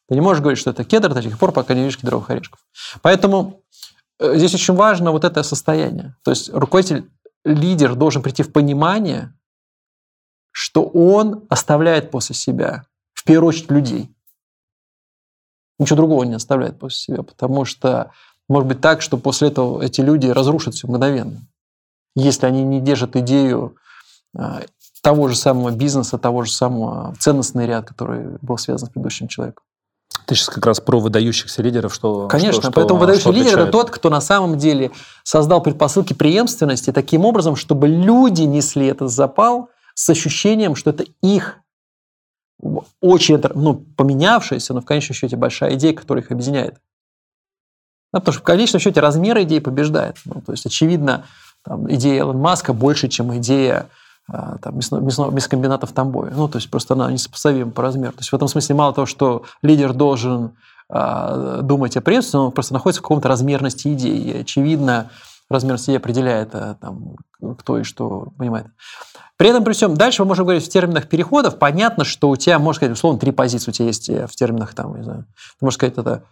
Ты 0.10 0.16
не 0.16 0.22
можешь 0.22 0.42
говорить, 0.42 0.60
что 0.60 0.72
это 0.72 0.84
кедр 0.84 1.14
до 1.14 1.22
тех 1.22 1.38
пор, 1.38 1.52
пока 1.52 1.76
не 1.76 1.82
видишь 1.82 2.00
кедровых 2.00 2.32
орешков. 2.32 2.60
Поэтому 3.04 3.62
э, 4.20 4.36
здесь 4.38 4.56
очень 4.56 4.74
важно 4.74 5.12
вот 5.12 5.24
это 5.24 5.44
состояние. 5.44 6.16
То 6.24 6.32
есть 6.32 6.50
руководитель, 6.52 7.10
лидер 7.46 7.96
должен 7.96 8.24
прийти 8.24 8.42
в 8.42 8.52
понимание, 8.52 9.34
что 10.52 10.84
он 10.84 11.46
оставляет 11.48 12.10
после 12.10 12.36
себя, 12.36 12.86
в 13.14 13.24
первую 13.24 13.50
очередь, 13.50 13.70
людей. 13.70 14.12
Ничего 15.78 15.98
другого 15.98 16.24
не 16.24 16.34
оставляет 16.34 16.80
после 16.80 16.98
себя, 16.98 17.24
потому 17.24 17.64
что 17.66 18.12
может 18.48 18.68
быть 18.68 18.82
так, 18.82 19.04
что 19.04 19.18
после 19.18 19.50
этого 19.50 19.80
эти 19.82 20.02
люди 20.02 20.28
разрушат 20.28 20.74
все 20.74 20.88
мгновенно. 20.88 21.48
Если 22.16 22.48
они 22.48 22.64
не 22.64 22.82
держат 22.82 23.16
идею 23.16 23.78
а, 24.36 24.64
того 25.04 25.28
же 25.28 25.36
самого 25.36 25.70
бизнеса, 25.70 26.18
того 26.18 26.44
же 26.44 26.52
самого 26.52 27.16
ценностный 27.20 27.68
ряд, 27.68 27.88
который 27.88 28.38
был 28.42 28.58
связан 28.58 28.90
с 28.90 28.92
предыдущим 28.92 29.28
человеком. 29.28 29.64
Ты 30.30 30.36
сейчас 30.36 30.50
как 30.50 30.64
раз 30.68 30.80
про 30.80 31.00
выдающихся 31.00 31.64
лидеров, 31.64 31.92
что 31.92 32.28
Конечно, 32.28 32.62
что, 32.62 32.72
поэтому 32.72 33.00
что, 33.00 33.06
выдающий 33.08 33.22
что 33.22 33.32
лидер– 33.32 33.60
это 33.62 33.72
тот, 33.72 33.90
кто 33.90 34.12
на 34.12 34.22
самом 34.22 34.60
деле 34.60 34.92
создал 35.24 35.60
предпосылки 35.60 36.14
преемственности 36.14 36.92
таким 36.92 37.26
образом, 37.26 37.56
чтобы 37.56 37.88
люди 37.88 38.44
несли 38.44 38.86
этот 38.86 39.10
запал 39.10 39.72
с 39.96 40.08
ощущением, 40.08 40.76
что 40.76 40.92
это 40.92 41.04
их 41.24 41.58
очень 43.02 43.42
ну, 43.56 43.84
поменявшаяся, 43.98 44.76
но 44.76 44.82
в 44.82 44.86
конечном 44.86 45.16
счете 45.16 45.36
большая 45.36 45.74
идея, 45.74 45.94
которая 45.94 46.24
их 46.24 46.30
объединяет. 46.30 46.76
Да, 48.14 48.20
потому 48.20 48.34
что 48.34 48.42
в 48.44 48.46
конечном 48.46 48.80
счете 48.80 49.00
размер 49.00 49.42
идеи 49.42 49.58
побеждает. 49.58 50.18
Ну, 50.26 50.44
то 50.46 50.52
есть, 50.52 50.64
очевидно, 50.64 51.26
там, 51.64 51.92
идея 51.92 52.20
Илона 52.20 52.38
Маска 52.38 52.74
больше, 52.74 53.08
чем 53.08 53.36
идея 53.38 53.90
там, 54.32 54.76
мясно, 54.76 54.98
мясно, 54.98 55.26
мясокомбината 55.26 55.88
в 55.88 55.92
Тамбове. 55.92 56.32
Ну, 56.36 56.48
то 56.48 56.58
есть 56.58 56.70
просто 56.70 56.94
она 56.94 57.12
несопоставима 57.12 57.72
по 57.72 57.82
размеру. 57.82 58.14
То 58.14 58.20
есть 58.20 58.32
в 58.32 58.36
этом 58.36 58.48
смысле 58.48 58.76
мало 58.76 58.94
того, 58.94 59.06
что 59.06 59.44
лидер 59.62 59.94
должен 59.94 60.52
а, 60.90 61.62
думать 61.62 61.98
о 61.98 62.02
преемственности, 62.02 62.48
он 62.48 62.52
просто 62.52 62.74
находится 62.74 63.00
в 63.00 63.04
каком-то 63.04 63.28
размерности 63.28 63.94
идеи. 63.94 64.20
И, 64.20 64.38
очевидно, 64.42 65.10
размерность 65.50 65.86
идеи 65.86 65.98
определяет, 65.98 66.50
а, 66.54 66.76
там, 66.76 67.16
кто 67.58 67.78
и 67.80 67.84
что 67.84 68.32
понимает. 68.38 68.68
При 69.38 69.50
этом, 69.50 69.64
при 69.64 69.74
всем, 69.74 69.96
дальше 69.96 70.24
мы 70.24 70.30
можем 70.30 70.46
говорить 70.46 70.66
в 70.66 70.70
терминах 70.70 71.08
переходов. 71.08 71.58
Понятно, 71.58 72.04
что 72.04 72.30
у 72.30 72.36
тебя, 72.36 72.60
можно 72.60 72.78
сказать, 72.78 72.98
условно, 72.98 73.20
три 73.20 73.32
позиции 73.32 73.72
у 73.72 73.74
тебя 73.74 73.86
есть 73.86 74.10
э, 74.10 74.28
в 74.28 74.36
терминах, 74.36 74.74
там, 74.74 74.96
не 74.98 75.04
знаю, 75.04 75.26
ты 75.60 75.66
можешь 75.66 75.76
сказать, 75.76 75.98
это 75.98 76.24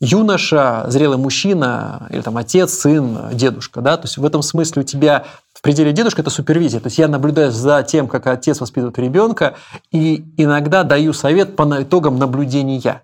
юноша, 0.00 0.84
зрелый 0.88 1.18
мужчина, 1.18 2.06
или 2.10 2.20
там 2.20 2.36
отец, 2.36 2.74
сын, 2.74 3.30
дедушка, 3.32 3.80
да, 3.80 3.96
то 3.96 4.04
есть 4.04 4.18
в 4.18 4.24
этом 4.24 4.42
смысле 4.42 4.82
у 4.82 4.84
тебя 4.84 5.24
в 5.54 5.62
пределе 5.62 5.92
дедушка 5.92 6.22
это 6.22 6.30
супервизия, 6.30 6.80
то 6.80 6.88
есть 6.88 6.98
я 6.98 7.08
наблюдаю 7.08 7.50
за 7.50 7.82
тем, 7.82 8.08
как 8.08 8.26
отец 8.26 8.60
воспитывает 8.60 8.98
ребенка, 8.98 9.54
и 9.90 10.24
иногда 10.36 10.82
даю 10.82 11.12
совет 11.12 11.56
по 11.56 11.82
итогам 11.82 12.18
наблюдения. 12.18 13.02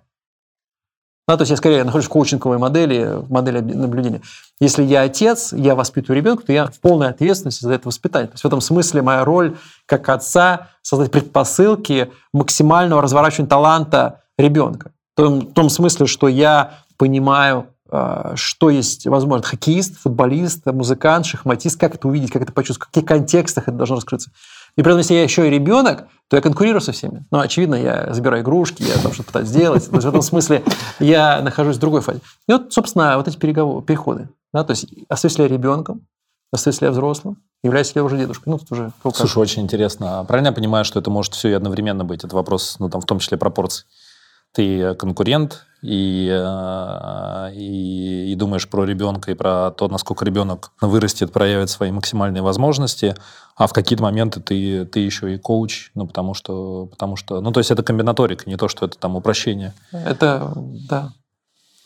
Да, 1.28 1.36
то 1.36 1.42
есть 1.42 1.50
я 1.50 1.56
скорее 1.56 1.84
нахожусь 1.84 2.06
в 2.06 2.10
коучинговой 2.10 2.58
модели, 2.58 3.14
в 3.14 3.30
модели 3.30 3.60
наблюдения. 3.60 4.22
Если 4.60 4.82
я 4.82 5.02
отец, 5.02 5.52
я 5.52 5.76
воспитываю 5.76 6.16
ребенка, 6.16 6.44
то 6.44 6.52
я 6.52 6.66
в 6.66 6.80
полной 6.80 7.10
ответственности 7.10 7.62
за 7.62 7.74
это 7.74 7.86
воспитание. 7.86 8.26
То 8.26 8.34
есть 8.34 8.42
в 8.42 8.46
этом 8.46 8.60
смысле 8.60 9.02
моя 9.02 9.24
роль 9.24 9.56
как 9.86 10.08
отца 10.08 10.68
создать 10.82 11.12
предпосылки 11.12 12.10
максимального 12.32 13.00
разворачивания 13.00 13.48
таланта 13.48 14.22
ребенка. 14.36 14.91
В 15.14 15.16
том, 15.16 15.40
в 15.40 15.52
том 15.52 15.68
смысле, 15.68 16.06
что 16.06 16.28
я 16.28 16.78
понимаю, 16.96 17.66
а, 17.90 18.32
что 18.36 18.70
есть 18.70 19.06
возможно. 19.06 19.46
Хоккеист, 19.46 19.98
футболист, 19.98 20.64
музыкант, 20.64 21.26
шахматист, 21.26 21.78
как 21.78 21.94
это 21.94 22.08
увидеть, 22.08 22.30
как 22.30 22.40
это 22.40 22.52
почувствовать, 22.52 22.88
в 22.88 22.92
каких 22.92 23.06
контекстах 23.06 23.68
это 23.68 23.76
должно 23.76 23.96
раскрыться. 23.96 24.30
И 24.76 24.82
при 24.82 24.90
этом, 24.90 24.98
если 24.98 25.12
я 25.12 25.22
еще 25.22 25.46
и 25.46 25.50
ребенок, 25.50 26.06
то 26.28 26.36
я 26.36 26.40
конкурирую 26.40 26.80
со 26.80 26.92
всеми. 26.92 27.26
Ну, 27.30 27.40
очевидно, 27.40 27.74
я 27.74 28.14
забираю 28.14 28.42
игрушки, 28.42 28.82
я 28.82 28.94
там 28.94 29.12
что-то 29.12 29.26
пытаюсь 29.26 29.48
сделать. 29.48 29.86
То 29.90 29.96
есть 29.96 30.06
в 30.06 30.08
этом 30.08 30.22
смысле 30.22 30.64
я 30.98 31.42
нахожусь 31.42 31.76
в 31.76 31.80
другой 31.80 32.00
фазе. 32.00 32.20
И 32.48 32.52
вот, 32.52 32.72
собственно, 32.72 33.18
вот 33.18 33.28
эти 33.28 33.36
переговоры, 33.36 33.84
переходы. 33.84 34.30
Да, 34.54 34.64
то 34.64 34.70
есть 34.70 34.86
остаюсь 35.10 35.36
ли 35.36 35.44
я 35.44 35.50
ребенком, 35.50 36.06
остаюсь 36.50 36.80
ли 36.80 36.86
я 36.86 36.92
взрослым, 36.92 37.36
являюсь 37.62 37.94
ли 37.94 37.98
я 37.98 38.04
уже 38.04 38.16
дедушкой. 38.16 38.52
Ну, 38.52 38.58
тут 38.58 38.72
уже 38.72 38.92
Слушай, 39.14 39.36
очень 39.36 39.62
интересно. 39.62 40.24
Правильно 40.26 40.48
я 40.48 40.54
понимаю, 40.54 40.86
что 40.86 40.98
это 40.98 41.10
может 41.10 41.34
все 41.34 41.50
и 41.50 41.52
одновременно 41.52 42.06
быть? 42.06 42.24
Это 42.24 42.34
вопрос, 42.34 42.76
ну, 42.78 42.88
там, 42.88 43.02
в 43.02 43.04
том 43.04 43.18
числе 43.18 43.36
пропорций 43.36 43.84
ты 44.52 44.94
конкурент 44.94 45.66
и, 45.82 46.28
э, 46.30 47.52
и, 47.54 48.32
и 48.32 48.34
думаешь 48.36 48.68
про 48.68 48.84
ребенка 48.84 49.32
и 49.32 49.34
про 49.34 49.72
то, 49.72 49.88
насколько 49.88 50.24
ребенок 50.24 50.70
вырастет, 50.80 51.32
проявит 51.32 51.70
свои 51.70 51.90
максимальные 51.90 52.42
возможности, 52.42 53.16
а 53.56 53.66
в 53.66 53.72
какие-то 53.72 54.02
моменты 54.02 54.40
ты, 54.40 54.84
ты 54.84 55.00
еще 55.00 55.34
и 55.34 55.38
коуч, 55.38 55.90
ну, 55.94 56.06
потому 56.06 56.34
что, 56.34 56.86
потому 56.86 57.16
что, 57.16 57.40
ну, 57.40 57.50
то 57.50 57.58
есть 57.58 57.72
это 57.72 57.82
комбинаторика, 57.82 58.48
не 58.48 58.56
то, 58.56 58.68
что 58.68 58.86
это 58.86 58.96
там 58.96 59.16
упрощение. 59.16 59.74
Это, 59.90 60.52
да. 60.88 61.12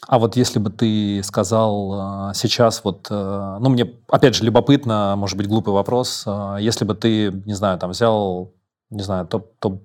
А 0.06 0.18
вот 0.18 0.36
если 0.36 0.58
бы 0.58 0.70
ты 0.70 1.22
сказал 1.24 2.30
э, 2.30 2.34
сейчас, 2.34 2.84
вот, 2.84 3.06
э, 3.08 3.58
ну, 3.60 3.70
мне, 3.70 3.90
опять 4.08 4.34
же, 4.34 4.44
любопытно, 4.44 5.14
может 5.16 5.38
быть, 5.38 5.48
глупый 5.48 5.72
вопрос, 5.72 6.26
если 6.60 6.84
бы 6.84 6.94
ты, 6.94 7.32
не 7.46 7.54
знаю, 7.54 7.78
там, 7.78 7.90
взял, 7.90 8.52
не 8.90 9.02
знаю, 9.02 9.26
топ, 9.26 9.58
топ 9.58 9.82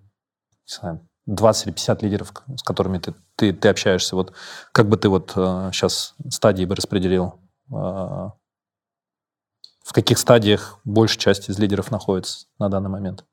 не 0.67 0.75
знаю, 0.79 1.07
20 1.35 1.67
или 1.67 1.73
50 1.73 2.03
лидеров, 2.03 2.33
с 2.57 2.63
которыми 2.63 2.97
ты, 2.97 3.13
ты, 3.35 3.53
ты 3.53 3.69
общаешься. 3.69 4.15
Вот 4.15 4.33
как 4.71 4.89
бы 4.89 4.97
ты 4.97 5.09
вот 5.09 5.33
э, 5.35 5.69
сейчас 5.73 6.13
стадии 6.29 6.65
бы 6.65 6.75
распределил? 6.75 7.39
Э, 7.71 8.29
в 9.83 9.93
каких 9.93 10.17
стадиях 10.19 10.79
большая 10.83 11.19
часть 11.19 11.49
из 11.49 11.57
лидеров 11.57 11.91
находится 11.91 12.45
на 12.59 12.69
данный 12.69 12.89
момент? 12.89 13.25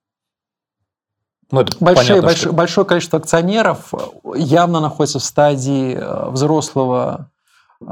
Ну, 1.51 1.61
это 1.61 1.76
Большое, 1.80 2.09
понятно, 2.09 2.22
больш, 2.28 2.38
что... 2.38 2.53
большое 2.53 2.86
количество 2.86 3.18
акционеров 3.18 3.92
явно 4.34 4.80
находится 4.80 5.18
в 5.18 5.24
стадии 5.24 5.94
э, 5.94 6.30
взрослого 6.30 7.30
э, 7.80 7.84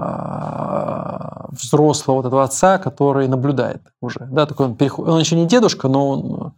взрослого 1.52 2.16
вот 2.16 2.26
этого 2.26 2.44
отца, 2.44 2.78
который 2.78 3.28
наблюдает 3.28 3.82
уже. 4.00 4.20
Да, 4.30 4.46
такой 4.46 4.66
он, 4.66 4.76
переход... 4.76 5.08
он 5.08 5.18
еще 5.18 5.36
не 5.36 5.46
дедушка, 5.46 5.88
но 5.88 6.08
он 6.10 6.54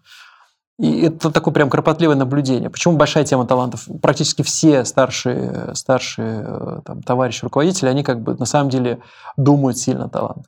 и 0.78 1.02
это 1.02 1.30
такое 1.30 1.52
прям 1.52 1.70
кропотливое 1.70 2.14
наблюдение. 2.14 2.70
Почему 2.70 2.96
большая 2.96 3.24
тема 3.24 3.46
талантов? 3.46 3.88
Практически 4.00 4.42
все 4.42 4.84
старшие, 4.84 5.74
старшие 5.74 6.44
э, 6.46 6.80
там, 6.84 7.02
товарищи 7.02 7.44
руководители, 7.44 7.88
они 7.88 8.04
как 8.04 8.20
бы 8.20 8.36
на 8.36 8.46
самом 8.46 8.70
деле 8.70 9.00
думают 9.36 9.76
сильно 9.76 10.04
о 10.04 10.08
талантах. 10.08 10.46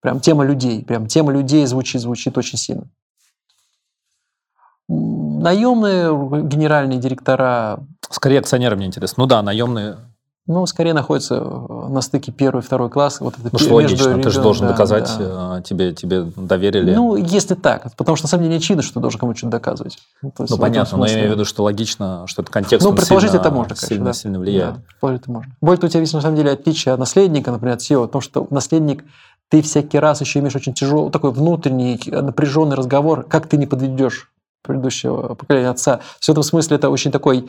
Прям 0.00 0.18
тема 0.18 0.44
людей, 0.44 0.84
прям 0.84 1.06
тема 1.06 1.32
людей 1.32 1.64
звучит, 1.66 2.00
звучит 2.00 2.36
очень 2.36 2.58
сильно. 2.58 2.88
Наемные 4.88 6.08
генеральные 6.42 6.98
директора... 6.98 7.78
Скорее 8.10 8.40
акционеры 8.40 8.74
мне 8.74 8.86
интересно. 8.86 9.22
Ну 9.22 9.26
да, 9.28 9.42
наемные 9.42 9.98
ну, 10.46 10.66
скорее 10.66 10.92
находится 10.92 11.36
э, 11.36 11.88
на 11.88 12.00
стыке 12.00 12.32
первый 12.32 12.60
и 12.60 12.62
второй 12.62 12.90
класс. 12.90 13.20
Вот 13.20 13.34
это 13.38 13.48
ну, 13.52 13.58
что 13.60 13.74
логично, 13.74 14.06
регион, 14.06 14.22
ты 14.22 14.30
же 14.30 14.42
должен 14.42 14.66
да, 14.66 14.72
доказать, 14.72 15.08
да. 15.16 15.58
Э, 15.58 15.62
тебе, 15.62 15.94
тебе 15.94 16.22
доверили. 16.36 16.92
Ну, 16.94 17.14
если 17.14 17.54
так, 17.54 17.94
потому 17.96 18.16
что 18.16 18.26
на 18.26 18.28
самом 18.28 18.44
деле 18.44 18.56
не 18.56 18.58
очевидно, 18.58 18.82
что 18.82 18.94
ты 18.94 19.00
должен 19.00 19.20
кому-то 19.20 19.38
что-то 19.38 19.52
доказывать. 19.52 19.98
Ну, 20.20 20.32
ну 20.36 20.58
понятно, 20.58 20.98
но 20.98 21.06
я 21.06 21.14
имею 21.14 21.28
в 21.28 21.32
виду, 21.34 21.44
что 21.44 21.62
логично, 21.62 22.24
что 22.26 22.42
это 22.42 22.50
контекст 22.50 22.84
Ну, 22.84 22.92
предположить 22.92 23.30
сильно, 23.30 23.40
это 23.40 23.50
можно, 23.52 23.68
конечно. 23.76 23.86
Сильно, 23.86 24.04
да. 24.06 24.12
сильно 24.12 24.40
влияет. 24.40 24.74
Да, 24.74 24.80
предположить 24.80 25.22
это 25.22 25.30
можно. 25.30 25.52
Более 25.60 25.78
того, 25.78 25.86
у 25.86 25.90
тебя 25.90 26.00
есть 26.00 26.14
на 26.14 26.20
самом 26.20 26.36
деле 26.36 26.50
отличие 26.50 26.92
от 26.92 26.98
наследника, 26.98 27.52
например, 27.52 27.76
от 27.76 27.80
SEO, 27.80 28.06
потому 28.06 28.22
что 28.22 28.46
наследник 28.50 29.04
ты 29.48 29.62
всякий 29.62 29.98
раз 29.98 30.20
еще 30.22 30.40
имеешь 30.40 30.56
очень 30.56 30.74
тяжелый, 30.74 31.12
такой 31.12 31.30
внутренний, 31.30 32.00
напряженный 32.06 32.74
разговор, 32.74 33.22
как 33.22 33.46
ты 33.46 33.58
не 33.58 33.66
подведешь 33.66 34.32
предыдущего 34.62 35.34
поколения 35.34 35.68
отца. 35.68 36.00
В 36.20 36.28
этом 36.28 36.42
смысле 36.42 36.76
это 36.76 36.88
очень 36.88 37.10
такой 37.12 37.48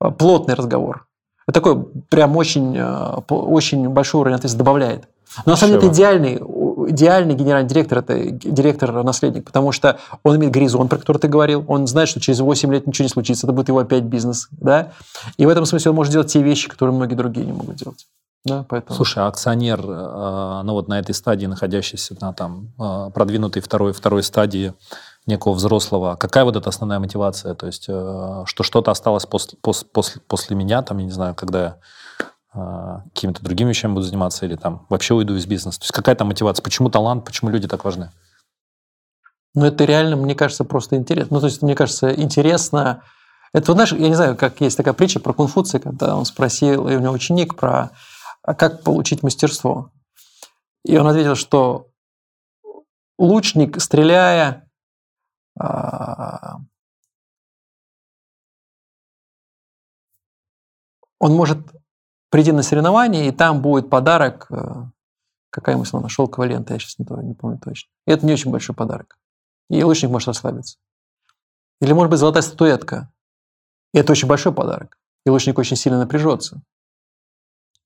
э, 0.00 0.10
плотный 0.10 0.54
разговор. 0.54 1.06
Такой 1.52 1.84
прям 2.08 2.36
очень, 2.36 2.76
э, 2.76 3.20
очень 3.28 3.88
большой 3.88 4.20
уровень 4.20 4.36
ответственности 4.36 4.58
добавляет. 4.58 5.08
Но 5.46 5.52
на 5.52 5.56
самом 5.56 5.74
деле 5.74 5.86
это 5.86 5.94
идеальный, 5.94 6.42
идеальный 6.90 7.34
генеральный 7.34 7.68
директор, 7.68 7.98
это 7.98 8.30
директор-наследник, 8.30 9.44
потому 9.44 9.70
что 9.70 9.98
он 10.24 10.36
имеет 10.36 10.52
горизонт, 10.52 10.90
про 10.90 10.98
который 10.98 11.18
ты 11.18 11.28
говорил, 11.28 11.64
он 11.68 11.86
знает, 11.86 12.08
что 12.08 12.20
через 12.20 12.40
8 12.40 12.72
лет 12.72 12.86
ничего 12.86 13.04
не 13.04 13.10
случится, 13.10 13.46
это 13.46 13.54
будет 13.54 13.68
его 13.68 13.78
опять 13.78 14.02
бизнес, 14.02 14.48
да, 14.50 14.92
и 15.36 15.46
в 15.46 15.48
этом 15.48 15.66
смысле 15.66 15.92
он 15.92 15.96
может 15.96 16.12
делать 16.12 16.32
те 16.32 16.42
вещи, 16.42 16.68
которые 16.68 16.96
многие 16.96 17.14
другие 17.14 17.46
не 17.46 17.52
могут 17.52 17.76
делать. 17.76 18.06
Да, 18.44 18.64
поэтому... 18.68 18.96
Слушай, 18.96 19.22
а 19.22 19.26
акционер, 19.26 19.80
э, 19.80 20.62
ну 20.64 20.72
вот 20.72 20.88
на 20.88 20.98
этой 20.98 21.14
стадии, 21.14 21.44
находящийся 21.44 22.16
на 22.20 22.32
там 22.32 22.72
э, 22.78 23.10
продвинутой 23.12 23.60
второй, 23.60 23.92
второй 23.92 24.22
стадии, 24.22 24.72
некого 25.26 25.54
взрослого, 25.54 26.16
какая 26.16 26.44
вот 26.44 26.56
эта 26.56 26.68
основная 26.68 26.98
мотивация? 26.98 27.54
То 27.54 27.66
есть, 27.66 27.86
э, 27.88 28.42
что 28.46 28.62
что-то 28.62 28.90
осталось 28.90 29.26
после, 29.26 29.58
после, 29.60 29.88
после, 29.88 30.20
после 30.22 30.56
меня, 30.56 30.82
там, 30.82 30.98
я 30.98 31.04
не 31.04 31.10
знаю, 31.10 31.34
когда 31.34 31.62
я 31.62 31.76
э, 32.54 33.08
какими-то 33.14 33.42
другими 33.42 33.70
вещами 33.70 33.92
буду 33.92 34.06
заниматься 34.06 34.46
или 34.46 34.56
там 34.56 34.86
вообще 34.88 35.14
уйду 35.14 35.36
из 35.36 35.46
бизнеса. 35.46 35.80
То 35.80 35.84
есть, 35.84 35.92
какая 35.92 36.14
там 36.14 36.28
мотивация? 36.28 36.62
Почему 36.62 36.90
талант? 36.90 37.24
Почему 37.24 37.50
люди 37.50 37.68
так 37.68 37.84
важны? 37.84 38.10
Ну, 39.54 39.64
это 39.64 39.84
реально, 39.84 40.16
мне 40.16 40.34
кажется, 40.34 40.64
просто 40.64 40.96
интересно. 40.96 41.34
Ну, 41.34 41.40
то 41.40 41.46
есть, 41.46 41.62
мне 41.62 41.74
кажется, 41.74 42.12
интересно... 42.14 43.02
Это, 43.52 43.72
знаешь, 43.72 43.92
я 43.92 44.08
не 44.08 44.14
знаю, 44.14 44.36
как 44.36 44.60
есть 44.60 44.76
такая 44.76 44.94
притча 44.94 45.18
про 45.18 45.32
Конфуция, 45.32 45.80
когда 45.80 46.16
он 46.16 46.24
спросил, 46.24 46.88
и 46.88 46.94
у 46.94 47.00
него 47.00 47.12
ученик, 47.12 47.56
про 47.56 47.90
а 48.42 48.54
как 48.54 48.82
получить 48.82 49.22
мастерство. 49.22 49.90
И 50.84 50.96
он 50.96 51.06
ответил, 51.06 51.34
что 51.34 51.88
лучник, 53.18 53.80
стреляя, 53.80 54.69
он 61.20 61.34
может 61.34 61.58
прийти 62.30 62.52
на 62.52 62.62
соревнование, 62.62 63.28
и 63.28 63.32
там 63.32 63.60
будет 63.60 63.90
подарок, 63.90 64.46
э, 64.50 64.84
какая 65.50 65.74
ему 65.74 65.84
слова, 65.84 66.08
шелковая 66.08 66.48
лента, 66.48 66.72
я 66.72 66.80
сейчас 66.80 66.98
не, 66.98 67.04
не 67.26 67.34
помню 67.34 67.58
точно. 67.58 67.90
И 68.06 68.10
это 68.10 68.24
не 68.24 68.32
очень 68.32 68.50
большой 68.50 68.74
подарок. 68.74 69.18
И 69.68 69.82
лучник 69.84 70.10
может 70.10 70.28
расслабиться. 70.28 70.78
Или 71.80 71.92
может 71.92 72.10
быть 72.10 72.18
золотая 72.18 72.42
статуэтка. 72.42 73.12
И 73.92 73.98
это 73.98 74.12
очень 74.12 74.28
большой 74.28 74.52
подарок. 74.52 74.98
И 75.26 75.30
лучник 75.30 75.58
очень 75.58 75.76
сильно 75.76 75.98
напряжется. 75.98 76.62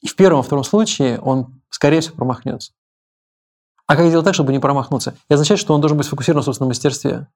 И 0.00 0.06
в 0.06 0.16
первом 0.16 0.40
и 0.40 0.42
втором 0.42 0.64
случае 0.64 1.20
он, 1.20 1.62
скорее 1.70 2.00
всего, 2.00 2.16
промахнется. 2.16 2.72
А 3.86 3.96
как 3.96 4.06
сделать 4.06 4.24
так, 4.24 4.34
чтобы 4.34 4.52
не 4.52 4.60
промахнуться? 4.60 5.10
Это 5.28 5.34
означает, 5.34 5.60
что 5.60 5.74
он 5.74 5.80
должен 5.80 5.98
быть 5.98 6.06
сфокусирован 6.06 6.42
в 6.42 6.44
собственном 6.44 6.68
мастерстве. 6.68 7.26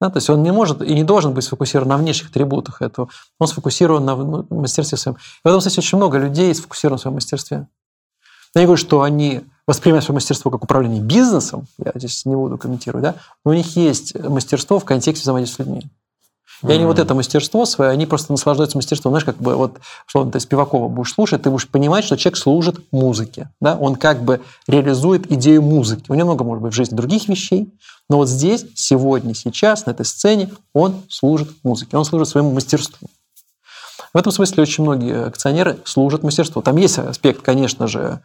Да, 0.00 0.10
то 0.10 0.18
есть 0.18 0.28
он 0.28 0.42
не 0.42 0.52
может 0.52 0.82
и 0.82 0.94
не 0.94 1.04
должен 1.04 1.32
быть 1.32 1.44
сфокусирован 1.44 1.88
на 1.88 1.96
внешних 1.96 2.30
атрибутах 2.30 2.82
этого. 2.82 3.08
Он 3.38 3.48
сфокусирован 3.48 4.04
на 4.04 4.14
ну, 4.14 4.46
мастерстве 4.50 4.98
своем. 4.98 5.16
И 5.16 5.20
в 5.44 5.46
этом, 5.46 5.58
кстати, 5.58 5.78
очень 5.78 5.96
много 5.96 6.18
людей 6.18 6.54
сфокусированы 6.54 6.98
в 6.98 7.00
своем 7.00 7.14
мастерстве. 7.14 7.66
Я 8.54 8.62
говорю, 8.62 8.76
что 8.76 9.02
они 9.02 9.42
воспринимают 9.66 10.04
свое 10.04 10.16
мастерство 10.16 10.50
как 10.50 10.64
управление 10.64 11.02
бизнесом, 11.02 11.66
я 11.78 11.92
здесь 11.94 12.24
не 12.24 12.34
буду 12.34 12.56
комментировать, 12.56 13.02
да, 13.02 13.14
но 13.44 13.50
у 13.50 13.54
них 13.54 13.76
есть 13.76 14.18
мастерство 14.18 14.78
в 14.78 14.84
контексте 14.84 15.22
взаимодействия 15.22 15.64
с 15.64 15.66
людьми. 15.66 15.90
И 16.62 16.72
они 16.72 16.84
вот 16.84 16.98
это 16.98 17.14
мастерство 17.14 17.66
свое, 17.66 17.90
они 17.90 18.06
просто 18.06 18.32
наслаждаются 18.32 18.78
мастерством. 18.78 19.12
Знаешь, 19.12 19.24
как 19.24 19.36
бы 19.36 19.54
вот, 19.56 19.78
что 20.06 20.24
ты 20.24 20.40
Спивакова 20.40 20.88
будешь 20.88 21.12
слушать, 21.12 21.42
ты 21.42 21.50
будешь 21.50 21.68
понимать, 21.68 22.04
что 22.04 22.16
человек 22.16 22.38
служит 22.38 22.80
музыке. 22.92 23.50
Да? 23.60 23.76
Он 23.76 23.96
как 23.96 24.22
бы 24.22 24.40
реализует 24.66 25.30
идею 25.30 25.62
музыки. 25.62 26.06
У 26.08 26.14
него 26.14 26.28
много, 26.28 26.44
может 26.44 26.62
быть, 26.62 26.72
в 26.72 26.76
жизни 26.76 26.96
других 26.96 27.28
вещей, 27.28 27.72
но 28.08 28.18
вот 28.18 28.28
здесь, 28.28 28.64
сегодня, 28.74 29.34
сейчас, 29.34 29.86
на 29.86 29.90
этой 29.90 30.06
сцене, 30.06 30.50
он 30.72 31.02
служит 31.08 31.50
музыке, 31.62 31.96
он 31.96 32.04
служит 32.04 32.28
своему 32.28 32.52
мастерству. 32.52 33.08
В 34.14 34.18
этом 34.18 34.32
смысле 34.32 34.62
очень 34.62 34.84
многие 34.84 35.26
акционеры 35.26 35.78
служат 35.84 36.22
мастерству. 36.22 36.62
Там 36.62 36.76
есть 36.76 36.98
аспект, 36.98 37.42
конечно 37.42 37.86
же, 37.86 38.22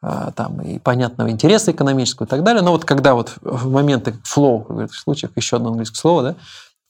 а, 0.00 0.32
там 0.32 0.60
и 0.60 0.78
понятного 0.78 1.30
интереса 1.30 1.72
экономического 1.72 2.26
и 2.26 2.28
так 2.28 2.42
далее, 2.42 2.62
но 2.62 2.72
вот 2.72 2.84
когда 2.84 3.14
вот 3.14 3.36
в 3.40 3.70
моменты 3.70 4.14
flow, 4.22 4.66
в 4.68 4.78
этих 4.78 4.94
случаях, 4.94 5.32
еще 5.34 5.56
одно 5.56 5.70
английское 5.70 5.98
слово, 5.98 6.22
да, 6.22 6.34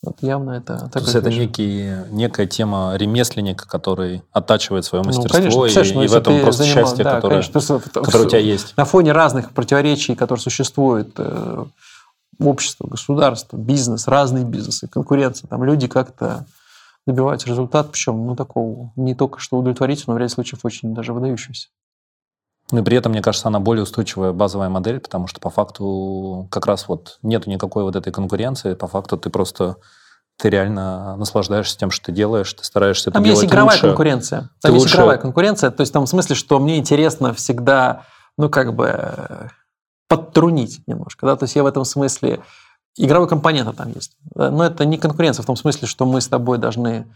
вот 0.05 0.16
явно 0.22 0.52
это... 0.52 0.88
То 0.92 0.98
есть 1.00 1.14
это 1.14 1.30
некий, 1.30 1.92
некая 2.11 2.46
тема 2.46 2.94
ремесленника, 2.96 3.66
который 3.66 4.22
оттачивает 4.32 4.84
свое 4.84 5.02
ну, 5.02 5.09
мастерство, 5.09 5.38
ну, 5.38 5.61
конечно, 5.62 6.00
и, 6.00 6.05
и 6.05 6.09
в 6.09 6.14
этом 6.14 6.40
просто 6.40 6.62
занимал, 6.64 6.84
счастье, 6.84 7.05
да, 7.05 7.14
которое, 7.16 7.42
конечно, 7.42 7.80
которое 7.92 8.26
у 8.26 8.28
тебя 8.28 8.40
есть. 8.40 8.76
На 8.76 8.84
фоне 8.84 9.12
разных 9.12 9.52
противоречий, 9.52 10.14
которые 10.14 10.42
существуют, 10.42 11.14
э, 11.18 11.64
общество, 12.40 12.86
государство, 12.86 13.57
бизнес, 13.57 14.09
разные 14.09 14.44
бизнесы, 14.44 14.88
конкуренция, 14.88 15.48
там 15.48 15.64
люди 15.64 15.86
как-то 15.86 16.46
добиваются 17.07 17.48
результата, 17.48 17.88
причем 17.90 18.26
ну, 18.26 18.34
такого 18.34 18.92
не 18.96 19.14
только 19.14 19.38
что 19.38 19.59
удовлетворительного, 19.59 20.16
в 20.16 20.20
ряде 20.20 20.32
случаев 20.32 20.64
очень 20.64 20.94
даже 20.94 21.12
выдающегося. 21.12 21.68
Ну 22.71 22.81
и 22.81 22.83
при 22.83 22.97
этом, 22.97 23.12
мне 23.12 23.23
кажется, 23.23 23.49
она 23.49 23.61
более 23.61 23.83
устойчивая 23.83 24.33
базовая 24.33 24.69
модель, 24.69 24.99
потому 24.99 25.27
что 25.27 25.41
по 25.41 25.51
факту 25.51 26.49
как 26.51 26.67
раз 26.67 26.89
вот 26.89 27.19
нету 27.23 27.51
никакой 27.51 27.85
вот 27.85 27.95
этой 27.95 28.12
конкуренции, 28.12 28.75
по 28.75 28.87
факту 28.87 29.19
ты 29.19 29.31
просто 29.31 29.77
ты 30.37 30.51
реально 30.51 31.17
наслаждаешься 31.17 31.79
тем, 31.79 31.91
что 31.91 32.07
ты 32.07 32.12
делаешь, 32.12 32.53
ты 32.53 32.65
стараешься 32.65 33.11
там 33.11 33.23
это 33.23 33.29
делать 33.29 33.43
есть 33.43 33.53
игровая 33.53 33.77
лучше. 33.77 33.87
конкуренция. 33.87 34.41
Там 34.41 34.51
ты 34.62 34.69
есть 34.73 34.81
лучше... 34.81 34.97
игровая 34.97 35.19
конкуренция, 35.19 35.71
то 35.71 35.81
есть 35.83 35.93
там 35.93 36.07
в 36.07 36.09
смысле, 36.09 36.35
что 36.35 36.59
мне 36.59 36.79
интересно 36.79 37.33
всегда, 37.35 38.07
ну 38.37 38.49
как 38.49 38.75
бы 38.75 39.51
подтрунить 40.09 40.83
немножко, 40.87 41.27
да, 41.27 41.37
то 41.37 41.45
есть 41.45 41.55
я 41.55 41.62
в 41.62 41.67
этом 41.67 41.85
смысле 41.85 42.41
игровой 42.97 43.29
компонент 43.29 43.77
там 43.77 43.93
есть, 43.93 44.17
но 44.35 44.65
это 44.65 44.85
не 44.85 44.99
конкуренция 44.99 45.43
в 45.43 45.47
том 45.47 45.57
смысле, 45.57 45.87
что 45.87 46.07
мы 46.07 46.21
с 46.21 46.29
тобой 46.29 46.59
должны 46.59 47.07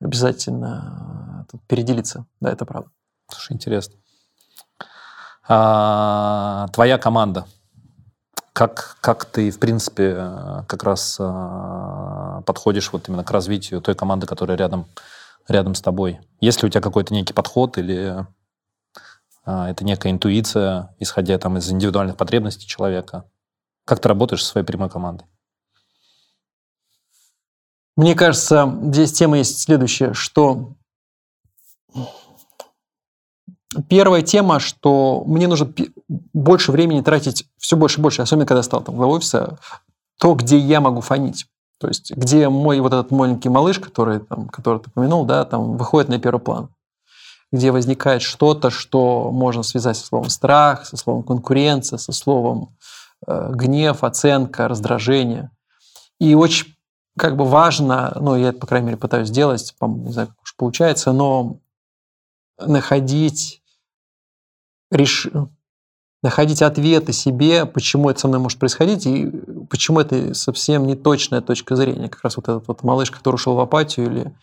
обязательно 0.00 1.46
переделиться, 1.66 2.26
да, 2.40 2.52
это 2.52 2.64
правда. 2.64 2.90
Слушай, 3.30 3.54
интересно. 3.54 3.96
А, 5.50 6.68
твоя 6.74 6.98
команда. 6.98 7.46
Как, 8.52 8.98
как 9.00 9.24
ты, 9.24 9.50
в 9.50 9.58
принципе, 9.58 10.14
э, 10.18 10.62
как 10.66 10.82
раз 10.82 11.16
а, 11.20 12.42
подходишь 12.42 12.92
вот 12.92 13.08
именно 13.08 13.24
к 13.24 13.30
развитию 13.30 13.80
той 13.80 13.94
команды, 13.94 14.26
которая 14.26 14.58
рядом, 14.58 14.86
рядом 15.46 15.74
с 15.74 15.80
тобой? 15.80 16.20
Есть 16.40 16.62
ли 16.62 16.66
у 16.66 16.70
тебя 16.70 16.82
какой-то 16.82 17.14
некий 17.14 17.32
подход 17.32 17.78
или 17.78 18.26
а, 19.44 19.70
это 19.70 19.84
некая 19.84 20.12
интуиция, 20.12 20.94
исходя 20.98 21.38
там 21.38 21.56
из 21.56 21.70
индивидуальных 21.70 22.16
потребностей 22.16 22.66
человека? 22.66 23.24
Как 23.86 24.00
ты 24.00 24.08
работаешь 24.08 24.44
со 24.44 24.50
своей 24.50 24.66
прямой 24.66 24.90
командой? 24.90 25.26
Мне 27.96 28.14
кажется, 28.14 28.78
здесь 28.82 29.12
тема 29.12 29.38
есть 29.38 29.60
следующая, 29.62 30.12
что 30.12 30.74
Первая 33.88 34.22
тема, 34.22 34.60
что 34.60 35.22
мне 35.26 35.46
нужно 35.46 35.72
больше 36.32 36.72
времени 36.72 37.02
тратить, 37.02 37.46
все 37.58 37.76
больше 37.76 38.00
и 38.00 38.02
больше, 38.02 38.22
особенно 38.22 38.46
когда 38.46 38.62
стал 38.62 38.82
там 38.82 38.96
главой 38.96 39.18
офиса, 39.18 39.58
то, 40.18 40.34
где 40.34 40.58
я 40.58 40.80
могу 40.80 41.00
фонить. 41.00 41.46
То 41.78 41.86
есть, 41.86 42.10
где 42.10 42.48
мой 42.48 42.80
вот 42.80 42.92
этот 42.92 43.10
маленький 43.10 43.48
малыш, 43.48 43.78
который, 43.78 44.20
там, 44.20 44.48
который 44.48 44.80
ты 44.80 44.90
упомянул, 44.90 45.24
да, 45.24 45.44
там 45.44 45.76
выходит 45.76 46.08
на 46.08 46.18
первый 46.18 46.40
план. 46.40 46.70
Где 47.52 47.70
возникает 47.70 48.22
что-то, 48.22 48.70
что 48.70 49.30
можно 49.30 49.62
связать 49.62 49.96
со 49.96 50.06
словом 50.06 50.28
страх, 50.28 50.86
со 50.86 50.96
словом 50.96 51.22
конкуренция, 51.22 51.98
со 51.98 52.12
словом 52.12 52.76
э, 53.26 53.52
гнев, 53.52 54.02
оценка, 54.02 54.66
раздражение. 54.66 55.50
И 56.18 56.34
очень 56.34 56.74
как 57.16 57.36
бы 57.36 57.44
важно, 57.44 58.16
ну, 58.20 58.36
я 58.36 58.48
это, 58.48 58.58
по 58.58 58.66
крайней 58.66 58.86
мере, 58.86 58.98
пытаюсь 58.98 59.28
сделать, 59.28 59.74
не 59.80 60.12
знаю, 60.12 60.28
как 60.28 60.42
уж 60.42 60.56
получается, 60.56 61.12
но 61.12 61.58
находить, 62.58 63.57
реш... 64.90 65.28
находить 66.22 66.62
ответы 66.62 67.12
себе, 67.12 67.66
почему 67.66 68.10
это 68.10 68.20
со 68.20 68.28
мной 68.28 68.40
может 68.40 68.58
происходить, 68.58 69.06
и 69.06 69.30
почему 69.70 70.00
это 70.00 70.34
совсем 70.34 70.86
не 70.86 70.96
точная 70.96 71.40
точка 71.40 71.76
зрения. 71.76 72.08
Как 72.08 72.22
раз 72.24 72.36
вот 72.36 72.48
этот 72.48 72.68
вот 72.68 72.82
малыш, 72.82 73.10
который 73.10 73.36
ушел 73.36 73.54
в 73.54 73.60
апатию 73.60 74.06
или 74.06 74.34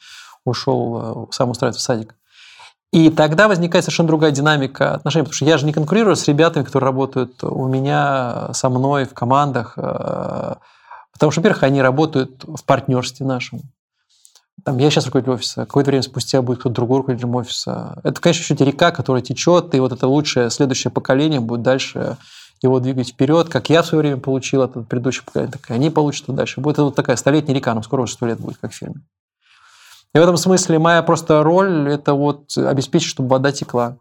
ушел 0.45 1.27
э, 1.29 1.33
сам 1.33 1.49
устраиваться 1.49 1.79
в 1.79 1.83
садик. 1.83 2.15
И 2.91 3.09
тогда 3.09 3.47
возникает 3.47 3.83
совершенно 3.83 4.07
другая 4.07 4.31
динамика 4.31 4.93
отношений, 4.93 5.23
потому 5.23 5.35
что 5.35 5.45
я 5.45 5.57
же 5.57 5.65
не 5.65 5.73
конкурирую 5.73 6.15
с 6.15 6.27
ребятами, 6.27 6.63
которые 6.63 6.85
работают 6.85 7.43
у 7.43 7.67
меня, 7.67 8.53
со 8.53 8.69
мной 8.69 9.05
в 9.05 9.13
командах, 9.13 9.73
э, 9.75 10.55
потому 11.11 11.31
что, 11.31 11.41
во-первых, 11.41 11.63
они 11.63 11.81
работают 11.81 12.45
в 12.45 12.63
партнерстве 12.63 13.25
нашем. 13.25 13.61
Там, 14.65 14.79
я 14.79 14.89
сейчас 14.89 15.05
руководитель 15.05 15.33
офиса, 15.33 15.65
какое-то 15.67 15.91
время 15.91 16.01
спустя 16.01 16.41
будет 16.41 16.59
кто-то 16.59 16.73
другой 16.73 16.97
руководитель 16.97 17.29
офиса. 17.29 18.01
Это, 18.03 18.19
конечно, 18.19 18.41
еще 18.41 18.65
река, 18.65 18.89
которая 18.89 19.21
течет, 19.21 19.75
и 19.75 19.79
вот 19.79 19.91
это 19.91 20.07
лучшее 20.07 20.49
следующее 20.49 20.89
поколение 20.89 21.39
будет 21.39 21.61
дальше 21.61 22.17
его 22.63 22.79
двигать 22.79 23.09
вперед, 23.09 23.47
как 23.47 23.69
я 23.69 23.83
в 23.83 23.85
свое 23.85 24.01
время 24.01 24.17
получил 24.17 24.63
это 24.63 24.81
предыдущее 24.81 25.23
поколение, 25.23 25.51
так 25.51 25.69
и 25.69 25.73
они 25.73 25.91
получат 25.91 26.25
дальше. 26.33 26.61
Будет 26.61 26.75
это 26.75 26.85
вот 26.85 26.95
такая 26.95 27.15
столетняя 27.15 27.55
река, 27.55 27.75
нам 27.75 27.83
скоро 27.83 28.01
уже 28.01 28.13
сто 28.13 28.25
лет 28.25 28.39
будет, 28.39 28.57
как 28.57 28.71
в 28.71 28.75
фильме. 28.75 29.01
И 30.15 30.17
в 30.17 30.21
этом 30.21 30.35
смысле 30.35 30.79
моя 30.79 31.03
просто 31.03 31.43
роль– 31.43 31.87
это 31.91 32.15
вот 32.15 32.57
обеспечить, 32.57 33.09
чтобы 33.09 33.29
вода 33.29 33.51
текла. 33.51 33.97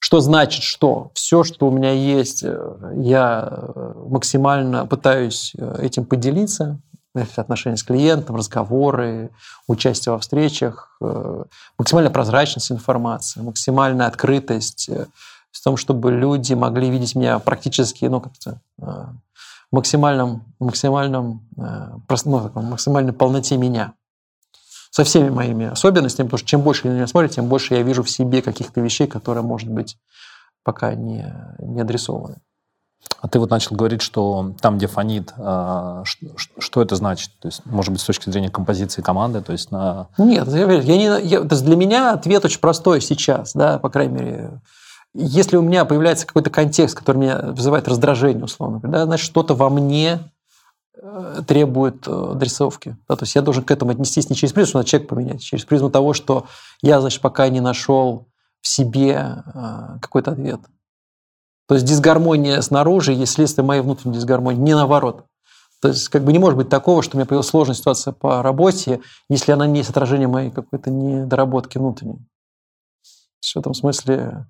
Что 0.00 0.18
значит 0.18 0.64
что? 0.64 1.12
Все, 1.14 1.44
что 1.44 1.68
у 1.68 1.70
меня 1.70 1.92
есть, 1.92 2.42
э, 2.42 2.92
я 2.96 3.70
максимально 4.08 4.84
пытаюсь 4.86 5.52
э, 5.56 5.76
этим 5.80 6.06
поделиться, 6.06 6.80
отношения 7.14 7.76
с 7.76 7.82
клиентом, 7.82 8.36
разговоры, 8.36 9.30
участие 9.66 10.12
во 10.12 10.18
встречах, 10.18 10.96
э, 11.00 11.44
максимальная 11.78 12.10
прозрачность 12.10 12.72
информации, 12.72 13.40
максимальная 13.40 14.06
открытость 14.06 14.88
э, 14.88 15.06
в 15.50 15.62
том, 15.62 15.76
чтобы 15.76 16.10
люди 16.10 16.54
могли 16.54 16.90
видеть 16.90 17.14
меня 17.14 17.38
практически, 17.38 18.06
ну, 18.06 18.20
как-то 18.20 18.60
э, 18.80 19.06
максимальном, 19.70 20.44
максимальном, 20.58 21.46
ну, 21.56 22.62
максимальной 22.62 23.12
полноте 23.12 23.56
меня. 23.56 23.94
Со 24.90 25.04
всеми 25.04 25.30
моими 25.30 25.66
особенностями, 25.66 26.26
потому 26.26 26.38
что 26.38 26.48
чем 26.48 26.60
больше 26.60 26.86
на 26.86 26.92
меня 26.92 27.06
смотрят, 27.06 27.32
тем 27.32 27.46
больше 27.46 27.74
я 27.74 27.82
вижу 27.82 28.02
в 28.02 28.10
себе 28.10 28.42
каких-то 28.42 28.82
вещей, 28.82 29.06
которые, 29.06 29.42
может 29.42 29.70
быть, 29.70 29.96
пока 30.62 30.94
не, 30.94 31.34
не 31.60 31.80
адресованы. 31.80 32.36
А 33.22 33.28
ты 33.28 33.38
вот 33.38 33.50
начал 33.50 33.76
говорить, 33.76 34.02
что 34.02 34.52
там, 34.60 34.78
где 34.78 34.88
фонит, 34.88 35.32
а, 35.36 36.02
что, 36.58 36.82
это 36.82 36.96
значит? 36.96 37.30
То 37.38 37.46
есть, 37.46 37.64
может 37.64 37.92
быть, 37.92 38.00
с 38.00 38.04
точки 38.04 38.28
зрения 38.28 38.50
композиции 38.50 39.00
команды, 39.00 39.42
то 39.42 39.52
есть 39.52 39.70
на... 39.70 40.08
Нет, 40.18 40.48
я, 40.48 40.70
я 40.72 40.96
не, 40.96 41.28
я, 41.28 41.40
то 41.40 41.54
есть 41.54 41.64
для 41.64 41.76
меня 41.76 42.14
ответ 42.14 42.44
очень 42.44 42.58
простой 42.58 43.00
сейчас, 43.00 43.52
да, 43.54 43.78
по 43.78 43.90
крайней 43.90 44.12
мере. 44.12 44.60
Если 45.14 45.56
у 45.56 45.62
меня 45.62 45.84
появляется 45.84 46.26
какой-то 46.26 46.50
контекст, 46.50 46.96
который 46.96 47.18
меня 47.18 47.38
вызывает 47.38 47.86
раздражение, 47.86 48.44
условно, 48.44 48.80
да, 48.82 49.04
значит, 49.04 49.24
что-то 49.24 49.54
во 49.54 49.70
мне 49.70 50.18
э, 51.00 51.42
требует 51.46 52.08
э, 52.08 52.32
дрессовки. 52.34 52.96
Да, 53.08 53.14
то 53.14 53.22
есть 53.22 53.36
я 53.36 53.42
должен 53.42 53.62
к 53.62 53.70
этому 53.70 53.92
отнестись 53.92 54.30
не 54.30 54.34
через 54.36 54.52
призму, 54.52 54.68
что 54.70 54.78
надо 54.78 54.88
человек 54.88 55.08
поменять, 55.08 55.36
а 55.36 55.44
через 55.44 55.64
призму 55.64 55.90
того, 55.90 56.12
что 56.12 56.46
я, 56.80 57.00
значит, 57.00 57.20
пока 57.20 57.48
не 57.48 57.60
нашел 57.60 58.26
в 58.62 58.66
себе 58.66 59.44
э, 59.54 59.98
какой-то 60.00 60.32
ответ. 60.32 60.60
То 61.68 61.74
есть 61.74 61.86
дисгармония 61.86 62.60
снаружи 62.60 63.12
есть 63.12 63.32
следствие 63.32 63.64
моей 63.64 63.82
внутренней 63.82 64.14
дисгармонии, 64.14 64.60
не 64.60 64.74
наоборот. 64.74 65.24
То 65.80 65.88
есть 65.88 66.08
как 66.08 66.22
бы 66.24 66.32
не 66.32 66.38
может 66.38 66.56
быть 66.56 66.68
такого, 66.68 67.02
что 67.02 67.16
у 67.16 67.18
меня 67.18 67.26
появилась 67.26 67.48
сложная 67.48 67.74
ситуация 67.74 68.12
по 68.12 68.40
работе, 68.42 69.00
если 69.28 69.50
она 69.50 69.66
не 69.66 69.78
есть 69.78 69.90
отражение 69.90 70.28
моей 70.28 70.50
какой-то 70.50 70.90
недоработки 70.90 71.78
внутренней. 71.78 72.18
В 73.40 73.56
этом 73.56 73.74
смысле 73.74 74.46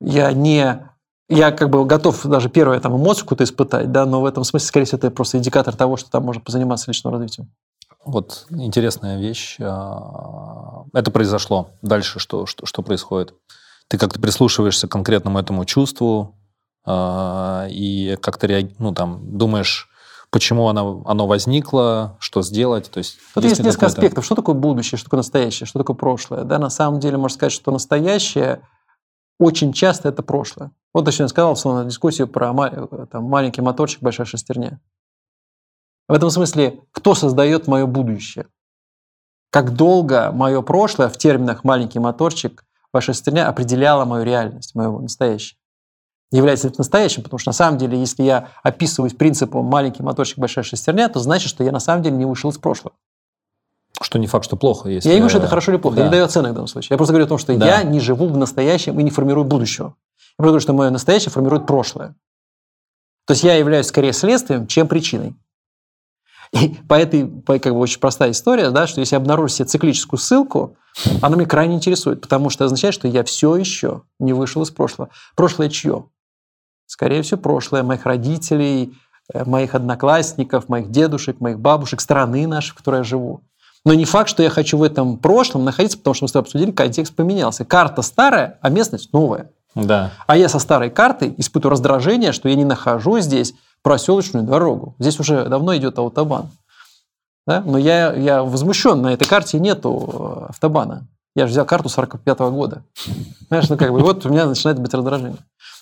я 0.00 0.32
не... 0.32 0.86
Я 1.30 1.50
как 1.52 1.68
бы 1.68 1.84
готов 1.84 2.24
даже 2.26 2.48
первую 2.48 2.80
там, 2.80 2.96
эмоцию 2.96 3.24
какую-то 3.24 3.44
испытать, 3.44 3.92
да, 3.92 4.06
но 4.06 4.22
в 4.22 4.24
этом 4.24 4.44
смысле, 4.44 4.66
скорее 4.66 4.86
всего, 4.86 4.96
это 4.98 5.10
просто 5.10 5.36
индикатор 5.36 5.76
того, 5.76 5.98
что 5.98 6.10
там 6.10 6.24
можно 6.24 6.42
позаниматься 6.42 6.90
личным 6.90 7.12
развитием. 7.12 7.50
Вот 8.04 8.46
интересная 8.48 9.18
вещь. 9.18 9.58
А, 9.60 10.84
это 10.94 11.10
произошло. 11.10 11.70
Дальше 11.82 12.18
что, 12.18 12.46
что, 12.46 12.64
что 12.64 12.82
происходит? 12.82 13.34
Ты 13.88 13.98
как-то 13.98 14.20
прислушиваешься 14.20 14.88
к 14.88 14.92
конкретному 14.92 15.38
этому 15.38 15.66
чувству, 15.66 16.37
и 17.70 18.16
как-то 18.20 18.46
реаг... 18.46 18.70
ну, 18.78 18.94
там, 18.94 19.36
думаешь, 19.36 19.88
почему 20.30 20.68
оно, 20.68 21.02
оно 21.06 21.26
возникло, 21.26 22.16
что 22.20 22.42
сделать. 22.42 22.90
То 22.90 22.98
есть, 22.98 23.18
Тут 23.34 23.44
есть, 23.44 23.58
есть 23.58 23.64
несколько 23.64 23.86
аспектов. 23.86 24.24
Что 24.24 24.34
такое 24.34 24.54
будущее, 24.54 24.98
что 24.98 25.06
такое 25.06 25.18
настоящее, 25.18 25.66
что 25.66 25.78
такое 25.78 25.96
прошлое. 25.96 26.44
Да, 26.44 26.58
на 26.58 26.70
самом 26.70 27.00
деле 27.00 27.16
можно 27.16 27.34
сказать, 27.34 27.52
что 27.52 27.70
настоящее 27.70 28.62
очень 29.38 29.72
часто 29.72 30.08
это 30.08 30.22
прошлое. 30.22 30.72
Вот 30.92 31.06
я 31.06 31.12
сегодня 31.12 31.28
сказал, 31.28 31.56
словно 31.56 31.84
дискуссию 31.84 32.26
про 32.28 32.52
там, 33.10 33.24
маленький 33.24 33.60
моторчик, 33.60 34.02
большая 34.02 34.26
шестерня. 34.26 34.80
В 36.08 36.12
этом 36.12 36.30
смысле, 36.30 36.80
кто 36.92 37.14
создает 37.14 37.66
мое 37.66 37.86
будущее? 37.86 38.46
Как 39.50 39.74
долго 39.74 40.32
мое 40.32 40.60
прошлое 40.62 41.08
в 41.08 41.16
терминах 41.16 41.64
«маленький 41.64 41.98
моторчик» 41.98 42.64
вашей 42.92 43.14
стране 43.14 43.44
определяло 43.44 44.04
мою 44.04 44.24
реальность, 44.24 44.74
мое 44.74 44.90
настоящее? 44.90 45.57
Является 46.30 46.68
это 46.68 46.78
настоящим, 46.78 47.22
потому 47.22 47.38
что 47.38 47.48
на 47.48 47.54
самом 47.54 47.78
деле, 47.78 47.98
если 47.98 48.22
я 48.22 48.48
описываюсь 48.62 49.14
принципом 49.14 49.64
«маленький 49.64 50.02
моторчик, 50.02 50.38
большая 50.38 50.62
шестерня», 50.62 51.08
то 51.08 51.20
значит, 51.20 51.48
что 51.48 51.64
я 51.64 51.72
на 51.72 51.80
самом 51.80 52.02
деле 52.02 52.16
не 52.16 52.26
вышел 52.26 52.50
из 52.50 52.58
прошлого. 52.58 52.94
Что 54.00 54.18
не 54.18 54.26
факт, 54.26 54.44
что 54.44 54.56
плохо. 54.56 54.88
Если... 54.90 55.08
Я 55.08 55.14
не 55.14 55.20
говорю, 55.20 55.30
что 55.30 55.38
это 55.38 55.48
хорошо 55.48 55.72
или 55.72 55.78
плохо. 55.78 55.96
Да. 55.96 56.02
Я 56.02 56.08
не 56.08 56.12
даю 56.12 56.24
оценок 56.24 56.52
в 56.52 56.54
данном 56.54 56.68
случае. 56.68 56.88
Я 56.90 56.96
просто 56.98 57.12
говорю 57.12 57.24
о 57.24 57.28
том, 57.28 57.38
что 57.38 57.56
да. 57.56 57.66
я 57.66 57.82
не 57.82 57.98
живу 57.98 58.28
в 58.28 58.36
настоящем 58.36 58.98
и 59.00 59.02
не 59.02 59.10
формирую 59.10 59.44
будущего. 59.44 59.86
Я 59.86 60.42
просто 60.42 60.50
говорю, 60.50 60.60
что 60.60 60.72
мое 60.74 60.90
настоящее 60.90 61.30
формирует 61.30 61.66
прошлое. 61.66 62.14
То 63.26 63.32
есть 63.32 63.42
я 63.42 63.54
являюсь 63.54 63.86
скорее 63.86 64.12
следствием, 64.12 64.66
чем 64.66 64.86
причиной. 64.86 65.34
И 66.52 66.76
по 66.88 66.94
этой, 66.94 67.26
по, 67.26 67.58
как 67.58 67.72
бы 67.72 67.80
очень 67.80 68.00
простая 68.00 68.30
история, 68.30 68.70
да, 68.70 68.86
что 68.86 69.00
если 69.00 69.16
я 69.16 69.18
обнаружу 69.18 69.48
себе 69.48 69.66
циклическую 69.66 70.18
ссылку, 70.18 70.76
она 71.20 71.36
меня 71.36 71.46
крайне 71.46 71.74
интересует, 71.74 72.20
потому 72.20 72.50
что 72.50 72.64
означает, 72.64 72.94
что 72.94 73.06
я 73.08 73.22
все 73.24 73.56
еще 73.56 74.02
не 74.18 74.32
вышел 74.32 74.62
из 74.62 74.70
прошлого. 74.70 75.10
Прошлое 75.34 75.68
чье? 75.68 76.06
Скорее 76.88 77.20
всего, 77.20 77.38
прошлое 77.38 77.82
моих 77.82 78.06
родителей, 78.06 78.94
э, 79.32 79.44
моих 79.44 79.74
одноклассников, 79.74 80.70
моих 80.70 80.90
дедушек, 80.90 81.38
моих 81.38 81.60
бабушек, 81.60 82.00
страны 82.00 82.46
нашей, 82.46 82.70
в 82.70 82.74
которой 82.74 82.96
я 82.96 83.04
живу. 83.04 83.42
Но 83.84 83.92
не 83.92 84.06
факт, 84.06 84.30
что 84.30 84.42
я 84.42 84.48
хочу 84.48 84.78
в 84.78 84.82
этом 84.82 85.18
прошлом 85.18 85.64
находиться, 85.64 85.98
потому 85.98 86.14
что 86.14 86.24
мы 86.24 86.28
с 86.28 86.32
тобой 86.32 86.46
обсудили, 86.46 86.70
контекст 86.70 87.14
поменялся. 87.14 87.66
Карта 87.66 88.00
старая, 88.00 88.58
а 88.62 88.70
местность 88.70 89.12
новая. 89.12 89.50
Да. 89.74 90.12
А 90.26 90.36
я 90.38 90.48
со 90.48 90.58
старой 90.58 90.88
картой 90.88 91.34
испытываю 91.36 91.72
раздражение, 91.72 92.32
что 92.32 92.48
я 92.48 92.54
не 92.54 92.64
нахожу 92.64 93.20
здесь 93.20 93.54
проселочную 93.82 94.46
дорогу. 94.46 94.94
Здесь 94.98 95.20
уже 95.20 95.44
давно 95.44 95.76
идет 95.76 95.98
автобан. 95.98 96.48
Да? 97.46 97.62
Но 97.64 97.76
я, 97.76 98.14
я 98.14 98.42
возмущен, 98.42 99.02
на 99.02 99.12
этой 99.12 99.28
карте 99.28 99.60
нету 99.60 100.46
э, 100.46 100.50
автобана. 100.50 101.06
Я 101.36 101.46
же 101.46 101.52
взял 101.52 101.66
карту 101.66 101.90
45 101.90 102.38
-го 102.38 102.50
года. 102.50 102.82
Понимаешь, 103.48 103.68
ну 103.68 103.76
как 103.76 103.92
бы 103.92 104.00
вот 104.00 104.24
у 104.24 104.30
меня 104.30 104.46
начинает 104.46 104.80
быть 104.80 104.92
раздражение. 104.94 105.36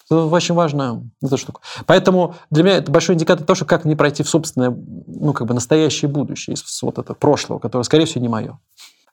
Это 0.09 0.27
очень 0.27 0.55
важно 0.55 1.09
эта 1.21 1.37
штука. 1.37 1.61
Поэтому 1.87 2.37
для 2.51 2.63
меня 2.63 2.77
это 2.77 2.93
большой 2.93 3.17
индикатор 3.17 3.45
того, 3.45 3.57
что 3.57 3.65
как 3.65 3.85
мне 3.85 3.97
пройти 3.97 4.23
в 4.23 4.29
собственное, 4.29 4.71
ну, 4.71 5.33
как 5.33 5.47
бы 5.47 5.55
настоящее 5.55 6.09
будущее 6.09 6.55
из 6.55 6.83
вот 6.83 6.99
этого 6.99 7.17
прошлого, 7.17 7.59
которое, 7.59 7.83
скорее 7.85 8.07
всего, 8.07 8.23
не 8.23 8.29
мое. 8.29 8.59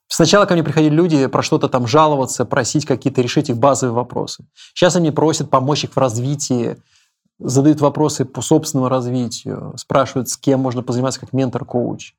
Сначала 0.07 0.45
ко 0.45 0.53
мне 0.53 0.63
приходили 0.63 0.93
люди 0.93 1.25
про 1.25 1.41
что-то 1.41 1.69
там 1.69 1.87
жаловаться, 1.87 2.45
просить 2.45 2.85
какие-то 2.85 3.21
решить 3.21 3.49
их 3.49 3.57
базовые 3.57 3.95
вопросы. 3.95 4.45
Сейчас 4.75 4.95
они 4.95 5.09
просят 5.09 5.49
помочь 5.49 5.85
их 5.85 5.93
в 5.93 5.97
развитии, 5.97 6.77
задают 7.39 7.81
вопросы 7.81 8.23
по 8.23 8.41
собственному 8.41 8.89
развитию, 8.89 9.73
спрашивают, 9.77 10.29
с 10.29 10.37
кем 10.37 10.59
можно 10.59 10.83
позаниматься 10.83 11.19
как 11.19 11.33
ментор-коуч. 11.33 12.13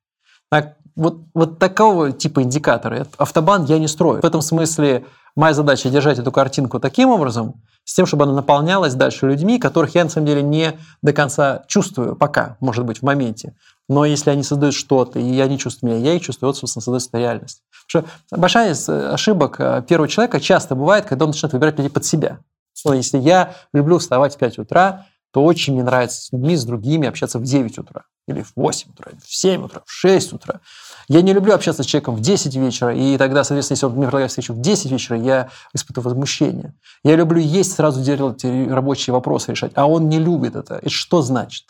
Так, 0.50 0.76
вот, 0.96 1.18
вот 1.34 1.58
такого 1.58 2.12
типа 2.12 2.42
индикаторы. 2.42 3.06
Автобан 3.16 3.64
я 3.64 3.78
не 3.78 3.88
строю. 3.88 4.22
В 4.22 4.24
этом 4.24 4.42
смысле 4.42 5.04
моя 5.36 5.54
задача 5.54 5.90
держать 5.90 6.18
эту 6.18 6.32
картинку 6.32 6.80
таким 6.80 7.10
образом, 7.10 7.62
с 7.84 7.94
тем, 7.94 8.06
чтобы 8.06 8.24
она 8.24 8.32
наполнялась 8.32 8.94
дальше 8.94 9.26
людьми, 9.26 9.58
которых 9.58 9.94
я 9.94 10.04
на 10.04 10.10
самом 10.10 10.26
деле 10.26 10.42
не 10.42 10.78
до 11.02 11.12
конца 11.12 11.64
чувствую 11.66 12.16
пока, 12.16 12.56
может 12.60 12.84
быть, 12.84 12.98
в 12.98 13.02
моменте. 13.02 13.54
Но 13.88 14.06
если 14.06 14.30
они 14.30 14.42
создают 14.42 14.74
что-то, 14.74 15.18
и 15.18 15.24
я 15.24 15.46
не 15.46 15.58
чувствую 15.58 15.92
меня, 15.94 16.10
я 16.10 16.16
их 16.16 16.22
чувствую, 16.22 16.48
вот, 16.48 16.56
собственно, 16.56 16.82
создается 16.82 17.10
реальность. 17.18 17.62
Потому 17.86 18.06
что 18.06 18.36
большая 18.38 18.72
из 18.72 18.88
ошибок 18.88 19.56
э, 19.58 19.84
первого 19.86 20.08
человека 20.08 20.40
часто 20.40 20.74
бывает, 20.74 21.04
когда 21.04 21.26
он 21.26 21.32
начинает 21.32 21.52
выбирать 21.52 21.76
людей 21.76 21.90
под 21.90 22.04
себя. 22.04 22.38
Если 22.86 23.18
я 23.18 23.54
люблю 23.72 23.98
вставать 23.98 24.34
в 24.34 24.38
5 24.38 24.58
утра, 24.58 25.06
то 25.32 25.44
очень 25.44 25.74
мне 25.74 25.82
нравится 25.82 26.22
с 26.22 26.32
людьми, 26.32 26.56
с 26.56 26.64
другими 26.64 27.08
общаться 27.08 27.38
в 27.38 27.42
9 27.42 27.78
утра, 27.78 28.04
или 28.26 28.42
в 28.42 28.52
8 28.56 28.92
утра, 28.92 29.10
или 29.10 29.20
в 29.20 29.34
7 29.34 29.64
утра, 29.64 29.82
в 29.84 29.90
6 29.90 30.32
утра. 30.32 30.60
Я 31.08 31.22
не 31.22 31.32
люблю 31.32 31.54
общаться 31.54 31.82
с 31.82 31.86
человеком 31.86 32.16
в 32.16 32.20
10 32.20 32.54
вечера, 32.56 32.94
и 32.94 33.18
тогда, 33.18 33.44
соответственно, 33.44 33.76
если 33.76 33.86
он 33.86 33.92
мне 33.92 34.02
предлагает 34.02 34.30
встречу 34.30 34.54
в 34.54 34.60
10 34.60 34.90
вечера, 34.90 35.18
я 35.18 35.50
испытываю 35.72 36.10
возмущение. 36.10 36.74
Я 37.02 37.16
люблю 37.16 37.40
есть, 37.40 37.72
сразу 37.72 38.02
делать 38.02 38.44
рабочие 38.44 39.12
вопросы 39.12 39.52
решать, 39.52 39.72
а 39.74 39.86
он 39.86 40.08
не 40.08 40.18
любит 40.18 40.56
это. 40.56 40.76
Это 40.76 40.90
что 40.90 41.22
значит? 41.22 41.66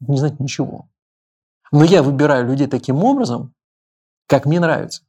Не 0.00 0.18
знать 0.18 0.40
ничего. 0.40 0.88
Но 1.70 1.84
я 1.84 2.02
выбираю 2.02 2.46
людей 2.46 2.66
таким 2.66 3.04
образом, 3.04 3.54
как 4.26 4.46
мне 4.46 4.60
нравится. 4.60 5.02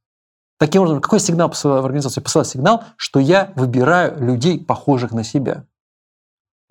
Таким 0.57 0.81
образом, 0.81 1.01
какой 1.01 1.19
сигнал 1.19 1.49
посылаю 1.49 1.81
в 1.81 1.85
организацию? 1.85 2.21
Я 2.21 2.23
посылаю 2.23 2.45
сигнал, 2.45 2.84
что 2.95 3.19
я 3.19 3.51
выбираю 3.55 4.23
людей, 4.23 4.63
похожих 4.63 5.11
на 5.11 5.23
себя. 5.23 5.65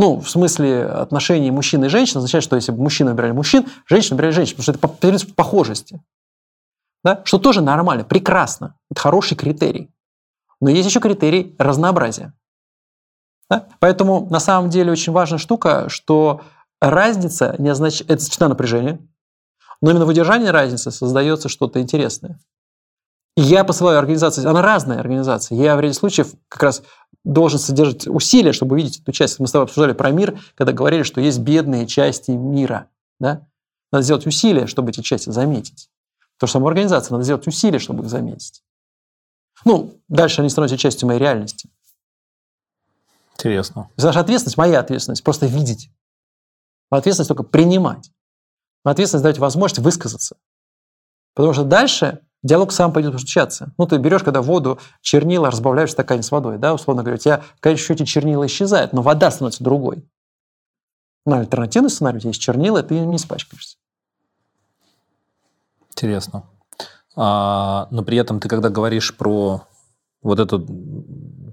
Ну, 0.03 0.19
в 0.19 0.29
смысле 0.29 0.85
отношений 0.87 1.53
мужчины 1.53 1.85
и 1.85 1.89
женщины 1.89 2.19
означает, 2.19 2.43
что 2.43 2.57
если 2.57 2.73
бы 2.73 2.83
мужчины 2.83 3.13
выбирали 3.13 3.31
мужчин, 3.31 3.67
женщины 3.87 4.17
выбирали 4.17 4.33
женщин, 4.33 4.57
потому 4.57 4.63
что 4.65 4.73
это 4.73 4.81
по 4.81 4.89
принципу 4.89 5.33
похожести. 5.35 6.03
Да? 7.05 7.23
Что 7.25 7.39
тоже 7.39 7.61
нормально, 7.61 8.03
прекрасно. 8.03 8.75
Это 8.91 9.01
хороший 9.01 9.37
критерий. 9.37 9.95
Но 10.61 10.71
есть 10.71 10.89
еще 10.89 10.99
критерий 10.99 11.55
разнообразия. 11.57 12.33
Да? 13.49 13.69
Поэтому 13.79 14.27
на 14.29 14.41
самом 14.41 14.71
деле 14.71 14.91
очень 14.91 15.13
важная 15.13 15.39
штука, 15.39 15.89
что 15.89 16.41
разница 16.81 17.55
не 17.59 17.69
означает, 17.69 18.11
это 18.11 18.25
всегда 18.25 18.49
напряжение, 18.49 18.99
но 19.81 19.93
именно 19.93 20.05
в 20.05 20.09
удержании 20.09 20.49
разницы 20.49 20.91
создается 20.91 21.49
что-то 21.49 21.81
интересное. 21.81 22.41
Я 23.37 23.65
посылаю 23.65 23.99
организации, 23.99 24.45
она 24.47 24.61
разная 24.61 24.99
организация. 24.99 25.57
Я 25.57 25.77
в 25.77 25.81
ряде 25.81 25.95
случаев 25.95 26.35
как 26.49 26.63
раз 26.63 26.83
должен 27.25 27.59
содержать 27.59 28.07
усилия, 28.07 28.53
чтобы 28.53 28.75
увидеть 28.75 29.01
эту 29.01 29.13
часть. 29.13 29.39
Мы 29.39 29.47
с 29.47 29.53
тобой 29.53 29.65
обсуждали 29.65 29.95
про 29.95 30.11
мир, 30.11 30.39
когда 30.55 30.73
говорили, 30.73 31.03
что 31.03 31.21
есть 31.21 31.39
бедные 31.39 31.87
части 31.87 32.33
мира. 32.33 32.91
Да? 33.19 33.47
Надо 33.91 34.03
сделать 34.03 34.27
усилия, 34.27 34.67
чтобы 34.67 34.91
эти 34.91 35.01
части 35.01 35.31
заметить. 35.31 35.89
То 36.39 36.47
же 36.47 36.53
самое 36.53 36.69
организация, 36.69 37.13
надо 37.13 37.25
сделать 37.25 37.47
усилия, 37.47 37.79
чтобы 37.79 38.03
их 38.03 38.11
заметить. 38.11 38.63
Ну, 39.65 39.95
дальше 40.09 40.41
они 40.41 40.51
становятся 40.51 40.77
частью 40.77 41.07
моей 41.07 41.21
реальности. 41.21 41.71
Интересно. 43.35 43.91
Наша 43.97 44.21
ответственность, 44.21 44.59
моя 44.59 44.81
ответственность, 44.81 45.23
просто 45.25 45.47
видеть. 45.47 45.91
Моя 46.91 47.01
ответственность 47.01 47.29
только 47.29 47.45
принимать. 47.45 48.11
Моя 48.85 48.93
ответственность 48.93 49.25
дать 49.25 49.39
возможность 49.39 49.81
высказаться. 49.81 50.37
Потому 51.35 51.55
что 51.55 51.65
дальше 51.65 52.21
диалог 52.43 52.73
сам 52.73 52.93
пойдет 52.93 53.13
постучаться. 53.13 53.73
Ну, 53.79 53.87
ты 53.87 53.99
берешь, 53.99 54.23
когда 54.23 54.43
воду, 54.43 54.79
чернила 55.01 55.51
разбавляешь 55.51 55.91
в 55.91 55.93
стакане 55.93 56.23
с 56.23 56.31
водой, 56.31 56.59
да, 56.59 56.75
условно 56.75 57.03
говоря, 57.03 57.17
у 57.17 57.19
тебя 57.19 57.43
в 57.57 57.61
конечном 57.61 57.87
счете 57.87 58.05
чернила 58.05 58.47
исчезает, 58.47 58.93
но 58.93 59.03
вода 59.03 59.31
становится 59.31 59.65
другой. 59.65 60.09
Но 61.25 61.37
альтернативный 61.37 61.91
сценарий, 61.91 62.17
у 62.17 62.21
тебя 62.21 62.31
есть 62.31 62.41
чернила, 62.41 62.83
ты 62.83 62.99
не 62.99 63.17
испачкаешься. 63.17 63.77
Интересно. 65.91 66.45
А, 67.15 67.87
но 67.91 68.03
при 68.03 68.17
этом 68.17 68.41
ты, 68.41 68.49
когда 68.49 68.71
говоришь 68.71 69.17
про 69.17 69.63
вот 70.23 70.41
эту, 70.41 70.67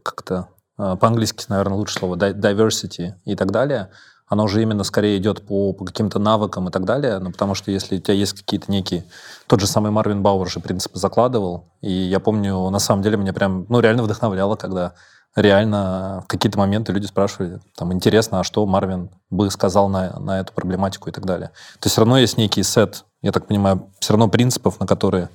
как-то, 0.04 0.50
а, 0.78 0.96
по-английски, 0.96 1.46
наверное, 1.50 1.78
лучше 1.78 2.00
слово, 2.00 2.16
diversity 2.16 3.14
и 3.26 3.36
так 3.36 3.52
далее, 3.52 3.92
оно 4.30 4.44
уже 4.44 4.62
именно 4.62 4.84
скорее 4.84 5.18
идет 5.18 5.46
по, 5.46 5.74
по 5.74 5.84
каким-то 5.84 6.20
навыкам 6.20 6.70
и 6.70 6.72
так 6.72 6.86
далее, 6.86 7.18
ну, 7.20 7.32
потому 7.32 7.56
что 7.56 7.72
если 7.72 7.98
у 7.98 8.00
тебя 8.00 8.14
есть 8.14 8.34
какие-то 8.34 8.72
некие... 8.72 9.04
Тот 9.48 9.60
же 9.60 9.68
самый 9.68 9.92
Марвин 9.92 10.22
Бауэр 10.22 10.48
же 10.48 10.60
принципы 10.60 11.00
закладывал, 11.00 11.66
и 11.82 11.92
я 11.92 12.20
помню, 12.20 12.70
на 12.70 12.80
самом 12.80 13.02
деле, 13.02 13.18
меня 13.18 13.34
прям, 13.34 13.66
ну, 13.68 13.80
реально 13.80 14.04
вдохновляло, 14.04 14.56
когда 14.56 14.94
реально 15.36 16.22
в 16.24 16.28
какие-то 16.28 16.60
моменты 16.60 16.94
люди 16.94 17.08
спрашивали, 17.08 17.60
там, 17.76 17.92
интересно, 17.92 18.40
а 18.40 18.44
что 18.44 18.66
Марвин 18.68 19.10
бы 19.32 19.50
сказал 19.50 19.90
на, 19.90 20.20
на 20.20 20.40
эту 20.40 20.54
проблематику 20.54 21.10
и 21.10 21.12
так 21.12 21.26
далее. 21.26 21.50
То 21.80 21.86
есть 21.86 21.94
все 21.94 22.02
равно 22.02 22.20
есть 22.20 22.38
некий 22.38 22.62
сет, 22.62 23.06
я 23.24 23.32
так 23.32 23.48
понимаю, 23.48 23.90
все 24.00 24.14
равно 24.14 24.28
принципов, 24.28 24.80
на 24.80 24.86
которые 24.86 25.30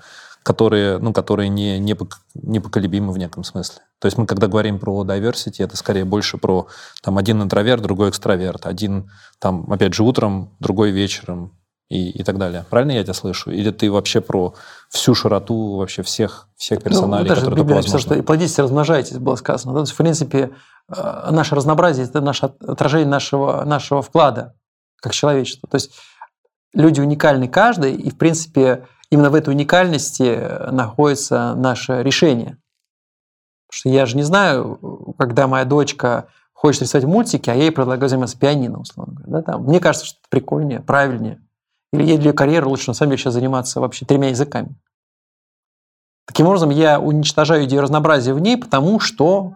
которые, 0.45 0.99
ну, 0.99 1.13
которые 1.13 1.49
не, 1.49 1.79
не, 1.79 1.97
непоколебимы 2.35 3.13
в 3.13 3.19
неком 3.19 3.45
смысле. 3.45 3.81
То 3.99 4.07
есть 4.07 4.19
мы, 4.19 4.27
когда 4.27 4.47
говорим 4.47 4.79
про 4.79 5.03
diversity, 5.03 5.65
это 5.65 5.77
скорее 5.77 6.05
больше 6.05 6.37
про 6.37 6.69
там, 7.03 7.17
один 7.17 7.43
интроверт, 7.43 7.83
другой 7.83 8.11
экстраверт, 8.11 8.67
один, 8.67 9.11
там, 9.41 9.73
опять 9.73 9.95
же, 9.95 10.05
утром, 10.05 10.55
другой 10.61 10.91
вечером 10.91 11.59
и, 11.89 12.11
и 12.11 12.23
так 12.23 12.37
далее. 12.37 12.67
Правильно 12.69 12.93
я 12.93 13.03
тебя 13.03 13.15
слышу? 13.15 13.53
Или 13.53 13.71
ты 13.71 13.91
вообще 13.91 14.21
про 14.21 14.55
всю 14.91 15.15
широту 15.15 15.77
вообще 15.77 16.03
всех, 16.03 16.47
всех 16.57 16.81
ну, 16.81 16.85
персоналей, 16.85 17.29
ну, 17.29 17.35
которые 17.35 17.57
только 17.57 17.75
возможно? 17.75 17.99
что 17.99 18.15
и 18.15 18.21
плодитесь, 18.21 18.59
размножайтесь, 18.59 19.17
было 19.17 19.37
сказано. 19.37 19.73
То 19.73 19.81
есть, 19.81 19.93
в 19.93 19.97
принципе, 19.97 20.51
э, 20.95 21.29
наше 21.31 21.55
разнообразие– 21.55 22.05
это 22.07 22.21
наше 22.21 22.53
отражение 22.61 23.09
нашего, 23.09 23.65
нашего 23.65 24.03
вклада 24.03 24.55
как 25.01 25.15
человечество. 25.15 25.71
То 25.71 25.77
есть 25.77 25.93
люди 26.75 27.01
уникальны 27.01 27.49
каждый, 27.49 27.95
и, 27.95 28.11
в 28.11 28.19
принципе, 28.19 28.87
именно 29.15 29.31
в 29.31 29.35
этой 29.35 29.51
уникальности 29.51 30.23
э, 30.23 30.71
находится 30.73 31.55
наше 31.55 32.03
решение. 32.03 32.59
Потому 33.69 33.71
что 33.71 33.89
я 33.89 34.07
же 34.07 34.17
не 34.17 34.25
знаю, 34.25 35.15
когда 35.19 35.47
моя 35.47 35.65
дочка 35.65 36.27
хочет 36.53 36.83
рисовать 36.83 37.07
мультики, 37.07 37.49
а 37.49 37.55
я 37.55 37.63
ей 37.63 37.73
предлагаю 37.73 38.09
заниматься 38.09 38.39
пианино, 38.39 38.81
условно 38.81 39.15
говоря. 39.15 39.33
Да, 39.33 39.53
там. 39.53 39.63
Мне 39.63 39.79
кажется, 39.79 40.07
что 40.07 40.19
это 40.19 40.29
прикольнее, 40.29 40.81
правильнее. 40.81 41.41
Или 41.93 42.05
ей 42.05 42.19
для 42.19 42.33
карьеры 42.33 42.67
лучше, 42.67 42.91
на 42.91 42.95
самом 42.95 43.11
деле, 43.11 43.23
сейчас 43.23 43.35
заниматься 43.35 43.81
вообще 43.81 44.05
тремя 44.05 44.31
языками. 44.31 44.75
Таким 46.27 46.47
образом, 46.47 46.71
я 46.71 46.99
уничтожаю 46.99 47.65
идею 47.65 47.83
разнообразия 47.83 48.35
в 48.35 48.41
ней, 48.41 48.57
потому 48.57 48.99
что 48.99 49.55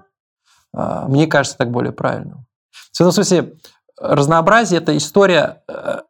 э, 0.73 1.05
мне 1.09 1.27
кажется 1.27 1.59
так 1.59 1.71
более 1.71 1.93
правильно. 1.93 2.45
В 2.93 3.01
этом 3.01 3.13
смысле, 3.13 3.55
разнообразие– 3.97 4.81
это 4.81 4.97
история 4.97 5.63
э, 5.67 6.03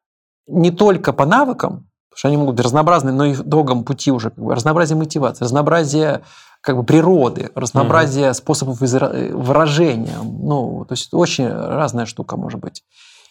не 0.47 0.70
только 0.70 1.12
по 1.12 1.25
навыкам, 1.25 1.88
что 2.19 2.27
они 2.27 2.36
могут 2.36 2.57
быть 2.57 2.65
разнообразны, 2.65 3.12
но 3.12 3.27
и 3.27 3.32
в 3.32 3.45
долгом 3.45 3.85
пути 3.85 4.11
уже. 4.11 4.31
Как 4.31 4.43
бы, 4.43 4.53
разнообразие 4.53 4.99
мотивации, 4.99 5.45
разнообразие 5.45 6.23
как 6.61 6.77
бы 6.77 6.82
природы, 6.82 7.53
разнообразие 7.55 8.31
mm-hmm. 8.31 8.35
способов 8.35 8.81
выражения. 8.81 10.19
Ну, 10.20 10.85
то 10.85 10.95
есть 10.95 11.15
очень 11.15 11.47
разная 11.47 12.07
штука 12.07 12.36
может 12.36 12.59
быть. 12.59 12.82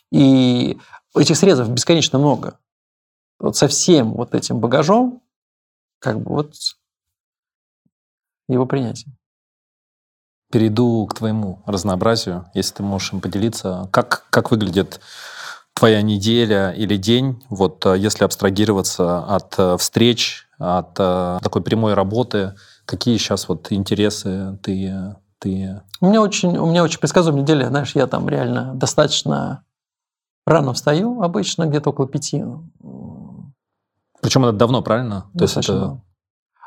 И 0.09 0.77
этих 1.13 1.35
срезов 1.35 1.69
бесконечно 1.69 2.17
много. 2.17 2.59
Вот 3.39 3.57
со 3.57 3.67
всем 3.67 4.13
вот 4.13 4.33
этим 4.33 4.59
багажом, 4.59 5.21
как 5.99 6.21
бы 6.21 6.29
вот 6.33 6.53
его 8.47 8.65
принятие. 8.65 9.13
Перейду 10.49 11.05
к 11.07 11.13
твоему 11.13 11.61
разнообразию, 11.65 12.49
если 12.53 12.75
ты 12.75 12.83
можешь 12.83 13.11
им 13.11 13.19
поделиться. 13.19 13.89
Как, 13.91 14.27
как 14.29 14.49
выглядит 14.49 15.01
твоя 15.77 16.01
неделя 16.01 16.71
или 16.71 16.97
день, 16.97 17.43
вот 17.49 17.85
э, 17.85 17.97
если 17.97 18.23
абстрагироваться 18.23 19.19
от 19.19 19.53
э, 19.59 19.77
встреч, 19.77 20.47
от 20.57 20.95
э, 20.97 21.37
такой 21.43 21.61
прямой 21.61 21.93
работы, 21.93 22.55
какие 22.85 23.17
сейчас 23.17 23.47
вот 23.47 23.71
интересы 23.71 24.57
ты... 24.63 25.15
ты... 25.37 25.83
У 26.01 26.07
меня 26.07 26.21
очень, 26.21 26.57
у 26.57 26.65
меня 26.65 26.83
очень 26.83 26.99
предсказуемая 26.99 27.43
неделя, 27.43 27.67
знаешь, 27.67 27.93
я 27.95 28.07
там 28.07 28.27
реально 28.27 28.73
достаточно 28.73 29.63
рано 30.47 30.73
встаю, 30.73 31.21
обычно 31.21 31.67
где-то 31.67 31.91
около 31.91 32.07
пяти. 32.07 32.43
Причем 34.21 34.45
это 34.45 34.57
давно, 34.57 34.81
правильно? 34.81 35.29
То 35.37 35.43
есть 35.43 35.57
это... 35.57 36.01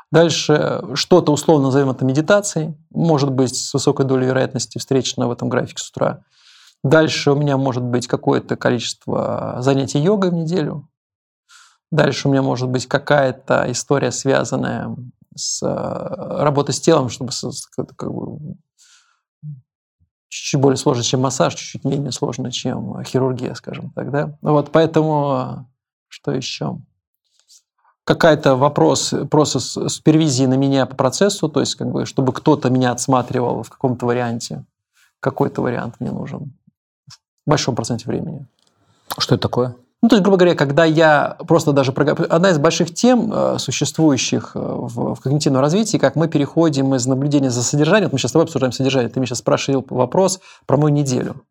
Дальше 0.09 0.83
что-то 0.93 1.31
условно 1.31 1.65
назовем 1.67 1.89
это 1.89 2.03
медитацией, 2.05 2.77
может 2.91 3.31
быть 3.31 3.55
с 3.55 3.73
высокой 3.73 4.05
долей 4.05 4.27
вероятности 4.27 4.77
встречено 4.77 5.27
в 5.27 5.31
этом 5.31 5.49
графике 5.49 5.83
с 5.83 5.89
утра. 5.89 6.23
Дальше 6.83 7.31
у 7.31 7.35
меня 7.35 7.57
может 7.57 7.83
быть 7.83 8.07
какое-то 8.07 8.55
количество 8.55 9.57
занятий 9.59 9.99
йогой 9.99 10.31
в 10.31 10.33
неделю. 10.33 10.87
Дальше 11.91 12.27
у 12.27 12.31
меня 12.31 12.41
может 12.41 12.69
быть 12.69 12.87
какая-то 12.87 13.65
история, 13.69 14.11
связанная 14.11 14.95
с 15.35 15.61
э, 15.61 16.43
работой 16.43 16.73
с 16.73 16.79
телом, 16.79 17.09
чтобы 17.09 17.31
как 17.95 18.13
бы, 18.13 18.55
чуть-чуть 20.29 20.59
более 20.59 20.77
сложно, 20.77 21.03
чем 21.03 21.21
массаж, 21.21 21.53
чуть-чуть 21.53 21.83
менее 21.83 22.11
сложно, 22.11 22.51
чем 22.51 23.03
хирургия, 23.03 23.53
скажем 23.53 23.91
так. 23.91 24.11
Да? 24.11 24.37
Вот 24.41 24.71
поэтому 24.71 25.69
что 26.07 26.31
еще? 26.31 26.77
какая-то 28.03 28.55
вопрос, 28.55 29.13
процесс 29.29 29.77
супервизии 29.87 30.45
на 30.45 30.55
меня 30.55 30.85
по 30.85 30.95
процессу, 30.95 31.47
то 31.47 31.59
есть 31.59 31.75
как 31.75 31.89
бы, 31.91 32.05
чтобы 32.05 32.33
кто-то 32.33 32.69
меня 32.69 32.91
отсматривал 32.91 33.63
в 33.63 33.69
каком-то 33.69 34.05
варианте. 34.05 34.65
Какой-то 35.19 35.61
вариант 35.61 35.95
мне 35.99 36.11
нужен 36.11 36.53
большом 37.51 37.75
проценте 37.75 38.05
времени. 38.07 38.45
Что 39.17 39.35
это 39.35 39.41
такое? 39.43 39.75
Ну, 40.01 40.09
то 40.09 40.15
есть, 40.15 40.23
грубо 40.23 40.37
говоря, 40.37 40.55
когда 40.55 40.83
я 40.83 41.37
просто 41.47 41.73
даже... 41.73 41.91
Одна 41.91 42.49
из 42.49 42.57
больших 42.57 42.91
тем, 42.91 43.31
э, 43.31 43.59
существующих 43.59 44.51
э, 44.55 44.59
в, 44.59 45.13
в 45.13 45.19
когнитивном 45.21 45.61
развитии, 45.61 45.97
как 45.97 46.15
мы 46.15 46.27
переходим 46.27 46.95
из 46.95 47.05
наблюдения 47.05 47.51
за 47.51 47.61
содержанием, 47.61 48.05
вот 48.07 48.13
мы 48.13 48.19
сейчас 48.19 48.31
с 48.31 48.33
тобой 48.33 48.45
обсуждаем 48.45 48.71
содержание, 48.71 49.09
ты 49.09 49.19
меня 49.19 49.27
сейчас 49.27 49.39
спрашивал 49.39 49.85
вопрос 49.89 50.39
про 50.65 50.77
мою 50.77 50.91
неделю. 50.91 51.43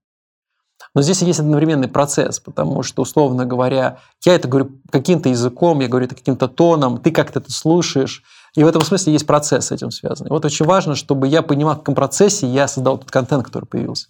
Но 0.94 1.02
здесь 1.02 1.22
есть 1.22 1.38
одновременный 1.38 1.86
процесс, 1.86 2.40
потому 2.40 2.82
что, 2.82 3.02
условно 3.02 3.46
говоря, 3.46 3.98
я 4.26 4.34
это 4.34 4.48
говорю 4.48 4.70
каким-то 4.90 5.28
языком, 5.28 5.78
я 5.80 5.86
говорю 5.86 6.06
это 6.06 6.16
каким-то 6.16 6.48
тоном, 6.48 6.98
ты 6.98 7.12
как-то 7.12 7.38
это 7.38 7.52
слушаешь, 7.52 8.24
и 8.56 8.64
в 8.64 8.66
этом 8.66 8.82
смысле 8.82 9.12
есть 9.12 9.26
процесс 9.26 9.66
с 9.66 9.70
этим 9.70 9.92
связанный. 9.92 10.30
Вот 10.30 10.44
очень 10.44 10.66
важно, 10.66 10.96
чтобы 10.96 11.28
я 11.28 11.42
понимал, 11.42 11.74
в 11.74 11.78
каком 11.78 11.94
процессе 11.94 12.48
я 12.48 12.66
создал 12.66 12.98
тот 12.98 13.12
контент, 13.12 13.44
который 13.44 13.66
появился. 13.66 14.08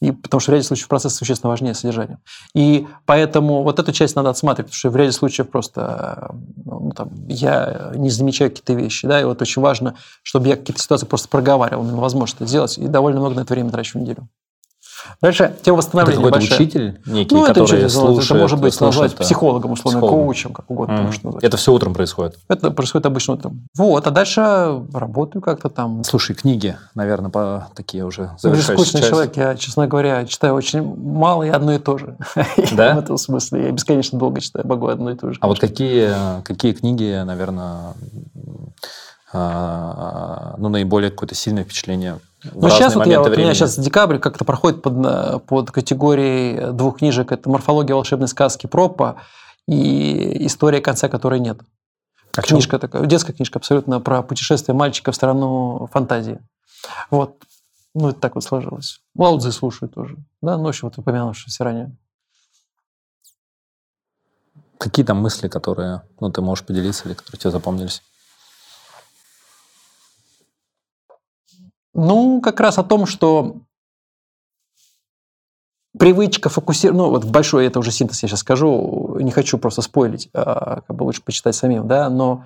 И, 0.00 0.12
потому 0.12 0.40
что 0.40 0.50
в 0.50 0.54
ряде 0.54 0.64
случаев 0.64 0.88
процесс 0.88 1.14
существенно 1.14 1.50
важнее 1.50 1.74
содержания. 1.74 2.18
И 2.54 2.86
поэтому 3.04 3.62
вот 3.62 3.78
эту 3.78 3.92
часть 3.92 4.16
надо 4.16 4.30
отсматривать, 4.30 4.70
потому 4.70 4.78
что 4.78 4.90
в 4.90 4.96
ряде 4.96 5.12
случаев 5.12 5.50
просто 5.50 6.34
ну, 6.64 6.92
там, 6.96 7.10
я 7.28 7.92
не 7.94 8.10
замечаю 8.10 8.50
какие-то 8.50 8.72
вещи. 8.72 9.06
Да, 9.06 9.20
и 9.20 9.24
вот 9.24 9.42
очень 9.42 9.60
важно, 9.60 9.96
чтобы 10.22 10.48
я 10.48 10.56
какие-то 10.56 10.82
ситуации 10.82 11.06
просто 11.06 11.28
проговаривал, 11.28 11.84
возможно 11.84 12.36
это 12.36 12.46
сделать, 12.46 12.78
и 12.78 12.86
довольно 12.86 13.20
много 13.20 13.34
на 13.36 13.40
это 13.40 13.52
время 13.52 13.70
трачу 13.70 13.98
в 13.98 14.02
неделю. 14.02 14.28
Дальше 15.20 15.54
тема 15.62 15.78
восстановления 15.78 16.20
это 16.20 16.30
какой-то 16.30 16.54
учитель 16.54 17.00
некий, 17.06 17.34
ну, 17.34 17.44
который 17.44 17.80
это 17.80 17.88
слушает, 17.88 18.30
Это 18.30 18.34
может 18.34 18.60
быть 18.60 18.80
назвать 18.80 19.16
психологом, 19.16 19.72
условно, 19.72 20.00
психологом. 20.00 20.24
коучем, 20.24 20.52
как 20.52 20.70
угодно. 20.70 20.94
Mm. 20.94 21.02
Можно 21.02 21.26
назвать. 21.28 21.44
Это 21.44 21.56
все 21.56 21.72
утром 21.72 21.94
происходит? 21.94 22.38
Это 22.48 22.70
происходит 22.70 23.06
обычно 23.06 23.34
утром. 23.34 23.68
Вот, 23.76 24.06
а 24.06 24.10
дальше 24.10 24.82
работаю 24.92 25.42
как-то 25.42 25.68
там. 25.68 26.04
Слушай, 26.04 26.34
книги, 26.34 26.76
наверное, 26.94 27.30
по 27.30 27.68
такие 27.74 28.04
уже 28.04 28.30
завершающие 28.38 28.76
скучный 28.76 29.00
часть. 29.00 29.10
человек. 29.10 29.36
Я, 29.36 29.56
честно 29.56 29.86
говоря, 29.86 30.24
читаю 30.26 30.54
очень 30.54 30.82
мало 30.82 31.42
и 31.42 31.48
одно 31.48 31.72
и 31.72 31.78
то 31.78 31.98
же. 31.98 32.16
Да? 32.72 32.94
В 32.94 32.98
этом 32.98 33.18
смысле. 33.18 33.64
Я 33.64 33.72
бесконечно 33.72 34.18
долго 34.18 34.40
читаю, 34.40 34.66
могу 34.66 34.86
одно 34.86 35.10
и 35.10 35.16
то 35.16 35.32
же. 35.32 35.38
А 35.40 35.48
вот 35.48 35.58
какие, 35.58 36.42
какие 36.42 36.72
книги, 36.72 37.20
наверное, 37.24 37.94
а, 39.32 40.54
ну, 40.58 40.68
наиболее 40.68 41.10
какое-то 41.10 41.34
сильное 41.34 41.64
впечатление 41.64 42.18
ну, 42.54 42.70
сейчас 42.70 42.94
вот, 42.94 43.06
я, 43.06 43.20
вот 43.20 43.36
у 43.36 43.40
меня 43.40 43.54
сейчас 43.54 43.78
декабрь 43.78 44.18
как-то 44.18 44.44
проходит 44.44 44.82
под, 44.82 45.44
под 45.44 45.70
категорией 45.70 46.72
двух 46.72 46.98
книжек. 46.98 47.32
Это 47.32 47.48
«Морфология 47.50 47.94
волшебной 47.94 48.28
сказки» 48.28 48.66
Пропа 48.66 49.16
и 49.66 50.46
«История 50.46 50.80
конца, 50.80 51.08
которой 51.08 51.40
нет». 51.40 51.60
А 52.36 52.42
книжка 52.42 52.72
чем? 52.72 52.80
такая, 52.80 53.06
детская 53.06 53.32
книжка 53.32 53.58
абсолютно 53.58 54.00
про 54.00 54.22
путешествие 54.22 54.74
мальчика 54.74 55.12
в 55.12 55.16
страну 55.16 55.88
фантазии. 55.92 56.40
Вот. 57.10 57.36
Ну, 57.94 58.10
это 58.10 58.20
так 58.20 58.36
вот 58.36 58.44
сложилось. 58.44 59.00
Лаудзы 59.16 59.50
слушаю 59.50 59.88
тоже. 59.88 60.16
Да, 60.40 60.56
ну, 60.56 60.64
в 60.64 60.68
общем, 60.68 60.88
вот 60.88 60.98
упомянувшийся 60.98 61.64
ранее. 61.64 61.96
Какие 64.78 65.04
там 65.04 65.18
мысли, 65.18 65.48
которые 65.48 66.02
ну, 66.20 66.30
ты 66.30 66.40
можешь 66.40 66.64
поделиться 66.64 67.06
или 67.06 67.14
которые 67.14 67.40
тебе 67.40 67.50
запомнились? 67.50 68.02
Ну, 71.94 72.40
как 72.40 72.60
раз 72.60 72.78
о 72.78 72.84
том, 72.84 73.06
что 73.06 73.56
привычка 75.98 76.48
фокусироваться, 76.48 77.02
ну 77.02 77.10
вот 77.10 77.24
большой, 77.24 77.66
это 77.66 77.78
уже 77.78 77.90
синтез 77.90 78.22
я 78.22 78.28
сейчас 78.28 78.40
скажу, 78.40 79.18
не 79.20 79.30
хочу 79.30 79.58
просто 79.58 79.82
спойлить, 79.82 80.28
а, 80.32 80.82
как 80.86 80.96
бы 80.96 81.02
лучше 81.02 81.22
почитать 81.22 81.56
самим, 81.56 81.88
да, 81.88 82.08
но 82.08 82.44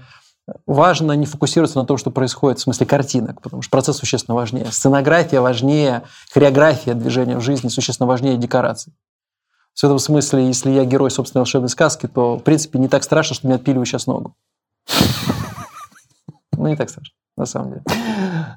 важно 0.66 1.12
не 1.12 1.26
фокусироваться 1.26 1.78
на 1.78 1.86
том, 1.86 1.96
что 1.96 2.10
происходит 2.10 2.58
в 2.58 2.62
смысле 2.62 2.86
картинок, 2.86 3.42
потому 3.42 3.62
что 3.62 3.70
процесс 3.70 3.96
существенно 3.96 4.34
важнее. 4.34 4.66
Сценография 4.70 5.40
важнее, 5.40 6.02
хореография 6.32 6.94
движения 6.94 7.36
в 7.36 7.42
жизни 7.42 7.68
существенно 7.68 8.06
важнее 8.06 8.36
декораций. 8.36 8.92
В 9.74 9.84
этом 9.84 9.98
смысле, 9.98 10.46
если 10.46 10.70
я 10.70 10.84
герой 10.84 11.10
собственной 11.10 11.40
волшебной 11.40 11.68
сказки, 11.68 12.06
то, 12.06 12.36
в 12.36 12.42
принципе, 12.42 12.78
не 12.78 12.88
так 12.88 13.02
страшно, 13.02 13.34
что 13.34 13.46
мне 13.46 13.56
отпиливаю 13.56 13.86
сейчас 13.86 14.06
ногу. 14.06 14.34
Ну, 16.56 16.68
не 16.68 16.76
так 16.76 16.88
страшно 16.88 17.12
на 17.36 17.46
самом 17.46 17.70
деле. 17.70 17.82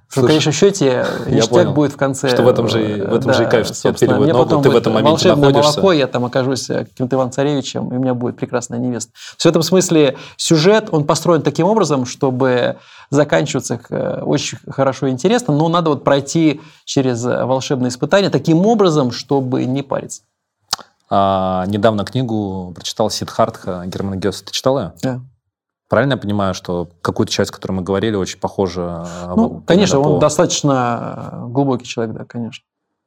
Слушай, 0.10 0.26
в 0.26 0.28
конечном 0.28 0.54
счете 0.54 1.06
ништяк 1.28 1.74
будет 1.74 1.94
в 1.94 1.98
конце. 1.98 2.30
Что 2.30 2.44
в 2.44 2.48
этом 2.48 2.68
же, 2.68 2.80
в 2.80 3.14
этом 3.14 3.32
да, 3.32 3.34
же 3.34 3.44
и 3.44 3.50
кайф, 3.50 3.68
что 3.68 3.76
тебе 3.76 3.90
отпиливают 3.92 4.34
ногу, 4.34 4.62
ты 4.62 4.70
в 4.70 4.76
этом 4.76 4.94
моменте 4.94 5.30
находишься. 5.34 5.80
молоко, 5.80 5.92
я 5.94 6.08
там 6.08 6.26
окажусь 6.26 6.70
э, 6.70 6.86
каким-то 6.86 7.16
Иван-Царевичем, 7.16 7.90
и 7.90 7.98
у 7.98 8.00
меня 8.00 8.14
будет 8.14 8.38
прекрасная 8.38 8.80
невеста. 8.80 9.12
В 9.38 9.46
этом 9.46 9.62
смысле 9.64 10.18
сюжет, 10.38 10.90
он 10.92 11.06
построен 11.06 11.42
таким 11.42 11.68
образом, 11.68 12.06
чтобы 12.06 12.78
заканчиваться 13.10 13.80
э, 13.90 14.22
очень 14.22 14.58
хорошо 14.70 15.08
и 15.08 15.12
интересно, 15.12 15.54
но 15.54 15.68
надо 15.70 15.90
вот 15.90 16.04
пройти 16.04 16.62
через 16.86 17.26
э, 17.26 17.46
волшебные 17.46 17.90
испытания 17.90 18.30
таким 18.30 18.66
образом, 18.66 19.12
чтобы 19.12 19.66
не 19.66 19.82
париться. 19.82 20.22
А, 21.10 21.66
недавно 21.68 22.04
книгу 22.04 22.74
прочитал 22.76 23.10
Сидхартха 23.10 23.84
Германа 23.86 24.18
Гесса. 24.18 24.44
Ты 24.46 24.52
читал 24.52 24.78
ее? 24.80 24.94
Да. 25.02 25.22
Правильно 25.88 26.14
я 26.14 26.18
понимаю, 26.18 26.54
что 26.54 26.90
какую-то 27.02 27.32
часть, 27.32 27.52
о 27.52 27.54
которой 27.54 27.74
мы 27.74 27.82
говорили, 27.82 28.16
очень 28.16 28.40
похожа? 28.40 29.08
Ну, 29.36 29.64
конечно, 29.66 30.02
по... 30.02 30.08
он 30.08 30.20
достаточно 30.20 31.32
э, 31.32 31.46
глубокий 31.48 31.86
человек, 31.86 32.16
да, 32.16 32.26
конечно. 32.26 32.66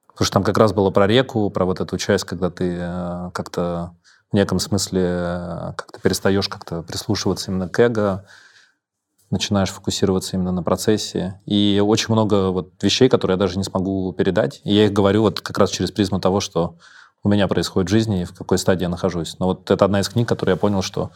Потому 0.09 0.27
что 0.27 0.33
там 0.35 0.43
как 0.45 0.57
раз 0.57 0.73
было 0.73 0.91
про 0.91 1.07
реку, 1.07 1.51
про 1.51 1.65
вот 1.67 1.81
эту 1.81 1.99
часть, 1.99 2.25
когда 2.25 2.51
ты 2.51 2.77
э, 2.81 3.31
как-то 3.35 3.93
в 4.31 4.35
неком 4.35 4.59
смысле 4.59 5.03
э, 5.05 5.73
как-то 5.77 6.01
перестаешь 6.01 6.49
как-то 6.49 6.83
прислушиваться 6.83 7.51
именно 7.51 7.69
к 7.69 7.79
эго, 7.79 8.25
начинаешь 9.31 9.71
фокусироваться 9.71 10.37
именно 10.37 10.53
на 10.53 10.63
процессе. 10.63 11.41
И 11.47 11.83
очень 11.85 12.13
много 12.13 12.51
вот 12.51 12.71
вещей, 12.83 13.09
которые 13.09 13.35
я 13.35 13.39
даже 13.39 13.59
не 13.59 13.65
смогу 13.65 14.13
передать. 14.13 14.61
И 14.65 14.75
я 14.75 14.87
их 14.87 14.93
говорю 14.93 15.23
вот 15.23 15.41
как 15.41 15.59
раз 15.59 15.71
через 15.71 15.91
призму 15.91 16.19
того, 16.19 16.41
что 16.41 16.77
у 17.23 17.29
меня 17.29 17.47
происходит 17.47 17.91
в 17.91 17.93
жизни 17.93 18.23
и 18.23 18.25
в 18.25 18.33
какой 18.33 18.59
стадии 18.59 18.83
я 18.83 18.89
нахожусь. 18.89 19.37
Но 19.39 19.47
вот 19.47 19.71
это 19.71 19.85
одна 19.85 20.01
из 20.01 20.09
книг, 20.09 20.29
которую 20.29 20.55
я 20.55 20.59
понял, 20.59 20.83
что 20.83 21.11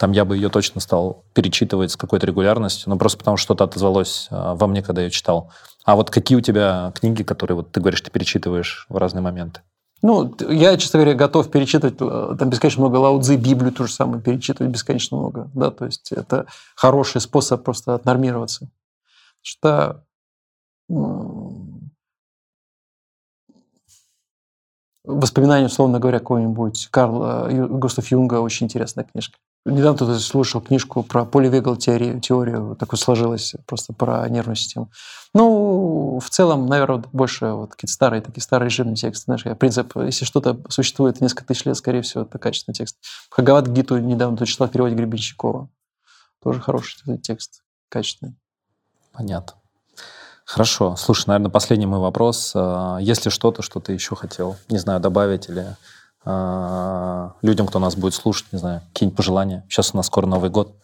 там 0.00 0.12
я 0.12 0.24
бы 0.24 0.34
ее 0.34 0.48
точно 0.48 0.80
стал 0.80 1.24
перечитывать 1.34 1.90
с 1.90 1.96
какой-то 1.96 2.26
регулярностью, 2.26 2.88
но 2.88 2.96
просто 2.96 3.18
потому 3.18 3.36
что 3.36 3.44
что-то 3.44 3.64
отозвалось 3.64 4.28
а, 4.30 4.54
во 4.54 4.66
мне, 4.66 4.82
когда 4.82 5.02
я 5.02 5.10
читал. 5.10 5.52
А 5.84 5.94
вот 5.94 6.10
какие 6.10 6.38
у 6.38 6.40
тебя 6.40 6.90
книги, 6.98 7.22
которые 7.22 7.56
вот 7.56 7.70
ты 7.70 7.80
говоришь, 7.80 8.00
ты 8.00 8.10
перечитываешь 8.10 8.86
в 8.88 8.96
разные 8.96 9.20
моменты? 9.20 9.60
Ну, 10.00 10.34
я, 10.48 10.78
честно 10.78 11.00
говоря, 11.00 11.14
готов 11.14 11.50
перечитывать, 11.50 11.96
э, 12.00 12.36
там 12.38 12.48
бесконечно 12.48 12.80
много 12.80 12.96
Лаудзы, 12.96 13.36
Библию 13.36 13.72
то 13.72 13.86
же 13.86 13.92
самое 13.92 14.22
перечитывать 14.22 14.72
бесконечно 14.72 15.18
много, 15.18 15.50
да, 15.52 15.70
то 15.70 15.84
есть 15.84 16.12
это 16.12 16.46
хороший 16.74 17.20
способ 17.20 17.62
просто 17.62 17.94
отнормироваться. 17.94 18.70
Что 19.42 20.02
воспоминания, 25.04 25.66
условно 25.66 25.98
говоря, 25.98 26.20
какой-нибудь 26.20 26.88
Карл 26.90 27.50
Густав 27.68 28.10
Юнга, 28.10 28.40
очень 28.40 28.64
интересная 28.64 29.04
книжка. 29.04 29.36
Недавно 29.66 29.98
тут 29.98 30.20
слушал 30.22 30.62
книжку 30.62 31.02
про 31.02 31.26
поливегал 31.26 31.76
теорию, 31.76 32.18
теорию, 32.20 32.76
такую 32.76 32.98
сложилось, 32.98 33.54
просто 33.66 33.92
про 33.92 34.26
нервную 34.28 34.56
систему. 34.56 34.90
Ну, 35.34 36.18
в 36.18 36.30
целом, 36.30 36.66
наверное, 36.66 37.04
больше 37.12 37.46
вот 37.46 37.72
какие-то 37.72 37.92
старые, 37.92 38.22
такие 38.22 38.42
старые 38.42 38.70
режимные 38.70 38.96
тексты. 38.96 39.24
Знаешь, 39.24 39.58
принцип, 39.58 39.94
если 39.96 40.24
что-то 40.24 40.58
существует 40.70 41.20
несколько 41.20 41.44
тысяч 41.44 41.66
лет, 41.66 41.76
скорее 41.76 42.00
всего, 42.00 42.22
это 42.22 42.38
качественный 42.38 42.74
текст. 42.74 42.96
Хагават 43.28 43.68
Гиту 43.68 43.98
недавно 43.98 44.38
тут 44.38 44.48
читала 44.48 44.68
в 44.68 44.72
переводе 44.72 44.94
Гребенщикова. 44.94 45.68
Тоже 46.42 46.60
хороший 46.60 47.18
текст, 47.18 47.62
качественный. 47.90 48.36
Понятно. 49.12 49.56
Хорошо. 50.46 50.96
Слушай, 50.96 51.28
наверное, 51.28 51.50
последний 51.50 51.86
мой 51.86 52.00
вопрос. 52.00 52.52
А, 52.56 52.98
есть 52.98 53.24
ли 53.24 53.30
что-то, 53.30 53.62
что 53.62 53.78
ты 53.78 53.92
еще 53.92 54.16
хотел, 54.16 54.56
не 54.68 54.78
знаю, 54.78 55.00
добавить 55.00 55.48
или 55.48 55.76
людям, 56.24 57.66
кто 57.66 57.78
нас 57.78 57.96
будет 57.96 58.14
слушать, 58.14 58.46
не 58.52 58.58
знаю, 58.58 58.82
какие-нибудь 58.92 59.16
пожелания? 59.16 59.64
Сейчас 59.68 59.94
у 59.94 59.96
нас 59.96 60.06
скоро 60.06 60.26
Новый 60.26 60.50
год. 60.50 60.74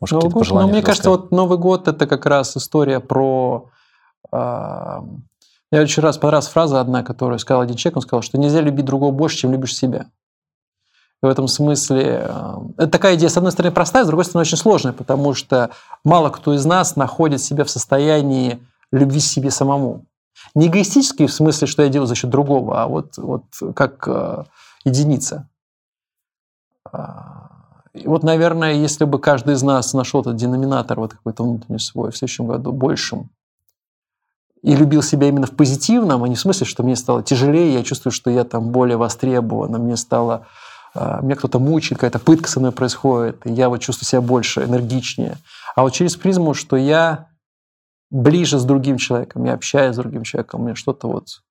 Может, 0.00 0.14
Новый 0.14 0.30
год? 0.30 0.40
пожелания? 0.40 0.66
Ну, 0.66 0.72
мне 0.72 0.82
кажется, 0.82 1.10
вот 1.10 1.30
Новый 1.32 1.58
год– 1.58 1.88
это 1.88 2.06
как 2.06 2.26
раз 2.26 2.56
история 2.56 3.00
про... 3.00 3.70
Э, 4.30 5.00
мне 5.70 5.80
очень 5.80 6.02
раз 6.02 6.16
понравилась 6.16 6.48
фраза 6.48 6.80
одна, 6.80 7.02
которую 7.02 7.38
сказал 7.38 7.62
один 7.62 7.76
человек. 7.76 7.96
Он 7.96 8.02
сказал, 8.02 8.22
что 8.22 8.38
нельзя 8.38 8.60
любить 8.60 8.84
другого 8.84 9.10
больше, 9.10 9.38
чем 9.38 9.52
любишь 9.52 9.76
себя. 9.76 10.06
И 11.22 11.26
в 11.26 11.28
этом 11.28 11.48
смысле 11.48 12.22
э, 12.22 12.54
это 12.76 12.88
такая 12.88 13.16
идея, 13.16 13.28
с 13.28 13.36
одной 13.36 13.50
стороны, 13.50 13.74
простая, 13.74 14.04
с 14.04 14.06
другой 14.06 14.24
стороны, 14.24 14.42
очень 14.42 14.56
сложная, 14.56 14.92
потому 14.92 15.34
что 15.34 15.70
мало 16.04 16.30
кто 16.30 16.54
из 16.54 16.64
нас 16.64 16.94
находит 16.94 17.42
себя 17.42 17.64
в 17.64 17.70
состоянии 17.70 18.60
любви 18.92 19.18
себе 19.18 19.50
самому. 19.50 20.04
Не 20.54 20.68
эгоистически 20.68 21.26
в 21.26 21.32
смысле, 21.32 21.66
что 21.66 21.82
я 21.82 21.88
делаю 21.88 22.06
за 22.06 22.14
счет 22.14 22.30
другого, 22.30 22.80
а 22.80 22.86
вот, 22.86 23.16
вот 23.16 23.42
как 23.74 24.04
э, 24.06 24.44
единица. 24.84 25.48
А, 26.90 27.50
и 27.92 28.06
вот, 28.06 28.22
наверное, 28.22 28.74
если 28.74 29.04
бы 29.04 29.18
каждый 29.18 29.54
из 29.54 29.62
нас 29.62 29.94
нашел 29.94 30.20
этот 30.20 30.36
деноминатор, 30.36 30.98
вот 30.98 31.14
какой-то 31.14 31.42
внутренний 31.42 31.78
свой 31.78 32.10
в 32.10 32.16
следующем 32.16 32.46
году 32.46 32.72
большим, 32.72 33.30
и 34.62 34.74
любил 34.74 35.02
себя 35.02 35.28
именно 35.28 35.46
в 35.46 35.52
позитивном, 35.52 36.24
а 36.24 36.28
не 36.28 36.34
в 36.34 36.40
смысле, 36.40 36.66
что 36.66 36.82
мне 36.82 36.96
стало 36.96 37.22
тяжелее, 37.22 37.74
я 37.74 37.84
чувствую, 37.84 38.12
что 38.12 38.30
я 38.30 38.44
там 38.44 38.70
более 38.70 38.96
востребован, 38.96 39.72
мне 39.80 39.96
стало 39.96 40.46
а, 40.94 41.20
меня 41.20 41.36
кто-то 41.36 41.58
мучает, 41.58 42.00
какая-то 42.00 42.18
пытка 42.18 42.48
со 42.48 42.60
мной 42.60 42.72
происходит, 42.72 43.46
и 43.46 43.52
я 43.52 43.68
вот 43.68 43.78
чувствую 43.78 44.06
себя 44.06 44.20
больше, 44.20 44.64
энергичнее. 44.64 45.36
А 45.76 45.82
вот 45.82 45.92
через 45.92 46.16
призму, 46.16 46.54
что 46.54 46.76
я 46.76 47.28
ближе 48.10 48.58
с 48.58 48.64
другим 48.64 48.96
человеком, 48.98 49.44
я 49.44 49.54
общаюсь 49.54 49.94
с 49.94 49.98
другим 49.98 50.24
человеком, 50.24 50.62
мне 50.62 50.74
что-то 50.74 51.08
вот 51.08 51.42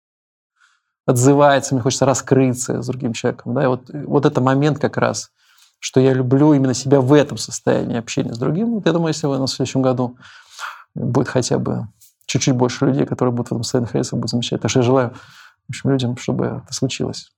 отзывается, 1.07 1.73
мне 1.73 1.81
хочется 1.81 2.05
раскрыться 2.05 2.84
с 2.84 2.85
другим 2.85 3.13
человеком. 3.13 3.55
Да? 3.55 3.63
И 3.63 3.67
вот, 3.67 3.89
вот 3.89 4.25
это 4.25 4.41
момент 4.41 4.77
как 4.77 4.97
раз, 4.97 5.31
что 5.79 5.99
я 5.99 6.13
люблю 6.13 6.53
именно 6.53 6.75
себя 6.75 7.01
в 7.01 7.11
этом 7.13 7.38
состоянии 7.38 7.97
общения 7.97 8.34
с 8.34 8.38
другим. 8.38 8.75
Вот 8.75 8.85
я 8.85 8.93
думаю, 8.93 9.07
если 9.07 9.25
в 9.25 9.47
следующем 9.47 9.81
году 9.81 10.17
будет 10.93 11.29
хотя 11.29 11.57
бы 11.57 11.88
чуть-чуть 12.25 12.55
больше 12.55 12.85
людей, 12.85 13.05
которые 13.05 13.34
будут 13.34 13.49
в 13.49 13.53
этом 13.53 13.63
состоянии 13.63 13.88
находиться, 13.88 14.15
будет 14.15 14.29
замечательно. 14.29 14.61
Так 14.61 14.69
что 14.69 14.79
я 14.81 14.85
желаю 14.85 15.13
в 15.67 15.69
общем, 15.69 15.89
людям, 15.89 16.17
чтобы 16.17 16.61
это 16.63 16.73
случилось. 16.73 17.29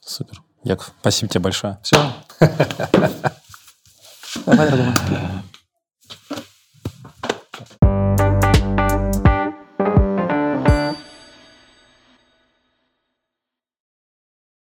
Супер. 0.00 0.42
Яков, 0.62 0.92
спасибо 1.00 1.30
тебе 1.30 1.40
большое. 1.42 1.78
Все. 1.82 1.96
Давай, 4.46 4.70
я 4.70 4.76
думаю. 4.76 5.42